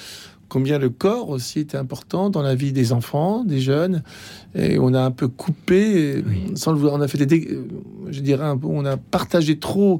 combien 0.48 0.80
le 0.80 0.90
corps 0.90 1.30
aussi 1.30 1.60
était 1.60 1.76
important 1.78 2.30
dans 2.30 2.42
la 2.42 2.56
vie 2.56 2.72
des 2.72 2.94
enfants, 2.94 3.44
des 3.44 3.60
jeunes, 3.60 4.02
et 4.56 4.80
on 4.80 4.94
a 4.94 5.02
un 5.02 5.12
peu 5.12 5.28
coupé, 5.28 6.24
sans 6.56 6.72
le 6.72 6.78
vouloir, 6.78 6.96
on 6.96 7.02
a 7.02 7.08
fait 7.10 7.26
des, 7.26 7.48
euh, 7.52 7.66
je 8.10 8.22
dirais 8.22 8.46
un 8.46 8.56
peu, 8.58 8.68
on 8.68 8.86
a 8.86 8.96
partagé 8.96 9.60
trop, 9.60 10.00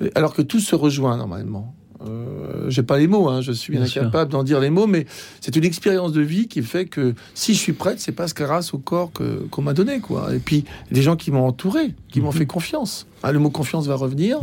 euh, 0.00 0.08
alors 0.16 0.34
que 0.34 0.42
tout 0.42 0.58
se 0.60 0.74
rejoint 0.74 1.16
normalement. 1.16 1.74
Euh, 2.08 2.68
j'ai 2.68 2.82
pas 2.82 2.98
les 2.98 3.06
mots, 3.06 3.28
hein, 3.28 3.40
je 3.40 3.52
suis 3.52 3.72
Bien 3.72 3.82
incapable 4.02 4.30
d'en 4.32 4.42
dire 4.42 4.60
les 4.60 4.70
mots, 4.70 4.86
mais 4.86 5.06
c'est 5.40 5.54
une 5.56 5.64
expérience 5.64 6.12
de 6.12 6.20
vie 6.20 6.48
qui 6.48 6.62
fait 6.62 6.84
que 6.86 7.14
si 7.34 7.54
je 7.54 7.58
suis 7.58 7.72
prête, 7.72 8.00
c'est 8.00 8.12
parce 8.12 8.34
grâce 8.34 8.74
au 8.74 8.78
corps 8.78 9.12
que- 9.12 9.46
qu'on 9.50 9.62
m'a 9.62 9.72
donné, 9.74 10.00
quoi. 10.00 10.34
Et 10.34 10.38
puis 10.38 10.64
des 10.90 11.02
gens 11.02 11.16
qui 11.16 11.30
m'ont 11.30 11.46
entouré, 11.46 11.94
qui 12.10 12.20
m'ont 12.20 12.32
fait 12.32 12.46
confiance. 12.46 13.06
Ah, 13.22 13.32
le 13.32 13.38
mot 13.38 13.50
confiance 13.50 13.86
va 13.86 13.94
revenir. 13.94 14.38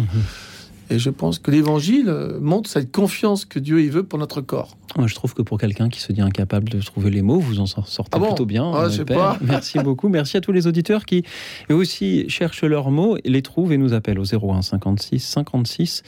Et 0.91 0.97
je 0.99 1.09
pense 1.11 1.37
que 1.39 1.51
l'Évangile 1.51 2.09
euh, 2.09 2.39
montre 2.39 2.69
cette 2.69 2.91
confiance 2.91 3.45
que 3.45 3.59
Dieu 3.59 3.81
il 3.83 3.91
veut 3.91 4.03
pour 4.03 4.17
notre 4.17 4.41
corps. 4.41 4.75
Moi, 4.97 5.05
je 5.07 5.13
trouve 5.13 5.35
que 5.35 5.43
pour 5.43 5.59
quelqu'un 5.59 5.87
qui 5.89 5.99
se 5.99 6.11
dit 6.11 6.21
incapable 6.21 6.67
de 6.69 6.79
trouver 6.81 7.11
les 7.11 7.21
mots, 7.21 7.39
vous 7.39 7.59
en 7.59 7.67
sor- 7.67 7.87
sortez 7.87 8.11
Ah 8.15 8.19
bon 8.19 8.27
plutôt 8.29 8.45
bien. 8.47 8.71
Ah, 8.73 8.85
euh, 8.85 8.89
je 8.89 9.03
pas. 9.03 9.37
Merci 9.41 9.77
beaucoup. 9.79 10.09
Merci 10.09 10.37
à 10.37 10.41
tous 10.41 10.51
les 10.51 10.65
auditeurs 10.65 11.05
qui 11.05 11.23
eux 11.69 11.75
aussi 11.75 12.27
cherchent 12.29 12.63
leurs 12.63 12.89
mots, 12.89 13.17
les 13.23 13.41
trouvent 13.43 13.71
et 13.71 13.77
nous 13.77 13.93
appellent 13.93 14.19
au 14.19 14.23
01 14.25 14.61
56 14.63 15.19
56 15.19 16.01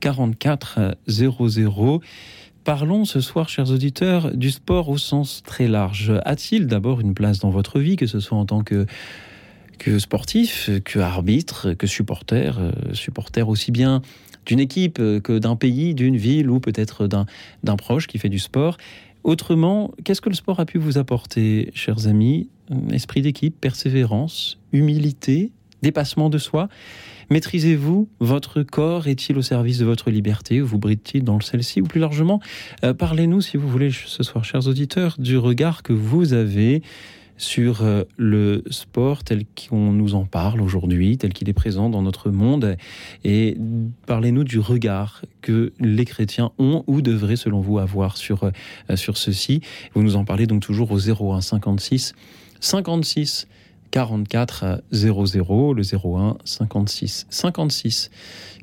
44 0.00 0.96
00. 1.06 2.00
Parlons 2.64 3.04
ce 3.04 3.20
soir, 3.20 3.48
chers 3.48 3.70
auditeurs, 3.70 4.32
du 4.36 4.50
sport 4.50 4.88
au 4.88 4.98
sens 4.98 5.42
très 5.46 5.68
large. 5.68 6.12
A-t-il 6.24 6.66
d'abord 6.66 7.00
une 7.00 7.14
place 7.14 7.38
dans 7.38 7.50
votre 7.50 7.78
vie, 7.78 7.96
que 7.96 8.06
ce 8.06 8.20
soit 8.20 8.36
en 8.36 8.44
tant 8.44 8.62
que 8.62 8.86
que 9.78 9.98
sportif, 9.98 10.70
que 10.86 10.98
arbitre, 10.98 11.74
que 11.74 11.86
supporter, 11.86 12.58
euh, 12.58 12.72
supporter 12.94 13.46
aussi 13.46 13.70
bien 13.72 14.00
d'une 14.46 14.60
équipe 14.60 14.98
euh, 15.00 15.20
que 15.20 15.38
d'un 15.38 15.56
pays, 15.56 15.94
d'une 15.94 16.16
ville 16.16 16.48
ou 16.50 16.60
peut-être 16.60 17.06
d'un 17.06 17.76
proche 17.76 18.06
qui 18.06 18.18
fait 18.18 18.28
du 18.28 18.38
sport. 18.38 18.78
Autrement, 19.24 19.92
qu'est-ce 20.04 20.20
que 20.20 20.28
le 20.28 20.34
sport 20.34 20.60
a 20.60 20.66
pu 20.66 20.78
vous 20.78 20.98
apporter, 20.98 21.70
chers 21.74 22.06
amis? 22.06 22.48
Esprit 22.92 23.22
d'équipe, 23.22 23.60
persévérance, 23.60 24.58
humilité, 24.72 25.50
dépassement 25.82 26.30
de 26.30 26.38
soi. 26.38 26.68
Maîtrisez-vous 27.30 28.08
votre 28.20 28.62
corps 28.62 29.08
Est-il 29.08 29.36
au 29.36 29.42
service 29.42 29.78
de 29.78 29.84
votre 29.84 30.10
liberté 30.10 30.60
Vous 30.60 30.78
brille-t-il 30.78 31.24
dans 31.24 31.40
celle-ci? 31.40 31.80
Ou 31.80 31.84
plus 31.84 32.00
largement, 32.00 32.40
euh, 32.84 32.94
parlez-nous, 32.94 33.40
si 33.40 33.56
vous 33.56 33.68
voulez, 33.68 33.90
ce 33.90 34.22
soir, 34.22 34.44
chers 34.44 34.68
auditeurs, 34.68 35.16
du 35.18 35.36
regard 35.36 35.82
que 35.82 35.92
vous 35.92 36.32
avez 36.32 36.82
sur 37.36 37.82
euh, 37.82 38.04
le 38.16 38.62
sport 38.70 39.24
tel 39.24 39.44
qu'on 39.46 39.92
nous 39.92 40.14
en 40.14 40.24
parle 40.24 40.60
aujourd'hui, 40.60 41.18
tel 41.18 41.32
qu'il 41.32 41.48
est 41.48 41.54
présent 41.54 41.90
dans 41.90 42.02
notre 42.02 42.30
monde. 42.30 42.76
Et 43.24 43.56
parlez-nous 44.06 44.44
du 44.44 44.58
regard 44.58 45.22
que 45.42 45.72
les 45.80 46.04
chrétiens 46.04 46.52
ont 46.58 46.84
ou 46.86 47.02
devraient, 47.02 47.36
selon 47.36 47.60
vous, 47.60 47.78
avoir 47.78 48.16
sur, 48.16 48.44
euh, 48.44 48.96
sur 48.96 49.16
ceci. 49.16 49.60
Vous 49.94 50.02
nous 50.02 50.16
en 50.16 50.24
parlez 50.24 50.46
donc 50.46 50.62
toujours 50.62 50.90
au 50.92 50.98
01 50.98 51.40
56 51.40 52.14
56 52.60 53.46
44 53.90 54.82
00, 54.92 55.74
le 55.74 55.82
01 55.82 56.36
56 56.44 57.26
56 57.30 58.10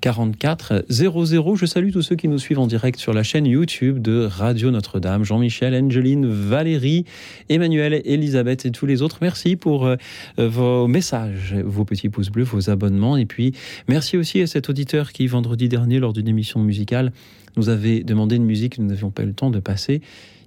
44 0.01 0.85
00. 0.89 1.55
Je 1.55 1.65
salue 1.65 1.91
tous 1.91 2.01
ceux 2.01 2.15
qui 2.15 2.27
nous 2.27 2.37
suivent 2.37 2.59
en 2.59 2.67
direct 2.67 2.99
sur 2.99 3.13
la 3.13 3.23
chaîne 3.23 3.45
YouTube 3.45 3.99
de 3.99 4.25
Radio 4.25 4.69
Notre-Dame. 4.69 5.23
Jean-Michel, 5.23 5.73
Angeline, 5.73 6.27
Valérie, 6.27 7.05
Emmanuel, 7.47 8.01
Elisabeth 8.03 8.65
et 8.65 8.71
tous 8.71 8.85
les 8.85 9.01
autres. 9.01 9.19
Merci 9.21 9.55
pour 9.55 9.85
euh, 9.85 9.95
vos 10.37 10.87
messages, 10.87 11.55
vos 11.63 11.85
petits 11.85 12.09
pouces 12.09 12.29
bleus, 12.29 12.43
vos 12.43 12.69
abonnements. 12.69 13.15
Et 13.15 13.25
puis, 13.25 13.53
merci 13.87 14.17
aussi 14.17 14.41
à 14.41 14.47
cet 14.47 14.69
auditeur 14.69 15.13
qui, 15.13 15.25
vendredi 15.27 15.69
dernier, 15.69 15.99
lors 15.99 16.11
d'une 16.11 16.27
émission 16.27 16.59
musicale, 16.59 17.13
nous 17.55 17.69
avait 17.69 18.03
demandé 18.03 18.35
une 18.35 18.45
musique 18.45 18.75
que 18.75 18.81
nous 18.81 18.89
n'avions 18.89 19.09
pas 19.11 19.23
eu 19.23 19.27
le 19.27 19.33
temps 19.33 19.51
de 19.51 19.59
passer. 19.59 20.01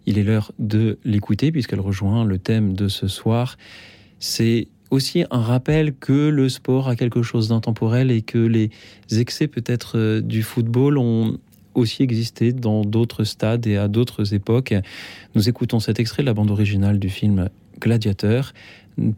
Il 0.07 0.19
est 0.19 0.23
l'heure 0.23 0.53
de 0.59 0.99
l'écouter 1.05 1.51
puisqu'elle 1.51 1.81
rejoint 1.81 2.25
le 2.25 2.39
thème 2.39 2.75
de 2.75 2.89
ce 2.89 3.09
soir. 3.09 3.57
C'est 4.19 4.69
aussi 4.91 5.25
un 5.31 5.41
rappel 5.41 5.95
que 5.95 6.29
le 6.29 6.49
sport 6.49 6.89
a 6.89 6.97
quelque 6.97 7.23
chose 7.23 7.49
d'intemporel 7.49 8.11
et 8.11 8.23
que 8.23 8.39
les 8.39 8.71
excès 9.11 9.49
peut-être 9.49 9.99
euh, 9.99 10.21
du 10.21 10.43
football 10.43 10.99
ont 10.99 11.39
aussi 11.75 12.03
existé 12.03 12.53
dans 12.53 12.83
d'autres 12.83 13.25
stades 13.25 13.67
et 13.67 13.77
à 13.77 13.89
d'autres 13.89 14.35
époques. 14.35 14.75
Nous 15.35 15.49
écoutons 15.49 15.81
cet 15.81 16.01
extrait 16.01 16.23
de 16.23 16.27
la 16.27 16.35
bande 16.35 16.51
originale 16.51 16.99
du 16.99 17.11
film 17.11 17.51
Gladiateur 17.81 18.55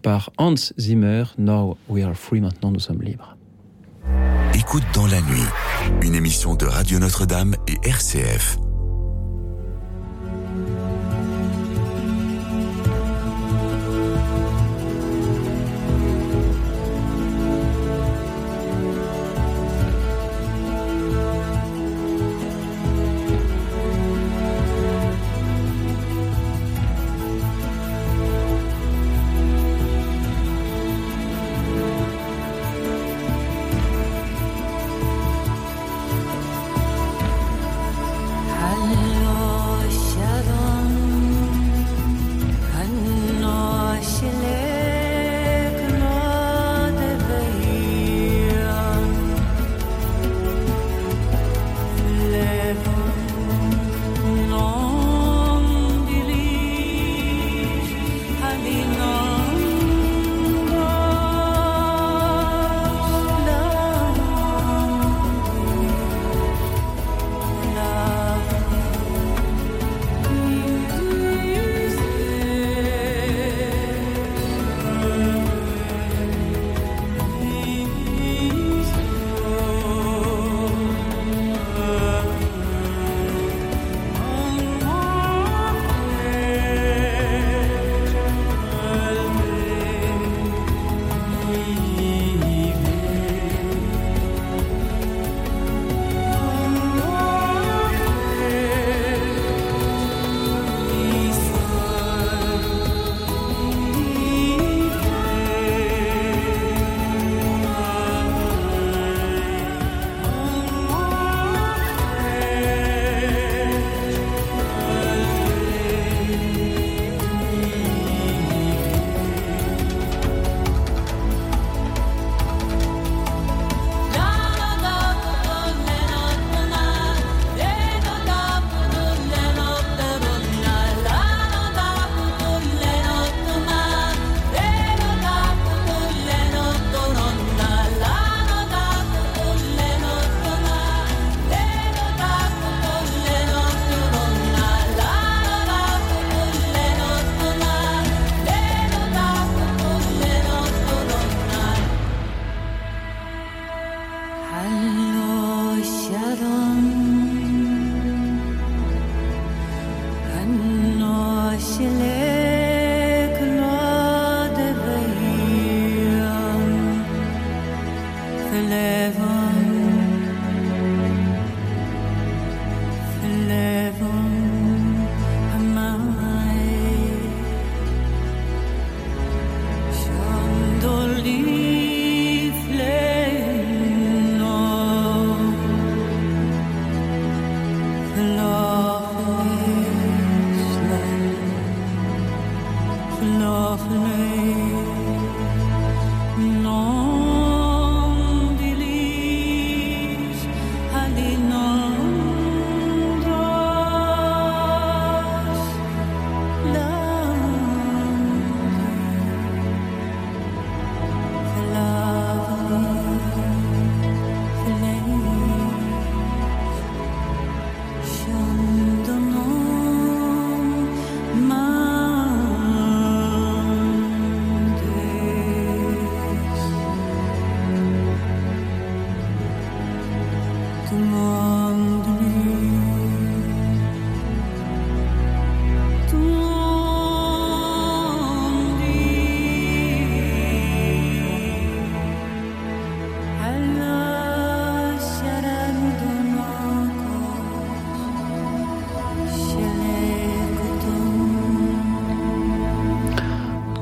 par 0.02 0.30
Hans 0.38 0.54
Zimmer. 0.78 1.24
Now 1.38 1.76
we 1.88 2.04
are 2.04 2.16
free, 2.16 2.40
maintenant 2.40 2.72
nous 2.72 2.80
sommes 2.80 3.02
libres. 3.02 3.36
Écoute 4.54 4.82
dans 4.92 5.06
la 5.06 5.20
nuit, 5.20 5.46
une 6.02 6.14
émission 6.14 6.56
de 6.56 6.66
Radio 6.66 6.98
Notre-Dame 6.98 7.54
et 7.68 7.88
RCF. 7.88 8.58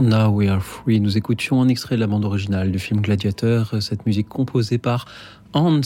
Now 0.06 0.30
We 0.30 0.48
Are 0.48 0.62
Free. 0.62 1.00
Nous 1.00 1.18
écoutions 1.18 1.60
un 1.60 1.66
extrait 1.66 1.96
de 1.96 2.00
la 2.00 2.06
bande 2.06 2.24
originale 2.24 2.70
du 2.70 2.78
film 2.78 3.00
Gladiateur, 3.00 3.82
cette 3.82 4.06
musique 4.06 4.28
composée 4.28 4.78
par 4.78 5.06
Hans 5.52 5.80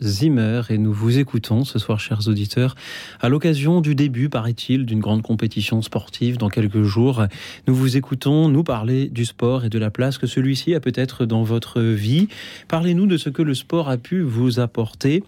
Zimmer 0.00 0.62
et 0.70 0.78
nous 0.78 0.94
vous 0.94 1.18
écoutons 1.18 1.62
ce 1.64 1.78
soir, 1.78 2.00
chers 2.00 2.26
auditeurs, 2.26 2.74
à 3.20 3.28
l'occasion 3.28 3.82
du 3.82 3.94
début, 3.94 4.30
paraît-il, 4.30 4.86
d'une 4.86 5.00
grande 5.00 5.20
compétition 5.20 5.82
sportive 5.82 6.38
dans 6.38 6.48
quelques 6.48 6.84
jours. 6.84 7.26
Nous 7.68 7.74
vous 7.74 7.98
écoutons 7.98 8.48
nous 8.48 8.64
parler 8.64 9.10
du 9.10 9.26
sport 9.26 9.66
et 9.66 9.68
de 9.68 9.78
la 9.78 9.90
place 9.90 10.16
que 10.16 10.26
celui-ci 10.26 10.74
a 10.74 10.80
peut-être 10.80 11.26
dans 11.26 11.42
votre 11.42 11.82
vie. 11.82 12.28
Parlez-nous 12.68 13.06
de 13.06 13.18
ce 13.18 13.28
que 13.28 13.42
le 13.42 13.52
sport 13.52 13.90
a 13.90 13.98
pu 13.98 14.22
vous 14.22 14.58
apporter 14.58 15.22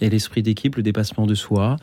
et 0.00 0.10
l'esprit 0.10 0.42
d'équipe, 0.42 0.74
le 0.74 0.82
dépassement 0.82 1.26
de 1.26 1.36
soi, 1.36 1.76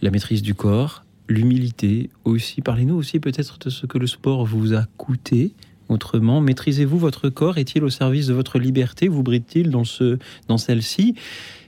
la 0.00 0.12
maîtrise 0.12 0.42
du 0.42 0.54
corps, 0.54 1.02
l'humilité 1.28 2.10
aussi. 2.24 2.60
Parlez-nous 2.60 2.94
aussi 2.94 3.20
peut-être 3.20 3.58
de 3.58 3.70
ce 3.70 3.86
que 3.86 3.98
le 3.98 4.06
sport 4.06 4.44
vous 4.44 4.74
a 4.74 4.86
coûté. 4.96 5.52
Autrement, 5.88 6.40
maîtrisez-vous 6.40 6.98
votre 6.98 7.28
corps? 7.28 7.58
Est-il 7.58 7.84
au 7.84 7.90
service 7.90 8.26
de 8.26 8.34
votre 8.34 8.58
liberté? 8.58 9.06
Vous 9.06 9.22
brille-t-il 9.22 9.70
dans, 9.70 9.84
ce, 9.84 10.18
dans 10.48 10.58
celle-ci? 10.58 11.14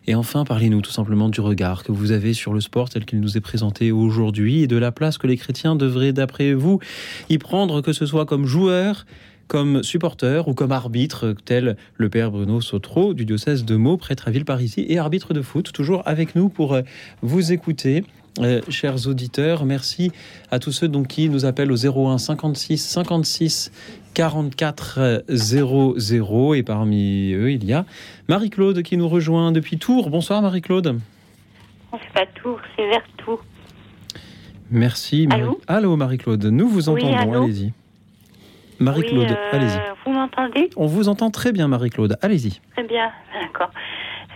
Et 0.09 0.15
enfin, 0.15 0.45
parlez-nous 0.45 0.81
tout 0.81 0.91
simplement 0.91 1.29
du 1.29 1.41
regard 1.41 1.85
que 1.85 1.93
vous 1.93 2.13
avez 2.13 2.33
sur 2.33 2.55
le 2.55 2.61
sport 2.61 2.89
tel 2.89 3.05
qu'il 3.05 3.21
nous 3.21 3.37
est 3.37 3.41
présenté 3.41 3.93
aujourd'hui 3.93 4.63
et 4.63 4.67
de 4.67 4.77
la 4.77 4.91
place 4.91 5.19
que 5.19 5.27
les 5.27 5.37
chrétiens 5.37 5.77
devraient, 5.77 6.13
d'après 6.13 6.55
vous, 6.55 6.81
y 7.29 7.39
prendre, 7.39 7.83
que 7.83 7.93
ce 7.93 8.07
soit 8.07 8.25
comme 8.25 8.47
joueur, 8.47 9.07
comme 9.49 9.83
supporter 9.83 10.49
ou 10.49 10.55
comme 10.55 10.73
arbitre, 10.73 11.35
tel 11.45 11.77
le 11.97 12.09
père 12.09 12.31
Bruno 12.31 12.61
Sautreau 12.61 13.15
du 13.15 13.25
diocèse 13.25 13.65
de 13.65 13.77
Meaux, 13.77 13.97
prêtre 13.97 14.29
à 14.29 14.31
Villeparisis 14.31 14.85
et 14.89 14.99
arbitre 14.99 15.35
de 15.35 15.43
foot, 15.43 15.73
toujours 15.73 16.03
avec 16.07 16.35
nous 16.35 16.49
pour 16.49 16.75
euh, 16.75 16.83
vous 17.23 17.53
écouter. 17.53 18.05
Euh, 18.41 18.61
chers 18.69 19.07
auditeurs, 19.09 19.65
merci 19.65 20.13
à 20.51 20.59
tous 20.59 20.71
ceux 20.71 20.89
donc, 20.89 21.09
qui 21.09 21.29
nous 21.29 21.45
appellent 21.45 21.73
au 21.73 21.77
01 21.77 22.19
56 22.19 22.79
56 22.79 23.73
44 24.15 25.25
00 25.29 26.55
et 26.55 26.63
parmi 26.63 27.33
eux 27.33 27.51
il 27.51 27.65
y 27.65 27.73
a 27.73 27.85
Marie-Claude 28.29 28.83
qui 28.83 28.97
nous 28.97 29.09
rejoint 29.09 29.53
depuis 29.53 29.79
Tours. 29.79 30.11
Bonsoir 30.11 30.41
Marie-Claude. 30.43 31.01
C'est 31.93 32.13
pas 32.13 32.27
Tours, 32.27 32.61
c'est 32.77 32.87
vers 32.89 33.03
Tours. 33.17 33.45
Merci. 34.71 35.27
Marie... 35.27 35.45
Allô, 35.67 35.97
Marie-Claude, 35.97 36.45
nous 36.45 36.69
vous 36.69 36.89
entendons, 36.89 37.43
allez-y. 37.43 37.73
Marie-Claude, 38.79 39.31
euh, 39.31 39.57
allez-y. 39.57 39.81
Vous 40.05 40.13
m'entendez? 40.13 40.71
On 40.77 40.87
vous 40.87 41.09
entend 41.09 41.31
très 41.31 41.53
bien 41.53 41.67
Marie-Claude, 41.67 42.17
allez-y. 42.23 42.61
Très 42.75 42.85
bien, 42.85 43.11
d'accord. 43.43 43.71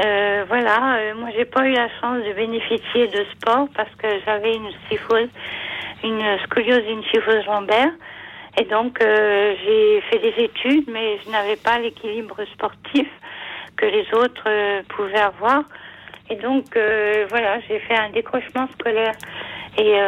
Euh, 0.04 0.44
voilà, 0.48 0.96
euh, 0.96 1.14
moi 1.14 1.28
j'ai 1.36 1.44
pas 1.44 1.66
eu 1.66 1.72
la 1.72 1.88
chance 2.00 2.24
de 2.24 2.32
bénéficier 2.32 3.06
de 3.08 3.24
sport 3.32 3.68
parce 3.76 3.94
que 3.96 4.08
j'avais 4.24 4.54
une 4.54 4.70
syphose, 4.88 5.28
une 6.02 6.38
scoliose, 6.44 6.82
une 6.88 7.04
syphose 7.04 7.44
lombaire. 7.46 7.90
Et 8.58 8.64
donc 8.64 9.00
euh, 9.00 9.54
j'ai 9.64 10.00
fait 10.10 10.18
des 10.18 10.44
études, 10.44 10.88
mais 10.90 11.18
je 11.24 11.30
n'avais 11.30 11.56
pas 11.56 11.78
l'équilibre 11.78 12.36
sportif 12.52 13.06
que 13.76 13.86
les 13.86 14.06
autres 14.14 14.48
pouvaient 14.88 15.20
avoir. 15.20 15.62
Et 16.30 16.36
donc 16.36 16.64
voilà, 17.28 17.60
j'ai 17.68 17.78
fait 17.80 17.96
un 17.96 18.10
décrochement 18.10 18.68
scolaire. 18.78 19.14
Et 19.78 19.98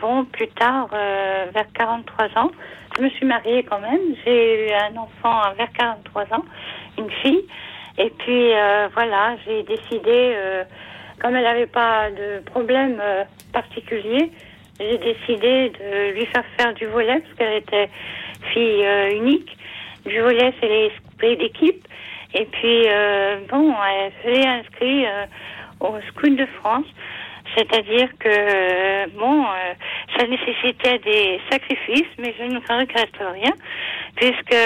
bon, 0.00 0.24
plus 0.24 0.48
tard, 0.48 0.88
vers 0.88 1.72
43 1.74 2.26
ans, 2.36 2.50
je 2.96 3.02
me 3.02 3.10
suis 3.10 3.26
mariée 3.26 3.62
quand 3.62 3.80
même. 3.80 4.00
J'ai 4.24 4.68
eu 4.68 4.72
un 4.72 4.96
enfant 4.96 5.40
vers 5.56 5.72
43 5.72 6.22
ans, 6.34 6.44
une 6.98 7.10
fille. 7.22 7.44
Et 7.98 8.10
puis 8.10 8.52
euh, 8.52 8.88
voilà, 8.92 9.36
j'ai 9.46 9.62
décidé, 9.62 10.34
euh, 10.34 10.64
comme 11.20 11.36
elle 11.36 11.44
n'avait 11.44 11.66
pas 11.66 12.10
de 12.10 12.40
problème 12.44 13.00
euh, 13.00 13.24
particulier, 13.52 14.30
j'ai 14.80 14.98
décidé 14.98 15.70
de 15.70 16.12
lui 16.14 16.26
faire 16.26 16.44
faire 16.58 16.74
du 16.74 16.86
volet 16.86 17.20
parce 17.20 17.34
qu'elle 17.34 17.58
était 17.58 17.88
fille 18.52 18.84
unique. 19.14 19.56
Du 20.04 20.20
volet, 20.20 20.52
c'est 20.60 20.68
l'esprit 20.68 21.36
d'équipe. 21.36 21.86
Et 22.34 22.44
puis 22.46 22.86
bon, 23.48 23.72
elle 23.88 24.12
s'est 24.24 24.44
inscrite 24.44 25.06
au 25.78 25.94
School 26.16 26.34
de 26.34 26.46
France. 26.58 26.86
C'est-à-dire 27.56 28.08
que, 28.18 29.08
bon, 29.16 29.44
ça 30.18 30.26
nécessitait 30.26 30.98
des 30.98 31.40
sacrifices, 31.48 32.10
mais 32.18 32.34
je 32.36 32.44
ne 32.46 32.58
regrette 32.58 33.16
rien, 33.20 33.52
puisque 34.16 34.56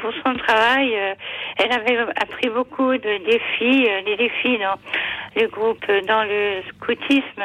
pour 0.00 0.12
son 0.24 0.34
travail, 0.34 0.94
euh, 0.94 1.14
elle 1.58 1.72
avait 1.72 1.98
appris 2.20 2.48
beaucoup 2.48 2.92
de 2.92 3.24
défis, 3.24 3.86
euh, 3.88 4.02
des 4.02 4.16
défis 4.16 4.58
dans 4.58 4.78
le 5.36 5.46
groupe, 5.48 5.84
euh, 5.88 6.00
dans 6.02 6.24
le 6.24 6.62
scoutisme. 6.68 7.44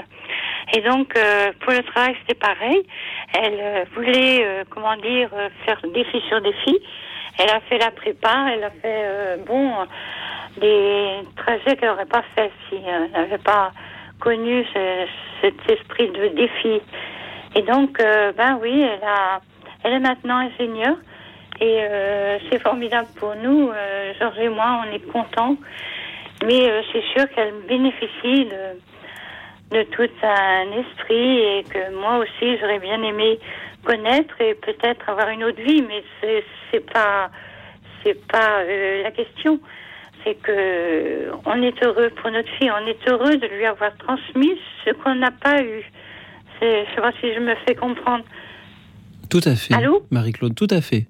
Et 0.74 0.82
donc, 0.82 1.14
pour 1.60 1.74
le 1.74 1.84
travail, 1.84 2.16
c'était 2.22 2.40
pareil. 2.40 2.88
Elle 3.34 3.86
voulait, 3.94 4.64
comment 4.72 4.98
dire, 4.98 5.30
faire 5.64 5.80
défi 5.94 6.20
sur 6.28 6.42
défi. 6.42 6.80
Elle 7.38 7.52
a 7.52 7.60
fait 7.70 7.78
la 7.78 7.92
prépa, 7.92 8.48
elle 8.52 8.64
a 8.64 8.72
fait, 8.72 9.38
bon, 9.46 9.72
des 10.58 11.20
trajets 11.38 11.78
qu'elle 11.78 11.90
n'aurait 11.90 12.06
pas 12.08 12.24
fait 12.36 12.52
si 12.68 12.78
elle 12.84 13.12
n'avait 13.12 13.38
pas 13.38 13.74
connu 14.20 14.66
cet 15.42 15.54
esprit 15.70 16.10
de 16.10 16.30
défi. 16.30 16.82
Et 17.56 17.62
donc, 17.62 18.00
ben 18.00 18.58
oui, 18.60 18.88
elle 19.84 19.94
est 19.94 20.00
maintenant 20.00 20.38
ingénieure. 20.38 20.98
Et 21.62 21.80
euh, 21.80 22.38
c'est 22.50 22.60
formidable 22.62 23.08
pour 23.16 23.34
nous. 23.36 23.70
Euh, 23.70 24.14
Georges 24.20 24.40
et 24.40 24.50
moi, 24.50 24.84
on 24.86 24.94
est 24.94 25.00
contents. 25.12 25.58
Mais 26.46 26.70
euh, 26.70 26.82
c'est 26.92 27.04
sûr 27.14 27.30
qu'elle 27.30 27.54
bénéficie 27.68 28.46
de, 28.46 29.78
de 29.78 29.84
tout 29.84 30.10
un 30.22 30.72
esprit 30.80 31.40
et 31.40 31.64
que 31.64 31.96
moi 31.96 32.18
aussi, 32.18 32.58
j'aurais 32.60 32.80
bien 32.80 33.02
aimé 33.02 33.40
connaître 33.84 34.34
et 34.42 34.56
peut-être 34.56 35.10
avoir 35.10 35.30
une 35.30 35.44
autre 35.44 35.62
vie. 35.62 35.82
Mais 35.88 36.04
c'est, 36.20 36.44
c'est 36.72 36.92
pas, 36.92 37.30
c'est 38.04 38.28
pas 38.28 38.64
la 39.04 39.12
question. 39.12 39.60
C'est 40.24 40.36
que 40.36 41.32
on 41.46 41.62
est 41.62 41.84
heureux 41.86 42.10
pour 42.10 42.32
notre 42.32 42.50
fille. 42.58 42.72
On 42.72 42.86
est 42.86 43.08
heureux 43.08 43.38
de 43.38 43.48
lui 43.48 43.66
avoir 43.66 43.96
transmis 43.98 44.60
ce 44.84 44.92
qu'on 44.92 45.16
n'a 45.16 45.32
pas 45.32 45.62
eu. 45.62 45.84
C'est, 46.60 46.86
je 46.86 46.96
sais 46.96 47.02
pas 47.02 47.12
si 47.22 47.34
je 47.34 47.40
me 47.40 47.56
fais 47.68 47.76
comprendre. 47.76 48.26
Tout 49.30 49.42
à 49.46 49.56
fait. 49.56 49.74
Allô? 49.74 50.06
Marie-Claude, 50.12 50.56
tout 50.56 50.68
à 50.70 50.82
fait. 50.82 51.06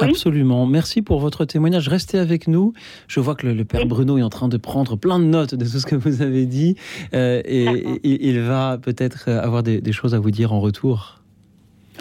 Absolument. 0.00 0.66
Merci 0.66 1.02
pour 1.02 1.20
votre 1.20 1.44
témoignage. 1.44 1.88
Restez 1.88 2.18
avec 2.18 2.48
nous. 2.48 2.72
Je 3.06 3.20
vois 3.20 3.34
que 3.34 3.46
le, 3.46 3.64
père 3.64 3.86
Bruno 3.86 4.18
est 4.18 4.22
en 4.22 4.30
train 4.30 4.48
de 4.48 4.56
prendre 4.56 4.96
plein 4.96 5.18
de 5.18 5.24
notes 5.24 5.54
de 5.54 5.64
tout 5.64 5.78
ce 5.78 5.86
que 5.86 5.96
vous 5.96 6.22
avez 6.22 6.46
dit. 6.46 6.76
Euh, 7.14 7.42
et, 7.44 7.66
il 8.04 8.40
va 8.40 8.78
peut-être 8.78 9.28
avoir 9.28 9.62
des, 9.62 9.92
choses 9.92 10.14
à 10.14 10.18
vous 10.18 10.30
dire 10.30 10.52
en 10.52 10.60
retour. 10.60 11.20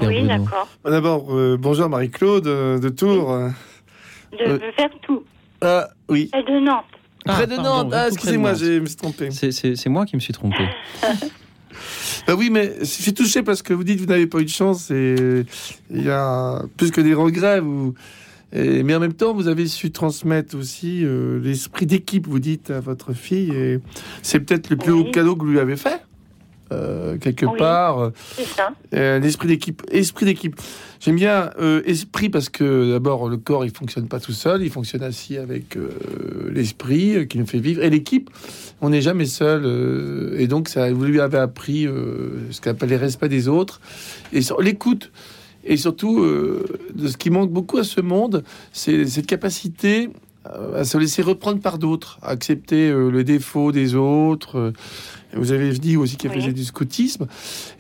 oui, 0.02 0.28
d'accord. 0.28 0.68
D'abord, 0.86 1.28
euh, 1.36 1.58
bonjour 1.60 1.90
Marie-Claude 1.90 2.48
euh, 2.48 2.80
de 2.80 2.90
Tours. 2.90 3.36
De 4.34 4.60
faire 4.76 4.90
tout. 5.02 5.24
Ah, 5.62 5.88
oui. 6.10 6.30
Et 6.38 6.44
de 6.44 6.60
Nantes. 6.60 6.86
Près 7.26 7.48
de 7.48 7.56
Ah, 7.58 7.62
Nantes. 7.62 7.94
Ah, 7.94 8.08
excusez-moi, 8.08 8.54
je 8.54 8.80
me 8.80 8.86
suis 8.86 8.96
trompé. 8.96 9.32
C'est 9.32 9.90
moi 9.90 10.06
qui 10.06 10.16
me 10.16 10.22
suis 10.22 10.34
trompé. 10.34 10.64
Bah 12.28 12.36
oui, 12.38 12.50
mais 12.52 12.74
je 12.80 12.86
suis 12.86 13.14
touché 13.14 13.44
parce 13.44 13.62
que 13.62 13.74
vous 13.74 13.84
dites 13.84 13.98
que 13.98 14.02
vous 14.02 14.10
n'avez 14.10 14.28
pas 14.28 14.40
eu 14.40 14.46
de 14.46 14.50
chance 14.50 14.92
et 14.92 15.46
il 15.92 16.04
y 16.04 16.10
a 16.10 16.64
plus 16.78 16.92
que 16.92 17.02
des 17.02 17.14
regrets. 17.14 17.60
Vous... 17.60 17.94
Et, 18.54 18.84
mais 18.84 18.96
en 18.96 19.00
même 19.00 19.14
temps, 19.14 19.34
vous 19.34 19.48
avez 19.48 19.68
su 19.68 19.92
transmettre 19.92 20.58
aussi 20.58 21.04
euh, 21.04 21.40
l'esprit 21.42 21.86
d'équipe, 21.86 22.28
vous 22.28 22.40
dites, 22.40 22.72
à 22.72 22.80
votre 22.80 23.14
fille. 23.14 23.52
Et 23.52 23.80
c'est 24.22 24.40
peut-être 24.40 24.70
le 24.70 24.78
plus 24.78 24.92
haut 24.92 25.12
cadeau 25.12 25.36
que 25.36 25.44
vous 25.44 25.52
lui 25.52 25.60
avez 25.60 25.76
fait. 25.76 26.02
Euh, 26.72 27.18
quelque 27.18 27.46
Oui, 27.46 27.58
part. 27.58 28.12
Euh, 28.94 29.20
l'esprit 29.20 29.48
d'équipe. 29.48 29.82
Esprit 29.92 30.26
d'équipe. 30.26 30.60
J'aime 31.00 31.16
bien 31.16 31.52
euh, 31.60 31.82
esprit 31.86 32.30
parce 32.30 32.50
que 32.50 32.92
d'abord 32.92 33.30
le 33.30 33.38
corps 33.38 33.64
il 33.64 33.72
fonctionne 33.72 34.08
pas 34.08 34.20
tout 34.20 34.32
seul, 34.32 34.64
il 34.64 34.72
fonctionne 34.72 35.04
aussi 35.04 35.38
avec 35.38 35.78
euh, 35.78 35.90
l'esprit 36.52 37.28
qui 37.28 37.38
nous 37.38 37.46
fait 37.46 37.60
vivre 37.60 37.84
et 37.84 37.90
l'équipe. 37.90 38.30
On 38.82 38.90
n'est 38.90 39.02
jamais 39.02 39.26
seul 39.26 40.36
et 40.38 40.48
donc 40.48 40.70
ça 40.70 40.92
vous 40.92 41.06
lui 41.06 41.20
avez 41.20 41.38
appris 41.38 41.88
ce 42.52 42.62
qu'on 42.62 42.72
appelle 42.72 42.90
les 42.90 42.98
respects 42.98 43.26
des 43.26 43.48
autres 43.48 43.80
et 44.34 44.42
l'écoute 44.60 45.12
et 45.64 45.78
surtout 45.78 46.24
de 46.24 47.08
ce 47.08 47.18
qui 47.18 47.30
manque 47.30 47.52
beaucoup 47.52 47.78
à 47.78 47.84
ce 47.84 48.02
monde, 48.02 48.44
c'est 48.72 49.06
cette 49.06 49.26
capacité 49.26 50.10
à 50.46 50.86
se 50.86 50.98
laisser 50.98 51.22
reprendre 51.22 51.60
par 51.60 51.78
d'autres, 51.78 52.20
à 52.22 52.30
accepter 52.30 52.92
le 52.92 53.24
défaut 53.24 53.72
des 53.72 53.96
autres. 53.96 54.74
Vous 55.34 55.52
avez 55.52 55.72
dit 55.74 55.98
aussi 55.98 56.16
qu'elle 56.16 56.32
faisait 56.32 56.54
du 56.54 56.64
scoutisme. 56.64 57.28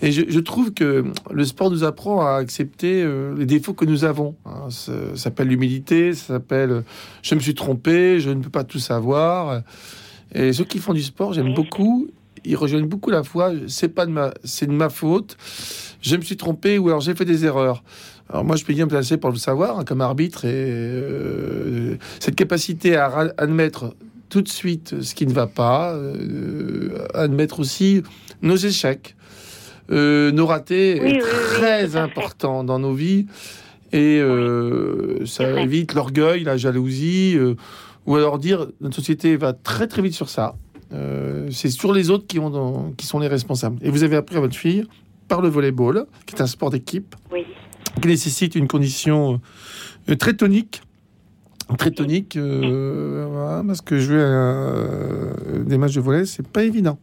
Et 0.01 0.11
je, 0.11 0.23
je 0.27 0.39
trouve 0.39 0.73
que 0.73 1.05
le 1.31 1.45
sport 1.45 1.71
nous 1.71 1.83
apprend 1.83 2.25
à 2.25 2.33
accepter 2.33 3.03
euh, 3.03 3.35
les 3.37 3.45
défauts 3.45 3.73
que 3.73 3.85
nous 3.85 4.03
avons. 4.03 4.35
hein. 4.45 4.69
Ça, 4.69 4.91
ça 5.11 5.15
s'appelle 5.15 5.47
l'humilité, 5.47 6.13
ça 6.13 6.33
s'appelle 6.35 6.71
euh, 6.71 6.81
je 7.21 7.35
me 7.35 7.39
suis 7.39 7.55
trompé, 7.55 8.19
je 8.19 8.29
ne 8.29 8.41
peux 8.41 8.49
pas 8.49 8.63
tout 8.63 8.79
savoir. 8.79 9.61
Et 10.33 10.51
ceux 10.53 10.65
qui 10.65 10.79
font 10.79 10.93
du 10.93 11.03
sport, 11.03 11.33
j'aime 11.33 11.53
beaucoup. 11.53 12.07
Ils 12.45 12.55
rejoignent 12.55 12.87
beaucoup 12.87 13.09
la 13.09 13.23
foi. 13.23 13.51
C'est 13.67 13.89
pas 13.89 14.05
de 14.05 14.11
ma, 14.11 14.33
c'est 14.43 14.67
de 14.67 14.71
ma 14.71 14.89
faute. 14.89 15.37
Je 16.01 16.15
me 16.15 16.21
suis 16.21 16.37
trompé 16.37 16.77
ou 16.77 16.87
alors 16.87 17.01
j'ai 17.01 17.15
fait 17.15 17.25
des 17.25 17.45
erreurs. 17.45 17.83
Alors 18.29 18.43
moi, 18.43 18.57
je 18.57 18.65
peux 18.65 18.73
bien 18.73 18.85
me 18.85 18.89
placer 18.89 19.17
pour 19.17 19.31
le 19.31 19.37
savoir 19.37 19.79
hein, 19.79 19.83
comme 19.85 20.01
arbitre 20.01 20.43
et 20.45 20.51
euh, 20.53 21.97
cette 22.19 22.35
capacité 22.35 22.97
à 22.97 23.33
admettre 23.37 23.95
tout 24.29 24.41
de 24.41 24.49
suite 24.49 25.01
ce 25.01 25.15
qui 25.15 25.25
ne 25.27 25.33
va 25.33 25.47
pas, 25.47 25.93
euh, 25.93 27.05
admettre 27.13 27.59
aussi 27.59 28.03
nos 28.41 28.55
échecs, 28.55 29.15
euh, 29.91 30.31
nos 30.31 30.45
ratés 30.45 30.99
Oui, 31.01 31.09
est 31.09 31.13
oui, 31.13 31.19
oui, 31.23 31.29
très 31.55 31.87
fait. 31.87 31.97
important 31.97 32.63
dans 32.63 32.79
nos 32.79 32.93
vies 32.93 33.25
et 33.93 34.19
euh, 34.19 35.25
ça 35.25 35.61
évite 35.61 35.93
l'orgueil, 35.93 36.43
la 36.43 36.57
jalousie, 36.57 37.37
ou 38.05 38.15
alors 38.15 38.37
dire 38.37 38.67
notre 38.81 38.95
société 38.95 39.37
va 39.37 39.53
très 39.53 39.87
très 39.87 40.01
vite 40.01 40.13
sur 40.13 40.29
ça. 40.29 40.55
C'est 41.51 41.69
sur 41.69 41.91
les 41.93 42.09
autres 42.09 42.27
qui, 42.27 42.39
ont 42.39 42.49
dans- 42.49 42.91
qui 42.97 43.05
sont 43.05 43.19
les 43.19 43.27
responsables. 43.27 43.77
Et 43.81 43.89
vous 43.89 44.03
avez 44.03 44.15
appris 44.15 44.37
à 44.37 44.39
votre 44.39 44.55
fille 44.55 44.85
par 45.27 45.41
le 45.41 45.49
volleyball, 45.49 46.05
qui 46.25 46.35
est 46.35 46.41
un 46.41 46.47
sport 46.47 46.69
d'équipe, 46.69 47.15
Oui. 47.33 47.43
qui 48.01 48.07
nécessite 48.07 48.55
une 48.55 48.67
condition 48.67 49.41
très 50.19 50.33
tonique. 50.33 50.81
Très 51.77 51.91
tonique, 51.91 52.37
euh, 52.37 53.61
parce 53.67 53.81
que 53.81 53.97
jouer 53.99 54.21
à, 54.21 54.25
euh, 54.25 55.33
des 55.65 55.77
matchs 55.77 55.95
de 55.95 56.01
volley, 56.01 56.25
c'est 56.25 56.47
pas 56.47 56.63
évident. 56.63 56.97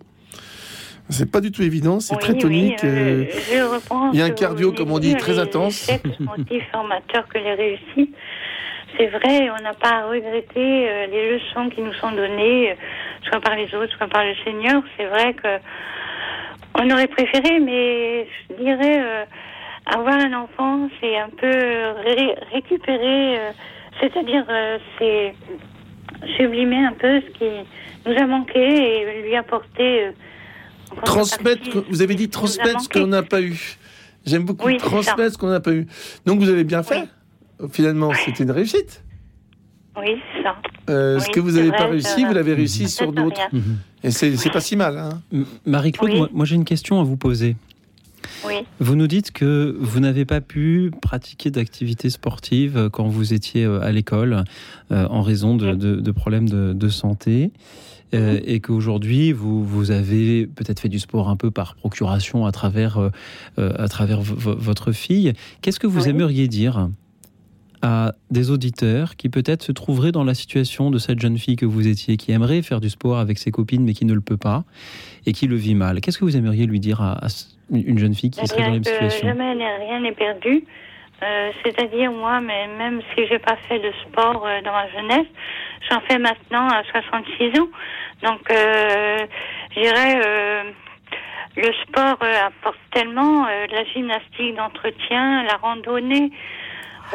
C'est 1.11 1.31
pas 1.31 1.43
du 1.43 1.53
tout 1.53 1.63
évident, 1.63 2.01
c'est 2.01 2.15
Oui, 2.15 2.21
très 2.23 2.35
tonique. 2.39 2.83
euh, 2.83 3.25
euh, 3.53 3.79
il 4.15 4.19
y 4.19 4.23
a 4.23 4.25
un 4.25 4.31
cardio, 4.31 4.73
comme 4.73 4.91
on 4.91 4.99
dit, 4.99 5.15
très 5.17 5.39
intense. 5.39 5.91
Les 6.51 6.61
formateurs 6.73 7.29
que 7.29 7.39
les 7.39 7.53
réussites. 7.55 8.15
C'est 8.97 9.09
vrai, 9.09 9.51
on 9.51 9.63
n'a 9.63 9.75
pas 9.75 9.91
à 10.03 10.07
regretter 10.07 10.89
les 11.11 11.33
leçons 11.35 11.69
qui 11.69 11.83
nous 11.83 11.93
sont 11.95 12.13
données, 12.13 12.75
soit 13.29 13.41
par 13.41 13.57
les 13.57 13.65
autres, 13.75 13.95
soit 13.99 14.07
par 14.09 14.25
le 14.25 14.33
Seigneur. 14.45 14.83
C'est 14.97 15.07
vrai 15.07 15.35
que 15.35 15.49
on 16.81 16.91
aurait 16.91 17.09
préféré, 17.09 17.61
mais 17.61 18.27
je 18.49 18.55
dirais, 18.63 19.03
euh, 19.03 19.25
avoir 19.87 20.15
un 20.15 20.33
enfant, 20.33 20.89
c'est 21.01 21.19
un 21.19 21.29
peu 21.29 21.47
ré- 21.49 22.35
récupérer, 22.53 23.39
euh, 23.39 23.51
c'est-à-dire, 24.01 24.45
euh, 24.49 24.79
c'est 24.99 25.35
sublimer 26.37 26.85
un 26.85 26.93
peu 26.93 27.21
ce 27.21 27.39
qui 27.39 27.45
nous 28.07 28.17
a 28.17 28.27
manqué 28.27 28.61
et 28.61 29.23
lui 29.23 29.37
apporter. 29.37 30.07
euh, 30.07 30.11
transmettre, 31.05 31.85
vous 31.89 32.03
avez 32.03 32.15
dit 32.15 32.29
transmettre 32.29 32.81
ce 32.83 32.89
qu'on 32.89 33.07
n'a 33.07 33.23
pas 33.23 33.41
eu. 33.43 33.77
J'aime 34.27 34.45
beaucoup 34.45 34.67
Oui, 34.67 34.77
transmettre 34.79 35.33
ce 35.35 35.39
qu'on 35.39 35.49
n'a 35.51 35.61
pas 35.61 35.73
eu. 35.73 35.87
Donc 36.27 36.41
vous 36.41 36.49
avez 36.49 36.65
bien 36.65 36.83
fait. 36.83 37.05
Finalement, 37.73 38.13
c'était 38.15 38.43
une 38.45 38.51
réussite. 38.51 39.03
Oui, 39.97 40.21
c'est 40.35 40.43
ça. 40.43 40.57
Euh, 40.91 41.21
ce 41.21 41.31
que 41.31 41.39
vous 41.41 41.53
n'avez 41.53 41.71
pas 41.71 41.87
réussi, 41.87 42.25
vous 42.25 42.33
l'avez 42.35 42.55
réussi 42.55 42.89
sur 42.89 43.13
d'autres. 43.13 43.41
rien. 43.53 43.63
Et 44.03 44.11
c'est 44.11 44.51
pas 44.51 44.61
si 44.61 44.77
mal. 44.77 44.99
Hein. 44.99 45.21
Marie-Claude, 45.67 46.11
Oui. 46.11 46.19
moi, 46.19 46.29
moi, 46.33 46.45
j'ai 46.47 46.57
une 46.57 46.65
question 46.65 47.01
à 47.01 47.05
vous 47.05 47.17
poser. 47.17 47.57
Oui. 48.47 48.55
Vous 48.81 48.95
nous 48.97 49.07
dites 49.07 49.31
que 49.33 49.77
vous 49.81 50.01
n'avez 50.01 50.25
pas 50.25 50.41
pu 50.41 50.91
pratiquer 51.01 51.51
d'activités 51.51 52.11
sportives 52.11 52.77
euh, 52.77 52.89
quand 52.91 53.07
vous 53.09 53.33
étiez 53.33 53.65
euh, 53.65 53.81
à 53.83 53.91
l'école 53.93 54.45
euh, 54.93 55.07
en 55.09 55.23
raison 55.23 55.57
de, 55.57 55.73
de- 55.75 55.97
de 56.01 56.11
problèmes 56.11 56.49
de, 56.49 56.73
de 56.75 56.89
santé. 56.89 57.53
euh, 58.13 58.39
et 58.45 58.61
qu'aujourd'hui, 58.61 59.33
vous, 59.33 59.65
vous 59.65 59.91
avez 59.91 60.47
peut-être 60.47 60.81
fait 60.81 60.89
du 60.89 60.99
sport 61.01 61.29
un 61.29 61.37
peu 61.37 61.51
par 61.51 61.75
procuration 61.75 62.47
à 62.47 62.53
travers, 62.53 62.99
euh, 62.99 63.11
à 63.57 63.89
travers 63.89 64.21
votre 64.23 64.93
fille. 64.93 65.33
Qu'est-ce 65.63 65.81
que 65.81 65.87
vous 65.89 66.03
Oui. 66.05 66.11
aimeriez 66.11 66.47
dire 66.47 66.91
à 67.83 68.15
des 68.31 68.51
auditeurs 68.51 69.17
qui 69.17 69.29
peut-être 69.29 69.63
se 69.63 69.73
trouveraient 69.73 70.13
dans 70.13 70.25
la 70.25 70.35
situation 70.35 70.91
de 70.91 70.99
cette 70.99 71.21
jeune 71.21 71.37
fille 71.39 71.57
que 71.57 71.67
vous 71.67 71.87
étiez, 71.87 72.17
qui 72.17 72.31
aimerait 72.33 72.63
faire 72.63 72.81
du 72.81 72.89
sport 72.89 73.19
avec 73.19 73.39
ses 73.39 73.51
copines 73.51 73.85
mais 73.85 73.93
qui 73.95 74.05
ne 74.07 74.15
le 74.15 74.21
peut 74.23 74.37
pas 74.39 74.65
et 75.27 75.33
qui 75.33 75.47
le 75.47 75.57
vit 75.57 75.75
mal? 75.75 76.01
Qu'est-ce 76.01 76.19
que 76.19 76.25
vous 76.25 76.37
aimeriez 76.37 76.67
lui 76.67 76.81
dire 76.81 77.01
à, 77.03 77.25
à 77.25 77.29
une 77.71 77.99
jeune 77.99 78.15
fille 78.15 78.31
qui 78.31 78.47
serait 78.47 78.61
dans 78.61 78.67
la 78.67 78.73
même 78.73 78.85
situation 78.85 79.29
jamais 79.29 79.53
rien 79.53 80.01
n'est 80.01 80.13
perdu. 80.13 80.65
Euh, 81.23 81.53
C'est-à-dire, 81.63 82.11
moi, 82.13 82.41
mais 82.41 82.67
même 82.77 83.01
si 83.15 83.27
j'ai 83.27 83.39
pas 83.39 83.57
fait 83.69 83.79
de 83.79 83.93
sport 84.03 84.45
euh, 84.47 84.61
dans 84.63 84.73
ma 84.73 84.89
jeunesse, 84.91 85.27
j'en 85.89 86.01
fais 86.01 86.19
maintenant 86.19 86.69
à 86.69 86.83
66 86.85 87.61
ans. 87.61 87.69
Donc, 88.23 88.51
euh, 88.51 89.19
je 89.75 89.81
dirais, 89.81 90.21
euh, 90.25 90.63
le 91.57 91.73
sport 91.85 92.19
euh, 92.23 92.47
apporte 92.47 92.79
tellement 92.93 93.47
euh, 93.47 93.67
la 93.71 93.85
gymnastique 93.85 94.57
d'entretien, 94.57 95.45
la 95.45 95.57
randonnée. 95.57 96.33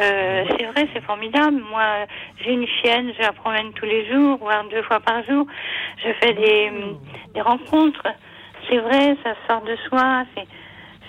Euh, 0.00 0.44
c'est 0.48 0.64
vrai, 0.66 0.88
c'est 0.94 1.04
formidable. 1.04 1.62
Moi, 1.70 2.06
j'ai 2.42 2.52
une 2.52 2.66
chienne, 2.66 3.12
je 3.16 3.22
la 3.22 3.32
promène 3.32 3.72
tous 3.74 3.84
les 3.84 4.10
jours, 4.10 4.38
voire 4.38 4.64
deux 4.70 4.82
fois 4.82 5.00
par 5.00 5.22
jour. 5.24 5.46
Je 6.02 6.10
fais 6.20 6.32
des, 6.32 6.72
des 7.34 7.40
rencontres. 7.42 8.06
C'est 8.68 8.78
vrai, 8.78 9.16
ça 9.24 9.34
sort 9.48 9.62
de 9.64 9.76
soi. 9.88 10.24
C'est, 10.34 10.46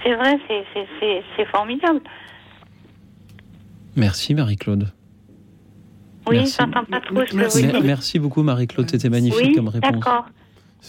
c'est 0.03 0.15
vrai, 0.15 0.39
c'est, 0.47 0.63
c'est, 0.73 0.87
c'est, 0.99 1.23
c'est 1.37 1.45
formidable. 1.45 2.01
Merci 3.95 4.33
Marie-Claude. 4.33 4.91
Oui, 6.27 6.37
Merci. 6.37 6.55
j'entends 6.59 6.85
pas 6.85 7.01
trop 7.01 7.25
ce 7.25 7.31
que 7.31 7.35
Merci. 7.35 7.61
vous 7.61 7.65
Mer- 7.67 7.75
dites. 7.77 7.85
Merci 7.85 8.19
beaucoup 8.19 8.43
Marie-Claude, 8.43 8.89
c'était 8.89 9.09
magnifique 9.09 9.41
Oui, 9.43 9.55
comme 9.55 9.67
réponse. 9.67 9.91
d'accord. 9.91 10.25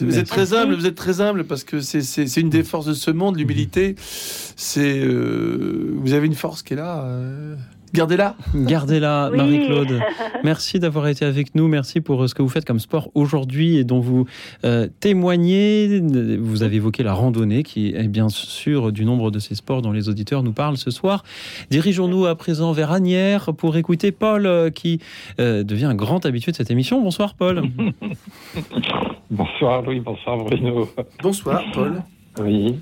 Vous 0.00 0.18
êtes 0.18 0.26
très 0.26 0.54
humble, 0.54 0.74
vous 0.74 0.86
êtes 0.86 0.94
très 0.94 1.20
humble 1.20 1.44
parce 1.44 1.64
que 1.64 1.80
c'est- 1.80 2.36
une 2.40 2.48
des 2.48 2.62
forces 2.64 2.86
de 2.86 2.94
ce 2.94 3.10
monde, 3.10 3.36
l'humilité. 3.38 3.94
C'est 3.98 4.98
euh, 5.00 5.92
vous 5.96 6.14
avez 6.14 6.26
une 6.26 6.34
force 6.34 6.62
qui 6.62 6.72
est 6.74 6.76
là. 6.76 7.04
euh, 7.04 7.56
Gardez-la. 7.94 8.36
Gardez-la, 8.54 9.28
Oui. 9.30 9.36
Marie-Claude. 9.36 10.00
Merci 10.44 10.78
d'avoir 10.78 11.08
été 11.08 11.24
avec 11.24 11.54
nous. 11.54 11.68
Merci 11.68 12.00
pour 12.00 12.22
euh, 12.22 12.26
ce 12.26 12.34
que 12.34 12.42
vous 12.42 12.48
faites 12.48 12.64
comme 12.64 12.78
sport 12.80 13.10
aujourd'hui 13.14 13.76
et 13.76 13.84
dont 13.84 14.00
vous 14.00 14.26
euh, 14.64 14.88
témoignez. 15.00 16.00
Vous 16.40 16.62
avez 16.62 16.76
évoqué 16.76 17.02
la 17.02 17.12
randonnée, 17.12 17.62
qui 17.62 17.88
est 17.94 18.08
bien 18.08 18.28
sûr 18.28 18.92
du 18.92 19.04
nombre 19.04 19.30
de 19.30 19.38
ces 19.38 19.54
sports 19.54 19.82
dont 19.82 19.92
les 19.92 20.08
auditeurs 20.08 20.42
nous 20.42 20.52
parlent 20.52 20.76
ce 20.78 20.90
soir. 20.90 21.22
Dirigeons-nous 21.70 22.26
à 22.26 22.34
présent 22.34 22.72
vers 22.72 22.92
Agnières 22.92 23.52
pour 23.54 23.76
écouter 23.76 24.12
Paul, 24.12 24.46
euh, 24.46 24.70
qui 24.70 25.00
euh, 25.40 25.62
devient 25.62 25.86
un 25.86 25.94
grand 25.94 26.24
habitué 26.26 26.52
de 26.52 26.56
cette 26.56 26.70
émission. 26.70 27.02
Bonsoir, 27.02 27.34
Paul. 27.34 27.62
Bonsoir 29.30 29.80
Louis, 29.82 30.00
bonsoir 30.00 30.36
Bruno. 30.36 30.88
Bonsoir, 31.22 31.62
Paul. 31.72 32.02
Oui. 32.38 32.76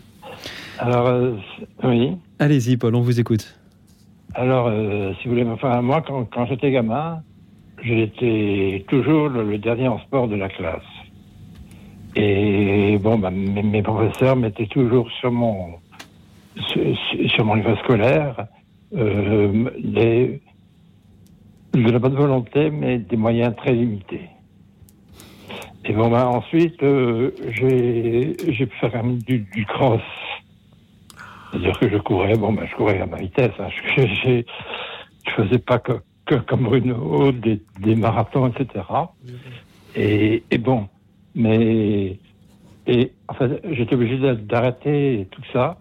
Alors, 0.79 1.07
euh, 1.07 1.33
oui. 1.85 2.13
Allez-y, 2.41 2.77
Paul, 2.77 2.95
on 2.97 3.03
vous 3.03 3.21
écoute. 3.21 3.60
Alors, 4.35 4.69
euh, 4.69 5.13
si 5.15 5.29
vous 5.29 5.35
voulez, 5.35 5.49
enfin, 5.49 5.83
moi, 5.83 6.03
quand, 6.07 6.25
quand 6.25 6.47
j'étais 6.47 6.71
gamin, 6.71 7.23
j'étais 7.83 8.85
toujours 8.89 9.29
le, 9.29 9.43
le 9.43 9.59
dernier 9.59 9.89
en 9.89 9.99
sport 10.01 10.29
de 10.29 10.37
la 10.37 10.49
classe. 10.49 10.83
Et 12.17 12.99
bon, 12.99 13.19
bah, 13.19 13.31
mes, 13.31 13.63
mes 13.63 13.83
professeurs 13.83 14.37
mettaient 14.37 14.67
toujours 14.67 15.11
sur 15.13 15.33
mon, 15.33 15.75
sur, 16.57 17.45
mon 17.45 17.55
livre 17.55 17.77
scolaire 17.79 18.47
euh, 18.97 19.71
de 21.73 21.91
la 21.91 21.99
bonne 21.99 22.15
volonté, 22.15 22.71
mais 22.71 22.99
des 22.99 23.17
moyens 23.17 23.55
très 23.57 23.73
limités. 23.73 24.29
Et 25.85 25.93
bon, 25.93 26.09
bah, 26.11 26.29
ensuite, 26.29 26.83
euh, 26.83 27.31
j'ai 27.53 28.67
pu 28.67 28.77
faire 28.81 29.03
du, 29.05 29.39
du 29.39 29.67
cross. 29.67 30.01
C'est-à-dire 31.51 31.79
que 31.79 31.89
je 31.89 31.97
courais, 31.97 32.37
bon, 32.37 32.53
ben, 32.53 32.67
je 32.71 32.77
courais 32.77 33.01
à 33.01 33.07
ma 33.07 33.19
vitesse. 33.19 33.53
Hein. 33.59 33.69
Je, 33.97 34.43
faisais 35.37 35.59
pas 35.59 35.79
que, 35.79 35.93
que 36.27 36.37
comme 36.37 36.65
Bruno, 36.65 37.33
des, 37.33 37.61
des 37.81 37.95
marathons, 37.97 38.49
etc. 38.49 38.85
Et, 39.97 40.43
et 40.51 40.59
bon, 40.59 40.89
mais 41.35 42.19
et 42.87 43.13
en 43.29 43.35
fait, 43.35 43.63
j'étais 43.73 43.95
obligé 43.95 44.19
d'a- 44.19 44.35
d'arrêter 44.35 45.29
tout 45.31 45.43
ça 45.53 45.79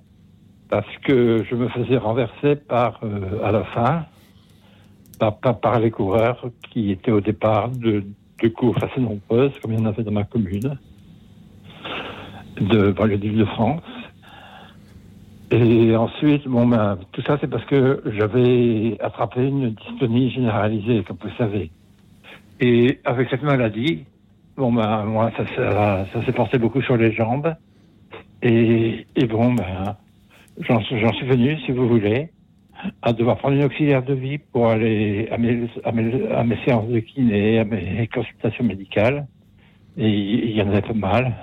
parce 0.69 0.97
que 1.03 1.43
je 1.49 1.55
me 1.55 1.67
faisais 1.69 1.97
renverser 1.97 2.55
par 2.55 2.99
euh, 3.03 3.43
à 3.43 3.51
la 3.51 3.63
fin 3.63 4.05
par, 5.19 5.37
par, 5.39 5.59
par 5.59 5.79
les 5.79 5.91
coureurs 5.91 6.45
qui 6.71 6.91
étaient 6.91 7.11
au 7.11 7.21
départ 7.21 7.69
de, 7.69 8.03
de 8.41 8.47
courses 8.47 8.81
assez 8.81 9.01
nombreuses, 9.01 9.51
comme 9.61 9.73
il 9.73 9.79
y 9.79 9.81
en 9.81 9.85
avait 9.85 10.03
dans 10.03 10.11
ma 10.11 10.23
commune, 10.23 10.77
de 12.61 13.15
d'Île 13.15 13.37
de 13.37 13.45
France. 13.45 13.81
Et 15.51 15.95
ensuite, 15.95 16.47
bon, 16.47 16.67
ben, 16.67 16.99
tout 17.11 17.21
ça, 17.23 17.37
c'est 17.41 17.49
parce 17.49 17.65
que 17.65 18.03
j'avais 18.05 18.97
attrapé 18.99 19.47
une 19.47 19.71
dystonie 19.71 20.29
généralisée, 20.29 21.03
comme 21.03 21.17
vous 21.21 21.35
savez. 21.37 21.71
Et 22.59 22.99
avec 23.03 23.29
cette 23.29 23.41
maladie, 23.41 24.05
bon, 24.55 24.71
ben, 24.71 25.05
moi, 25.05 25.31
ça, 25.35 25.45
ça, 25.55 26.05
ça 26.13 26.25
s'est 26.25 26.33
porté 26.33 26.59
beaucoup 26.59 26.81
sur 26.83 26.97
les 26.97 27.11
jambes. 27.13 27.55
Et, 28.43 29.07
et 29.15 29.25
bon, 29.25 29.53
ben, 29.53 29.95
j'en 30.59 30.81
suis 30.81 31.25
venu, 31.25 31.57
si 31.65 31.71
vous 31.71 31.87
voulez, 31.87 32.29
à 33.01 33.11
devoir 33.13 33.37
prendre 33.37 33.55
une 33.55 33.63
auxiliaire 33.63 34.03
de 34.03 34.13
vie 34.13 34.37
pour 34.37 34.67
aller 34.67 35.27
à 35.31 35.37
mes, 35.37 35.67
à 35.83 35.91
mes, 35.91 36.31
à 36.31 36.43
mes 36.43 36.57
séances 36.63 36.87
de 36.89 36.99
kiné, 36.99 37.59
à 37.59 37.65
mes 37.65 38.07
consultations 38.13 38.63
médicales. 38.63 39.25
Et 39.97 40.09
il 40.09 40.51
y 40.51 40.61
en 40.61 40.69
avait 40.69 40.81
pas 40.81 40.93
mal. 40.93 41.35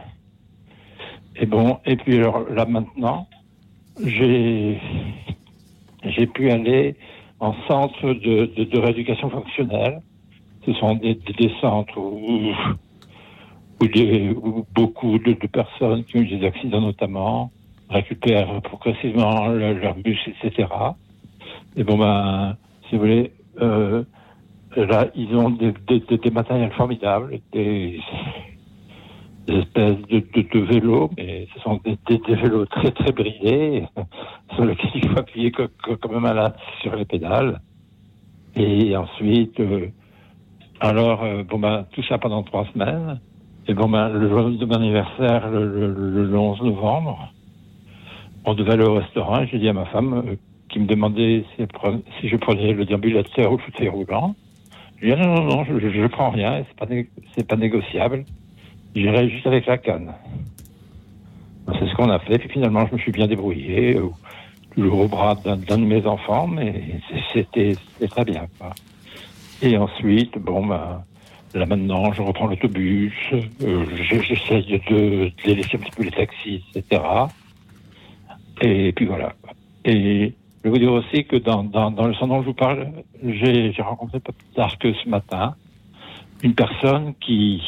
Et 1.34 1.44
bon, 1.44 1.78
et 1.84 1.96
puis 1.96 2.16
alors 2.16 2.48
là 2.50 2.64
maintenant, 2.64 3.28
j'ai 4.04 4.80
j'ai 6.04 6.26
pu 6.26 6.50
aller 6.50 6.96
en 7.40 7.54
centre 7.68 8.12
de, 8.12 8.46
de, 8.56 8.64
de 8.64 8.78
rééducation 8.78 9.30
fonctionnelle. 9.30 10.00
Ce 10.64 10.72
sont 10.74 10.94
des, 10.96 11.14
des, 11.14 11.50
centres 11.60 11.98
où, 11.98 12.52
où, 13.80 13.86
des- 13.88 14.30
où 14.30 14.66
beaucoup 14.74 15.18
de, 15.18 15.32
de 15.32 15.46
personnes 15.46 16.04
qui 16.04 16.16
ont 16.18 16.20
eu 16.20 16.38
des 16.38 16.46
accidents 16.46 16.80
notamment 16.80 17.50
récupèrent 17.88 18.60
progressivement 18.62 19.48
le- 19.48 19.74
leur 19.74 19.94
bus, 19.96 20.18
etc. 20.28 20.68
Et 21.76 21.84
bon, 21.84 21.98
ben, 21.98 22.56
si 22.88 22.94
vous 22.96 23.02
voulez, 23.02 23.32
euh, 23.60 24.02
là, 24.76 25.08
ils 25.14 25.34
ont 25.36 25.50
des- 25.50 25.72
des 26.00 26.30
matériels 26.30 26.72
formidables, 26.72 27.38
des, 27.52 28.00
des 29.46 29.58
espèces 29.58 29.98
de, 30.08 30.18
de, 30.20 30.42
de 30.42 30.60
vélos, 30.60 31.10
mais 31.16 31.46
ce 31.54 31.60
sont 31.60 31.80
des, 31.84 31.96
des, 32.08 32.18
des 32.18 32.34
vélos 32.34 32.66
très 32.66 32.90
très 32.90 33.12
bridés, 33.12 33.84
sur 34.54 34.64
lesquels 34.64 34.90
il 34.94 35.08
faut 35.08 35.18
appuyer 35.18 35.50
co- 35.52 35.68
co- 35.84 35.96
comme 35.96 36.16
un 36.16 36.20
malade 36.20 36.56
sur 36.82 36.94
les 36.96 37.04
pédales. 37.04 37.60
Et 38.56 38.96
ensuite, 38.96 39.58
euh, 39.60 39.88
alors, 40.80 41.22
euh, 41.24 41.42
bon 41.42 41.58
ben, 41.58 41.86
tout 41.92 42.02
ça 42.04 42.18
pendant 42.18 42.42
trois 42.42 42.66
semaines. 42.72 43.20
Et 43.68 43.74
bon 43.74 43.88
ben, 43.88 44.08
le 44.08 44.28
jour 44.28 44.50
de 44.50 44.64
mon 44.64 44.74
anniversaire, 44.76 45.50
le, 45.50 45.88
le, 45.88 46.24
le 46.26 46.38
11 46.38 46.62
novembre, 46.62 47.32
on 48.44 48.54
devait 48.54 48.72
aller 48.72 48.84
au 48.84 48.94
restaurant. 48.94 49.44
J'ai 49.50 49.58
dit 49.58 49.68
à 49.68 49.72
ma 49.72 49.86
femme, 49.86 50.22
euh, 50.26 50.36
qui 50.68 50.78
me 50.80 50.86
demandait 50.86 51.44
si, 51.56 52.28
je 52.28 52.36
prenais 52.36 52.72
le 52.72 52.84
déambulateur 52.84 53.52
ou 53.52 53.56
le 53.56 53.62
fauteuil 53.62 53.88
roulant. 53.88 54.34
Je 55.00 55.06
lui 55.06 55.12
ai 55.12 55.16
dit, 55.16 55.22
non, 55.22 55.34
non, 55.34 55.44
non, 55.56 55.64
je, 55.64 55.78
je, 55.78 56.06
prends 56.06 56.30
rien, 56.30 56.64
c'est 56.68 56.76
pas, 56.76 56.86
pas 57.48 57.56
négociable. 57.56 58.24
J'irai 58.96 59.28
juste 59.28 59.46
avec 59.46 59.66
la 59.66 59.76
canne. 59.76 60.10
C'est 61.66 61.86
ce 61.86 61.94
qu'on 61.96 62.08
a 62.08 62.18
fait, 62.18 62.38
puis 62.38 62.48
finalement, 62.48 62.86
je 62.86 62.94
me 62.94 62.98
suis 62.98 63.12
bien 63.12 63.26
débrouillé, 63.26 63.96
euh, 63.96 64.08
toujours 64.74 65.00
au 65.00 65.08
bras 65.08 65.34
d'un 65.34 65.56
de 65.58 65.84
mes 65.84 66.06
enfants, 66.06 66.46
mais 66.46 67.00
c'était 67.34 67.74
très 68.08 68.24
bien. 68.24 68.46
quoi. 68.58 68.70
Et 69.60 69.76
ensuite, 69.76 70.38
bon, 70.38 70.64
ben, 70.66 71.04
là 71.54 71.66
maintenant, 71.66 72.10
je 72.14 72.22
reprends 72.22 72.46
l'autobus, 72.46 73.12
euh, 73.62 73.84
j'essaye 74.00 74.80
de, 74.88 75.24
de 75.26 75.32
les 75.44 75.56
laisser 75.56 75.76
un 75.76 75.80
petit 75.80 75.90
peu 75.94 76.02
les 76.02 76.10
taxis, 76.10 76.64
etc. 76.74 77.02
Et 78.62 78.92
puis 78.92 79.04
voilà. 79.04 79.34
Et 79.84 80.32
je 80.64 80.64
vais 80.64 80.70
vous 80.70 80.78
dire 80.78 80.92
aussi 80.92 81.26
que 81.26 81.36
dans, 81.36 81.64
dans, 81.64 81.90
dans 81.90 82.06
le 82.06 82.14
centre 82.14 82.28
dont 82.28 82.40
je 82.40 82.46
vous 82.46 82.54
parle, 82.54 82.92
j'ai 83.22 83.72
j'ai 83.72 83.82
rencontré 83.82 84.20
pas 84.20 84.32
plus 84.32 84.54
tard 84.54 84.78
que 84.78 84.94
ce 84.94 85.06
matin 85.06 85.54
une 86.42 86.54
personne 86.54 87.14
qui, 87.20 87.62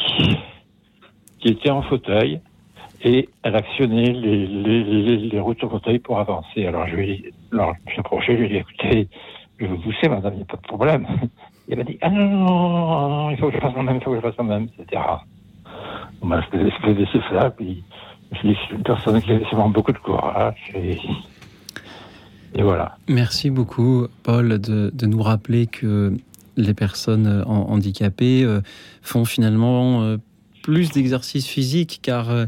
qui 1.39 1.49
était 1.49 1.69
en 1.69 1.81
fauteuil 1.81 2.41
et 3.03 3.29
elle 3.43 3.55
actionnait 3.55 4.11
les, 4.11 4.45
les, 4.47 4.83
les, 4.83 5.17
les 5.17 5.39
roues 5.39 5.53
de 5.53 5.59
son 5.59 5.69
fauteuil 5.69 5.99
pour 5.99 6.19
avancer. 6.19 6.65
Alors 6.65 6.87
je 6.87 6.95
lui 6.95 7.11
ai 7.11 7.33
suis 7.87 7.99
approché, 7.99 8.33
je 8.33 8.41
lui 8.41 8.45
ai 8.45 8.49
dit, 8.49 8.55
écoutez, 8.57 9.07
je 9.57 9.65
vais 9.65 9.71
vous 9.71 9.81
pousser, 9.81 10.09
madame, 10.09 10.33
il 10.33 10.37
n'y 10.37 10.43
a 10.43 10.45
pas 10.45 10.57
de 10.57 10.67
problème. 10.67 11.07
Et 11.67 11.73
elle 11.73 11.77
m'a 11.77 11.83
dit, 11.83 11.97
ah 12.01 12.09
non, 12.09 12.25
non, 12.25 12.45
non, 12.45 13.09
non, 13.09 13.29
il 13.29 13.37
faut 13.37 13.49
que 13.49 13.55
je 13.55 13.59
fasse 13.59 13.73
moi-même, 13.73 13.97
il 13.97 14.03
faut 14.03 14.11
que 14.11 14.17
je 14.17 14.21
fasse 14.21 14.37
moi-même, 14.39 14.67
etc. 14.79 15.01
Bon, 16.19 16.27
ben, 16.27 16.43
je 16.51 16.57
vais 16.57 16.93
laisser 16.93 17.19
ça, 17.29 17.51
puis 17.51 17.83
je 18.31 18.37
c'est 18.41 18.75
une 18.75 18.83
personne 18.83 19.21
qui 19.21 19.31
a 19.31 19.37
vraiment 19.37 19.69
beaucoup 19.69 19.91
de 19.91 19.97
courage, 19.99 20.71
et, 20.75 20.97
voilà. 22.61 22.97
Merci 23.07 23.51
beaucoup, 23.51 24.07
Paul, 24.23 24.59
de, 24.59 25.05
nous 25.05 25.21
rappeler 25.21 25.67
que 25.67 26.17
les 26.57 26.73
personnes 26.73 27.43
handicapées 27.45 28.43
euh, 28.43 28.61
font 29.01 29.23
finalement 29.23 30.01
euh, 30.01 30.17
plus 30.69 30.91
d'exercices 30.91 31.47
physiques 31.47 31.99
car 32.01 32.29
euh, 32.29 32.45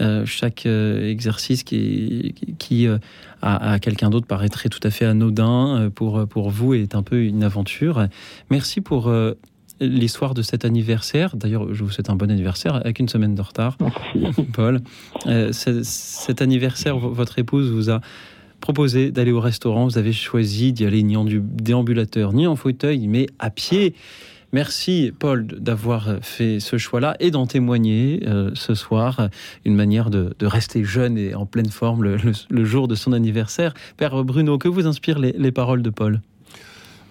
euh, 0.00 0.24
chaque 0.26 0.66
euh, 0.66 1.10
exercice 1.10 1.62
qui, 1.64 2.34
qui- 2.58 2.86
euh, 2.86 2.98
à, 3.42 3.72
à 3.72 3.78
quelqu'un 3.78 4.08
d'autre 4.10 4.26
paraîtrait 4.26 4.68
tout 4.68 4.80
à 4.82 4.90
fait 4.90 5.04
anodin 5.04 5.90
pour, 5.94 6.26
pour 6.28 6.50
vous 6.50 6.74
est 6.74 6.94
un 6.94 7.02
peu 7.02 7.22
une 7.24 7.42
aventure. 7.42 8.06
Merci 8.50 8.80
pour 8.80 9.08
euh, 9.08 9.32
l'histoire 9.80 10.34
de 10.34 10.42
cet 10.42 10.64
anniversaire. 10.64 11.34
D'ailleurs, 11.36 11.74
je 11.74 11.82
vous 11.82 11.90
souhaite 11.90 12.08
un 12.10 12.16
bon 12.16 12.30
anniversaire 12.30 12.76
avec 12.76 12.98
une 13.00 13.08
semaine 13.08 13.34
de 13.34 13.42
retard, 13.42 13.76
Paul. 14.52 14.80
Euh, 15.26 15.52
ce- 15.52 15.82
cet 15.82 16.40
anniversaire, 16.40 16.96
votre 16.98 17.38
épouse 17.38 17.70
vous 17.70 17.90
a 17.90 18.00
proposé 18.60 19.10
d'aller 19.10 19.32
au 19.32 19.40
restaurant. 19.40 19.84
Vous 19.86 19.98
avez 19.98 20.12
choisi 20.12 20.72
d'y 20.72 20.84
aller 20.86 21.02
ni 21.02 21.16
en 21.16 21.26
déambulateur, 21.26 22.32
ni 22.32 22.46
en 22.46 22.56
fauteuil, 22.56 23.06
mais 23.08 23.26
à 23.38 23.50
pied. 23.50 23.94
Merci, 24.52 25.12
Paul, 25.18 25.46
d'avoir 25.46 26.18
fait 26.22 26.60
ce 26.60 26.78
choix-là 26.78 27.16
et 27.20 27.30
d'en 27.30 27.46
témoigner 27.46 28.22
euh, 28.26 28.50
ce 28.54 28.74
soir. 28.74 29.28
Une 29.64 29.74
manière 29.74 30.10
de, 30.10 30.34
rester 30.40 30.84
jeune 30.84 31.18
et 31.18 31.34
en 31.34 31.46
pleine 31.46 31.70
forme 31.70 32.04
le, 32.04 32.64
jour 32.64 32.88
de 32.88 32.94
son 32.94 33.12
anniversaire. 33.12 33.74
Père 33.96 34.24
Bruno, 34.24 34.58
que 34.58 34.68
vous 34.68 34.86
inspirent 34.86 35.18
les, 35.18 35.32
les 35.32 35.52
paroles 35.52 35.82
de 35.82 35.90
Paul? 35.90 36.20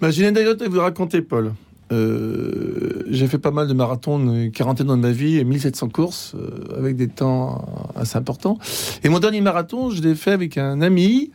Bah, 0.01 0.11
J'ai 0.11 0.21
une 0.23 0.29
anecdote 0.29 0.61
à 0.61 0.69
vous 0.69 0.79
raconter, 0.79 1.21
Paul. 1.21 1.53
Euh, 1.91 3.03
j'ai 3.09 3.27
fait 3.27 3.37
pas 3.37 3.51
mal 3.51 3.67
de 3.67 3.73
marathons, 3.73 4.17
une 4.17 4.51
quarantaine 4.51 4.87
dans 4.87 4.97
ma 4.97 5.11
vie, 5.11 5.37
et 5.37 5.43
1700 5.43 5.89
courses, 5.89 6.33
euh, 6.35 6.77
avec 6.77 6.95
des 6.95 7.07
temps 7.07 7.91
assez 7.95 8.17
importants. 8.17 8.57
Et 9.03 9.09
mon 9.09 9.19
dernier 9.19 9.41
marathon, 9.41 9.91
je 9.91 10.01
l'ai 10.01 10.15
fait 10.15 10.31
avec 10.31 10.57
un 10.57 10.81
ami 10.81 11.31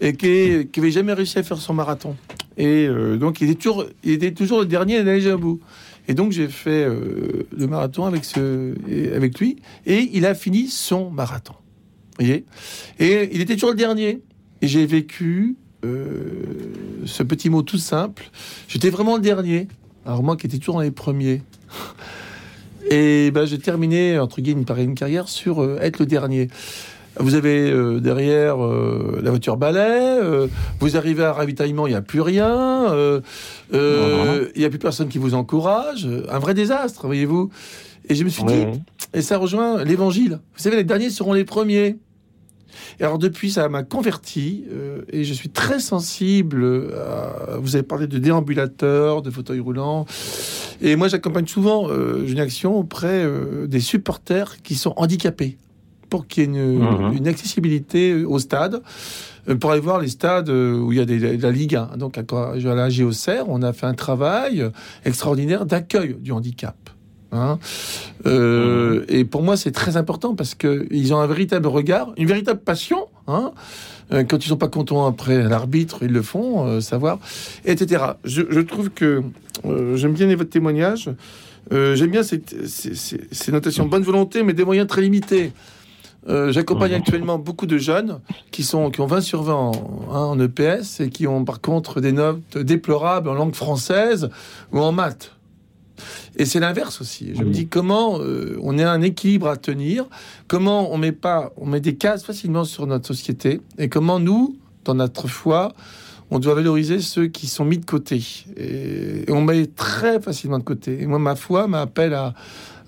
et 0.00 0.14
qui 0.14 0.68
qui 0.72 0.80
avait 0.80 0.90
jamais 0.90 1.12
réussi 1.12 1.38
à 1.38 1.42
faire 1.42 1.58
son 1.58 1.74
marathon. 1.74 2.16
Et 2.60 2.86
euh, 2.86 3.16
donc, 3.16 3.40
il 3.40 3.48
était, 3.48 4.32
toujours, 4.32 4.60
le 4.60 4.66
dernier 4.66 4.98
à 4.98 5.00
aller 5.00 5.32
au 5.32 5.38
bout. 5.38 5.60
Et 6.08 6.12
donc, 6.12 6.32
j'ai 6.32 6.46
fait 6.46 6.84
euh, 6.84 7.46
le 7.56 7.66
marathon 7.66 8.04
avec, 8.04 9.40
lui, 9.40 9.56
et 9.86 10.10
il 10.12 10.26
a 10.26 10.34
fini 10.34 10.68
son 10.68 11.10
marathon. 11.10 11.54
Vous 12.18 12.26
voyez? 12.26 12.44
Et 12.98 13.30
il 13.32 13.40
était 13.40 13.54
toujours 13.54 13.70
le 13.70 13.76
dernier. 13.76 14.20
Et 14.60 14.68
j'ai 14.68 14.84
vécu 14.84 15.56
euh, 15.86 16.42
ce 17.06 17.22
petit 17.22 17.48
mot 17.48 17.62
tout 17.62 17.78
simple. 17.78 18.30
J'étais 18.68 18.90
vraiment 18.90 19.16
le 19.16 19.22
dernier. 19.22 19.66
Alors 20.04 20.22
moi 20.22 20.36
qui 20.36 20.46
étais 20.46 20.58
toujours 20.58 20.74
dans 20.74 20.82
les 20.82 20.90
premiers. 20.90 21.40
Et 22.90 23.30
ben, 23.30 23.46
j'ai 23.46 23.58
terminé, 23.58 24.18
entre 24.18 24.42
guillemets, 24.42 24.64
une, 24.68 24.78
une 24.82 24.94
carrière 24.94 25.28
sur 25.28 25.80
être 25.80 25.98
le 25.98 26.06
dernier. 26.06 26.48
Vous 27.20 27.34
avez 27.34 27.70
euh, 27.70 28.00
derrière 28.00 28.64
euh, 28.64 29.20
la 29.22 29.30
voiture 29.30 29.56
balai, 29.58 30.18
euh, 30.22 30.46
vous 30.80 30.96
arrivez 30.96 31.22
à 31.22 31.30
un 31.30 31.32
ravitaillement, 31.32 31.86
il 31.86 31.90
n'y 31.90 31.96
a 31.96 32.02
plus 32.02 32.22
rien, 32.22 32.92
euh, 32.92 33.20
euh, 33.74 34.48
il 34.54 34.60
n'y 34.60 34.64
a 34.64 34.70
plus 34.70 34.78
personne 34.78 35.08
qui 35.08 35.18
vous 35.18 35.34
encourage, 35.34 36.08
un 36.30 36.38
vrai 36.38 36.54
désastre, 36.54 37.06
voyez-vous. 37.06 37.50
Et 38.08 38.14
je 38.14 38.24
me 38.24 38.30
suis 38.30 38.44
dit, 38.44 38.64
et 39.12 39.20
ça 39.20 39.36
rejoint 39.36 39.84
l'évangile. 39.84 40.40
Vous 40.56 40.62
savez, 40.62 40.76
les 40.76 40.84
derniers 40.84 41.10
seront 41.10 41.34
les 41.34 41.44
premiers. 41.44 41.98
Et 42.98 43.04
alors 43.04 43.18
depuis, 43.18 43.50
ça 43.50 43.68
m'a 43.68 43.82
converti 43.82 44.64
euh, 44.72 45.02
et 45.12 45.24
je 45.24 45.34
suis 45.34 45.50
très 45.50 45.80
sensible. 45.80 46.92
À, 46.94 47.56
vous 47.58 47.76
avez 47.76 47.82
parlé 47.82 48.06
de 48.06 48.18
déambulateurs, 48.18 49.22
de 49.22 49.30
fauteuils 49.30 49.60
roulants. 49.60 50.06
Et 50.80 50.96
moi, 50.96 51.08
j'accompagne 51.08 51.46
souvent 51.46 51.88
euh, 51.90 52.26
une 52.26 52.40
action 52.40 52.76
auprès 52.76 53.24
euh, 53.24 53.66
des 53.66 53.80
supporters 53.80 54.62
qui 54.62 54.74
sont 54.74 54.94
handicapés 54.96 55.58
pour 56.10 56.26
qu'il 56.26 56.42
y 56.42 56.46
ait 56.46 56.48
une, 56.50 56.78
Mhm. 56.80 57.16
une 57.16 57.28
accessibilité 57.28 58.24
au 58.24 58.38
stade. 58.38 58.82
euh, 59.48 59.54
Pour 59.54 59.70
aller 59.72 59.80
voir 59.80 59.98
les 60.00 60.08
stades 60.08 60.50
euh, 60.50 60.76
où 60.78 60.92
il 60.92 60.98
y 60.98 61.00
a 61.00 61.06
des, 61.06 61.18
de 61.38 61.42
la 61.42 61.50
Ligue 61.50 61.74
1. 61.76 61.96
Donc 61.96 62.18
à, 62.18 62.22
la 62.54 62.88
GOCR, 62.90 63.44
on 63.48 63.62
a 63.62 63.72
fait 63.72 63.86
un 63.86 63.94
travail 63.94 64.68
extraordinaire 65.06 65.64
d'accueil 65.64 66.14
du 66.20 66.32
handicap. 66.32 66.76
Hein. 67.32 67.58
Euh, 68.26 69.04
Et 69.08 69.24
pour 69.24 69.42
moi, 69.42 69.56
c'est 69.56 69.70
très 69.70 69.96
important 69.96 70.34
parce 70.34 70.54
qu'ils 70.54 71.14
ont 71.14 71.18
un 71.20 71.26
véritable 71.26 71.68
regard, 71.68 72.12
une 72.18 72.26
véritable 72.26 72.60
passion. 72.60 73.06
Hein. 73.28 73.52
Quand 74.28 74.44
ils 74.44 74.48
sont 74.48 74.56
pas 74.56 74.66
contents 74.68 75.06
après 75.06 75.40
l'arbitre, 75.48 76.00
ils 76.02 76.10
le 76.10 76.22
font, 76.22 76.66
euh, 76.66 76.80
savoir, 76.80 77.20
etc. 77.64 78.02
Je, 78.24 78.42
je 78.50 78.58
trouve 78.60 78.90
que 78.90 79.22
euh, 79.64 79.96
j'aime 79.96 80.12
bien 80.14 80.26
votre 80.34 80.50
témoignage. 80.50 81.08
J'aime 81.70 82.10
bien 82.10 82.24
ces, 82.24 82.42
ces- 82.66 82.96
ces- 82.96 83.20
ces 83.30 83.52
notations 83.52 83.86
bonne 83.86 84.02
volonté, 84.02 84.42
mais 84.42 84.52
des 84.52 84.64
moyens 84.64 84.88
très 84.88 85.02
limités. 85.02 85.52
Euh, 86.28 86.52
J'accompagne 86.52 86.94
actuellement 86.94 87.38
beaucoup 87.38 87.66
de 87.66 87.78
jeunes 87.78 88.20
qui, 88.50 88.62
sont, 88.62 88.90
qui 88.90 89.00
ont 89.00 89.06
20 89.06 89.20
sur 89.22 89.42
20 89.42 89.54
en, 89.54 89.72
hein, 90.10 90.20
en 90.20 90.40
EPS 90.40 91.00
et 91.00 91.10
qui 91.10 91.26
ont 91.26 91.44
par 91.44 91.60
contre 91.60 92.00
des 92.00 92.12
notes 92.12 92.58
déplorables 92.58 93.28
en 93.28 93.34
langue 93.34 93.54
française 93.54 94.28
ou 94.72 94.80
en 94.80 94.92
maths. 94.92 95.32
Et 96.36 96.44
c'est 96.44 96.60
l'inverse 96.60 97.00
aussi. 97.00 97.34
Je 97.34 97.42
me 97.42 97.50
dis 97.50 97.68
comment 97.68 98.18
euh, 98.20 98.58
on 98.62 98.78
a 98.78 98.88
un 98.88 99.02
équilibre 99.02 99.48
à 99.48 99.56
tenir, 99.56 100.06
comment 100.48 100.92
on 100.92 100.98
met 100.98 101.12
pas, 101.12 101.52
on 101.56 101.66
met 101.66 101.80
des 101.80 101.96
cases 101.96 102.24
facilement 102.24 102.64
sur 102.64 102.86
notre 102.86 103.06
société, 103.06 103.60
et 103.78 103.88
comment 103.88 104.18
nous, 104.18 104.56
dans 104.84 104.94
notre 104.94 105.28
foi, 105.28 105.72
on 106.30 106.38
doit 106.38 106.54
valoriser 106.54 107.00
ceux 107.00 107.26
qui 107.26 107.46
sont 107.46 107.64
mis 107.64 107.78
de 107.78 107.84
côté. 107.84 108.22
Et, 108.56 109.28
et 109.28 109.32
on 109.32 109.42
met 109.42 109.66
très 109.66 110.20
facilement 110.20 110.58
de 110.58 110.64
côté. 110.64 111.02
Et 111.02 111.06
moi, 111.06 111.18
ma 111.18 111.34
foi 111.34 111.66
m'appelle 111.66 112.14
à, 112.14 112.34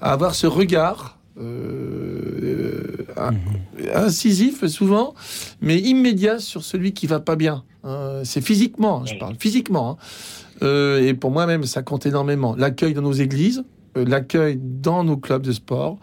à 0.01 0.13
avoir 0.13 0.35
ce 0.35 0.47
regard. 0.47 1.19
Euh, 1.39 3.05
un- 3.17 3.35
incisif 3.95 4.67
souvent, 4.67 5.15
mais 5.61 5.79
immédiat 5.79 6.39
sur 6.39 6.63
celui 6.63 6.93
qui 6.93 7.07
va 7.07 7.21
pas 7.21 7.37
bien. 7.37 7.65
hein. 7.85 8.21
c'est 8.25 8.41
physiquement, 8.41 9.01
hein, 9.03 9.07
je 9.07 9.15
parle 9.19 9.35
physiquement. 9.39 9.91
hein. 9.93 9.97
Euh, 10.63 11.01
et 11.07 11.15
pour 11.15 11.31
moi-même, 11.31 11.65
ça 11.65 11.83
compte 11.83 12.07
énormément. 12.07 12.55
L'accueil 12.57 12.95
dans 12.95 13.03
nos 13.03 13.13
églises, 13.13 13.65
euh, 13.97 14.05
l'accueil 14.05 14.59
dans 14.63 15.03
nos 15.05 15.17
clubs 15.17 15.43
de 15.43 15.53
sport. 15.53 15.99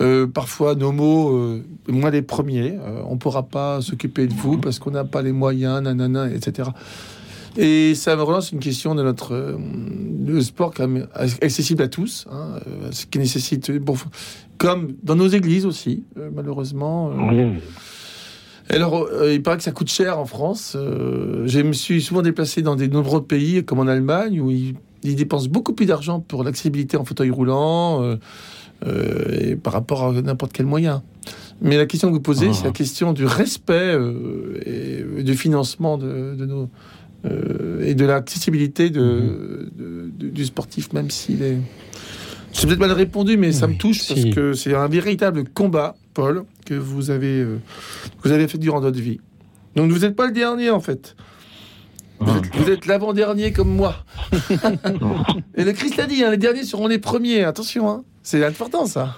Euh, 0.00 0.26
parfois, 0.26 0.74
nos 0.74 0.90
mots, 0.90 1.36
euh, 1.36 1.62
moi 1.86 2.10
les 2.10 2.22
premiers, 2.22 2.72
euh, 2.72 3.02
on 3.06 3.16
pourra 3.16 3.44
pas 3.44 3.80
s'occuper 3.80 4.26
de 4.26 4.34
vous 4.34 4.58
parce 4.58 4.80
qu'on 4.80 4.90
n'a 4.90 5.04
pas 5.04 5.22
les 5.22 5.30
moyens, 5.30 5.80
nanana, 5.82 6.28
etc. 6.28 6.70
Et 7.56 7.94
ça 7.94 8.16
me 8.16 8.22
relance 8.22 8.50
une 8.52 8.58
question 8.58 8.94
de 8.94 9.02
notre 9.02 9.32
euh, 9.34 9.56
le 10.26 10.40
sport 10.40 10.72
quand 10.74 10.88
même 10.88 11.06
accessible 11.14 11.82
à 11.82 11.88
tous, 11.88 12.26
hein, 12.30 12.58
euh, 12.66 12.88
ce 12.90 13.06
qui 13.06 13.18
nécessite, 13.18 13.70
bon, 13.72 13.94
comme 14.58 14.94
dans 15.02 15.14
nos 15.14 15.28
églises 15.28 15.66
aussi, 15.66 16.02
euh, 16.18 16.30
malheureusement. 16.34 17.10
euh. 17.10 17.52
Oui. 17.52 17.60
Alors, 18.70 19.06
il 19.30 19.42
paraît 19.42 19.58
que 19.58 19.62
ça 19.62 19.72
coûte 19.72 19.90
cher 19.90 20.18
en 20.18 20.24
France. 20.24 20.74
Je 20.74 21.60
me 21.60 21.74
suis 21.74 22.00
souvent 22.00 22.22
déplacé 22.22 22.62
dans 22.62 22.76
des 22.76 22.88
nombreux 22.88 23.22
pays, 23.22 23.62
comme 23.62 23.78
en 23.78 23.86
Allemagne, 23.86 24.40
où 24.40 24.50
ils, 24.50 24.74
ils 25.02 25.16
dépensent 25.16 25.50
beaucoup 25.50 25.74
plus 25.74 25.84
d'argent 25.84 26.20
pour 26.20 26.44
l'accessibilité 26.44 26.96
en 26.96 27.04
fauteuil 27.04 27.28
roulant 27.28 28.16
et 28.86 29.56
par 29.56 29.74
rapport 29.74 30.04
à 30.04 30.12
n'importe 30.12 30.54
quel 30.54 30.64
moyen. 30.64 31.02
Mais 31.60 31.76
la 31.76 31.84
question 31.84 32.08
que 32.08 32.14
vous 32.14 32.22
posez, 32.22 32.54
c'est 32.54 32.64
la 32.64 32.70
question 32.70 33.12
du 33.12 33.26
respect 33.26 33.98
et 34.64 35.22
du 35.22 35.34
financement 35.34 35.98
de, 35.98 36.34
de 36.34 36.46
nos 36.46 36.70
et 37.82 37.94
de 37.94 38.04
l'accessibilité 38.04 38.90
de, 38.90 39.70
de- 39.74 40.10
de- 40.16 40.28
du 40.28 40.44
sportif, 40.44 40.92
même 40.92 41.10
s'il 41.10 41.42
est. 41.42 41.58
C'est 42.52 42.66
peut-être 42.66 42.78
mal 42.80 42.92
répondu, 42.92 43.36
mais 43.36 43.50
ça 43.52 43.66
me 43.66 43.74
touche 43.76 44.06
parce 44.06 44.24
que 44.32 44.52
c'est 44.52 44.74
un 44.74 44.86
véritable 44.88 45.44
combat, 45.48 45.96
Paul, 46.14 46.44
que 46.64 46.74
vous 46.74 47.10
avez, 47.10 47.40
euh, 47.40 47.58
que 48.22 48.28
vous 48.28 48.32
avez 48.34 48.46
fait 48.46 48.58
durant 48.58 48.78
votre 48.80 49.00
vie. 49.00 49.18
Donc 49.74 49.90
vous 49.90 49.98
n'êtes 50.00 50.14
pas 50.14 50.26
le 50.26 50.32
dernier 50.32 50.70
en 50.70 50.80
fait. 50.80 51.16
Vous 52.20 52.36
êtes, 52.36 52.56
vous 52.56 52.70
êtes 52.70 52.86
l'avant-dernier 52.86 53.52
comme 53.52 53.74
moi. 53.74 54.04
Et 55.56 55.64
le 55.64 55.72
Christ 55.72 55.96
l'a 55.96 56.06
dit, 56.06 56.22
hein, 56.22 56.30
les 56.30 56.36
derniers 56.36 56.62
seront 56.62 56.86
les 56.86 56.98
premiers. 56.98 57.42
Attention, 57.42 57.90
hein. 57.90 58.04
c'est 58.22 58.44
important 58.44 58.86
ça. 58.86 59.16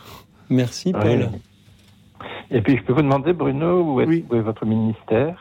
Merci 0.48 0.92
Paul. 0.92 1.28
Et 2.50 2.60
puis, 2.62 2.76
je 2.76 2.82
peux 2.84 2.92
vous 2.92 3.02
demander, 3.02 3.32
Bruno, 3.32 3.82
où 3.82 4.00
est, 4.00 4.24
où 4.30 4.34
est 4.36 4.40
votre 4.40 4.64
ministère? 4.64 5.34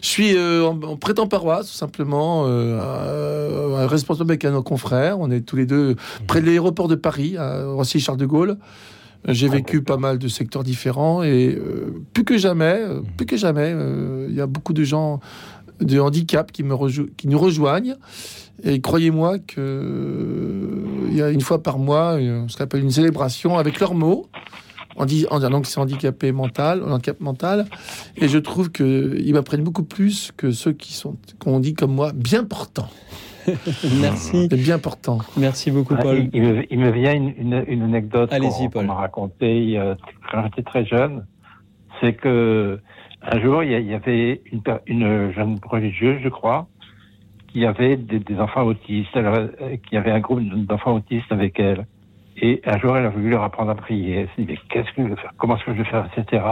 Je 0.00 0.06
suis 0.08 0.36
euh, 0.36 0.64
en, 0.66 0.80
en 0.82 0.96
prêtant 0.96 1.26
paroisse, 1.26 1.70
tout 1.70 1.76
simplement, 1.76 2.44
euh, 2.46 3.82
un- 3.82 3.86
responsable 3.86 4.30
avec 4.30 4.44
un 4.44 4.50
de 4.50 4.54
nos 4.54 4.62
confrères. 4.62 5.20
On 5.20 5.30
est 5.30 5.42
tous 5.42 5.56
les 5.56 5.66
deux 5.66 5.96
près 6.26 6.40
de 6.40 6.46
l'aéroport 6.46 6.88
de 6.88 6.94
Paris, 6.94 7.36
à 7.36 7.64
Roissy-Charles 7.66 8.18
de 8.18 8.26
Gaulle. 8.26 8.56
J'ai 9.28 9.48
vécu 9.48 9.82
pas 9.82 9.96
mal 9.96 10.18
de 10.18 10.28
secteurs 10.28 10.62
différents 10.62 11.22
et 11.24 11.54
euh, 11.56 11.92
plus 12.14 12.22
que 12.24 12.38
jamais, 12.38 12.78
euh, 12.80 13.00
plus 13.16 13.26
que 13.26 13.36
jamais, 13.36 13.74
il 14.28 14.34
y 14.34 14.40
a 14.40 14.46
beaucoup 14.46 14.72
de 14.72 14.84
gens 14.84 15.20
de 15.80 15.98
handicap 15.98 16.52
qui, 16.52 16.62
me 16.62 16.74
rejou- 16.74 17.08
qui 17.16 17.26
nous 17.28 17.38
rejoignent. 17.38 17.96
Et 18.62 18.80
croyez-moi 18.80 19.38
que 19.40 19.60
euh, 19.60 20.84
il 21.10 21.16
y 21.16 21.22
a 21.22 21.30
une 21.30 21.40
fois 21.40 21.62
par 21.62 21.78
mois, 21.78 22.18
ce 22.48 22.56
qu'on 22.56 22.64
appelle 22.64 22.82
une 22.82 22.90
célébration 22.90 23.58
avec 23.58 23.80
leurs 23.80 23.94
mots, 23.94 24.28
en, 24.96 25.04
dis- 25.06 25.26
en 25.30 25.38
disant 25.38 25.60
que 25.60 25.66
c'est 25.68 25.80
handicapé 25.80 26.32
mental, 26.32 26.82
handicap 26.82 27.20
mental. 27.20 27.66
Et 28.16 28.28
je 28.28 28.38
trouve 28.38 28.70
qu'ils 28.72 29.32
m'apprennent 29.32 29.64
beaucoup 29.64 29.84
plus 29.84 30.32
que 30.36 30.50
ceux 30.50 30.72
qui 30.72 30.92
sont, 30.92 31.16
qu'on 31.38 31.60
dit 31.60 31.74
comme 31.74 31.92
moi, 31.94 32.12
bien 32.14 32.44
portants. 32.44 32.88
Merci. 34.00 34.48
bien 34.48 34.78
portants. 34.78 35.18
Merci 35.36 35.70
beaucoup, 35.70 35.94
Ah, 35.98 36.02
Paul. 36.02 36.18
il, 36.18 36.30
il 36.32 36.42
me, 36.42 36.72
il 36.72 36.78
me 36.80 36.90
vient 36.90 37.12
une, 37.14 37.32
une- 37.38 37.64
une 37.68 37.82
anecdote 37.82 38.32
Allez-y, 38.32 38.64
qu'on 38.66 38.80
qu'on 38.80 38.84
m'a 38.84 38.94
racontée 38.94 39.78
a- 39.78 39.96
quand 40.30 40.42
j'étais 40.44 40.62
très 40.62 40.84
jeune. 40.84 41.24
C'est 42.00 42.14
que 42.14 42.80
un 43.22 43.40
jour, 43.40 43.62
il 43.62 43.70
y, 43.88 43.94
avait 43.94 44.42
une, 44.52 44.60
une 44.86 45.32
jeune 45.32 45.58
religieuse, 45.68 46.20
je 46.22 46.28
crois, 46.28 46.68
qui 47.48 47.64
avait 47.64 47.96
des, 47.96 48.18
des 48.20 48.38
enfants 48.38 48.64
autistes, 48.64 49.08
elle 49.14 49.26
euh, 49.26 49.76
qui 49.88 49.96
avait 49.96 50.10
un 50.12 50.20
groupe 50.20 50.42
d'enfants 50.66 50.94
autistes 50.96 51.30
avec 51.30 51.58
elle. 51.58 51.86
Et 52.38 52.60
un 52.66 52.78
jour, 52.78 52.96
elle 52.96 53.06
a 53.06 53.08
voulu 53.08 53.30
leur 53.30 53.42
apprendre 53.42 53.70
à 53.70 53.74
prier. 53.74 54.20
Elle 54.20 54.26
s'est 54.28 54.42
dit, 54.42 54.46
mais 54.48 54.58
qu'est-ce 54.68 54.92
que 54.94 55.02
je 55.02 55.08
vais 55.08 55.16
faire? 55.16 55.32
Comment 55.38 55.56
est-ce 55.56 55.64
que 55.64 55.72
je 55.72 55.78
vais 55.78 55.88
faire? 55.88 56.08
Etc. 56.16 56.42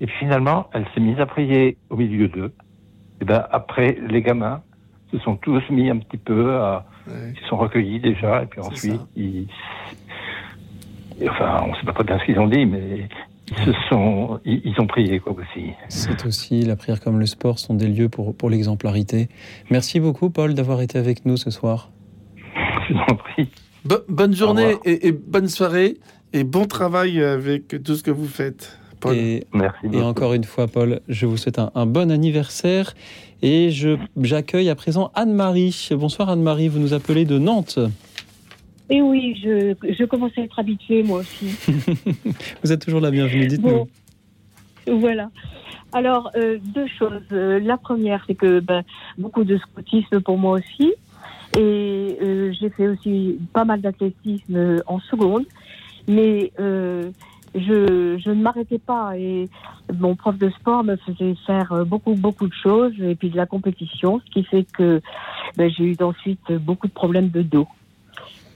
Et 0.00 0.06
puis 0.06 0.16
finalement, 0.18 0.68
elle 0.72 0.86
s'est 0.94 1.00
mise 1.00 1.18
à 1.20 1.26
prier 1.26 1.76
au 1.88 1.96
milieu 1.96 2.28
d'eux. 2.28 2.52
Et 3.20 3.24
ben 3.24 3.46
après, 3.50 3.96
les 4.08 4.22
gamins 4.22 4.60
se 5.12 5.18
sont 5.20 5.36
tous 5.36 5.62
mis 5.70 5.88
un 5.88 5.98
petit 5.98 6.18
peu 6.18 6.56
à, 6.56 6.84
ils 7.08 7.38
se 7.40 7.46
sont 7.46 7.56
recueillis 7.56 8.00
déjà, 8.00 8.42
et 8.42 8.46
puis 8.46 8.60
ensuite, 8.60 9.00
ils, 9.14 9.46
et 11.20 11.28
enfin, 11.28 11.62
on 11.64 11.70
ne 11.70 11.76
sait 11.76 11.84
pas 11.84 11.92
très 11.92 12.04
bien 12.04 12.18
ce 12.18 12.24
qu'ils 12.24 12.38
ont 12.38 12.48
dit, 12.48 12.66
mais 12.66 13.08
ils 13.48 13.64
se 13.64 13.72
sont, 13.88 14.40
ils, 14.44 14.62
ils 14.64 14.80
ont 14.80 14.86
prié 14.86 15.20
quoi 15.20 15.32
aussi. 15.32 15.70
C'est 15.88 16.26
aussi 16.26 16.62
la 16.62 16.76
prière 16.76 17.00
comme 17.00 17.20
le 17.20 17.26
sport 17.26 17.58
sont 17.58 17.74
des 17.74 17.88
lieux 17.88 18.08
pour, 18.08 18.36
pour 18.36 18.50
l'exemplarité. 18.50 19.28
Merci 19.70 20.00
beaucoup, 20.00 20.30
Paul, 20.30 20.54
d'avoir 20.54 20.80
été 20.80 20.98
avec 20.98 21.24
nous 21.24 21.36
ce 21.36 21.50
soir. 21.50 21.90
Je 22.88 22.94
vous 22.94 23.00
en 23.00 23.14
prie. 23.14 23.50
Bo- 23.84 24.04
bonne 24.08 24.34
journée 24.34 24.76
et, 24.84 25.08
et 25.08 25.12
bonne 25.12 25.48
soirée 25.48 25.98
et 26.32 26.44
bon 26.44 26.64
travail 26.66 27.22
avec 27.22 27.82
tout 27.84 27.94
ce 27.94 28.02
que 28.02 28.10
vous 28.10 28.26
faites. 28.26 28.78
Paul. 29.00 29.14
Et, 29.16 29.44
Merci 29.52 29.86
et 29.92 30.00
encore 30.02 30.32
une 30.34 30.44
fois, 30.44 30.66
Paul, 30.66 31.00
je 31.08 31.26
vous 31.26 31.36
souhaite 31.36 31.58
un, 31.58 31.70
un 31.74 31.86
bon 31.86 32.10
anniversaire. 32.10 32.94
Et 33.42 33.70
je, 33.70 33.98
j'accueille 34.22 34.70
à 34.70 34.74
présent 34.74 35.10
Anne-Marie. 35.14 35.88
Bonsoir 35.92 36.30
Anne-Marie, 36.30 36.68
vous 36.68 36.78
nous 36.78 36.94
appelez 36.94 37.24
de 37.26 37.38
Nantes. 37.38 37.78
Et 38.90 39.00
oui, 39.02 39.38
je, 39.42 39.74
je 39.98 40.04
commence 40.04 40.32
à 40.38 40.42
être 40.42 40.58
habituée, 40.58 41.02
moi 41.02 41.20
aussi. 41.20 41.46
Vous 42.62 42.70
êtes 42.70 42.84
toujours 42.84 43.00
la 43.00 43.10
bienvenue, 43.10 43.46
dites-nous. 43.46 43.70
Bon. 44.86 44.98
Voilà. 44.98 45.30
Alors, 45.92 46.30
euh, 46.36 46.58
deux 46.62 46.86
choses. 46.98 47.22
Euh, 47.32 47.60
la 47.60 47.78
première, 47.78 48.22
c'est 48.26 48.34
que 48.34 48.60
ben, 48.60 48.82
beaucoup 49.16 49.44
de 49.44 49.56
scoutisme 49.56 50.20
pour 50.20 50.36
moi 50.36 50.58
aussi. 50.58 50.92
Et 51.56 52.18
euh, 52.20 52.52
j'ai 52.58 52.70
fait 52.70 52.88
aussi 52.88 53.38
pas 53.52 53.64
mal 53.64 53.80
d'athlétisme 53.80 54.82
en 54.86 54.98
seconde. 55.00 55.44
Mais 56.08 56.52
euh, 56.60 57.10
je, 57.54 58.18
je 58.18 58.30
ne 58.30 58.42
m'arrêtais 58.42 58.78
pas. 58.78 59.16
Et 59.16 59.48
mon 59.98 60.16
prof 60.16 60.36
de 60.36 60.50
sport 60.50 60.84
me 60.84 60.96
faisait 60.96 61.34
faire 61.46 61.84
beaucoup, 61.86 62.14
beaucoup 62.14 62.48
de 62.48 62.54
choses. 62.54 62.92
Et 63.00 63.14
puis 63.14 63.30
de 63.30 63.36
la 63.36 63.46
compétition, 63.46 64.20
ce 64.24 64.30
qui 64.30 64.44
fait 64.44 64.66
que 64.72 65.00
ben, 65.56 65.70
j'ai 65.70 65.84
eu 65.84 65.96
ensuite 66.02 66.52
beaucoup 66.52 66.88
de 66.88 66.92
problèmes 66.92 67.28
de 67.28 67.42
dos. 67.42 67.68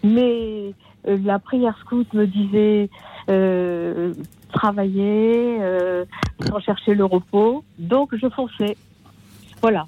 Mais 0.02 0.72
euh, 1.06 1.18
la 1.24 1.38
prière 1.38 1.76
scout 1.80 2.12
me 2.12 2.26
disait 2.26 2.90
euh, 3.30 4.14
travailler, 4.52 5.58
euh, 5.60 6.04
sans 6.46 6.60
chercher 6.60 6.94
le 6.94 7.04
repos. 7.04 7.64
Donc 7.78 8.14
je 8.14 8.28
fonçais. 8.28 8.76
Voilà. 9.60 9.86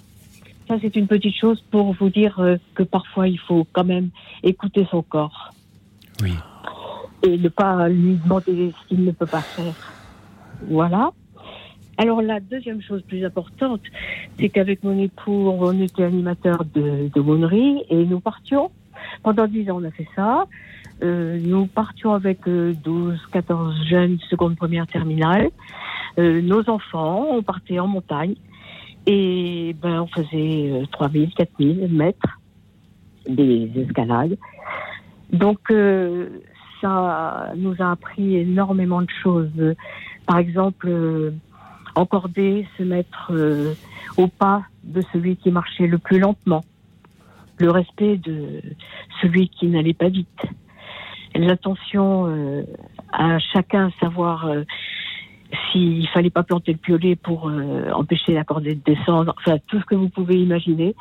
Ça, 0.71 0.77
c'est 0.81 0.95
une 0.95 1.09
petite 1.09 1.35
chose 1.35 1.61
pour 1.73 1.95
vous 1.95 2.11
dire 2.11 2.39
euh, 2.39 2.57
que 2.77 2.85
parfois, 2.85 3.27
il 3.27 3.41
faut 3.41 3.67
quand 3.73 3.83
même 3.83 4.11
écouter 4.45 4.87
son 4.89 5.03
corps. 5.03 5.51
Oui. 6.23 6.33
Et 7.25 7.37
ne 7.37 7.49
pas 7.49 7.89
lui 7.89 8.15
demander 8.23 8.73
ce 8.81 8.87
qu'il 8.87 9.05
ne 9.05 9.11
peut 9.11 9.27
pas 9.27 9.41
faire. 9.41 9.75
Voilà. 10.69 11.11
Alors, 11.99 12.23
la 12.23 12.39
deuxième 12.39 12.81
chose 12.81 13.03
plus 13.03 13.25
importante, 13.25 13.81
c'est 14.39 14.49
qu'avec 14.49 14.85
mon 14.85 14.97
époux, 14.97 15.51
on 15.59 15.81
était 15.81 16.05
animateur 16.05 16.65
de, 16.65 17.11
de 17.13 17.21
Monnerie 17.21 17.83
et 17.91 18.05
nous 18.05 18.21
partions. 18.21 18.71
Pendant 19.25 19.49
dix 19.49 19.69
ans, 19.73 19.81
on 19.81 19.85
a 19.85 19.91
fait 19.91 20.07
ça. 20.15 20.47
Euh, 21.03 21.41
nous 21.43 21.67
partions 21.67 22.15
avec 22.15 22.47
euh, 22.47 22.75
12, 22.85 23.19
14 23.33 23.75
jeunes, 23.89 24.19
seconde, 24.31 24.55
première, 24.55 24.87
terminale. 24.87 25.51
Euh, 26.21 26.41
nos 26.41 26.71
enfants, 26.71 27.27
on 27.29 27.43
partait 27.43 27.81
en 27.81 27.89
montagne. 27.89 28.37
Et 29.13 29.75
ben, 29.83 30.03
on 30.03 30.07
faisait 30.07 30.71
euh, 30.71 30.87
3000, 30.93 31.35
4000 31.35 31.89
mètres 31.91 32.39
des 33.29 33.69
escalades. 33.75 34.39
Donc, 35.33 35.59
euh, 35.73 36.29
ça 36.81 37.53
nous 37.57 37.75
a 37.81 37.91
appris 37.91 38.37
énormément 38.37 39.03
de 39.03 39.11
choses. 39.21 39.75
Par 40.27 40.39
exemple, 40.39 40.87
euh, 40.89 41.33
encorder, 41.97 42.69
se 42.79 42.85
mettre 42.85 43.33
euh, 43.33 43.75
au 44.17 44.29
pas 44.29 44.63
de 44.85 45.03
celui 45.13 45.35
qui 45.35 45.51
marchait 45.51 45.89
le 45.89 45.99
plus 45.99 46.21
lentement. 46.21 46.63
Le 47.59 47.73
respect 47.73 48.17
de 48.17 48.63
celui 49.21 49.49
qui 49.49 49.67
n'allait 49.67 49.93
pas 49.93 50.09
vite. 50.09 50.43
L'attention 51.35 52.27
euh, 52.29 52.63
à 53.13 53.41
chacun 53.41 53.91
savoir 53.99 54.47
euh, 54.47 54.63
s'il 55.73 56.07
fallait 56.09 56.31
pas 56.31 56.43
planter 56.43 56.73
le 56.73 56.79
piolet 56.79 57.17
pour 57.17 57.49
euh, 57.49 57.91
empêcher 57.93 58.35
la 58.35 58.45
cordée 58.45 58.75
de 58.75 58.81
descendre, 58.85 59.35
enfin 59.39 59.59
tout 59.67 59.81
ce 59.81 59.85
que 59.85 59.95
vous 59.95 60.09
pouvez 60.09 60.37
imaginer. 60.41 60.95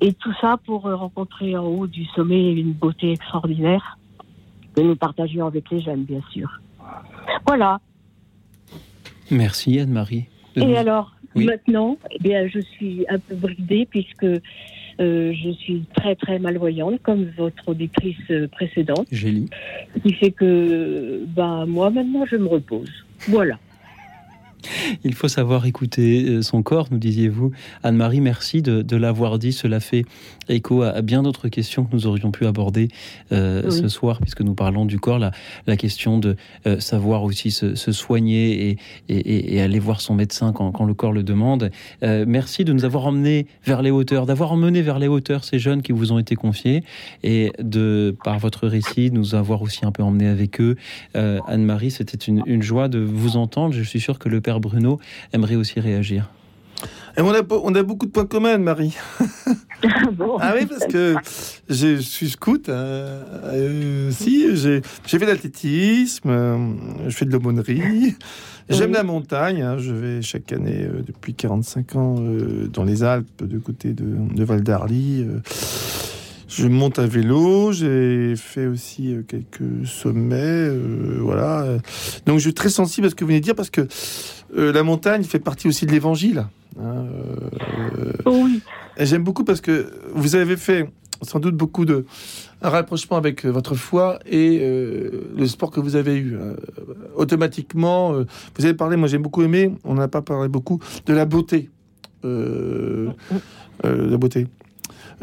Et 0.00 0.12
tout 0.12 0.32
ça 0.40 0.56
pour 0.64 0.86
euh, 0.86 0.96
rencontrer 0.96 1.56
en 1.56 1.64
haut 1.66 1.86
du 1.86 2.04
sommet 2.06 2.52
une 2.52 2.72
beauté 2.72 3.12
extraordinaire 3.12 3.98
que 4.74 4.80
nous 4.80 4.96
partagions 4.96 5.46
avec 5.46 5.70
les 5.70 5.80
jeunes, 5.80 6.02
bien 6.04 6.20
sûr. 6.32 6.48
Voilà. 7.46 7.78
Merci 9.30 9.78
Anne-Marie. 9.80 10.26
Et 10.56 10.64
nous- 10.64 10.76
alors, 10.76 11.14
Oui. 11.36 11.46
maintenant, 11.46 11.96
eh 12.10 12.18
bien, 12.20 12.46
je 12.48 12.60
suis 12.60 13.04
un 13.08 13.18
peu 13.18 13.34
bridée 13.34 13.86
puisque 13.90 14.24
euh, 14.24 14.40
je 15.32 15.50
suis 15.50 15.84
très 15.96 16.14
très 16.14 16.38
malvoyante, 16.38 17.00
comme 17.02 17.24
votre 17.36 17.68
auditrice 17.68 18.16
précédente, 18.52 19.06
J'ai 19.10 19.30
lu. 19.32 19.46
ce 19.94 20.00
qui 20.00 20.12
fait 20.14 20.30
que, 20.30 21.24
bah, 21.28 21.64
moi 21.66 21.90
maintenant, 21.90 22.24
je 22.26 22.36
me 22.36 22.46
repose. 22.46 22.90
Voilà. 23.28 23.58
Il 25.04 25.14
faut 25.14 25.28
savoir 25.28 25.66
écouter 25.66 26.24
euh, 26.24 26.42
son 26.42 26.62
corps, 26.62 26.88
nous 26.90 26.98
disiez-vous. 26.98 27.52
Anne-Marie, 27.82 28.20
merci 28.20 28.62
de, 28.62 28.82
de 28.82 28.96
l'avoir 28.96 29.38
dit. 29.38 29.52
Cela 29.52 29.80
fait 29.80 30.04
écho 30.48 30.82
à, 30.82 31.00
bien 31.02 31.22
d'autres 31.22 31.48
questions 31.48 31.84
que 31.84 31.94
nous 31.94 32.06
aurions 32.06 32.30
pu 32.30 32.46
aborder 32.46 32.88
euh, 33.32 33.62
Oui. 33.64 33.72
ce 33.72 33.88
soir, 33.88 34.18
puisque 34.20 34.40
nous 34.40 34.54
parlons 34.54 34.84
du 34.84 34.98
corps. 34.98 35.18
La, 35.18 35.30
la 35.66 35.76
question 35.76 36.18
de 36.18 36.36
euh, 36.66 36.80
savoir 36.80 37.22
aussi 37.24 37.50
se, 37.50 37.74
se 37.74 37.92
soigner 37.92 38.70
et, 38.70 38.78
et- 39.08 39.16
et- 39.16 39.54
et 39.56 39.60
aller 39.62 39.78
voir 39.78 40.00
son 40.00 40.14
médecin 40.14 40.52
quand, 40.52 40.72
quand 40.72 40.84
le 40.84 40.94
corps 40.94 41.12
le 41.12 41.22
demande. 41.22 41.70
Euh, 42.02 42.24
merci 42.26 42.64
de 42.64 42.72
nous 42.72 42.84
avoir 42.84 43.06
emmenés 43.06 43.46
vers 43.64 43.82
les 43.82 43.90
hauteurs, 43.90 44.26
d'avoir 44.26 44.52
emmené 44.52 44.82
vers 44.82 44.98
les 44.98 45.08
hauteurs 45.08 45.44
ces 45.44 45.58
jeunes 45.58 45.82
qui 45.82 45.92
vous 45.92 46.12
ont 46.12 46.18
été 46.18 46.34
confiés 46.36 46.82
et 47.22 47.52
de, 47.62 48.16
par 48.24 48.38
votre 48.38 48.66
récit, 48.68 49.10
nous 49.10 49.34
avoir 49.34 49.62
aussi 49.62 49.84
un 49.84 49.92
peu 49.92 50.02
emmenés 50.02 50.28
avec 50.28 50.60
eux. 50.60 50.76
Anne-Marie, 51.14 51.90
c'était 51.90 52.16
une, 52.18 52.42
une 52.46 52.62
joie 52.62 52.88
de 52.88 52.98
vous 52.98 53.36
entendre. 53.36 53.74
Je 53.74 53.82
suis 53.82 54.00
sûr 54.00 54.18
que 54.18 54.28
le 54.28 54.40
père 54.40 54.60
Bruno 54.60 54.98
aimerait 55.32 55.56
aussi 55.56 55.80
réagir. 55.80 56.30
Et 57.16 57.20
on, 57.20 57.30
a, 57.30 57.42
beau- 57.42 57.60
on 57.64 57.74
a 57.74 57.82
beaucoup 57.82 58.06
de 58.06 58.10
points 58.10 58.26
communs, 58.26 58.58
Marie. 58.58 58.96
ah 60.40 60.54
oui, 60.58 60.66
parce 60.66 60.86
que 60.86 61.14
je 61.68 61.96
suis 61.98 62.30
scout. 62.30 62.68
hein. 62.68 62.72
Euh, 62.72 64.10
si, 64.10 64.56
j'ai 64.56 64.80
fait 65.06 65.18
de 65.18 65.26
l'athlétisme, 65.26 66.28
euh, 66.30 66.56
je 67.06 67.14
fais 67.14 67.24
de 67.24 67.30
l'aumônerie. 67.32 68.14
J'aime 68.70 68.92
la 68.92 69.02
montagne. 69.04 69.62
hein. 69.62 69.76
Je 69.78 69.92
vais 69.92 70.22
chaque 70.22 70.52
année 70.52 70.84
euh, 70.84 71.02
depuis 71.06 71.34
45 71.34 71.96
ans 71.96 72.14
dans 72.72 72.84
les 72.84 73.02
Alpes, 73.04 73.44
de 73.44 73.58
côté 73.58 73.92
de, 73.92 74.04
de 74.34 74.44
Val 74.44 74.62
d'Arly. 74.62 75.26
Je 76.48 76.68
monte 76.68 76.98
à 76.98 77.06
vélo, 77.06 77.72
j'ai 77.72 78.34
fait 78.36 78.66
aussi 78.66 79.16
quelques 79.26 79.86
sommets, 79.86 80.68
voilà. 81.20 81.66
Donc 82.26 82.38
je 82.38 82.42
suis 82.44 82.54
très 82.54 82.68
sensible 82.68 83.06
à 83.08 83.10
ce 83.10 83.14
que 83.16 83.24
vous 83.24 83.28
venez 83.28 83.40
de 83.40 83.44
dire 83.44 83.54
parce 83.56 83.70
que 83.70 83.88
la 84.54 84.82
montagne 84.84 85.24
fait 85.24 85.40
partie 85.40 85.66
aussi 85.68 85.84
de 85.84 85.90
l'évangile. 85.92 86.46
Hein, 86.80 87.06
euh, 88.26 88.30
Oui. 88.30 88.60
et 88.96 89.06
J'aime 89.06 89.22
beaucoup 89.24 89.44
parce 89.44 89.60
que 89.60 89.86
vous 90.14 90.34
avez 90.36 90.56
fait 90.56 90.88
sans 91.22 91.38
doute 91.40 91.56
beaucoup 91.56 91.84
de 91.84 92.04
un 92.62 92.68
rapprochement 92.70 93.16
avec 93.16 93.44
euh, 93.46 93.50
votre 93.50 93.74
foi 93.74 94.18
et 94.26 94.58
euh, 94.62 95.30
le 95.36 95.46
sport 95.46 95.70
que 95.70 95.80
vous 95.80 95.96
avez 95.96 96.16
eu. 96.16 96.36
Euh, 96.36 96.54
automatiquement, 97.16 98.12
euh, 98.14 98.24
vous 98.56 98.64
avez 98.64 98.74
parlé, 98.74 98.96
moi 98.96 99.08
j'ai 99.08 99.18
beaucoup 99.18 99.42
aimé, 99.42 99.72
on 99.84 99.94
n'a 99.94 100.08
pas 100.08 100.22
parlé 100.22 100.48
beaucoup, 100.48 100.80
de 101.06 101.12
la 101.14 101.24
beauté. 101.24 101.70
Euh, 102.24 103.10
euh, 103.84 104.10
la 104.10 104.16
beauté. 104.16 104.46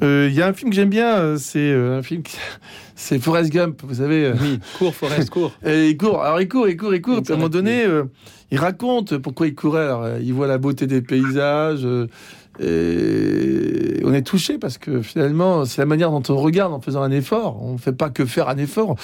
Euh, 0.04 0.28
Il 0.30 0.36
y 0.36 0.42
a 0.42 0.48
un 0.48 0.54
film 0.54 0.70
que 0.70 0.76
j'aime 0.76 0.90
bien, 0.90 1.36
c'est 1.38 1.60
euh, 1.72 1.98
un 2.00 2.02
film, 2.04 2.22
qui- 2.24 2.38
c'est 2.96 3.20
Forrest 3.20 3.52
Gump, 3.52 3.82
vous 3.84 3.96
savez. 3.96 4.26
euh. 4.26 4.34
Oui, 4.42 4.60
cours, 4.78 4.96
Forrest, 4.96 5.30
cours. 5.30 5.52
Et 5.66 5.90
il 5.90 5.98
court, 5.98 6.22
alors 6.24 6.40
il 6.42 6.48
court, 6.48 6.68
il 6.70 6.78
court, 6.78 6.94
il 6.96 7.02
court. 7.02 7.22
À 7.28 7.34
un 7.34 7.36
moment 7.36 7.50
donné, 7.50 7.84
euh, 7.86 8.04
il 8.52 8.58
raconte 8.60 9.18
pourquoi 9.18 9.48
il 9.48 9.56
courait. 9.56 9.86
Alors, 9.86 10.08
il 10.22 10.34
voit 10.34 10.48
la 10.48 10.58
beauté 10.58 10.88
des 10.88 11.02
paysages. 11.02 11.86
euh, 11.86 12.08
et 12.60 14.02
on 14.06 14.14
est 14.14 14.22
touché 14.24 14.58
parce 14.58 14.78
que 14.78 15.02
finalement, 15.02 15.66
c'est 15.66 15.82
la 15.82 15.86
manière 15.86 16.12
dont 16.12 16.22
on 16.30 16.36
regarde 16.38 16.74
en 16.74 16.82
faisant 16.82 17.02
un 17.02 17.12
effort. 17.12 17.64
On 17.64 17.74
ne 17.74 17.78
fait 17.78 17.94
pas 17.94 18.10
que 18.10 18.26
faire 18.26 18.50
un 18.50 18.58
effort. 18.58 18.96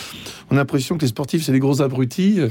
On 0.52 0.56
a 0.56 0.58
l'impression 0.60 0.96
que 0.98 1.02
les 1.02 1.08
sportifs, 1.08 1.44
c'est 1.44 1.52
des 1.54 1.60
gros 1.60 1.82
abrutis 1.82 2.40
euh, 2.40 2.50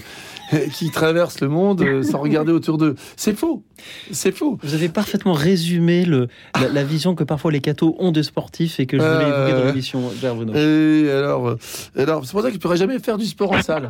qui 0.73 0.91
traversent 0.91 1.41
le 1.41 1.49
monde 1.49 1.83
euh, 1.83 2.03
sans 2.03 2.19
regarder 2.19 2.51
autour 2.53 2.79
d'eux. 2.79 2.95
C'est 3.17 3.37
faux. 3.37 3.63
C'est 4.11 4.33
faux. 4.33 4.59
Vous 4.63 4.75
avez 4.75 4.89
parfaitement 4.89 5.35
résumé 5.35 6.05
le, 6.07 6.29
la, 6.59 6.69
la 6.69 6.85
vision 6.85 7.15
que 7.15 7.25
parfois 7.25 7.53
les 7.53 7.61
cathos 7.61 7.95
ont 7.99 8.11
des 8.11 8.23
sportifs 8.23 8.81
et 8.81 8.87
que 8.87 8.99
je 8.99 9.03
voulais 9.03 9.29
évoquer 9.29 9.53
dans 9.53 9.67
l'émission. 9.67 10.11
Et 10.57 11.11
alors, 11.11 11.57
alors 11.97 12.25
c'est 12.25 12.33
pour 12.33 12.41
ça 12.41 12.47
que 12.49 12.53
je 12.55 12.59
ne 12.59 12.63
pourrais 12.63 12.79
jamais 12.79 12.99
faire 12.99 13.19
du 13.19 13.27
sport 13.27 13.53
en 13.53 13.61
salle. 13.63 13.89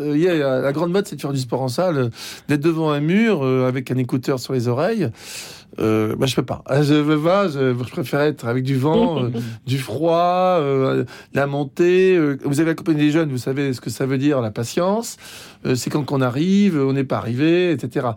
Euh, 0.00 0.16
yeah, 0.16 0.60
la- 0.60 0.72
grande 0.72 0.90
mode, 0.92 1.06
c'est 1.06 1.16
de 1.16 1.20
faire 1.20 1.32
du 1.32 1.38
sport 1.40 1.62
en 1.62 1.68
salle, 1.68 1.96
euh, 1.98 2.08
d'être 2.48 2.60
devant 2.62 2.90
un 2.90 3.00
mur 3.00 3.44
euh, 3.44 3.68
avec 3.68 3.90
un 3.90 3.96
écouteur 3.96 4.40
sur 4.40 4.52
les 4.52 4.68
oreilles. 4.68 5.08
Euh, 5.80 6.14
bah, 6.16 6.26
je 6.26 6.36
peux 6.36 6.44
pas. 6.44 6.62
Ah, 6.66 6.82
Je 6.82 6.94
veux 6.94 7.18
pas. 7.20 7.48
Je, 7.48 7.74
je 7.74 7.90
préfère 7.90 8.20
être 8.20 8.46
avec 8.46 8.62
du 8.64 8.76
vent, 8.76 9.24
euh, 9.24 9.30
du 9.66 9.78
froid, 9.78 10.58
euh, 10.60 11.04
la 11.32 11.46
montée. 11.46 12.16
euh, 12.16 12.36
vous 12.44 12.60
avez 12.60 12.70
accompagné 12.72 13.00
des 13.00 13.10
jeunes, 13.10 13.30
vous 13.30 13.38
savez 13.38 13.72
ce 13.72 13.80
que 13.80 13.90
ça 13.90 14.06
veut 14.06 14.18
dire, 14.18 14.40
la 14.40 14.50
patience. 14.52 15.16
Euh, 15.66 15.74
c'est 15.74 15.90
quand 15.90 16.04
qu'on 16.04 16.20
arrive, 16.20 16.78
on 16.78 16.92
n'est 16.92 17.04
pas 17.04 17.16
arrivé, 17.16 17.72
etc. 17.72 18.08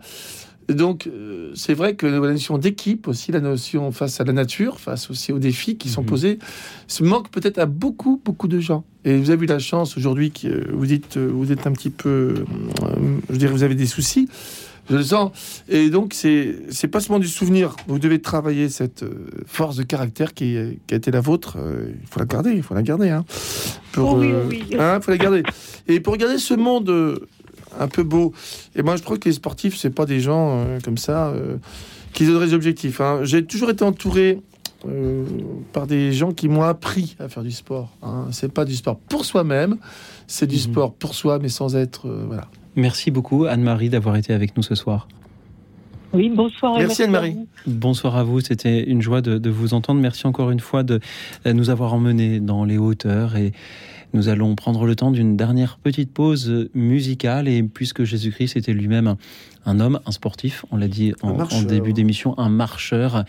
Donc, 0.68 1.06
euh, 1.06 1.50
c'est 1.54 1.72
vrai 1.72 1.94
que 1.94 2.06
la 2.06 2.18
notion 2.18 2.58
d'équipe 2.58 3.08
aussi, 3.08 3.32
la 3.32 3.40
notion 3.40 3.90
face 3.90 4.20
à 4.20 4.24
la 4.24 4.32
nature, 4.32 4.78
face 4.78 5.10
aussi 5.10 5.32
aux 5.32 5.38
défis 5.38 5.76
qui 5.76 5.88
sont 5.88 6.02
posés, 6.02 6.38
se 6.86 7.02
manque 7.02 7.30
peut-être 7.30 7.58
à 7.58 7.66
beaucoup, 7.66 8.20
beaucoup 8.22 8.48
de 8.48 8.60
gens. 8.60 8.84
Et 9.04 9.16
vous 9.16 9.30
avez 9.30 9.44
eu 9.44 9.48
la 9.48 9.58
chance 9.58 9.96
aujourd'hui 9.96 10.30
que 10.30 10.70
vous 10.70 10.84
dites, 10.86 11.16
vous 11.16 11.52
êtes 11.52 11.66
un 11.66 11.72
petit 11.72 11.90
peu, 11.90 12.34
euh, 12.82 12.94
je 13.30 13.36
dirais, 13.36 13.52
vous 13.52 13.62
avez 13.62 13.74
des 13.74 13.86
soucis. 13.86 14.28
Je 14.90 14.96
le 14.96 15.02
sens. 15.02 15.32
Et 15.68 15.90
donc, 15.90 16.14
c'est 16.14 16.56
c'est 16.70 16.88
pas 16.88 17.00
seulement 17.00 17.18
du 17.18 17.28
souvenir. 17.28 17.76
Vous 17.88 17.98
devez 17.98 18.20
travailler 18.22 18.70
cette 18.70 19.02
euh, 19.02 19.26
force 19.46 19.76
de 19.76 19.82
caractère 19.82 20.32
qui, 20.32 20.56
a 20.56 20.94
été 20.94 21.10
la 21.10 21.20
vôtre. 21.20 21.58
Il 22.00 22.06
faut 22.08 22.20
la 22.20 22.26
garder, 22.26 22.52
il 22.52 22.62
faut 22.62 22.74
la 22.74 22.82
garder. 22.82 23.10
Hein, 23.10 23.24
pour, 23.92 24.14
Oh 24.14 24.18
oui, 24.20 24.30
euh, 24.32 24.44
oui. 24.48 24.64
hein, 24.78 25.00
faut 25.02 25.10
la 25.10 25.18
garder. 25.18 25.42
Et 25.88 26.00
pour 26.00 26.14
regarder 26.14 26.38
ce 26.38 26.54
monde 26.54 26.88
euh, 26.88 27.18
un 27.78 27.88
peu 27.88 28.02
beau, 28.02 28.32
et 28.76 28.82
moi, 28.82 28.96
je 28.96 29.02
crois 29.02 29.18
que 29.18 29.28
les 29.28 29.34
sportifs, 29.34 29.76
c'est 29.76 29.90
pas 29.90 30.06
des 30.06 30.20
gens 30.20 30.58
euh, 30.58 30.78
comme 30.84 30.98
ça 30.98 31.28
euh, 31.28 31.56
qui 32.12 32.26
donneraient 32.26 32.46
des 32.46 32.54
objectifs. 32.54 33.00
hein. 33.00 33.20
J'ai 33.22 33.44
toujours 33.44 33.70
été 33.70 33.84
entouré 33.84 34.40
euh, 34.86 35.24
par 35.72 35.86
des 35.86 36.12
gens 36.12 36.32
qui 36.32 36.48
m'ont 36.48 36.62
appris 36.62 37.16
à 37.18 37.28
faire 37.28 37.42
du 37.42 37.50
sport. 37.50 37.90
Hein. 38.02 38.26
C'est 38.30 38.52
pas 38.52 38.64
du 38.64 38.76
sport 38.76 38.98
pour 38.98 39.24
soi-même, 39.24 39.76
c'est 40.26 40.46
du 40.46 40.58
sport 40.58 40.94
pour 40.94 41.14
soi, 41.14 41.38
mais 41.40 41.48
sans 41.48 41.74
être 41.76 42.06
euh, 42.06 42.24
voilà. 42.26 42.46
Merci 42.76 43.10
beaucoup, 43.10 43.44
Anne-Marie, 43.44 43.88
d'avoir 43.88 44.14
été 44.16 44.32
avec 44.32 44.56
nous 44.56 44.62
ce 44.62 44.74
soir. 44.76 45.08
Oui, 46.14 46.30
bonsoir. 46.30 46.78
Merci, 46.78 47.02
Anne-Marie. 47.02 47.36
Bonsoir 47.66 48.16
à 48.16 48.22
vous, 48.22 48.40
c'était 48.40 48.82
une 48.84 49.02
joie 49.02 49.20
de, 49.20 49.36
de 49.36 49.50
vous 49.50 49.74
entendre. 49.74 50.00
Merci 50.00 50.26
encore 50.26 50.50
une 50.50 50.60
fois 50.60 50.82
de 50.82 51.00
nous 51.44 51.68
avoir 51.68 51.92
emmenés 51.92 52.40
dans 52.40 52.64
les 52.64 52.78
hauteurs 52.78 53.36
et 53.36 53.52
nous 54.12 54.28
allons 54.28 54.54
prendre 54.54 54.86
le 54.86 54.96
temps 54.96 55.10
d'une 55.10 55.36
dernière 55.36 55.78
petite 55.78 56.12
pause 56.12 56.68
musicale 56.74 57.48
et 57.48 57.62
puisque 57.62 58.04
Jésus-Christ 58.04 58.56
était 58.56 58.72
lui-même 58.72 59.16
un, 59.66 59.80
homme, 59.80 60.00
un 60.06 60.12
sportif, 60.12 60.64
on 60.70 60.76
l'a 60.76 60.88
dit 60.88 61.12
en, 61.22 61.62
début 61.62 61.92
d'émission, 61.92 62.38
un 62.38 62.48
marcheur 62.48 63.24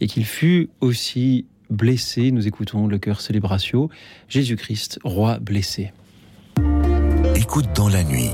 et 0.00 0.06
qu'il 0.06 0.24
fut 0.24 0.70
aussi 0.80 1.46
blessé, 1.70 2.30
nous 2.30 2.46
écoutons 2.46 2.86
le 2.86 2.98
cœur 2.98 3.20
célébratio, 3.20 3.90
Jésus-Christ, 4.28 4.98
roi 5.04 5.38
blessé. 5.38 5.92
Écoute 7.36 7.66
dans 7.74 7.88
la 7.88 8.04
nuit. 8.04 8.30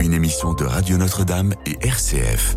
Une 0.00 0.14
émission 0.14 0.54
de 0.54 0.64
Radio 0.64 0.96
Notre-Dame 0.96 1.54
et 1.66 1.76
RCF. 1.86 2.56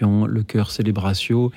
Le 0.00 0.42
chœur 0.42 0.70
Célébratio. 0.70 1.52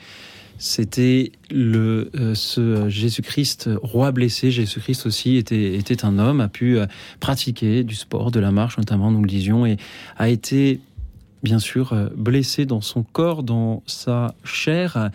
C'était 0.57 1.31
le 1.51 2.11
euh, 2.15 2.33
ce 2.33 2.87
Jésus-Christ 2.87 3.69
roi 3.81 4.11
blessé. 4.11 4.51
Jésus-Christ 4.51 5.05
aussi 5.05 5.35
était 5.35 5.75
était 5.75 6.05
un 6.05 6.17
homme, 6.17 6.39
a 6.39 6.47
pu 6.47 6.77
euh, 6.77 6.85
pratiquer 7.19 7.83
du 7.83 7.95
sport, 7.95 8.31
de 8.31 8.39
la 8.39 8.51
marche 8.51 8.77
notamment, 8.77 9.11
nous 9.11 9.21
le 9.21 9.27
disions, 9.27 9.65
et 9.65 9.75
a 10.17 10.29
été 10.29 10.79
bien 11.43 11.59
sûr 11.59 11.91
euh, 11.91 12.07
blessé 12.15 12.65
dans 12.65 12.79
son 12.79 13.03
corps, 13.03 13.43
dans 13.43 13.83
sa 13.85 14.33
chair. 14.45 15.11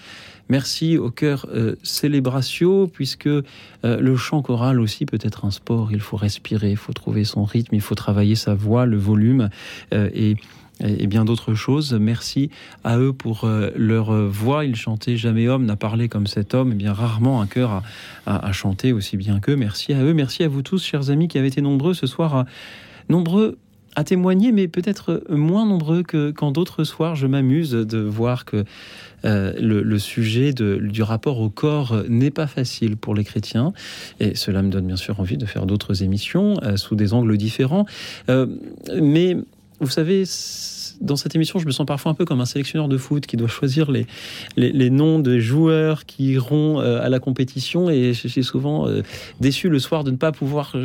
Merci 0.50 0.98
au 0.98 1.12
cœur 1.12 1.46
euh, 1.54 1.76
Célébratio, 1.84 2.88
puisque 2.88 3.28
euh, 3.28 3.44
le 3.84 4.16
chant 4.16 4.42
choral 4.42 4.80
aussi 4.80 5.06
peut 5.06 5.18
être 5.22 5.44
un 5.44 5.52
sport. 5.52 5.92
Il 5.92 6.00
faut 6.00 6.16
respirer, 6.16 6.72
il 6.72 6.76
faut 6.76 6.92
trouver 6.92 7.22
son 7.22 7.44
rythme, 7.44 7.76
il 7.76 7.80
faut 7.80 7.94
travailler 7.94 8.34
sa 8.34 8.54
voix, 8.54 8.84
le 8.84 8.96
volume 8.96 9.48
euh, 9.94 10.10
et 10.12 10.34
et 10.80 11.06
bien 11.06 11.24
d'autres 11.24 11.54
choses. 11.54 11.92
Merci 11.94 12.50
à 12.84 12.98
eux 12.98 13.12
pour 13.12 13.44
euh, 13.44 13.70
leur 13.76 14.12
voix. 14.28 14.64
Ils 14.64 14.76
chantaient 14.76 15.16
Jamais 15.16 15.48
homme 15.48 15.66
n'a 15.66 15.76
parlé 15.76 16.08
comme 16.08 16.26
cet 16.26 16.54
homme. 16.54 16.72
Et 16.72 16.74
bien 16.74 16.92
rarement 16.92 17.40
un 17.40 17.46
cœur 17.46 17.82
a, 18.26 18.52
chanté 18.52 18.92
aussi 18.92 19.16
bien 19.16 19.40
qu'eux. 19.40 19.56
Merci 19.56 19.92
à 19.92 20.02
eux. 20.02 20.14
Merci 20.14 20.42
à 20.42 20.48
vous 20.48 20.62
tous, 20.62 20.84
chers 20.84 21.10
amis, 21.10 21.28
qui 21.28 21.38
avez 21.38 21.48
été 21.48 21.60
nombreux 21.60 21.94
ce 21.94 22.06
soir, 22.06 22.44
nombreux 23.08 23.58
à 23.96 24.04
témoigner, 24.04 24.52
mais 24.52 24.68
peut-être 24.68 25.24
moins 25.28 25.66
nombreux 25.66 26.02
que 26.02 26.30
quand 26.30 26.52
d'autres 26.52 26.84
soirs. 26.84 27.16
Je 27.16 27.26
m'amuse 27.26 27.72
de 27.72 27.98
voir 27.98 28.44
que 28.44 28.64
euh, 29.24 29.52
le, 29.58 29.98
sujet 29.98 30.52
du 30.52 31.02
rapport 31.02 31.40
au 31.40 31.50
corps 31.50 32.04
n'est 32.08 32.30
pas 32.30 32.46
facile 32.46 32.96
pour 32.96 33.14
les 33.14 33.24
chrétiens. 33.24 33.72
Et 34.20 34.34
cela 34.36 34.62
me 34.62 34.70
donne 34.70 34.86
bien 34.86 34.96
sûr 34.96 35.18
envie 35.20 35.36
de 35.36 35.46
faire 35.46 35.66
d'autres 35.66 36.02
émissions 36.02 36.56
euh, 36.62 36.76
sous 36.76 36.94
des 36.94 37.12
angles 37.12 37.36
différents. 37.36 37.84
Mais 38.28 39.36
vous 39.80 39.90
savez, 39.90 40.24
dans 41.00 41.16
cette 41.16 41.34
émission, 41.34 41.58
je 41.58 41.66
me 41.66 41.70
sens 41.70 41.86
parfois 41.86 42.12
un 42.12 42.14
peu 42.14 42.24
comme 42.24 42.40
un 42.40 42.46
sélectionneur 42.46 42.88
de 42.88 42.98
foot 42.98 43.26
qui 43.26 43.36
doit 43.36 43.48
choisir 43.48 43.90
les, 43.90 44.06
les, 44.56 44.90
noms 44.90 45.18
des 45.18 45.40
joueurs 45.40 46.04
qui 46.04 46.32
iront 46.32 46.80
euh, 46.80 47.00
à 47.00 47.08
la 47.08 47.18
compétition. 47.18 47.90
Et 47.90 48.12
je 48.12 48.28
suis 48.28 48.44
souvent 48.44 48.86
euh, 48.86 49.02
déçu 49.40 49.68
le 49.68 49.78
soir 49.78 50.04
de 50.04 50.10
ne 50.10 50.16
pas 50.16 50.32
pouvoir 50.32 50.76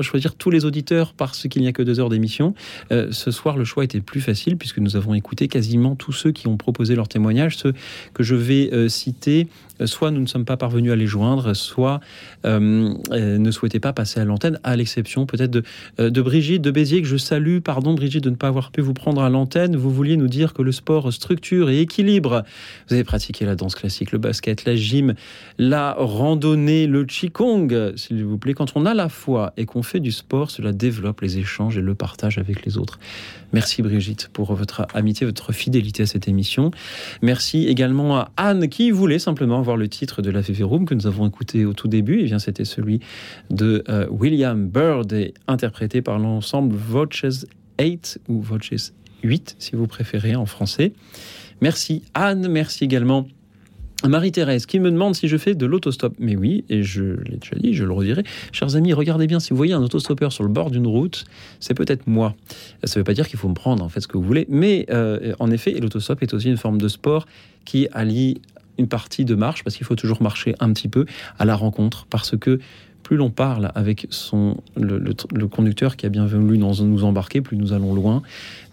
choisir 0.00 0.34
tous 0.34 0.50
les 0.50 0.64
auditeurs 0.64 1.14
parce 1.14 1.48
qu'il 1.48 1.62
n'y 1.62 1.68
a 1.68 1.72
que 1.72 1.82
deux 1.82 2.00
heures 2.00 2.08
d'émission. 2.08 2.54
Euh, 2.90 3.08
ce 3.10 3.30
soir, 3.30 3.56
le 3.56 3.64
choix 3.64 3.84
était 3.84 4.00
plus 4.00 4.20
facile 4.20 4.56
puisque 4.56 4.78
nous 4.78 4.96
avons 4.96 5.14
écouté 5.14 5.48
quasiment 5.48 5.94
tous 5.96 6.12
ceux 6.12 6.32
qui 6.32 6.48
ont 6.48 6.56
proposé 6.56 6.94
leur 6.94 7.08
témoignage, 7.08 7.56
ceux 7.56 7.72
que 8.14 8.22
je 8.22 8.34
vais 8.34 8.70
euh, 8.72 8.88
citer. 8.88 9.48
euh, 9.80 9.86
Soit 9.86 10.10
nous 10.10 10.20
ne 10.20 10.26
sommes 10.26 10.44
pas 10.44 10.56
parvenus 10.56 10.92
à 10.92 10.96
les 10.96 11.06
joindre, 11.06 11.54
soit 11.54 12.00
ne 12.44 13.50
souhaitaient 13.50 13.80
pas 13.80 13.92
passer 13.92 14.20
à 14.20 14.24
l'antenne, 14.24 14.58
à 14.62 14.76
l'exception 14.76 15.26
peut-être 15.26 15.50
de, 15.50 15.62
de 15.98 16.22
Brigitte 16.22 16.62
de 16.62 16.70
Béziers, 16.70 17.02
que 17.02 17.08
je 17.08 17.16
salue. 17.16 17.58
Pardon 17.58 17.94
Brigitte 17.94 18.24
de 18.24 18.30
ne 18.30 18.36
pas 18.36 18.48
avoir 18.48 18.70
pu 18.70 18.80
vous 18.80 18.94
prendre 18.94 19.22
à 19.22 19.30
l'antenne. 19.30 19.76
Vous 19.76 19.90
vouliez 19.90 20.16
nous 20.16 20.28
dire 20.28 20.54
que 20.54 20.62
le 20.62 20.72
sport 20.72 21.12
structure 21.12 21.70
et 21.70 21.80
équilibre. 21.80 22.44
Vous 22.88 22.94
avez 22.94 23.04
pratiqué 23.04 23.44
la 23.44 23.56
danse 23.56 23.74
classique, 23.74 24.12
le 24.12 24.18
basket, 24.18 24.64
la 24.64 24.76
gym, 24.76 25.14
la 25.58 25.94
randonnée, 25.98 26.86
le 26.86 27.04
qigong, 27.04 27.92
s'il 27.96 28.24
vous 28.24 28.38
plaît. 28.38 28.54
Quand 28.54 28.72
on 28.76 28.86
a 28.86 28.94
la 28.94 29.08
foi 29.08 29.52
et 29.56 29.66
qu'on 29.72 29.82
fait 29.82 30.00
du 30.00 30.12
sport, 30.12 30.50
cela 30.50 30.72
développe 30.72 31.22
les 31.22 31.38
échanges 31.38 31.78
et 31.78 31.80
le 31.80 31.94
partage 31.94 32.38
avec 32.38 32.64
les 32.66 32.76
autres. 32.76 32.98
Merci 33.52 33.82
Brigitte 33.82 34.28
pour 34.32 34.54
votre 34.54 34.86
amitié, 34.94 35.26
votre 35.26 35.52
fidélité 35.52 36.02
à 36.02 36.06
cette 36.06 36.28
émission. 36.28 36.70
Merci 37.22 37.66
également 37.68 38.16
à 38.16 38.32
Anne 38.36 38.68
qui 38.68 38.90
voulait 38.90 39.18
simplement 39.18 39.58
avoir 39.58 39.76
le 39.76 39.88
titre 39.88 40.20
de 40.20 40.30
la 40.30 40.40
VV 40.40 40.62
Room 40.64 40.84
que 40.84 40.94
nous 40.94 41.06
avons 41.06 41.26
écouté 41.26 41.64
au 41.64 41.72
tout 41.72 41.88
début. 41.88 42.20
Et 42.20 42.24
bien 42.24 42.38
c'était 42.38 42.64
celui 42.64 43.00
de 43.50 43.82
euh, 43.88 44.06
William 44.10 44.68
Byrd 44.68 45.12
et 45.12 45.32
interprété 45.48 46.02
par 46.02 46.18
l'ensemble 46.18 46.74
Voices 46.74 47.46
8 47.80 48.20
ou 48.28 48.40
Voices 48.40 48.92
8 49.22 49.56
si 49.58 49.76
vous 49.76 49.86
préférez 49.86 50.36
en 50.36 50.46
français. 50.46 50.92
Merci 51.60 52.02
Anne, 52.14 52.48
merci 52.48 52.84
également 52.84 53.26
Marie-Thérèse 54.08 54.66
qui 54.66 54.80
me 54.80 54.90
demande 54.90 55.14
si 55.14 55.28
je 55.28 55.36
fais 55.36 55.54
de 55.54 55.66
l'autostop. 55.66 56.14
Mais 56.18 56.36
oui, 56.36 56.64
et 56.68 56.82
je 56.82 57.02
l'ai 57.22 57.36
déjà 57.36 57.56
dit, 57.56 57.74
je 57.74 57.84
le 57.84 57.92
redirai. 57.92 58.24
Chers 58.52 58.76
amis, 58.76 58.92
regardez 58.92 59.26
bien, 59.26 59.40
si 59.40 59.50
vous 59.50 59.56
voyez 59.56 59.74
un 59.74 59.82
autostoppeur 59.82 60.32
sur 60.32 60.44
le 60.44 60.50
bord 60.50 60.70
d'une 60.70 60.86
route, 60.86 61.24
c'est 61.60 61.74
peut-être 61.74 62.06
moi. 62.06 62.34
Ça 62.84 62.98
ne 62.98 63.00
veut 63.00 63.04
pas 63.04 63.14
dire 63.14 63.28
qu'il 63.28 63.38
faut 63.38 63.48
me 63.48 63.54
prendre, 63.54 63.84
en 63.84 63.88
fait, 63.88 64.00
ce 64.00 64.08
que 64.08 64.16
vous 64.16 64.24
voulez. 64.24 64.46
Mais 64.48 64.86
euh, 64.90 65.34
en 65.38 65.50
effet, 65.50 65.72
l'autostop 65.72 66.22
est 66.22 66.34
aussi 66.34 66.48
une 66.48 66.56
forme 66.56 66.80
de 66.80 66.88
sport 66.88 67.26
qui 67.64 67.88
allie 67.92 68.40
une 68.78 68.88
partie 68.88 69.24
de 69.24 69.34
marche, 69.34 69.64
parce 69.64 69.76
qu'il 69.76 69.86
faut 69.86 69.96
toujours 69.96 70.22
marcher 70.22 70.54
un 70.60 70.72
petit 70.72 70.88
peu 70.88 71.04
à 71.38 71.44
la 71.44 71.54
rencontre, 71.54 72.06
parce 72.08 72.36
que 72.36 72.58
plus 73.02 73.16
l'on 73.16 73.30
parle 73.30 73.70
avec 73.74 74.06
son, 74.10 74.56
le, 74.76 75.46
conducteur 75.46 75.96
qui 75.96 76.06
a 76.06 76.08
bien 76.08 76.26
voulu 76.26 76.58
nous 76.58 77.04
embarquer, 77.04 77.40
plus 77.40 77.56
nous 77.56 77.72
allons 77.72 77.94
loin. 77.94 78.22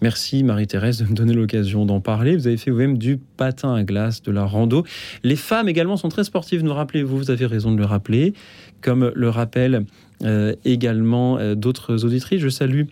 Merci 0.02 0.44
Marie-Thérèse 0.44 1.00
de 1.00 1.06
me 1.06 1.14
donner 1.14 1.34
l'occasion 1.34 1.86
d'en 1.86 2.00
parler. 2.00 2.36
Vous 2.36 2.48
avez 2.48 2.58
fait 2.58 2.72
vous-même 2.72 2.98
du 2.98 3.18
patin 3.18 3.74
à 3.74 3.84
glace, 3.84 4.22
de 4.22 4.32
la 4.32 4.46
rando. 4.46 4.86
Les 5.24 5.36
femmes 5.36 5.68
également 5.70 5.98
sont 5.98 6.10
très 6.10 6.24
sportives, 6.24 6.64
nous 6.64 6.74
rappelez-vous, 6.74 7.18
vous 7.18 7.32
avez 7.32 7.46
raison 7.46 7.72
de 7.72 7.78
le 7.78 7.86
rappeler, 7.86 8.34
comme 8.82 9.12
le 9.14 9.30
rappellent 9.30 9.86
euh, 10.24 10.54
également 10.66 11.38
euh, 11.38 11.56
d'autres 11.56 12.04
auditrices. 12.06 12.42
Je 12.42 12.50
salue 12.50 12.84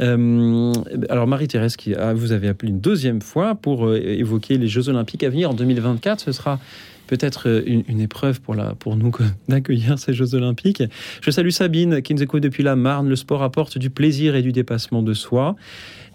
euh, 0.00 0.72
alors 1.08 1.26
Marie-Thérèse, 1.26 1.76
qui 1.76 1.94
vous 2.14 2.32
avez 2.32 2.48
appelé 2.48 2.72
une 2.72 2.80
deuxième 2.80 3.22
fois 3.22 3.54
pour 3.54 3.94
évoquer 3.94 4.58
les 4.58 4.66
Jeux 4.66 4.88
Olympiques 4.88 5.22
à 5.22 5.30
venir 5.30 5.50
en 5.50 5.54
2024. 5.54 6.20
Ce 6.20 6.32
sera 6.32 6.58
peut-être 7.06 7.48
euh, 7.48 7.62
une, 7.66 8.00
épreuve 8.00 8.40
pour, 8.40 8.54
la, 8.54 8.74
nous 8.86 9.12
d'accueillir 9.48 9.98
ces 9.98 10.12
Jeux 10.12 10.34
Olympiques. 10.34 10.82
Je 11.20 11.30
salue 11.30 11.50
Sabine 11.50 12.02
qui 12.02 12.14
nous 12.14 12.22
écoute 12.22 12.42
depuis 12.42 12.62
la 12.62 12.76
Marne. 12.76 13.08
Le 13.08 13.16
sport 13.16 13.42
apporte 13.42 13.78
du 13.78 13.90
plaisir 13.90 14.36
et 14.36 14.42
du 14.42 14.52
dépassement 14.52 15.02
de 15.02 15.14
soi. 15.14 15.56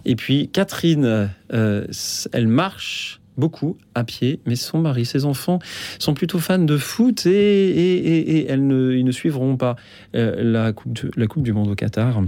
Et 0.06 0.16
puis 0.16 0.50
Catherine, 0.50 1.30
euh, 1.54 1.88
elle 2.32 2.48
marche 2.48 3.20
beaucoup 3.38 3.78
à 3.96 4.04
pied, 4.04 4.42
mais 4.46 4.56
son 4.56 4.80
mari, 4.80 5.06
ses 5.06 5.26
enfants 5.26 5.60
sont 5.98 6.14
plutôt 6.14 6.40
fans 6.40 6.60
de 6.60 6.78
foot 6.78 7.26
et, 7.26 8.48
ne, 8.50 8.92
ils 8.92 9.06
ne 9.06 9.12
suivront 9.12 9.58
pas 9.58 9.76
euh, 10.16 10.44
la 10.44 10.74
Coupe 10.74 11.44
du 11.44 11.54
Monde 11.54 11.70
au 11.70 11.76
Qatar. 11.76 12.22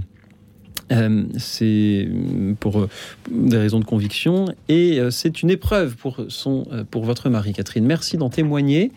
Euh, 0.92 1.24
c'est 1.38 2.08
pour 2.60 2.80
euh, 2.80 2.90
des 3.30 3.58
raisons 3.58 3.80
de 3.80 3.86
conviction 3.86 4.54
et 4.68 5.00
euh, 5.00 5.10
c'est 5.10 5.42
une 5.42 5.50
épreuve 5.50 5.96
pour, 5.96 6.18
son, 6.28 6.66
pour 6.90 7.06
votre 7.06 7.30
mari, 7.30 7.54
Catherine. 7.54 7.86
Merci 7.86 8.18
d'en 8.18 8.30
témoigner. 8.30 8.92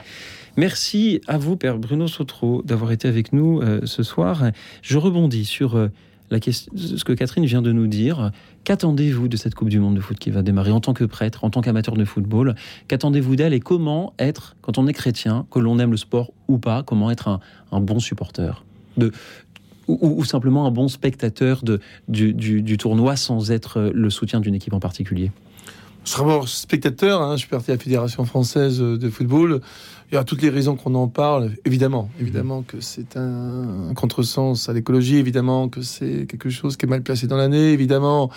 Merci 0.56 1.20
à 1.26 1.38
vous, 1.38 1.56
Père 1.56 1.78
Bruno 1.78 2.06
Sautreau, 2.06 2.62
d'avoir 2.64 2.92
été 2.92 3.08
avec 3.08 3.32
nous 3.32 3.60
ce 3.86 4.04
soir. 4.04 4.44
Je 4.82 4.98
rebondis 4.98 5.44
sur 5.44 5.90
la 6.30 6.38
question, 6.38 6.72
ce 6.76 7.02
que 7.02 7.12
Catherine 7.12 7.44
vient 7.44 7.60
de 7.60 7.72
nous 7.72 7.88
dire. 7.88 8.30
Qu'attendez-vous 8.62 9.26
de 9.26 9.36
cette 9.36 9.56
Coupe 9.56 9.68
du 9.68 9.80
Monde 9.80 9.96
de 9.96 10.00
foot 10.00 10.16
qui 10.16 10.30
va 10.30 10.42
démarrer 10.42 10.70
en 10.70 10.78
tant 10.78 10.94
que 10.94 11.02
prêtre, 11.02 11.42
en 11.42 11.50
tant 11.50 11.60
qu'amateur 11.60 11.96
de 11.96 12.04
football? 12.04 12.54
Qu'attendez-vous 12.86 13.34
d'elle 13.34 13.52
et 13.52 13.58
comment 13.58 14.14
être, 14.20 14.54
quand 14.62 14.78
on 14.78 14.86
est 14.86 14.92
chrétien, 14.92 15.44
que 15.50 15.58
l'on 15.58 15.80
aime 15.80 15.90
le 15.90 15.96
sport 15.96 16.30
ou 16.46 16.58
pas, 16.58 16.84
comment 16.84 17.10
être 17.10 17.26
un, 17.26 17.40
un 17.72 17.80
bon 17.80 17.98
supporter 17.98 18.62
de, 18.96 19.12
ou, 19.88 20.24
simplement 20.24 20.66
un 20.66 20.70
bon 20.70 20.88
spectateur 20.88 21.62
du, 22.08 22.76
tournoi 22.78 23.16
sans 23.16 23.50
être 23.50 23.78
euh, 23.78 23.90
le 23.94 24.10
soutien 24.10 24.40
d'une 24.40 24.54
équipe 24.54 24.72
en 24.72 24.80
particulier? 24.80 25.30
Je 26.04 26.10
serai 26.10 26.24
d'abord 26.24 26.48
spectateur, 26.48 27.22
hein, 27.22 27.36
je 27.36 27.40
suis 27.40 27.48
parti 27.48 27.70
à 27.70 27.74
la 27.74 27.80
Fédération 27.80 28.24
française 28.24 28.78
de 28.78 29.10
football. 29.10 29.60
Il 30.12 30.16
y 30.16 30.18
a 30.18 30.22
toutes 30.24 30.42
les 30.42 30.50
raisons 30.50 30.76
qu'on 30.76 30.94
en 30.94 31.08
parle. 31.08 31.52
Évidemment, 31.64 32.08
évidemment 32.20 32.62
que 32.62 32.80
c'est 32.80 33.16
un, 33.16 33.88
un 33.90 33.94
contresens 33.94 34.68
à 34.68 34.72
l'écologie, 34.72 35.16
évidemment 35.16 35.68
que 35.68 35.82
c'est 35.82 36.26
quelque 36.28 36.50
chose 36.50 36.76
qui 36.76 36.86
est 36.86 36.88
mal 36.88 37.02
placé 37.02 37.26
dans 37.26 37.36
l'année, 37.36 37.72
évidemment. 37.72 38.30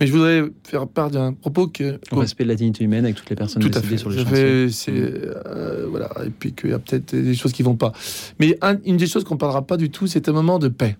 Mais 0.00 0.06
je 0.06 0.12
voudrais 0.12 0.42
faire 0.64 0.88
part 0.88 1.10
d'un 1.10 1.32
propos 1.32 1.68
que... 1.68 2.00
Au 2.10 2.16
respect 2.16 2.44
de 2.44 2.48
la 2.48 2.54
dignité 2.56 2.82
humaine 2.84 3.04
avec 3.04 3.16
toutes 3.16 3.30
les 3.30 3.36
personnes 3.36 3.62
Tout 3.62 3.70
à 3.78 3.82
fait. 3.82 3.96
sur 3.98 4.08
le 4.10 4.16
Ça 4.16 4.24
chantier. 4.24 4.68
fait- 4.70 4.92
euh, 4.92 5.86
voilà. 5.88 6.10
Et 6.26 6.30
puis 6.30 6.52
qu'il 6.52 6.70
y 6.70 6.72
a 6.72 6.78
peut-être 6.80 7.14
des 7.14 7.34
choses 7.34 7.52
qui 7.52 7.62
vont 7.62 7.76
pas. 7.76 7.92
Mais 8.40 8.58
un- 8.62 8.78
une 8.84 8.96
des 8.96 9.06
choses 9.06 9.22
qu'on 9.24 9.36
parlera 9.36 9.62
pas 9.66 9.76
du 9.76 9.90
tout, 9.90 10.06
c'est 10.06 10.28
un 10.28 10.32
moment 10.32 10.58
de 10.58 10.68
paix. 10.68 10.96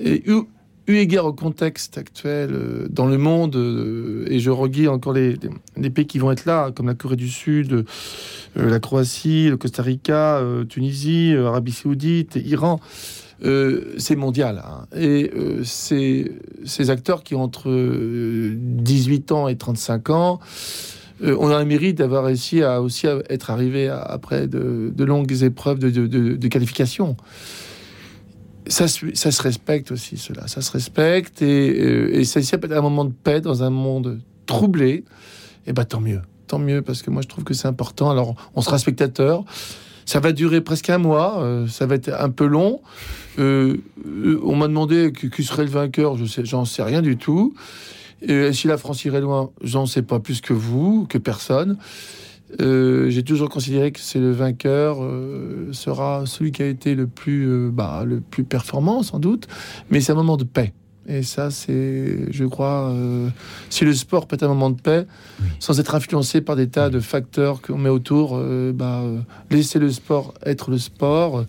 Et 0.00 0.22
où 0.32 0.48
eu 0.86 0.96
égard 0.96 1.26
au 1.26 1.32
contexte 1.32 1.98
actuel 1.98 2.50
euh, 2.52 2.86
dans 2.90 3.06
le 3.06 3.18
monde, 3.18 3.56
euh, 3.56 4.26
et 4.28 4.38
je 4.38 4.50
reguis 4.50 4.88
encore 4.88 5.12
les, 5.12 5.36
pays 5.94 6.06
qui 6.06 6.18
vont 6.18 6.32
être 6.32 6.44
là, 6.44 6.70
comme 6.72 6.86
la 6.86 6.94
Corée 6.94 7.16
du 7.16 7.28
Sud, 7.28 7.72
euh, 7.72 7.84
la 8.56 8.80
Croatie, 8.80 9.48
le 9.48 9.56
Costa 9.56 9.82
Rica, 9.82 10.42
Tunisie, 10.68 11.34
Arabie 11.36 11.72
Saoudite, 11.72 12.36
Iran, 12.44 12.80
c'est 13.98 14.16
mondial. 14.16 14.62
hein. 14.64 14.86
Et 14.96 15.30
ces, 15.64 16.30
acteurs 16.90 17.24
qui 17.24 17.34
ont 17.34 17.42
entre 17.42 17.70
euh, 17.70 18.54
18 18.56 19.32
ans 19.32 19.48
et 19.48 19.56
35 19.56 20.10
ans, 20.10 20.40
euh, 21.24 21.36
on 21.38 21.48
a 21.50 21.56
un 21.56 21.64
mérite 21.64 21.98
d'avoir 21.98 22.24
réussi 22.24 22.62
à 22.62 22.82
aussi 22.82 23.06
être 23.28 23.50
arrivé 23.50 23.88
à- 23.88 24.00
après 24.00 24.46
de, 24.46 24.92
longues 24.98 25.42
épreuves 25.42 25.78
de 25.78 26.48
qualification. 26.48 27.16
Ça, 28.66 28.86
se- 28.88 29.42
respecte 29.42 29.90
aussi, 29.90 30.16
cela. 30.16 30.46
Ça 30.46 30.60
se 30.62 30.70
respecte 30.70 31.42
et, 31.42 31.70
euh, 31.80 32.24
ça 32.24 32.40
ça 32.42 32.58
peut 32.58 32.66
être 32.66 32.76
un 32.78 32.82
moment 32.82 33.04
de 33.04 33.12
paix 33.12 33.40
dans 33.40 33.62
un 33.62 33.70
monde 33.70 34.20
troublé. 34.46 35.04
Et 35.66 35.72
ben 35.72 35.84
tant 35.84 36.00
mieux, 36.00 36.20
tant 36.46 36.58
mieux 36.58 36.82
parce 36.82 37.02
que 37.02 37.10
moi 37.10 37.22
je 37.22 37.28
trouve 37.28 37.44
que 37.44 37.54
c'est 37.54 37.68
important. 37.68 38.10
Alors 38.10 38.34
on 38.54 38.60
sera 38.60 38.78
spectateur. 38.78 39.44
Ça 40.04 40.18
va 40.20 40.32
durer 40.32 40.60
presque 40.60 40.90
un 40.90 40.98
mois. 40.98 41.42
euh, 41.42 41.66
ça 41.68 41.86
va 41.86 41.94
être 41.96 42.10
un 42.12 42.30
peu 42.30 42.46
long. 42.46 42.80
Euh, 43.38 43.76
euh, 44.06 44.40
on 44.44 44.56
m'a 44.56 44.66
demandé 44.68 45.12
qui 45.12 45.42
serait 45.44 45.64
le 45.64 45.70
vainqueur. 45.70 46.16
Je 46.16 46.24
sais, 46.24 46.44
j'en 46.44 46.64
sais 46.64 46.82
rien 46.82 47.02
du 47.02 47.16
tout. 47.16 47.54
Et 48.20 48.52
si 48.52 48.68
la 48.68 48.78
France 48.78 49.04
irait 49.04 49.20
loin, 49.20 49.50
j'en 49.62 49.86
sais 49.86 50.02
pas 50.02 50.20
plus 50.20 50.40
que 50.40 50.52
vous, 50.52 51.06
que 51.08 51.18
personne. 51.18 51.76
Euh, 52.60 53.08
J'ai 53.10 53.22
toujours 53.22 53.48
considéré 53.48 53.92
que 53.92 54.00
c'est 54.00 54.18
le 54.18 54.30
vainqueur 54.30 54.98
euh, 55.02 55.72
sera 55.72 56.24
celui 56.26 56.52
qui 56.52 56.62
a 56.62 56.66
été 56.66 56.94
le 56.94 57.06
plus, 57.06 57.48
euh, 57.48 57.70
bah, 57.72 58.04
le 58.06 58.20
plus 58.20 58.44
performant 58.44 59.02
sans 59.02 59.18
doute. 59.18 59.48
Mais 59.90 60.00
c'est 60.00 60.12
un 60.12 60.16
moment 60.16 60.36
de 60.36 60.44
paix. 60.44 60.72
Et 61.08 61.22
ça, 61.22 61.50
c'est, 61.50 62.30
je 62.30 62.44
crois, 62.44 62.94
si 63.70 63.84
le 63.84 63.92
sport 63.92 64.28
peut 64.28 64.36
être 64.36 64.44
un 64.44 64.48
moment 64.48 64.70
de 64.70 64.80
paix, 64.80 65.04
sans 65.58 65.80
être 65.80 65.96
influencé 65.96 66.40
par 66.42 66.54
des 66.54 66.68
tas 66.68 66.90
de 66.90 67.00
facteurs 67.00 67.60
qu'on 67.60 67.76
met 67.76 67.88
autour, 67.88 68.40
bah, 68.72 69.02
laisser 69.50 69.80
le 69.80 69.90
sport 69.90 70.32
être 70.46 70.70
le 70.70 70.78
sport. 70.78 71.44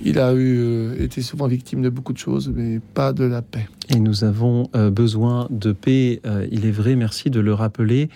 Il 0.00 0.18
a 0.20 0.32
eu, 0.32 0.58
euh, 0.60 1.02
été 1.02 1.22
souvent 1.22 1.48
victime 1.48 1.82
de 1.82 1.88
beaucoup 1.88 2.12
de 2.12 2.18
choses, 2.18 2.52
mais 2.54 2.80
pas 2.94 3.12
de 3.12 3.24
la 3.24 3.42
paix. 3.42 3.68
Et 3.88 3.98
nous 3.98 4.22
avons 4.22 4.70
euh, 4.76 4.90
besoin 4.90 5.48
de 5.50 5.72
paix, 5.72 6.20
euh, 6.24 6.46
il 6.52 6.66
est 6.66 6.70
vrai, 6.70 6.94
merci 6.94 7.30
de 7.30 7.40
le 7.40 7.52
rappeler. 7.52 8.08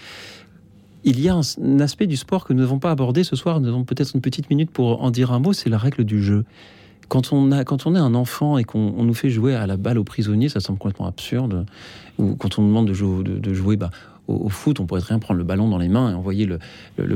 Il 1.04 1.20
y 1.20 1.28
a 1.28 1.34
un, 1.34 1.80
aspect 1.80 2.06
du 2.06 2.16
sport 2.16 2.44
que 2.44 2.52
nous 2.52 2.60
n'avons 2.60 2.78
pas 2.78 2.90
abordé 2.90 3.24
ce 3.24 3.34
soir, 3.34 3.60
nous 3.60 3.68
avons 3.68 3.84
peut-être 3.84 4.14
une 4.14 4.20
petite 4.20 4.50
minute 4.50 4.70
pour 4.70 5.02
en 5.02 5.10
dire 5.10 5.32
un 5.32 5.40
mot, 5.40 5.52
c'est 5.52 5.68
la 5.68 5.78
règle 5.78 6.04
du 6.04 6.22
jeu. 6.22 6.44
Quand 7.08 7.32
on, 7.32 7.50
quand 7.64 7.86
on 7.86 7.94
est 7.94 7.98
un 7.98 8.14
enfant 8.14 8.56
et 8.56 8.64
qu'on 8.64 8.94
on 8.96 9.02
nous 9.02 9.14
fait 9.14 9.28
jouer 9.28 9.54
à 9.54 9.66
la 9.66 9.76
balle 9.76 9.98
au 9.98 10.04
prisonnier, 10.04 10.48
ça 10.48 10.60
semble 10.60 10.78
complètement 10.78 11.06
absurde. 11.06 11.66
Ou 12.18 12.36
quand 12.36 12.58
on 12.58 12.66
demande 12.66 12.86
de 12.86 12.94
jouer, 12.94 13.24
de 13.24 13.54
jouer 13.54 13.76
bah, 13.76 13.90
au, 14.32 14.48
foot, 14.48 14.80
on 14.80 14.86
pourrait 14.86 15.00
très 15.00 15.14
bien 15.14 15.18
prendre 15.18 15.38
le 15.38 15.44
ballon 15.44 15.68
dans 15.68 15.78
les 15.78 15.88
mains 15.88 16.10
et 16.10 16.14
envoyer 16.14 16.46
le, 16.46 16.58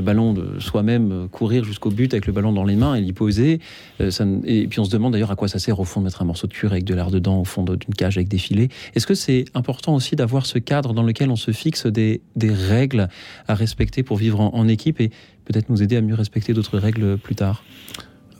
ballon 0.01 0.33
de 0.33 0.59
soi-même 0.59 1.11
euh, 1.11 1.27
courir 1.27 1.63
jusqu'au 1.63 1.89
but 1.89 2.13
avec 2.13 2.27
le 2.27 2.33
ballon 2.33 2.53
dans 2.53 2.63
les 2.63 2.75
mains 2.75 2.95
et 2.95 3.01
l'y 3.01 3.13
poser. 3.13 3.59
Euh, 4.01 4.11
et 4.45 4.67
puis 4.67 4.79
on 4.79 4.85
se 4.85 4.91
demande 4.91 5.13
d'ailleurs 5.13 5.31
à 5.31 5.35
quoi 5.35 5.47
ça 5.47 5.59
sert 5.59 5.79
au 5.79 5.83
fond 5.83 5.99
de 5.99 6.05
mettre 6.05 6.21
un 6.21 6.25
morceau 6.25 6.47
de 6.47 6.53
cuir 6.53 6.71
avec 6.71 6.83
de 6.83 6.93
l'air 6.93 7.11
dedans 7.11 7.39
au 7.39 7.45
fond 7.45 7.63
d'une 7.63 7.95
cage 7.95 8.17
avec 8.17 8.27
des 8.27 8.37
filets. 8.37 8.69
Est-ce 8.95 9.07
que 9.07 9.15
c'est 9.15 9.45
important 9.53 9.95
aussi 9.95 10.15
d'avoir 10.15 10.45
ce 10.45 10.59
cadre 10.59 10.93
dans 10.93 11.03
lequel 11.03 11.29
on 11.29 11.35
se 11.35 11.51
fixe 11.51 11.87
des, 11.87 12.21
règles 12.43 13.09
à 13.47 13.55
respecter 13.55 14.03
pour 14.03 14.17
vivre 14.17 14.39
en, 14.39 14.53
en 14.53 14.67
équipe 14.67 15.01
et 15.01 15.09
peut-être 15.45 15.69
nous 15.69 15.83
aider 15.83 15.97
à 15.97 16.01
mieux 16.01 16.15
respecter 16.15 16.53
d'autres 16.53 16.77
règles 16.77 17.17
plus 17.17 17.35
tard? 17.35 17.63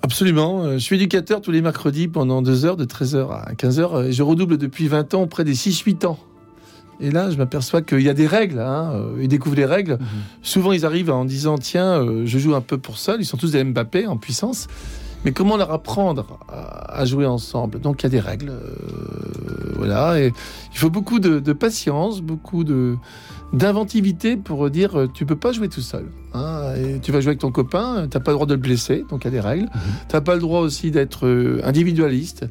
Absolument. 0.08 0.64
Euh, 0.64 0.74
Je 0.74 0.84
suis 0.84 0.96
éducateur 0.96 1.42
tous 1.42 1.52
les 1.52 1.62
mercredis 1.62 2.08
pendant 2.08 2.42
2 2.42 2.66
heures, 2.66 2.78
de 2.78 2.86
13h 2.86 3.30
à 3.30 3.54
15h. 3.54 4.06
Et 4.06 4.12
je 4.14 4.24
redouble 4.24 4.58
depuis 4.58 4.88
20 4.88 5.14
ans 5.14 5.24
auprès 5.24 5.44
des 5.44 5.54
6-8 5.54 6.06
ans. 6.06 6.18
Et 7.00 7.12
là, 7.12 7.30
je 7.30 7.38
m'aperçois 7.38 7.82
qu'il 7.82 8.02
y 8.02 8.10
a 8.10 8.14
des 8.14 8.28
règles. 8.28 8.60
Hein. 8.60 8.92
euh, 8.96 9.20
Ils 9.22 9.28
découvrent 9.28 9.56
les 9.56 9.66
règles. 9.66 10.00
Souvent, 10.42 10.72
ils 10.72 10.86
arrivent 10.86 11.12
en 11.12 11.26
disant 11.26 11.58
Tiens, 11.58 12.02
euh, 12.02 12.24
je 12.26 12.40
joue 12.40 12.56
un 12.56 12.62
peu 12.62 12.78
pour 12.78 12.98
seul. 12.98 13.22
Ils 13.22 13.26
sont 13.26 13.38
tous 13.38 13.52
des 13.52 13.64
Mbappé 13.64 14.08
en 14.08 14.18
puissance. 14.18 14.68
Mais 15.26 15.32
comment 15.32 15.58
leur 15.58 15.72
apprendre 15.72 16.40
à, 16.48 17.00
à 17.02 17.06
jouer 17.06 17.26
ensemble? 17.26 17.80
Donc, 17.80 18.02
il 18.02 18.06
y 18.06 18.08
a 18.08 18.10
des 18.10 18.20
règles. 18.20 18.50
euh, 18.50 19.74
voilà. 19.76 20.20
Et 20.20 20.32
il 20.74 20.78
faut 20.78 20.90
beaucoup 20.90 21.20
de, 21.20 21.40
de 21.40 21.54
patience, 21.54 22.22
beaucoup 22.22 22.64
de 22.64 22.96
d'inventivité 23.54 24.36
pour 24.36 24.70
dire 24.70 25.08
tu 25.14 25.26
peux 25.26 25.38
pas 25.38 25.54
jouer 25.54 25.70
tout 25.70 25.80
seul. 25.82 26.06
hein. 26.34 26.74
et 26.76 27.00
tu 27.00 27.14
vas 27.14 27.22
jouer 27.22 27.30
avec 27.30 27.40
ton 27.40 27.50
copain, 27.52 28.06
t'as 28.10 28.20
pas 28.20 28.32
le 28.32 28.36
droit 28.36 28.46
de 28.46 28.54
le 28.56 28.60
blesser, 28.60 29.06
donc 29.10 29.24
il 29.24 29.26
y 29.26 29.28
a 29.30 29.32
des 29.32 29.40
règles. 29.40 29.70
T'as 30.10 30.20
pas 30.20 30.34
le 30.36 30.42
droit 30.42 30.60
aussi 30.60 30.92
d'être 30.92 31.60
individualiste. 31.64 32.46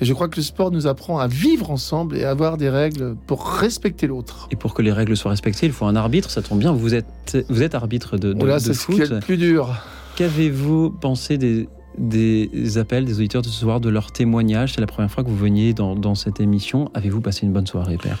Et 0.00 0.04
je 0.06 0.12
crois 0.14 0.28
que 0.28 0.36
le 0.36 0.42
sport 0.42 0.70
nous 0.70 0.86
apprend 0.86 1.18
à 1.18 1.26
vivre 1.28 1.70
ensemble 1.70 2.16
et 2.16 2.24
à 2.24 2.30
avoir 2.30 2.56
des 2.56 2.70
règles 2.70 3.16
pour 3.26 3.46
respecter 3.46 4.06
l'autre. 4.06 4.48
Et 4.50 4.56
pour 4.56 4.72
que 4.74 4.80
les 4.82 4.92
règles 4.92 5.16
soient 5.16 5.30
respectées, 5.30 5.66
il 5.66 5.72
faut 5.72 5.84
un 5.86 5.96
arbitre. 5.96 6.30
Ça 6.30 6.40
tombe 6.42 6.58
bien, 6.58 6.72
vous 6.72 6.94
êtes, 6.94 7.44
vous 7.50 7.62
êtes 7.62 7.74
arbitre 7.74 8.16
de, 8.16 8.32
de, 8.32 8.38
Voilà, 8.38 8.56
de 8.58 8.60
c'est 8.62 8.74
ce 8.74 8.86
qui 8.86 9.00
est 9.00 9.10
le 9.10 9.20
plus 9.20 9.36
dur. 9.36 9.74
Qu'avez-vous 10.16 10.90
pensé 10.90 11.36
des, 11.38 11.68
des 11.98 12.78
appels 12.78 13.04
des 13.04 13.14
auditeurs 13.18 13.42
de 13.42 13.48
ce 13.48 13.60
soir, 13.60 13.80
de 13.80 13.88
leurs 13.90 14.10
témoignages 14.12 14.74
C'est 14.74 14.80
la 14.80 14.86
première 14.86 15.10
fois 15.10 15.22
que 15.24 15.28
vous 15.28 15.36
veniez 15.36 15.74
dans, 15.74 15.94
dans 15.94 16.14
cette 16.14 16.40
émission. 16.40 16.90
Avez-vous 16.94 17.20
passé 17.20 17.44
une 17.46 17.52
bonne 17.52 17.66
soirée, 17.66 17.96
Père? 17.96 18.18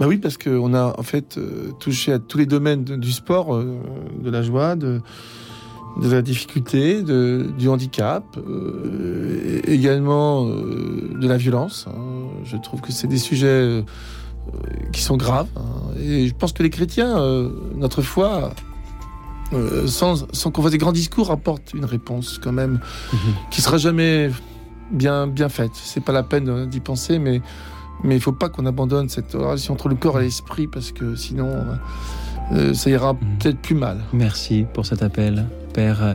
Bah 0.00 0.06
oui, 0.08 0.16
parce 0.18 0.36
qu'on 0.38 0.74
a 0.74 0.94
en 0.98 1.02
fait 1.02 1.36
euh, 1.38 1.70
touché 1.78 2.12
à 2.12 2.18
tous 2.18 2.38
les 2.38 2.46
domaines 2.46 2.82
de- 2.84 2.96
du 2.96 3.12
sport, 3.12 3.54
euh, 3.54 3.78
de 4.22 4.30
la 4.30 4.42
joie, 4.42 4.74
de, 4.74 5.00
de 6.00 6.08
la 6.10 6.22
difficulté, 6.22 7.02
de, 7.02 7.50
du 7.58 7.68
handicap, 7.68 8.24
euh, 8.38 9.60
également 9.66 10.46
euh, 10.46 11.10
de 11.20 11.28
la 11.28 11.36
violence. 11.36 11.86
hein. 11.88 12.28
Je 12.44 12.56
trouve 12.56 12.80
que 12.80 12.92
c'est 12.92 13.08
des 13.08 13.18
sujets 13.18 13.46
euh, 13.46 13.82
qui 14.92 15.02
sont 15.02 15.16
graves. 15.16 15.48
hein. 15.56 15.92
Et 16.00 16.26
je 16.28 16.34
pense 16.34 16.52
que 16.52 16.62
les 16.62 16.70
chrétiens, 16.70 17.14
notre 17.76 18.02
foi, 18.02 18.50
sans, 19.86 20.26
sans 20.32 20.50
qu'on 20.50 20.62
fasse 20.62 20.72
des 20.72 20.78
grands 20.78 20.92
discours, 20.92 21.30
apporte 21.30 21.74
une 21.74 21.84
réponse 21.84 22.38
quand 22.42 22.52
même 22.52 22.80
qui 23.50 23.60
sera 23.60 23.76
jamais 23.76 24.30
bien, 24.90 25.26
bien 25.26 25.48
faite. 25.50 25.72
C'est 25.74 26.02
pas 26.02 26.12
la 26.12 26.22
peine 26.22 26.66
d'y 26.66 26.80
penser, 26.80 27.18
mais 27.18 27.42
mais 28.04 28.16
il 28.16 28.20
faut 28.20 28.32
pas 28.32 28.48
qu'on 28.48 28.66
abandonne 28.66 29.08
cette 29.08 29.32
relation 29.34 29.74
entre 29.74 29.88
le 29.88 29.94
corps 29.94 30.18
et 30.18 30.24
l'esprit 30.24 30.66
parce 30.66 30.90
que 30.90 31.14
sinon 31.14 31.50
ça 32.74 32.90
ira 32.90 33.14
peut-être 33.14 33.58
plus 33.60 33.76
mal. 33.76 33.98
Merci 34.12 34.64
pour 34.74 34.86
cet 34.86 35.02
appel, 35.02 35.46
Euh, 35.78 36.14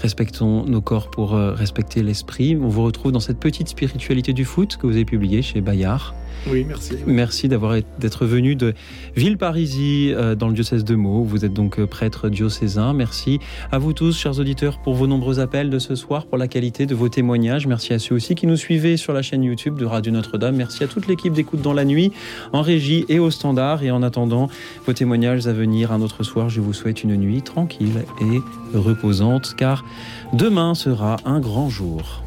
Respectons 0.00 0.64
nos 0.64 0.80
corps 0.80 1.10
pour 1.10 1.34
euh, 1.34 1.52
respecter 1.52 2.02
l'esprit. 2.02 2.56
On 2.56 2.68
vous 2.68 2.82
retrouve 2.82 3.12
dans 3.12 3.20
cette 3.20 3.38
petite 3.38 3.68
spiritualité 3.68 4.32
du 4.32 4.46
foot 4.46 4.78
que 4.78 4.86
vous 4.86 4.94
avez 4.94 5.04
publiée 5.04 5.42
chez 5.42 5.60
Bayard. 5.60 6.14
Oui, 6.46 6.64
merci. 6.66 6.94
Merci 7.06 7.48
d'avoir 7.48 7.76
d'être 7.98 8.26
venu 8.26 8.56
de 8.56 8.74
Villeparisis 9.16 10.12
euh, 10.14 10.34
dans 10.34 10.48
le 10.48 10.54
diocèse 10.54 10.84
de 10.84 10.94
Meaux. 10.94 11.22
Vous 11.22 11.44
êtes 11.44 11.52
donc 11.52 11.78
euh, 11.78 11.86
prêtre 11.86 12.28
diocésain. 12.28 12.92
Merci 12.92 13.38
à 13.70 13.78
vous 13.78 13.92
tous, 13.92 14.16
chers 14.16 14.38
auditeurs, 14.38 14.78
pour 14.78 14.94
vos 14.94 15.06
nombreux 15.06 15.40
appels 15.40 15.70
de 15.70 15.78
ce 15.78 15.94
soir, 15.94 16.26
pour 16.26 16.38
la 16.38 16.48
qualité 16.48 16.86
de 16.86 16.94
vos 16.94 17.08
témoignages. 17.08 17.66
Merci 17.66 17.92
à 17.92 17.98
ceux 17.98 18.14
aussi 18.14 18.34
qui 18.34 18.46
nous 18.46 18.56
suivaient 18.56 18.96
sur 18.96 19.12
la 19.12 19.22
chaîne 19.22 19.42
YouTube 19.42 19.78
de 19.78 19.84
Radio 19.84 20.12
Notre-Dame. 20.12 20.56
Merci 20.56 20.84
à 20.84 20.86
toute 20.86 21.06
l'équipe 21.06 21.32
d'écoute 21.32 21.60
dans 21.60 21.74
la 21.74 21.84
nuit, 21.84 22.12
en 22.52 22.62
régie 22.62 23.04
et 23.08 23.18
au 23.18 23.30
standard. 23.30 23.82
Et 23.82 23.90
en 23.90 24.02
attendant 24.02 24.48
vos 24.86 24.92
témoignages 24.92 25.46
à 25.46 25.52
venir 25.52 25.92
un 25.92 26.00
autre 26.00 26.22
soir, 26.22 26.48
je 26.48 26.60
vous 26.60 26.72
souhaite 26.72 27.04
une 27.04 27.16
nuit 27.16 27.42
tranquille 27.42 28.04
et 28.20 28.76
reposante, 28.76 29.54
car 29.56 29.84
demain 30.32 30.74
sera 30.74 31.16
un 31.24 31.40
grand 31.40 31.68
jour. 31.68 32.22